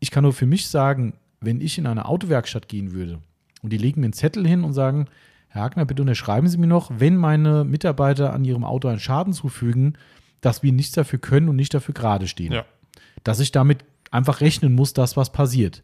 [0.00, 3.20] ich kann nur für mich sagen, wenn ich in eine Autowerkstatt gehen würde
[3.62, 5.06] und die legen mir einen Zettel hin und sagen,
[5.48, 9.32] Herr Hagner, bitte unterschreiben Sie mir noch, wenn meine Mitarbeiter an ihrem Auto einen Schaden
[9.32, 9.96] zufügen,
[10.40, 12.52] dass wir nichts dafür können und nicht dafür gerade stehen.
[12.52, 12.64] Ja.
[13.24, 15.82] Dass ich damit einfach rechnen muss, dass was passiert.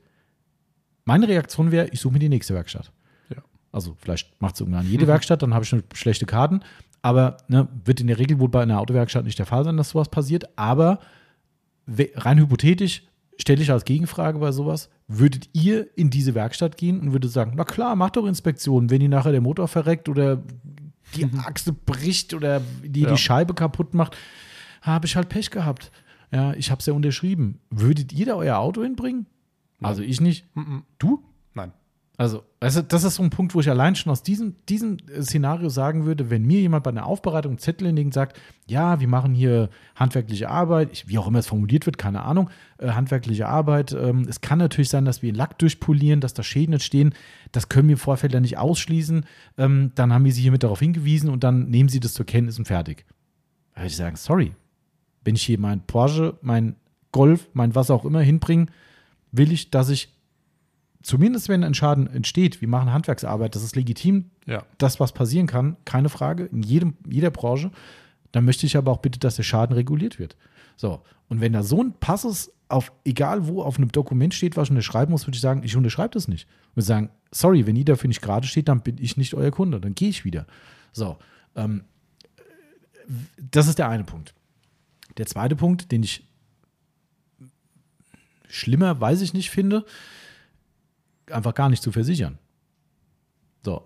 [1.05, 2.93] Meine Reaktion wäre, ich suche mir die nächste Werkstatt.
[3.29, 3.43] Ja.
[3.73, 6.61] Also vielleicht macht es irgendwann jede Werkstatt, dann habe ich schon schlechte Karten.
[7.03, 9.91] Aber ne, wird in der Regel wohl bei einer Autowerkstatt nicht der Fall sein, dass
[9.91, 10.59] sowas passiert.
[10.59, 11.01] Aber
[11.87, 13.03] rein hypothetisch
[13.39, 17.53] stelle ich als Gegenfrage bei sowas, würdet ihr in diese Werkstatt gehen und würdet sagen,
[17.57, 20.43] na klar, macht doch Inspektionen, wenn die nachher der Motor verreckt oder
[21.15, 23.11] die Achse bricht oder die Ja.
[23.11, 24.17] die Scheibe kaputt macht,
[24.83, 25.93] habe ich halt Pech gehabt.
[26.33, 27.61] Ja, ich habe es ja unterschrieben.
[27.71, 29.27] Würdet ihr da euer Auto hinbringen?
[29.81, 30.45] Also ich nicht.
[30.57, 30.83] Mhm.
[30.99, 31.23] Du?
[32.19, 35.69] Also, also, das ist so ein Punkt, wo ich allein schon aus diesem, diesem Szenario
[35.69, 39.35] sagen würde, wenn mir jemand bei einer Aufbereitung Zettel hinlegt und sagt, ja, wir machen
[39.35, 42.49] hier handwerkliche Arbeit, ich, wie auch immer es formuliert wird, keine Ahnung,
[42.79, 43.93] äh, handwerkliche Arbeit.
[43.93, 47.15] Ähm, es kann natürlich sein, dass wir Lack durchpolieren, dass da Schäden entstehen.
[47.53, 49.27] Das können wir im Vorfeld ja nicht ausschließen.
[49.59, 52.59] Ähm, dann haben wir Sie hiermit darauf hingewiesen und dann nehmen Sie das zur Kenntnis
[52.59, 53.05] und fertig.
[53.75, 54.53] Da würde ich sagen, sorry,
[55.23, 56.77] wenn ich hier mein Porsche, mein
[57.13, 58.67] Golf, mein was auch immer hinbringe,
[59.33, 60.16] will ich, dass ich
[61.07, 64.65] zumindest wenn ein Schaden entsteht, wir machen Handwerksarbeit, das ist legitim, Ja.
[64.79, 67.71] das, was passieren kann, keine Frage, in jedem, jeder Branche,
[68.33, 70.37] dann möchte ich aber auch bitte, dass der Schaden reguliert wird.
[70.77, 74.67] So, und wenn da so ein Passus auf, egal wo, auf einem Dokument steht, was
[74.67, 76.49] ich unterschreiben muss, würde ich sagen, ich unterschreibe das nicht.
[76.75, 79.81] Und sagen, sorry, wenn ihr dafür nicht gerade steht, dann bin ich nicht euer Kunde,
[79.81, 80.47] dann gehe ich wieder.
[80.93, 81.17] So,
[81.55, 81.85] ähm,
[83.53, 84.35] das ist der eine Punkt.
[85.19, 86.27] Der zweite Punkt, den ich
[88.49, 89.85] schlimmer, weiß ich nicht, finde,
[91.31, 92.39] einfach gar nicht zu versichern.
[93.65, 93.83] So.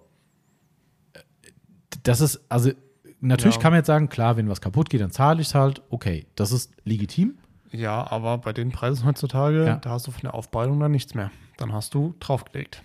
[2.02, 2.70] Das ist, also,
[3.20, 3.62] natürlich Ja.
[3.62, 5.82] kann man jetzt sagen, klar, wenn was kaputt geht, dann zahle ich es halt.
[5.90, 7.34] Okay, das ist legitim.
[7.72, 9.76] Ja, aber bei den Preisen heutzutage, Ja.
[9.76, 11.30] da hast du von der Aufbereitung dann nichts mehr.
[11.56, 12.82] Dann hast du draufgelegt.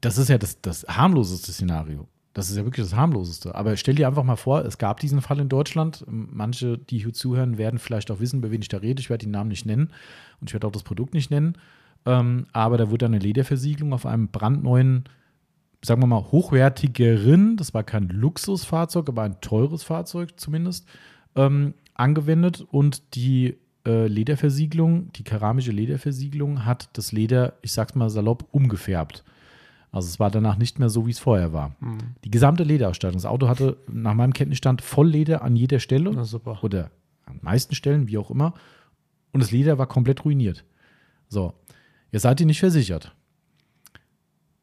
[0.00, 2.08] Das ist ja das, das harmloseste Szenario.
[2.32, 3.54] Das ist ja wirklich das harmloseste.
[3.54, 6.04] Aber stell dir einfach mal vor, es gab diesen Fall in Deutschland.
[6.08, 9.00] Manche, die hier zuhören, werden vielleicht auch wissen, über wen ich da rede.
[9.00, 9.92] Ich werde den Namen nicht nennen
[10.40, 11.56] und ich werde auch das Produkt nicht nennen.
[12.06, 15.04] Ähm, aber da wurde eine Lederversiegelung auf einem brandneuen,
[15.82, 20.86] sagen wir mal, hochwertigeren, das war kein Luxusfahrzeug, aber ein teures Fahrzeug zumindest,
[21.36, 23.56] ähm, angewendet und die
[23.86, 29.24] äh, Lederversiegelung, die keramische Lederversiegelung hat das Leder, ich sag's mal salopp, umgefärbt.
[29.92, 31.76] Also es war danach nicht mehr so, wie es vorher war.
[32.24, 33.16] Die gesamte Lederausstattung.
[33.16, 36.58] Das Auto hatte nach meinem Kenntnisstand Vollleder an jeder Stelle Na super.
[36.62, 36.90] oder
[37.26, 38.54] an meisten Stellen, wie auch immer.
[39.32, 40.64] Und das Leder war komplett ruiniert.
[41.28, 41.54] So,
[42.14, 43.12] ihr seid ihr nicht versichert.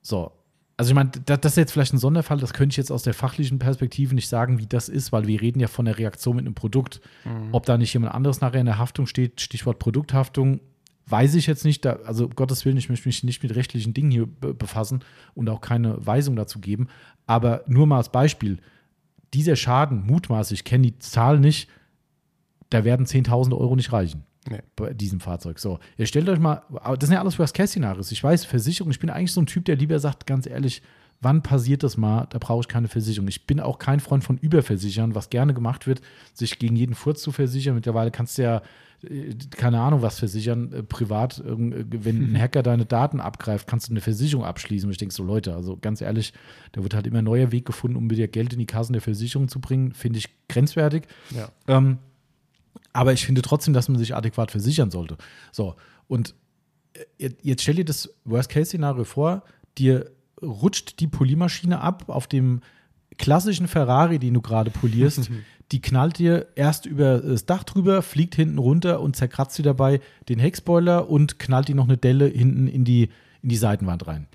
[0.02, 0.32] So,
[0.78, 3.14] also ich meine, das, ist jetzt vielleicht ein Sonderfall, das könnte ich jetzt aus der
[3.14, 6.46] fachlichen Perspektive nicht sagen, wie das ist, weil wir reden ja von der Reaktion mit
[6.46, 7.02] einem Produkt.
[7.52, 10.62] Ob da nicht jemand anderes nachher in der Haftung steht, Stichwort Produkthaftung,
[11.08, 11.84] weiß ich jetzt nicht.
[11.84, 15.04] Da, also um Gottes Willen, ich möchte mich nicht mit rechtlichen Dingen hier be befassen
[15.36, 16.88] und auch keine Weisung dazu geben.
[17.28, 18.60] Aber nur mal als Beispiel,
[19.34, 21.70] dieser Schaden, mutmaßlich, ich kenne die Zahl nicht,
[22.70, 24.60] da werden 10.000 Euro nicht reichen Nee.
[24.76, 25.60] bei diesem Fahrzeug.
[25.60, 28.12] So, ihr stellt euch mal, das sind ja alles Worst-Case-Szenarios.
[28.12, 30.82] Ich weiß, Versicherung, ich bin eigentlich so ein Typ, der lieber sagt, ganz ehrlich,
[31.22, 32.28] wann passiert das mal?
[32.32, 33.28] Da brauche ich keine Versicherung.
[33.28, 36.02] Ich bin auch kein Freund von Überversichern, was gerne gemacht wird,
[36.34, 37.76] sich gegen jeden Furz zu versichern.
[37.76, 38.62] Mittlerweile kannst du ja,
[39.04, 43.90] äh, keine Ahnung, was versichern, äh, privat, äh, wenn ein Hacker deine Daten abgreift, kannst
[43.90, 44.88] du eine Versicherung abschließen.
[44.88, 46.34] Und ich denke so, Leute, also ganz ehrlich,
[46.72, 49.04] da wird halt immer ein neuer Weg gefunden, um wieder Geld in die Kassen der
[49.04, 49.94] Versicherung zu bringen.
[49.94, 51.04] Finde ich grenzwertig.
[51.36, 51.50] Ja.
[51.68, 52.00] Ähm,
[52.94, 55.18] aber ich finde trotzdem, dass man sich adäquat versichern sollte.
[55.52, 55.76] So,
[56.08, 56.36] und
[56.94, 59.44] äh, jetzt jetzt stell dir das Worst-Case-Szenario vor,
[59.78, 60.12] dir
[60.42, 62.62] rutscht die Poliermaschine ab auf dem
[63.18, 65.30] klassischen Ferrari, den du gerade polierst.
[65.72, 70.02] die knallt dir erst über das Dach drüber, fliegt hinten runter und zerkratzt dir dabei
[70.28, 73.10] den Heckspoiler und knallt dir noch eine Delle hinten in die,
[73.42, 74.28] in die Seitenwand rein.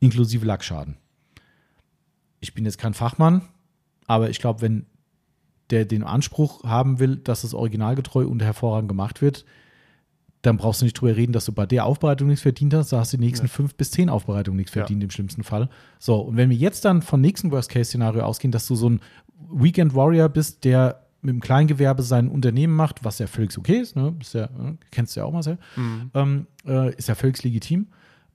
[0.00, 0.96] Inklusive Lackschaden.
[2.40, 3.42] Ich bin jetzt kein Fachmann,
[4.06, 4.86] aber ich glaube, wenn
[5.72, 9.44] der den Anspruch haben will, dass es originalgetreu und hervorragend gemacht wird,
[10.42, 12.92] dann brauchst du nicht drüber reden, dass du bei der Aufbereitung nichts verdient hast.
[12.92, 13.52] Da hast du die nächsten Ja.
[13.52, 14.82] fünf bis zehn Aufbereitungen nichts Ja.
[14.82, 15.68] verdient, im schlimmsten Fall.
[15.98, 19.00] So, und wenn wir jetzt dann vom nächsten Worst-Case-Szenario ausgehen, dass du so ein
[19.52, 24.14] Weekend-Warrior bist, der mit dem Kleingewerbe sein Unternehmen macht, was ja völlig okay ist, ne?
[24.20, 24.76] Ist ja, ne?
[24.90, 25.58] kennst du ja auch mal sehr,
[26.14, 27.86] ähm, äh, ist ja völlig legitim.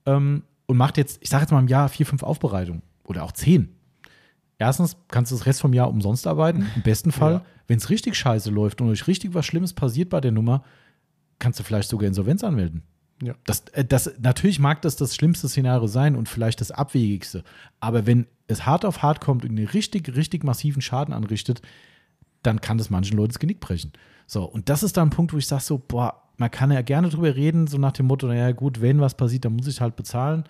[0.06, 3.32] Ähm, und macht jetzt, ich sage jetzt mal im Jahr vier, fünf Aufbereitungen oder auch
[3.32, 3.68] zehn.
[4.58, 7.34] Erstens kannst du das Rest vom Jahr umsonst arbeiten, im besten Fall.
[7.34, 7.44] Ja.
[7.68, 10.64] Wenn es richtig scheiße läuft und euch richtig was Schlimmes passiert bei der Nummer,
[11.38, 12.82] kannst du vielleicht sogar Insolvenz anmelden.
[13.22, 13.34] Ja.
[13.46, 17.44] Das, äh, das, natürlich mag das das schlimmste Szenario sein und vielleicht das abwegigste.
[17.80, 21.62] Aber wenn es hart auf hart kommt und einen richtig, richtig massiven Schaden anrichtet,
[22.42, 23.92] dann kann das manchen Leuten das Genick brechen.
[24.26, 26.82] So, und das ist dann ein Punkt, wo ich sage so, boah, man kann ja
[26.82, 29.80] gerne drüber reden, so nach dem Motto, naja gut, wenn was passiert, dann muss ich
[29.80, 30.44] halt bezahlen.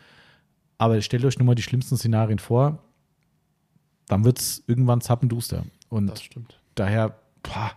[0.76, 2.84] Aber stellt euch nur mal die schlimmsten Szenarien vor,
[4.08, 5.64] dann wird es irgendwann zappenduster.
[5.88, 6.58] Und Das stimmt.
[6.74, 7.72] daher, boah,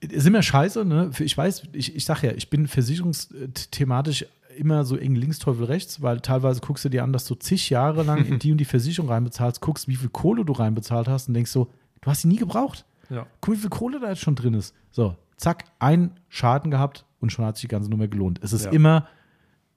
[0.00, 1.10] ist immer scheiße, ne?
[1.20, 4.26] Ich weiß, ich, ich sag ja, ich bin versicherungsthematisch
[4.56, 7.68] immer so eng links, Teufel rechts, weil teilweise guckst du dir an, dass du zig
[7.70, 11.28] Jahre lang in die und die Versicherung reinbezahlst, guckst, wie viel Kohle du reinbezahlt hast
[11.28, 12.84] und denkst so, du hast sie nie gebraucht.
[13.10, 13.26] Ja.
[13.40, 14.74] Guck, wie viel Kohle da jetzt schon drin ist.
[14.90, 18.40] So, zack, ein Schaden gehabt und schon hat sich die ganze Nummer gelohnt.
[18.42, 18.70] Es ist Ja.
[18.72, 19.06] immer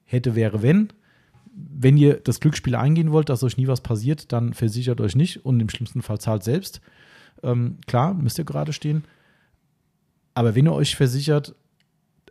[0.06, 0.90] hätte, wäre, wenn.
[1.54, 5.46] Wenn ihr das Glücksspiel eingehen wollt, dass euch nie was passiert, dann versichert euch nicht
[5.46, 6.82] und im schlimmsten Fall zahlt selbst.
[7.44, 9.04] Ähm, klar, müsst ihr gerade stehen.
[10.34, 11.56] Aber wenn ihr euch versichert,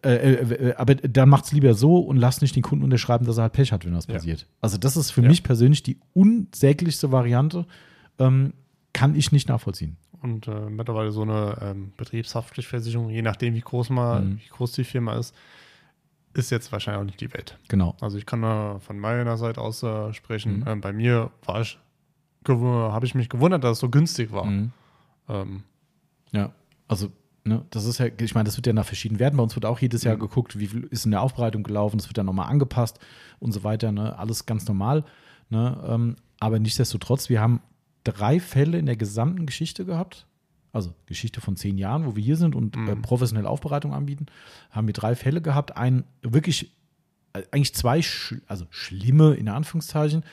[0.04, 3.36] Äh, äh, aber dann macht es lieber so und lasst nicht den Kunden unterschreiben, dass
[3.36, 4.14] er halt Pech hat, wenn was Ja.
[4.14, 4.46] passiert.
[4.60, 5.28] Also das ist für Ja.
[5.28, 7.66] mich persönlich die unsäglichste Variante.
[8.20, 8.52] Ähm,
[8.92, 9.96] kann ich nicht nachvollziehen.
[10.22, 14.38] Und äh, mittlerweile so eine ähm, Betriebshaftpflichtversicherung, je nachdem, wie groß mal, Mhm.
[14.38, 15.34] wie groß die Firma ist,
[16.38, 17.58] ist jetzt wahrscheinlich auch nicht die Welt.
[17.68, 17.96] Genau.
[18.00, 20.60] Also ich kann nur von meiner Seite aus äh, sprechen.
[20.60, 20.64] Mhm.
[20.68, 21.78] Ähm, bei mir war ich
[22.48, 24.46] habe ich mich gewundert, dass es so günstig war.
[24.46, 24.72] Mhm.
[25.28, 25.62] Ähm,
[26.32, 26.52] Ja,
[26.86, 27.10] also,
[27.44, 29.36] ne, das ist ja, ich meine, das wird ja nach verschiedenen Werten.
[29.36, 30.20] Bei uns wird auch jedes Jahr Mhm.
[30.20, 32.98] geguckt, wie viel ist in der Aufbereitung gelaufen, das wird dann nochmal angepasst
[33.38, 34.18] und so weiter, ne?
[34.18, 35.04] Alles ganz normal.
[35.50, 35.78] Ne?
[35.86, 37.60] Ähm, aber nichtsdestotrotz, wir haben
[38.04, 40.26] drei Fälle in der gesamten Geschichte gehabt.
[40.72, 42.88] Also Geschichte von zehn Jahren, wo wir hier sind und Mhm.
[42.88, 44.26] äh, professionell Aufbereitung anbieten,
[44.70, 45.76] haben wir drei Fälle gehabt.
[45.76, 46.72] Ein wirklich,
[47.32, 50.24] äh, eigentlich zwei, sch also schlimme in Anführungszeichen,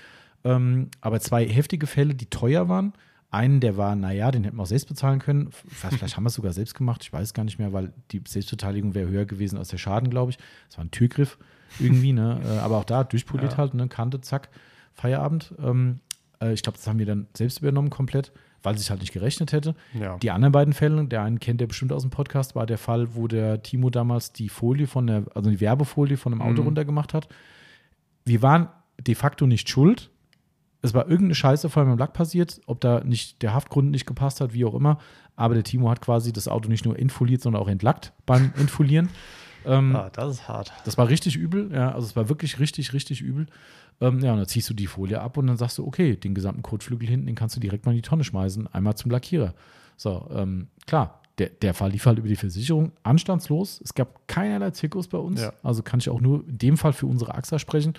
[0.43, 2.93] ähm, aber zwei heftige Fälle, die teuer waren.
[3.31, 5.49] Einen, der war, naja, den hätten wir auch selbst bezahlen können.
[5.51, 8.93] Vielleicht, haben wir es sogar selbst gemacht, ich weiß gar nicht mehr, weil die Selbstbeteiligung
[8.93, 10.37] wäre höher gewesen als der Schaden, glaube ich.
[10.69, 11.37] Das war ein Türgriff
[11.79, 12.39] irgendwie, ne?
[12.45, 13.57] Äh, aber auch da durchpoliert Ja.
[13.57, 13.87] halt, ne?
[13.89, 14.49] Kante, zack,
[14.93, 15.53] Feierabend.
[15.61, 15.99] Ähm,
[16.39, 18.31] äh, ich glaube, das haben wir dann selbst übernommen komplett,
[18.65, 19.75] weil sich halt nicht gerechnet hätte.
[19.93, 20.17] ja.
[20.17, 23.15] Die anderen beiden Fälle, der einen kennt ihr bestimmt aus dem Podcast, war der Fall,
[23.15, 26.67] wo der Timo damals die Folie von der, also die Werbefolie von einem Auto Mhm.
[26.67, 27.27] runtergemacht hat.
[28.25, 28.67] Wir waren
[28.99, 30.09] de facto nicht schuld.
[30.81, 34.05] Es war irgendeine Scheiße vor allem im Lack passiert, ob da nicht der Haftgrund nicht
[34.05, 34.99] gepasst hat, wie auch immer.
[35.35, 39.09] Aber der Timo hat quasi das Auto nicht nur entfoliert, sondern auch entlackt beim Entfolieren.
[39.65, 40.71] ähm, ah, das ist hart.
[40.85, 43.47] das war richtig übel, ja, also es war wirklich richtig, richtig übel.
[44.01, 46.35] Ähm, ja, und dann ziehst du die Folie ab und dann sagst du, okay, den
[46.35, 49.53] gesamten Kotflügel hinten, den kannst du direkt mal in die Tonne schmeißen, einmal zum Lackierer.
[49.95, 53.81] So, ähm, klar, der, der Fall lief halt über die Versicherung anstandslos.
[53.83, 55.41] Es gab keinerlei Zirkus bei uns.
[55.41, 55.53] Ja.
[55.63, 57.93] Also kann ich auch nur in dem Fall für unsere AXA sprechen.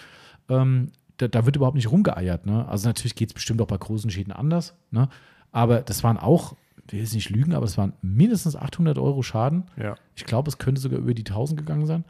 [0.48, 2.46] Ähm, da, da wird überhaupt nicht rumgeeiert.
[2.46, 2.66] Ne?
[2.68, 4.74] Also natürlich geht es bestimmt auch bei großen Schäden anders.
[4.90, 5.08] Ne?
[5.52, 6.56] Aber das waren auch,
[6.92, 9.64] will jetzt nicht lügen, aber es waren mindestens 800 Euro Schaden.
[9.76, 9.96] Ja.
[10.14, 12.04] Ich glaube, es könnte sogar über die 1000 gegangen sein.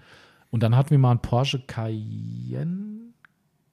[0.51, 3.13] Und dann hatten wir mal einen Porsche Cayenne,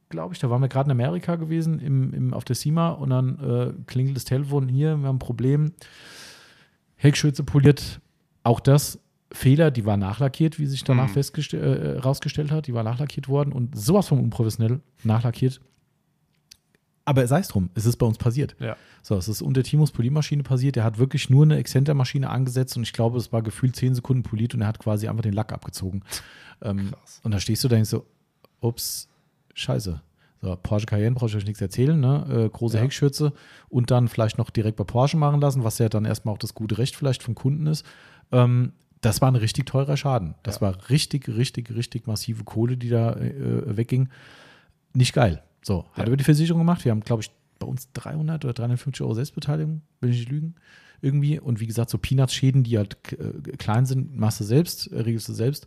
[0.10, 0.40] glaube ich.
[0.40, 2.90] Da waren wir gerade in Amerika gewesen, im, im, auf der SEMA.
[2.90, 5.74] Und dann äh, klingelt das Telefon hier, wir haben ein Problem.
[6.96, 8.00] Heckschürze poliert.
[8.44, 9.00] Auch das
[9.32, 11.22] Fehler, die war nachlackiert, wie sich danach Mhm.
[11.54, 12.68] äh, rausgestellt hat.
[12.68, 15.60] Die war nachlackiert worden und sowas von unprofessionell nachlackiert.
[17.06, 18.56] Aber sei es drum, es ist bei uns passiert.
[18.60, 18.78] Ja.
[19.02, 20.78] So, es ist unter Timos Poliermaschine passiert.
[20.78, 24.24] Der hat wirklich nur eine Exzentermaschine angesetzt und ich glaube, es war gefühlt 10 Sekunden
[24.24, 26.04] poliert und er hat quasi einfach den Lack abgezogen.
[26.62, 26.94] Ähm,
[27.24, 28.06] und da stehst du da und denkst so,
[28.62, 29.10] ups,
[29.54, 30.02] scheiße.
[30.42, 32.26] So, Porsche Cayenne brauche ich euch nichts erzählen, ne?
[32.30, 32.84] Äh, große Ja.
[32.84, 33.34] Heckschürze
[33.70, 36.54] und dann vielleicht noch direkt bei Porsche machen lassen, was ja dann erstmal auch das
[36.54, 37.86] gute Recht vielleicht vom Kunden ist.
[38.32, 38.72] Ähm,
[39.02, 40.36] das war ein richtig teurer Schaden.
[40.44, 40.62] Das Ja.
[40.62, 44.08] war richtig, richtig, richtig massive Kohle, die da äh, wegging.
[44.94, 45.44] Nicht geil.
[45.64, 46.08] So, hat Ja.
[46.08, 46.84] über die Versicherung gemacht.
[46.86, 50.56] Wir haben, glaube ich, bei uns 300 oder 350 Euro Selbstbeteiligung, will ich nicht lügen,
[51.02, 51.40] irgendwie.
[51.40, 55.30] Und wie gesagt, so Peanuts-Schäden, die halt äh, klein sind, machst du selbst, äh, regelst
[55.30, 55.66] du selbst.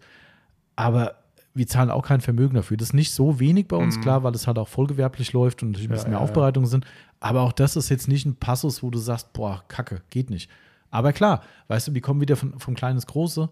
[0.76, 1.16] Aber
[1.54, 2.76] wir zahlen auch kein Vermögen dafür.
[2.76, 4.02] Das ist nicht so wenig bei uns, Mhm.
[4.02, 6.30] klar, weil es halt auch vollgewerblich läuft und natürlich ein Ja, bisschen mehr ja, ja.
[6.30, 6.84] Aufbereitungen sind.
[7.18, 10.50] Aber auch das ist jetzt nicht ein Passus, wo du sagst, boah, Kacke, geht nicht.
[10.90, 13.48] Aber klar, weißt du, wir kommen wieder von, vom Kleinen ins Große.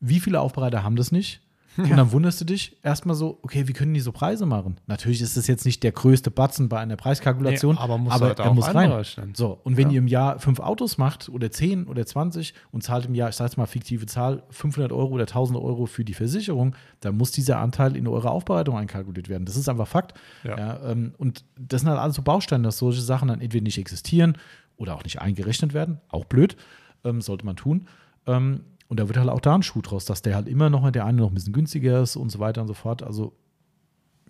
[0.00, 1.40] Wie viele Aufbereiter haben das nicht?
[1.76, 4.76] Und dann wunderst du dich erstmal so, okay, wie können die so Preise machen?
[4.86, 8.26] Natürlich ist es jetzt nicht der größte Batzen bei einer Preiskalkulation, Nee, aber muss aber
[8.28, 9.04] halt er muss rein.
[9.34, 9.94] So, und wenn Ja.
[9.94, 13.34] ihr im Jahr fünf Autos macht oder zehn oder 20 und zahlt im Jahr, ich
[13.36, 17.32] sage jetzt mal fiktive Zahl, 500 Euro oder 1000 Euro für die Versicherung, dann muss
[17.32, 19.44] dieser Anteil in eure Aufbereitung einkalkuliert werden.
[19.44, 20.14] Das ist einfach Fakt.
[20.44, 20.56] Ja.
[20.58, 23.78] Ja, ähm, und das sind halt alles so Bausteine, dass solche Sachen dann entweder nicht
[23.78, 24.38] existieren
[24.76, 26.00] oder auch nicht eingerechnet werden.
[26.08, 26.56] Auch blöd,
[27.04, 27.86] ähm, sollte man tun.
[28.26, 30.90] Ähm, und da wird halt auch da ein Schuh draus, dass der halt immer noch
[30.90, 33.02] der eine noch ein bisschen günstiger ist und so weiter und so fort.
[33.02, 33.34] Also,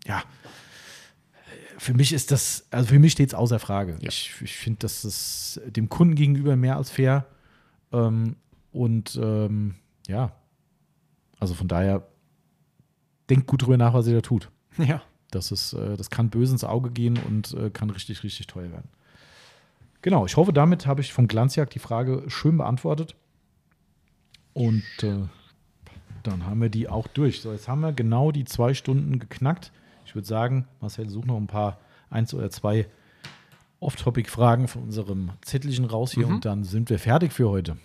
[0.06, 0.22] ja,
[1.78, 3.96] für mich ist das, also für mich steht es außer Frage.
[4.00, 4.08] Ja.
[4.08, 7.26] Ich, ich finde, das ist dem Kunden gegenüber mehr als fair.
[7.92, 8.36] Ähm,
[8.72, 9.74] und ähm,
[10.06, 10.32] ja,
[11.38, 12.06] also von daher,
[13.30, 14.50] denkt gut drüber nach, was ihr da tut.
[14.78, 15.02] Ja.
[15.30, 18.70] Das, ist, äh, das kann böse ins Auge gehen und äh, kann richtig, richtig teuer
[18.70, 18.88] werden.
[20.00, 23.16] Genau, ich hoffe, damit habe ich vom Glanzjagd die Frage schön beantwortet.
[24.54, 25.26] Und äh,
[26.22, 27.40] dann haben wir die auch durch.
[27.42, 29.72] So, jetzt haben wir genau die zwei Stunden geknackt.
[30.06, 31.78] Ich würde sagen, Marcel, such noch ein paar,
[32.10, 32.86] eins oder zwei
[33.80, 36.34] Off-Topic-Fragen von unserem Zettelchen raus hier Mhm.
[36.36, 37.76] und dann sind wir fertig für heute.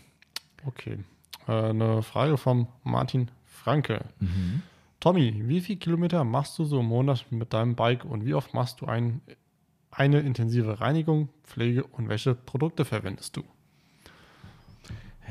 [0.65, 0.99] Okay.
[1.47, 4.05] Äh, eine Frage vom Martin Franke.
[4.99, 8.53] Tommy, wie viel Kilometer machst du so im Monat mit deinem Bike und wie oft
[8.53, 9.21] machst du ein,
[9.91, 13.43] eine intensive Reinigung, Pflege und welche Produkte verwendest du?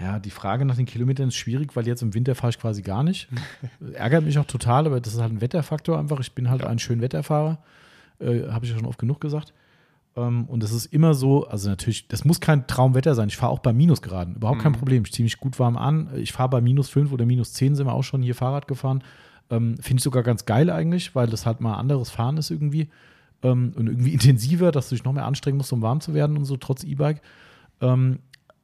[0.00, 2.82] Ja, die Frage nach den Kilometern ist schwierig, weil jetzt im Winter fahre ich quasi
[2.82, 3.28] gar nicht.
[3.94, 6.20] Ärgert mich auch total, aber das ist halt ein Wetterfaktor einfach.
[6.20, 6.68] Ich bin halt Ja.
[6.68, 7.58] ein schön Wetterfahrer.
[8.20, 9.52] Äh, Habe ich ja schon oft genug gesagt.
[10.16, 13.28] Ähm, und es ist immer so, also natürlich, das muss kein Traumwetter sein.
[13.28, 14.76] Ich fahre auch bei Minusgraden, überhaupt kein Mhm.
[14.76, 15.02] Problem.
[15.04, 16.10] Ich ziehe mich gut warm an.
[16.16, 19.02] Ich fahre bei minus 5 oder minus 10 sind wir auch schon hier Fahrrad gefahren.
[19.50, 22.88] Ähm, Finde ich sogar ganz geil eigentlich, weil das halt mal anderes Fahren ist irgendwie.
[23.42, 26.36] Ähm, und irgendwie intensiver, dass du dich noch mehr anstrengen musst, um warm zu werden
[26.36, 27.20] und so, trotz E-Bike.
[27.80, 28.18] Ähm,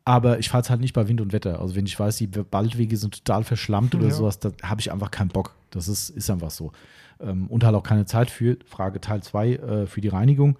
[0.04, 1.60] aber ich fahre es halt nicht bei Wind und Wetter.
[1.60, 4.12] Also wenn ich weiß, die Waldwege sind total verschlammt oder Ja.
[4.14, 5.54] sowas, da habe ich einfach keinen Bock.
[5.70, 6.72] Das ist, ist einfach so.
[7.20, 10.58] Ähm, und halt auch keine Zeit für, Frage Teil 2, äh, für die Reinigung.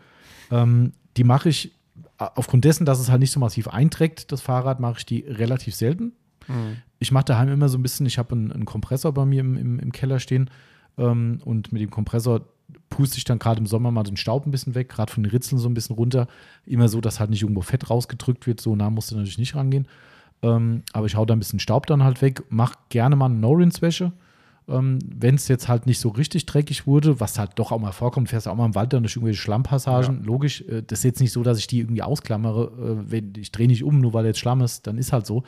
[0.50, 1.72] Ähm, die mache ich,
[2.16, 5.74] aufgrund dessen, dass es halt nicht so massiv einträgt, das Fahrrad, mache ich die relativ
[5.74, 6.12] selten.
[6.48, 6.76] Mhm.
[6.98, 9.56] Ich mache daheim immer so ein bisschen, ich habe einen, einen Kompressor bei mir im,
[9.56, 10.48] im, im Keller stehen
[10.96, 12.42] ähm, und mit dem Kompressor
[12.88, 15.30] puste ich dann gerade im Sommer mal den Staub ein bisschen weg, gerade von den
[15.30, 16.28] Ritzeln so ein bisschen runter.
[16.66, 19.54] Immer so, dass halt nicht irgendwo Fett rausgedrückt wird, so nah musst du natürlich nicht
[19.54, 19.88] rangehen.
[20.42, 23.36] Ähm, aber ich hau da ein bisschen Staub dann halt weg, mach gerne mal eine
[23.36, 24.12] No-Rinse-Wäsche.
[24.66, 27.92] Ähm, Wenn es jetzt halt nicht so richtig dreckig wurde, was halt doch auch mal
[27.92, 30.62] vorkommt, fährst du auch mal im Wald dann durch irgendwelche Slammpassagen, logisch.
[30.62, 32.72] Äh, das ist jetzt nicht so, dass ich die irgendwie ausklammere.
[33.06, 35.44] Äh, wenn, ich drehe nicht um, nur weil jetzt Schlamm ist, dann ist halt so.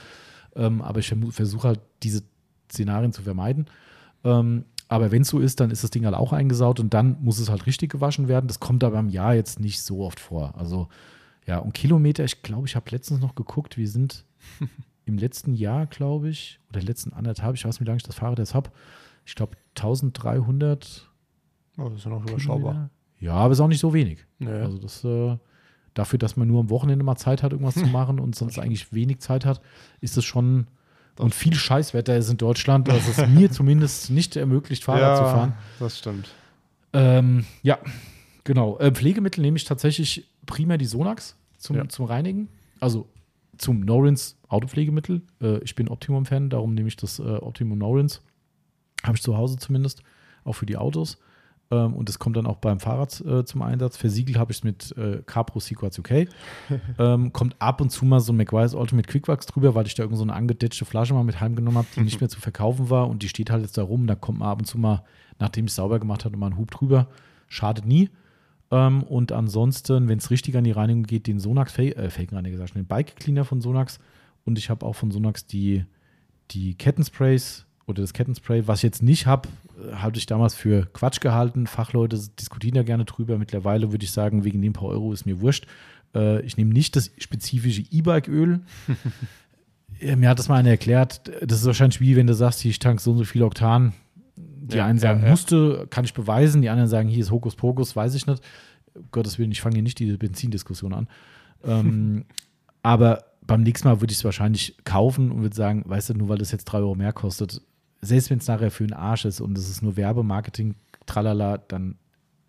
[0.55, 2.22] Ähm, aber ich versuche halt diese
[2.70, 3.66] Szenarien zu vermeiden.
[4.24, 7.17] Ähm, aber wenn es so ist, dann ist das Ding halt auch eingesaut und dann
[7.21, 8.47] muss es halt richtig gewaschen werden.
[8.47, 10.55] Das kommt aber im Jahr jetzt nicht so oft vor.
[10.57, 10.89] Also
[11.47, 14.25] ja, und Kilometer, ich glaube, ich habe letztens noch geguckt, wir sind
[15.05, 18.17] im letzten Jahr, glaube ich, oder letzten anderthalb, ich weiß nicht, wie lange ich das
[18.17, 18.71] Fahrrad jetzt habe.
[19.25, 21.11] Ich glaube 1300
[21.79, 22.73] Oh, das ist ja noch überschaubar.
[22.73, 22.91] Kilometer.
[23.21, 24.25] Ja, aber ist auch nicht so wenig.
[24.39, 24.51] Nee.
[24.51, 25.37] Also das äh,
[25.95, 28.93] dafür, dass man nur am Wochenende mal Zeit hat, irgendwas zu machen und sonst eigentlich
[28.93, 29.61] wenig Zeit hat,
[30.01, 30.67] ist es schon
[31.18, 35.52] und viel Scheißwetter ist in Deutschland, dass es mir zumindest nicht ermöglicht, Fahrrad zu fahren.
[35.78, 36.28] das stimmt.
[36.93, 37.78] Ähm, ja,
[38.44, 38.78] genau.
[38.78, 41.88] Äh, Pflegemittel nehme ich tatsächlich primär die Sonax zum, Ja.
[41.88, 42.48] zum Reinigen.
[42.80, 43.06] Also
[43.59, 45.22] zum Norins Autopflegemittel.
[45.43, 48.22] Äh, ich bin Optimum-Fan, darum nehme ich das äh, Optimum Norins.
[49.02, 50.02] Habe ich zu Hause zumindest,
[50.44, 51.18] auch für die Autos.
[51.70, 53.97] Ähm, und das kommt dann auch beim Fahrrad äh, zum Einsatz.
[53.97, 56.28] Versiegelt habe ich es mit äh, Capro Sequats UK.
[56.98, 60.02] ähm, kommt ab und zu mal so ein McWise Ultimate Quickwax drüber, weil ich da
[60.05, 63.09] irgend so eine angedetschte Flasche mal mit heimgenommen habe, die nicht mehr zu verkaufen war.
[63.09, 64.06] Und die steht halt jetzt da rum.
[64.06, 65.02] Da kommt man ab und zu mal,
[65.38, 67.09] nachdem ich es sauber gemacht habe, mal ein Hub drüber.
[67.48, 68.10] Schadet nie.
[68.70, 72.59] Ähm, und ansonsten, wenn es richtig an die Reinigung geht, den Sonax Fa- äh, Felgenreiniger,
[72.59, 73.98] sag den Bike Cleaner von Sonax.
[74.44, 75.84] Und ich habe auch von Sonax die,
[76.52, 79.48] die Kettensprays oder das Kettenspray, was ich jetzt nicht habe,
[79.93, 81.66] habe ich damals für Quatsch gehalten.
[81.66, 83.39] Fachleute diskutieren da gerne drüber.
[83.39, 85.66] Mittlerweile würde ich sagen, wegen den paar Euro ist mir wurscht.
[86.15, 88.61] Äh, ich nehme nicht das spezifische E-Bike-Öl.
[89.98, 92.78] Äh, mir hat das mal einer erklärt, das ist wahrscheinlich wie, wenn du sagst, ich
[92.78, 93.94] tank so und so viel Oktan.
[94.36, 95.31] Die Ja, einen sagen, ja, ja.
[95.31, 96.61] musste, kann ich beweisen.
[96.61, 98.43] Die anderen sagen, hier ist Hokuspokus, weiß ich nicht.
[98.94, 101.09] Um Gottes Willen, ich fange hier nicht diese Benzindiskussion an.
[101.65, 102.24] Ähm,
[102.82, 106.28] aber beim nächsten Mal würde ich es wahrscheinlich kaufen und würde sagen, weißt du, nur
[106.28, 107.62] weil das jetzt drei Euro mehr kostet,
[108.01, 110.74] selbst wenn es nachher für einen Arsch ist und es ist nur Werbemarketing,
[111.06, 111.97] tralala, dann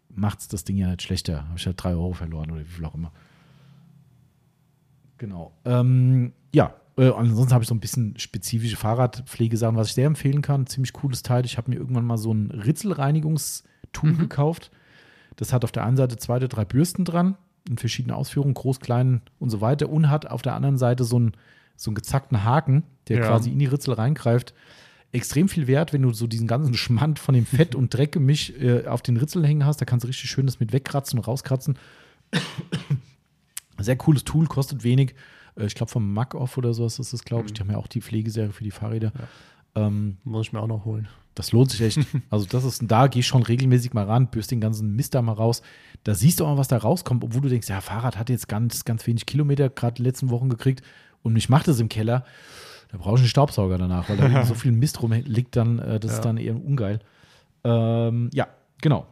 [0.09, 1.47] macht es das Ding ja nicht schlechter.
[1.47, 3.11] Habe ich halt drei Euro verloren oder wie viel auch immer.
[5.17, 5.51] Genau.
[5.65, 10.41] Ähm, ja, äh, ansonsten habe ich so ein bisschen spezifische Fahrradpflegesachen, was ich sehr empfehlen
[10.41, 10.67] kann.
[10.67, 11.45] Ziemlich cooles Teil.
[11.45, 14.71] Ich habe mir irgendwann mal so ein Ritzelreinigungstool gekauft.
[15.35, 17.37] Das hat auf der einen Seite zwei oder drei Bürsten dran,
[17.69, 21.17] in verschiedenen Ausführungen, groß, klein und so weiter, und hat auf der anderen Seite so
[21.17, 21.31] einen,
[21.75, 23.27] so einen gezackten Haken, der Ja.
[23.27, 24.53] quasi in die Ritzel reingreift.
[25.13, 28.85] Extrem viel wert, wenn du so diesen ganzen Schmand von dem Fett und Dreckgemisch äh,
[28.87, 29.79] auf den Ritzeln hängen hast.
[29.79, 31.77] Da kannst du richtig schön das mit wegkratzen und rauskratzen.
[33.79, 35.13] Sehr cooles Tool, kostet wenig.
[35.55, 37.53] Äh, Ich glaube, vom Mac Off oder sowas ist das, glaube ich.
[37.53, 39.11] Die haben ja auch die Pflegeserie für die Fahrräder.
[39.75, 41.07] Ähm, Muss ich mir auch noch holen.
[41.35, 41.99] das lohnt sich echt.
[42.29, 45.33] Also, das ist, da ich schon regelmäßig mal ran, bürst den ganzen Mist da mal
[45.33, 45.61] raus.
[46.03, 48.47] Da siehst du auch mal, was da rauskommt, obwohl du denkst, ja, Fahrrad hat jetzt
[48.47, 50.81] ganz, ganz wenig Kilometer gerade letzten Wochen gekriegt
[51.21, 52.25] und ich mache das im Keller.
[52.89, 56.11] Da brauche ich einen Staubsauger danach, weil da so viel Mist rumliegt, dann, äh, das
[56.11, 56.17] Ja.
[56.17, 56.99] ist dann eher ungeil.
[57.63, 58.47] Ähm, ja,
[58.81, 59.05] genau.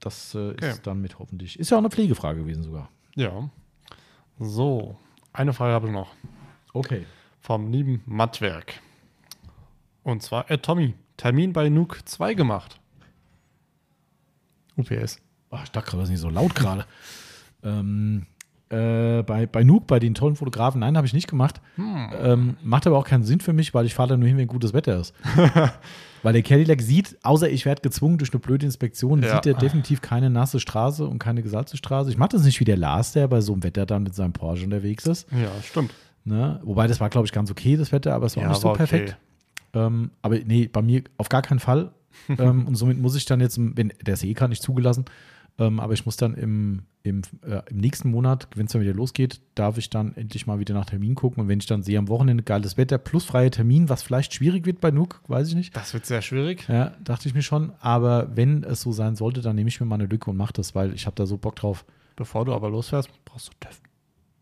[0.00, 0.70] Das äh, Okay.
[0.70, 1.58] ist dann mit hoffentlich.
[1.58, 2.90] Ist ja auch eine Pflegefrage gewesen sogar.
[3.14, 3.48] Ja.
[4.38, 4.98] So,
[5.32, 6.12] eine Frage habe ich noch.
[6.74, 7.06] Okay.
[7.40, 8.74] Vom lieben Mattwerk.
[10.02, 12.78] Und zwar, äh, Tommy, Termin bei Nuke 2 gemacht.
[14.76, 15.20] UPS.
[15.50, 16.84] Ach, ich dachte gerade, das ist nicht so laut gerade.
[17.62, 18.26] ähm,
[18.68, 21.60] äh, bei, bei Nuke, bei den tollen Fotografen, nein, habe ich nicht gemacht.
[21.78, 24.48] Ähm, macht aber auch keinen Sinn für mich, weil ich fahre da nur hin, wenn
[24.48, 25.14] gutes Wetter ist.
[26.22, 29.34] weil der Cadillac sieht, außer ich werde gezwungen durch eine blöde Inspektion, Ja.
[29.36, 32.10] sieht er definitiv keine nasse Straße und keine gesalzte Straße.
[32.10, 34.32] Ich mache das nicht wie der Lars, der bei so einem Wetter dann mit seinem
[34.32, 35.28] Porsche unterwegs ist.
[35.30, 35.94] Ja, stimmt.
[36.24, 36.60] Ne?
[36.64, 38.62] Wobei das war, glaube ich, ganz okay, das Wetter, aber es war Ja, auch nicht
[38.62, 38.78] so okay.
[38.78, 39.16] perfekt.
[39.74, 41.92] Ähm, aber nee, bei mir auf gar keinen Fall.
[42.38, 45.04] ähm, und somit muss ich dann jetzt, wenn der ist eh gar nicht zugelassen,
[45.58, 48.92] ähm, aber ich muss dann im, im, äh, im nächsten Monat, wenn es dann wieder
[48.92, 51.42] losgeht, darf ich dann endlich mal wieder nach Termin gucken.
[51.42, 54.66] Und wenn ich dann sehe, am Wochenende geiles Wetter plus freier Termin, was vielleicht schwierig
[54.66, 55.74] wird bei Nuke, weiß ich nicht.
[55.74, 56.68] Das wird sehr schwierig.
[56.68, 57.72] Ja, dachte ich mir schon.
[57.80, 60.52] Aber wenn es so sein sollte, dann nehme ich mir mal eine Lücke und mache
[60.52, 61.86] das, weil ich habe da so Bock drauf.
[62.16, 63.80] Bevor du aber losfährst, brauchst du TÜV.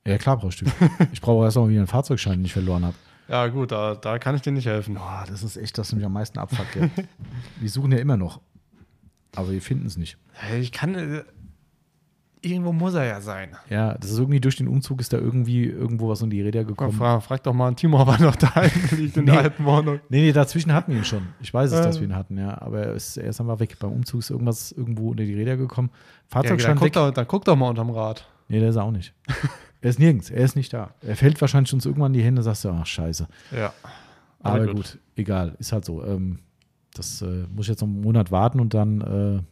[0.06, 0.66] Ja, klar brauchst du.
[1.12, 2.96] ich brauche erst mal wieder einen Fahrzeugschein, den ich verloren habe.
[3.28, 4.94] Ja, gut, da, da kann ich dir nicht helfen.
[4.94, 6.76] Boah, das ist echt das, was mich am meisten abfuckt.
[6.76, 6.90] Ja.
[7.60, 8.40] wir suchen ja immer noch.
[9.36, 10.16] Aber wir finden es nicht.
[10.60, 10.94] Ich kann.
[10.94, 11.24] Äh,
[12.40, 13.56] irgendwo muss er ja sein.
[13.70, 16.60] Ja, das ist irgendwie durch den Umzug ist da irgendwie irgendwo was in die Räder
[16.64, 16.92] Komm, gekommen.
[16.92, 18.52] frag, frag doch mal einen Timo, ob er noch da
[18.90, 19.30] liegt in Nee.
[19.30, 20.00] der alten Wohnung.
[20.10, 21.28] Nee, nee, dazwischen hatten wir ihn schon.
[21.40, 22.60] Ich weiß es, dass wir ihn hatten, ja.
[22.60, 23.78] Aber er ist, er ist einfach weg.
[23.78, 25.88] Beim Umzug ist irgendwas irgendwo unter die Räder gekommen.
[25.92, 25.98] Ja,
[26.28, 26.92] Fahrzeugschein dann, guck weg.
[26.92, 28.28] doch, dann guck doch mal unterm Rad.
[28.48, 29.14] Nee, der ist auch nicht.
[29.80, 30.28] er ist nirgends.
[30.28, 30.90] Er ist nicht da.
[31.00, 33.26] Er fällt wahrscheinlich uns irgendwann in die Hände, sagst du, ach, scheiße.
[33.56, 33.72] Ja.
[34.40, 34.98] Aber gut.
[35.16, 35.56] egal.
[35.58, 36.04] Ist halt so.
[36.04, 36.40] Ähm,
[36.94, 39.42] das äh, muss ich jetzt noch einen Monat warten und dann, äh,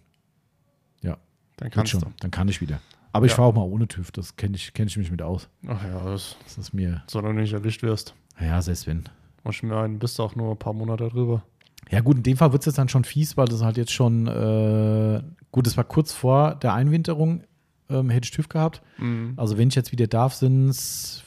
[1.58, 2.00] Dann wird kannst schon.
[2.00, 2.06] du.
[2.20, 2.80] Dann kann ich wieder.
[3.12, 3.36] Aber ich Ja.
[3.36, 4.10] fahre auch mal ohne TÜV.
[4.10, 5.48] Das kenne ich, kenn ich mich mit aus.
[5.68, 8.14] Ach ja, das, Das ist mir, solange du nicht erwischt wirst.
[8.40, 9.04] ja, selbst wenn.
[9.44, 11.42] Und ich meine, bist du auch nur ein paar Monate drüber.
[11.90, 13.92] Ja, gut, in dem Fall wird es jetzt dann schon fies, weil das halt jetzt
[13.92, 17.42] schon, äh, gut, das war kurz vor der Einwinterung,
[17.90, 18.80] ähm, hätte ich TÜV gehabt.
[18.98, 19.34] Mhm.
[19.36, 21.22] Also, wenn ich jetzt wieder darf, sind es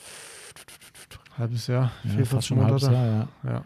[1.37, 2.83] Halbes Jahr, ja, vier, fast schon ein halbes.
[2.83, 3.27] Jahr, ja.
[3.43, 3.63] Ja.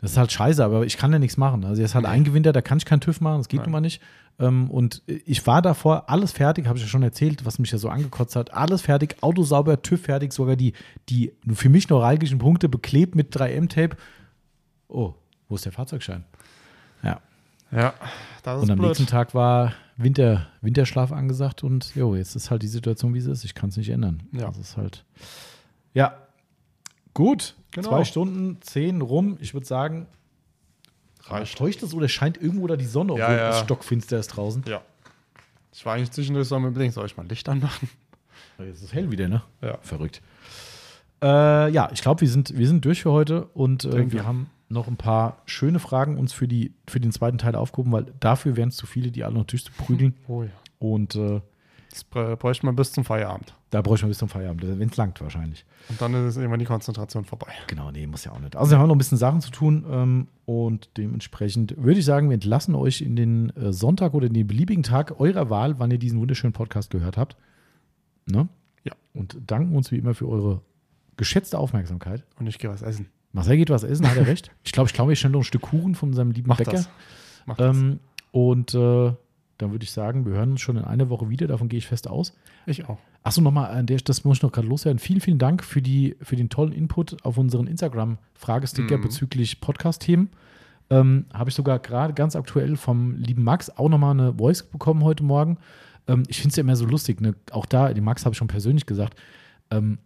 [0.00, 1.64] Das ist halt scheiße, aber ich kann ja nichts machen.
[1.64, 2.10] Also, jetzt halt Nee.
[2.10, 3.66] eingewintert, da kann ich keinen TÜV machen, das geht Nein.
[3.66, 4.00] nun mal nicht.
[4.38, 7.76] Ähm, und ich war davor, alles fertig, habe ich ja schon erzählt, was mich ja
[7.78, 8.54] so angekotzt hat.
[8.54, 10.72] Alles fertig, Auto sauber, TÜV fertig, sogar die,
[11.10, 13.96] die für mich neuralgischen Punkte beklebt mit 3M-Tape.
[14.88, 15.12] Oh,
[15.48, 16.24] wo ist der Fahrzeugschein?
[17.02, 17.20] Ja.
[17.70, 17.94] Ja,
[18.42, 18.88] das ist Und am blöd.
[18.88, 23.30] nächsten Tag war Winter, Winterschlaf angesagt und jo, jetzt ist halt die Situation, wie sie
[23.30, 23.44] ist.
[23.44, 24.22] Ich kann es nicht ändern.
[24.32, 24.46] Ja.
[24.46, 25.04] Das ist halt.
[25.94, 26.14] Ja.
[27.14, 27.56] Gut.
[27.72, 27.88] Genau.
[27.88, 29.36] Zwei Stunden, zehn rum.
[29.40, 30.06] Ich würde sagen,
[31.24, 31.56] Reicht.
[31.58, 33.50] täuscht es oder scheint irgendwo da die Sonne, obwohl Ja, ja.
[33.50, 34.64] es stockfinster ist draußen?
[34.66, 34.80] Ja.
[35.72, 37.88] Ich war eigentlich zwischendurch so am Überlegen, soll ich mal Licht anmachen?
[38.58, 39.42] Jetzt ist es hell wieder, ne?
[39.62, 39.78] Ja.
[39.82, 40.20] Verrückt.
[41.22, 44.50] Äh, ja, ich glaube, wir sind, wir sind durch für heute und äh, wir haben
[44.68, 48.56] noch ein paar schöne Fragen uns für, die, für den zweiten Teil aufgehoben, weil dafür
[48.56, 50.16] wären es zu viele, die alle noch durchzuprügeln.
[50.28, 50.50] Oh ja.
[50.78, 51.40] Und äh,
[51.90, 53.54] Das brä- bräuchte man bis zum Feierabend.
[53.70, 55.64] da bräuchte man bis zum Feierabend, wenn es langt wahrscheinlich.
[55.88, 57.48] Und dann ist irgendwann die Konzentration vorbei.
[57.66, 58.54] Genau, nee, muss ja auch nicht.
[58.56, 62.28] Also wir haben noch ein bisschen Sachen zu tun ähm, und dementsprechend würde ich sagen,
[62.30, 65.90] wir entlassen euch in den äh, Sonntag oder in den beliebigen Tag eurer Wahl, wann
[65.90, 67.36] ihr diesen wunderschönen Podcast gehört habt.
[68.26, 68.48] Ne?
[68.84, 68.92] Ja.
[69.12, 70.60] Und danken uns wie immer für eure
[71.16, 72.24] geschätzte Aufmerksamkeit.
[72.38, 73.06] Und ich gehe was essen.
[73.32, 74.50] Marcel geht was essen, hat er recht.
[74.64, 76.72] Ich glaube, ich klaue mir schnell noch ein Stück Kuchen von unserem lieben Mach Bäcker.
[76.72, 76.88] das.
[77.46, 77.76] Mach das.
[77.76, 77.98] Ähm,
[78.32, 79.12] und äh,
[79.62, 81.86] dann würde ich sagen, wir hören uns schon in einer Woche wieder, davon gehe ich
[81.86, 82.34] fest aus.
[82.66, 82.98] ich auch.
[83.22, 84.98] Achso, nochmal, an der, das muss ich noch gerade loswerden.
[84.98, 89.02] Vielen, vielen Dank für, die, für den tollen Input auf unseren Instagram-Fragesticker Mhm.
[89.02, 90.30] bezüglich Podcast-Themen.
[90.88, 95.04] Ähm, Habe ich sogar gerade ganz aktuell vom lieben Max auch nochmal eine Voice bekommen
[95.04, 95.58] heute Morgen.
[96.08, 97.34] Ähm, ich finde es ja immer so lustig, ne?
[97.52, 99.18] auch da, den Max habe ich schon persönlich gesagt,
[99.70, 99.98] ähm,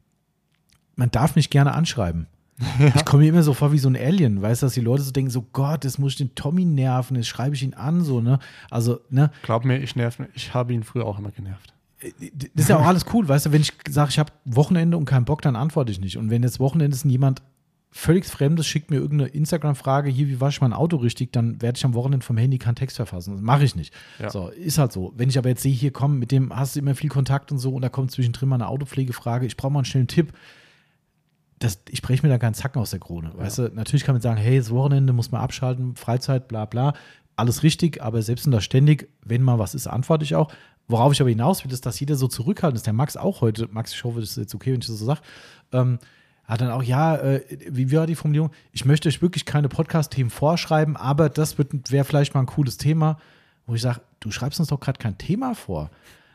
[0.97, 2.27] man darf mich gerne anschreiben.
[2.95, 5.03] Ich komme mir immer so vor wie so ein Alien, weißt du, dass die Leute
[5.03, 8.03] so denken, so Gott, jetzt muss ich den Tommy nerven, jetzt schreibe ich ihn an,
[8.03, 8.39] so, ne?
[8.71, 11.73] Also, ne, Glaub mir, ich nerv Ich habe ihn früher auch immer genervt.
[12.21, 15.05] das ist ja auch alles cool, weißt du, wenn ich sage, ich habe Wochenende und
[15.05, 16.17] keinen Bock, dann antworte ich nicht.
[16.17, 17.43] Und wenn jetzt Wochenende ist und jemand
[17.97, 21.77] völlig Fremdes schickt mir irgendeine Instagram-Frage, hier, wie wasche ich mein Auto richtig, dann werde
[21.79, 23.35] ich am Wochenende vom Handy keinen Text verfassen.
[23.35, 23.95] Das mache ich nicht.
[24.19, 24.31] Ja.
[24.31, 25.13] So, ist halt so.
[25.17, 27.59] Wenn ich aber jetzt sehe, hier komm, mit dem hast du immer viel Kontakt und
[27.59, 30.33] so und da kommt zwischendrin mal eine Autopflegefrage, ich brauche mal einen schnellen Tipp.
[31.65, 33.33] Das, ich breche mir da keinen Zacken aus der Krone.
[33.35, 36.93] Weißt du, natürlich kann man sagen, hey, das Wochenende muss man abschalten, Freizeit, bla bla.
[37.37, 40.53] Alles richtig, aber selbst in da ständig, wenn mal was ist, antworte ich auch.
[40.89, 42.87] Worauf ich aber hinaus will, ist, dass jeder so zurückhaltend ist.
[42.87, 45.07] Der Max auch heute, Max, ich hoffe, das ist jetzt okay, wenn ich das so
[45.07, 45.21] sage,
[45.73, 45.99] ähm,
[46.45, 48.51] hat dann auch, ja, äh, wie war die Formulierung?
[48.73, 53.19] Ich möchte euch wirklich keine Podcast-Themen vorschreiben, aber das wäre vielleicht mal ein cooles Thema,
[53.67, 55.91] wo ich sage, du schreibst uns doch gerade kein Thema vor.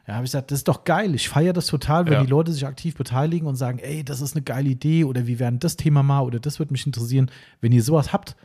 [0.09, 1.13] Ja, habe ich gesagt, das ist doch geil.
[1.13, 2.21] Ich feiere das total, wenn Ja.
[2.23, 5.37] die Leute sich aktiv beteiligen und sagen, ey, das ist eine geile Idee oder wie
[5.37, 7.29] werden das Thema mal oder das würde mich interessieren.
[7.61, 8.35] Wenn ihr sowas habt,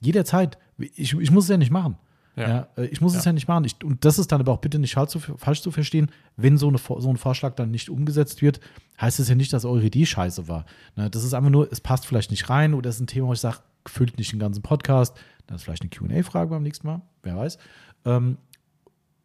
[0.00, 1.96] jederzeit, ich, ich muss es ja nicht machen.
[2.36, 2.48] Ja.
[2.48, 2.68] Ja.
[2.76, 3.30] äh, ich muss es Ja.
[3.30, 3.64] ja nicht machen.
[3.64, 6.56] Ich, und das ist dann aber auch bitte nicht falsch zu, falsch zu verstehen, wenn
[6.56, 8.60] so, eine, so ein Vorschlag dann nicht umgesetzt wird,
[9.00, 10.66] heißt es ja nicht, dass eure Idee scheiße war.
[10.94, 13.26] Ne, das ist einfach nur, es passt vielleicht nicht rein oder es ist ein Thema,
[13.26, 15.16] wo ich sage, füllt nicht den ganzen Podcast.
[15.48, 17.58] Dann ist vielleicht eine QA-Frage beim nächsten Mal, wer weiß.
[18.04, 18.36] Ähm,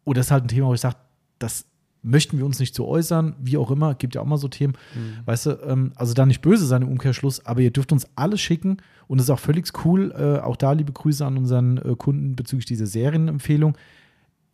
[0.04, 0.96] oder es ist halt ein Thema, wo ich sage,
[1.38, 1.66] das
[2.04, 4.74] möchten wir uns nicht so äußern, wie auch immer, gibt ja auch mal so Themen,
[5.24, 8.40] weißt du, ähm, also da nicht böse sein im Umkehrschluss, aber ihr dürft uns alles
[8.40, 8.76] schicken
[9.08, 12.36] und es ist auch völlig cool, äh, auch da liebe Grüße an unseren äh, Kunden
[12.36, 13.76] bezüglich dieser Serienempfehlung.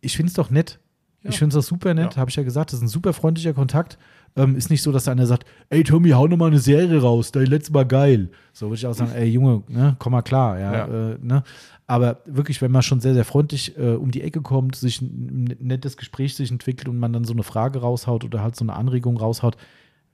[0.01, 0.79] Ich finde es doch nett.
[1.23, 1.29] Ja.
[1.29, 2.21] Ich finde es doch super nett, Ja.
[2.21, 3.99] habe ich ja gesagt, das ist ein super freundlicher Kontakt.
[4.35, 7.31] Ähm, ist nicht so, dass einer sagt, ey Tommy, hau noch mal eine Serie raus,
[7.31, 8.29] dein letztes Mal geil.
[8.53, 10.85] So würde ich auch sagen, ey Junge, ne, komm mal klar, ja, Ja.
[11.11, 11.43] Äh, ne.
[11.91, 15.57] Aber wirklich, wenn man schon sehr, sehr freundlich äh, um die Ecke kommt, sich ein
[15.59, 18.77] nettes Gespräch sich entwickelt und man dann so eine Frage raushaut oder halt so eine
[18.77, 19.57] Anregung raushaut,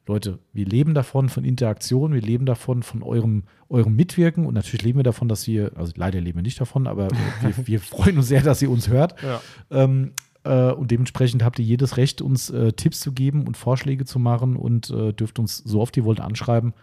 [0.07, 4.81] Leute, wir leben davon, von Interaktion, wir leben davon, von eurem, eurem Mitwirken und natürlich
[4.81, 7.09] leben wir davon, dass ihr, also leider leben wir nicht davon, aber
[7.41, 9.22] wir, wir freuen uns sehr, dass ihr uns hört.
[9.22, 9.39] Ja.
[9.69, 14.06] Ähm, Äh, und dementsprechend habt ihr jedes Recht, uns äh, Tipps zu geben und Vorschläge
[14.06, 16.73] zu machen und äh, dürft uns so oft ihr wollt anschreiben.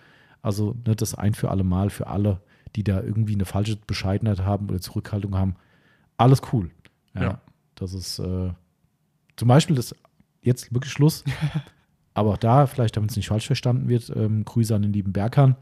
[0.43, 2.41] Also ne, das ein für alle Mal, für alle,
[2.77, 5.57] die da irgendwie eine falsche Bescheidenheit haben oder Zurückhaltung haben.
[6.17, 6.71] Alles cool.
[7.15, 7.23] Ja.
[7.23, 7.41] Ja.
[7.75, 8.53] Das ist äh,
[9.37, 9.95] zum Beispiel das
[10.43, 11.25] jetzt wirklich Schluss.
[12.15, 15.13] Aber auch da, vielleicht damit es nicht falsch verstanden wird, ähm, Grüße an den lieben
[15.13, 15.57] Berghahn.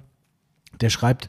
[0.81, 1.29] Der schreibt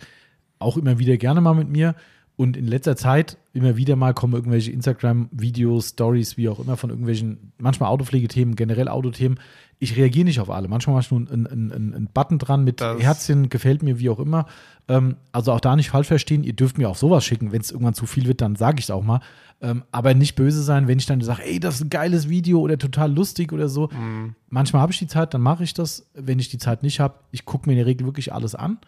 [0.59, 1.95] auch immer wieder gerne mal mit mir.
[2.35, 6.89] Und in letzter Zeit immer wieder mal kommen irgendwelche Instagram-Videos, Stories, wie auch immer, von
[6.89, 9.39] irgendwelchen, manchmal Autopflegethemen, generell Autothemen.
[9.77, 10.67] Ich reagiere nicht auf alle.
[10.67, 14.09] Manchmal mache ich nur einen, einen, einen, Button dran mit Das- Herzchen, gefällt mir, wie
[14.09, 14.47] auch immer.
[14.87, 16.43] Ähm, also auch da nicht falsch verstehen.
[16.43, 17.51] Ihr dürft mir auch sowas schicken.
[17.51, 19.19] Wenn es irgendwann zu viel wird, dann sage ich es auch mal.
[19.61, 22.59] Ähm, aber nicht böse sein, wenn ich dann sage, ey, das ist ein geiles Video
[22.61, 23.89] oder total lustig oder so.
[23.89, 24.35] Mhm.
[24.49, 26.09] Manchmal habe ich die Zeit, dann mache ich das.
[26.15, 28.79] Wenn ich die Zeit nicht habe, ich gucke mir in der Regel wirklich alles an.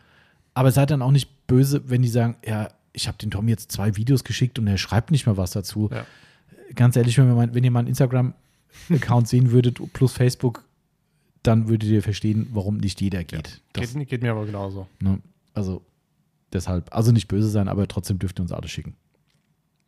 [0.53, 3.71] Aber seid dann auch nicht böse, wenn die sagen, ja, ich habe den Tom jetzt
[3.71, 5.89] zwei Videos geschickt und er schreibt nicht mehr was dazu.
[5.91, 6.05] Ja.
[6.75, 10.63] Ganz ehrlich, wenn, wir mein, wenn ihr meinen Instagram-Account sehen würdet, plus Facebook,
[11.43, 13.61] dann würdet ihr verstehen, warum nicht jeder geht.
[13.73, 14.87] Das, Geht, geht mir aber genauso.
[14.99, 15.19] ne?
[15.53, 15.83] Also
[16.51, 18.95] deshalb, also nicht böse sein, aber trotzdem dürft ihr uns alles schicken.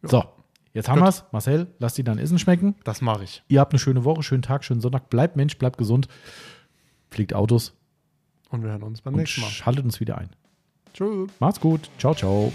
[0.03, 0.09] Ja.
[0.09, 0.23] So,
[0.73, 1.07] jetzt haben Gut.
[1.07, 1.23] wir's.
[1.31, 2.75] Marcel, lass die dann Essen schmecken.
[2.83, 3.41] Das mache ich.
[3.47, 5.09] Ihr habt eine schöne Woche, schönen Tag, schönen Sonntag.
[5.09, 6.07] Bleibt Mensch, bleibt gesund.
[7.09, 7.73] Fliegt Autos
[8.49, 9.49] Und wir hören uns beim nächsten Mal.
[9.49, 10.29] schaltet uns wieder ein.
[10.93, 11.31] Tschüss.
[11.39, 11.89] Macht's gut.
[11.97, 12.51] Ciao, ciao.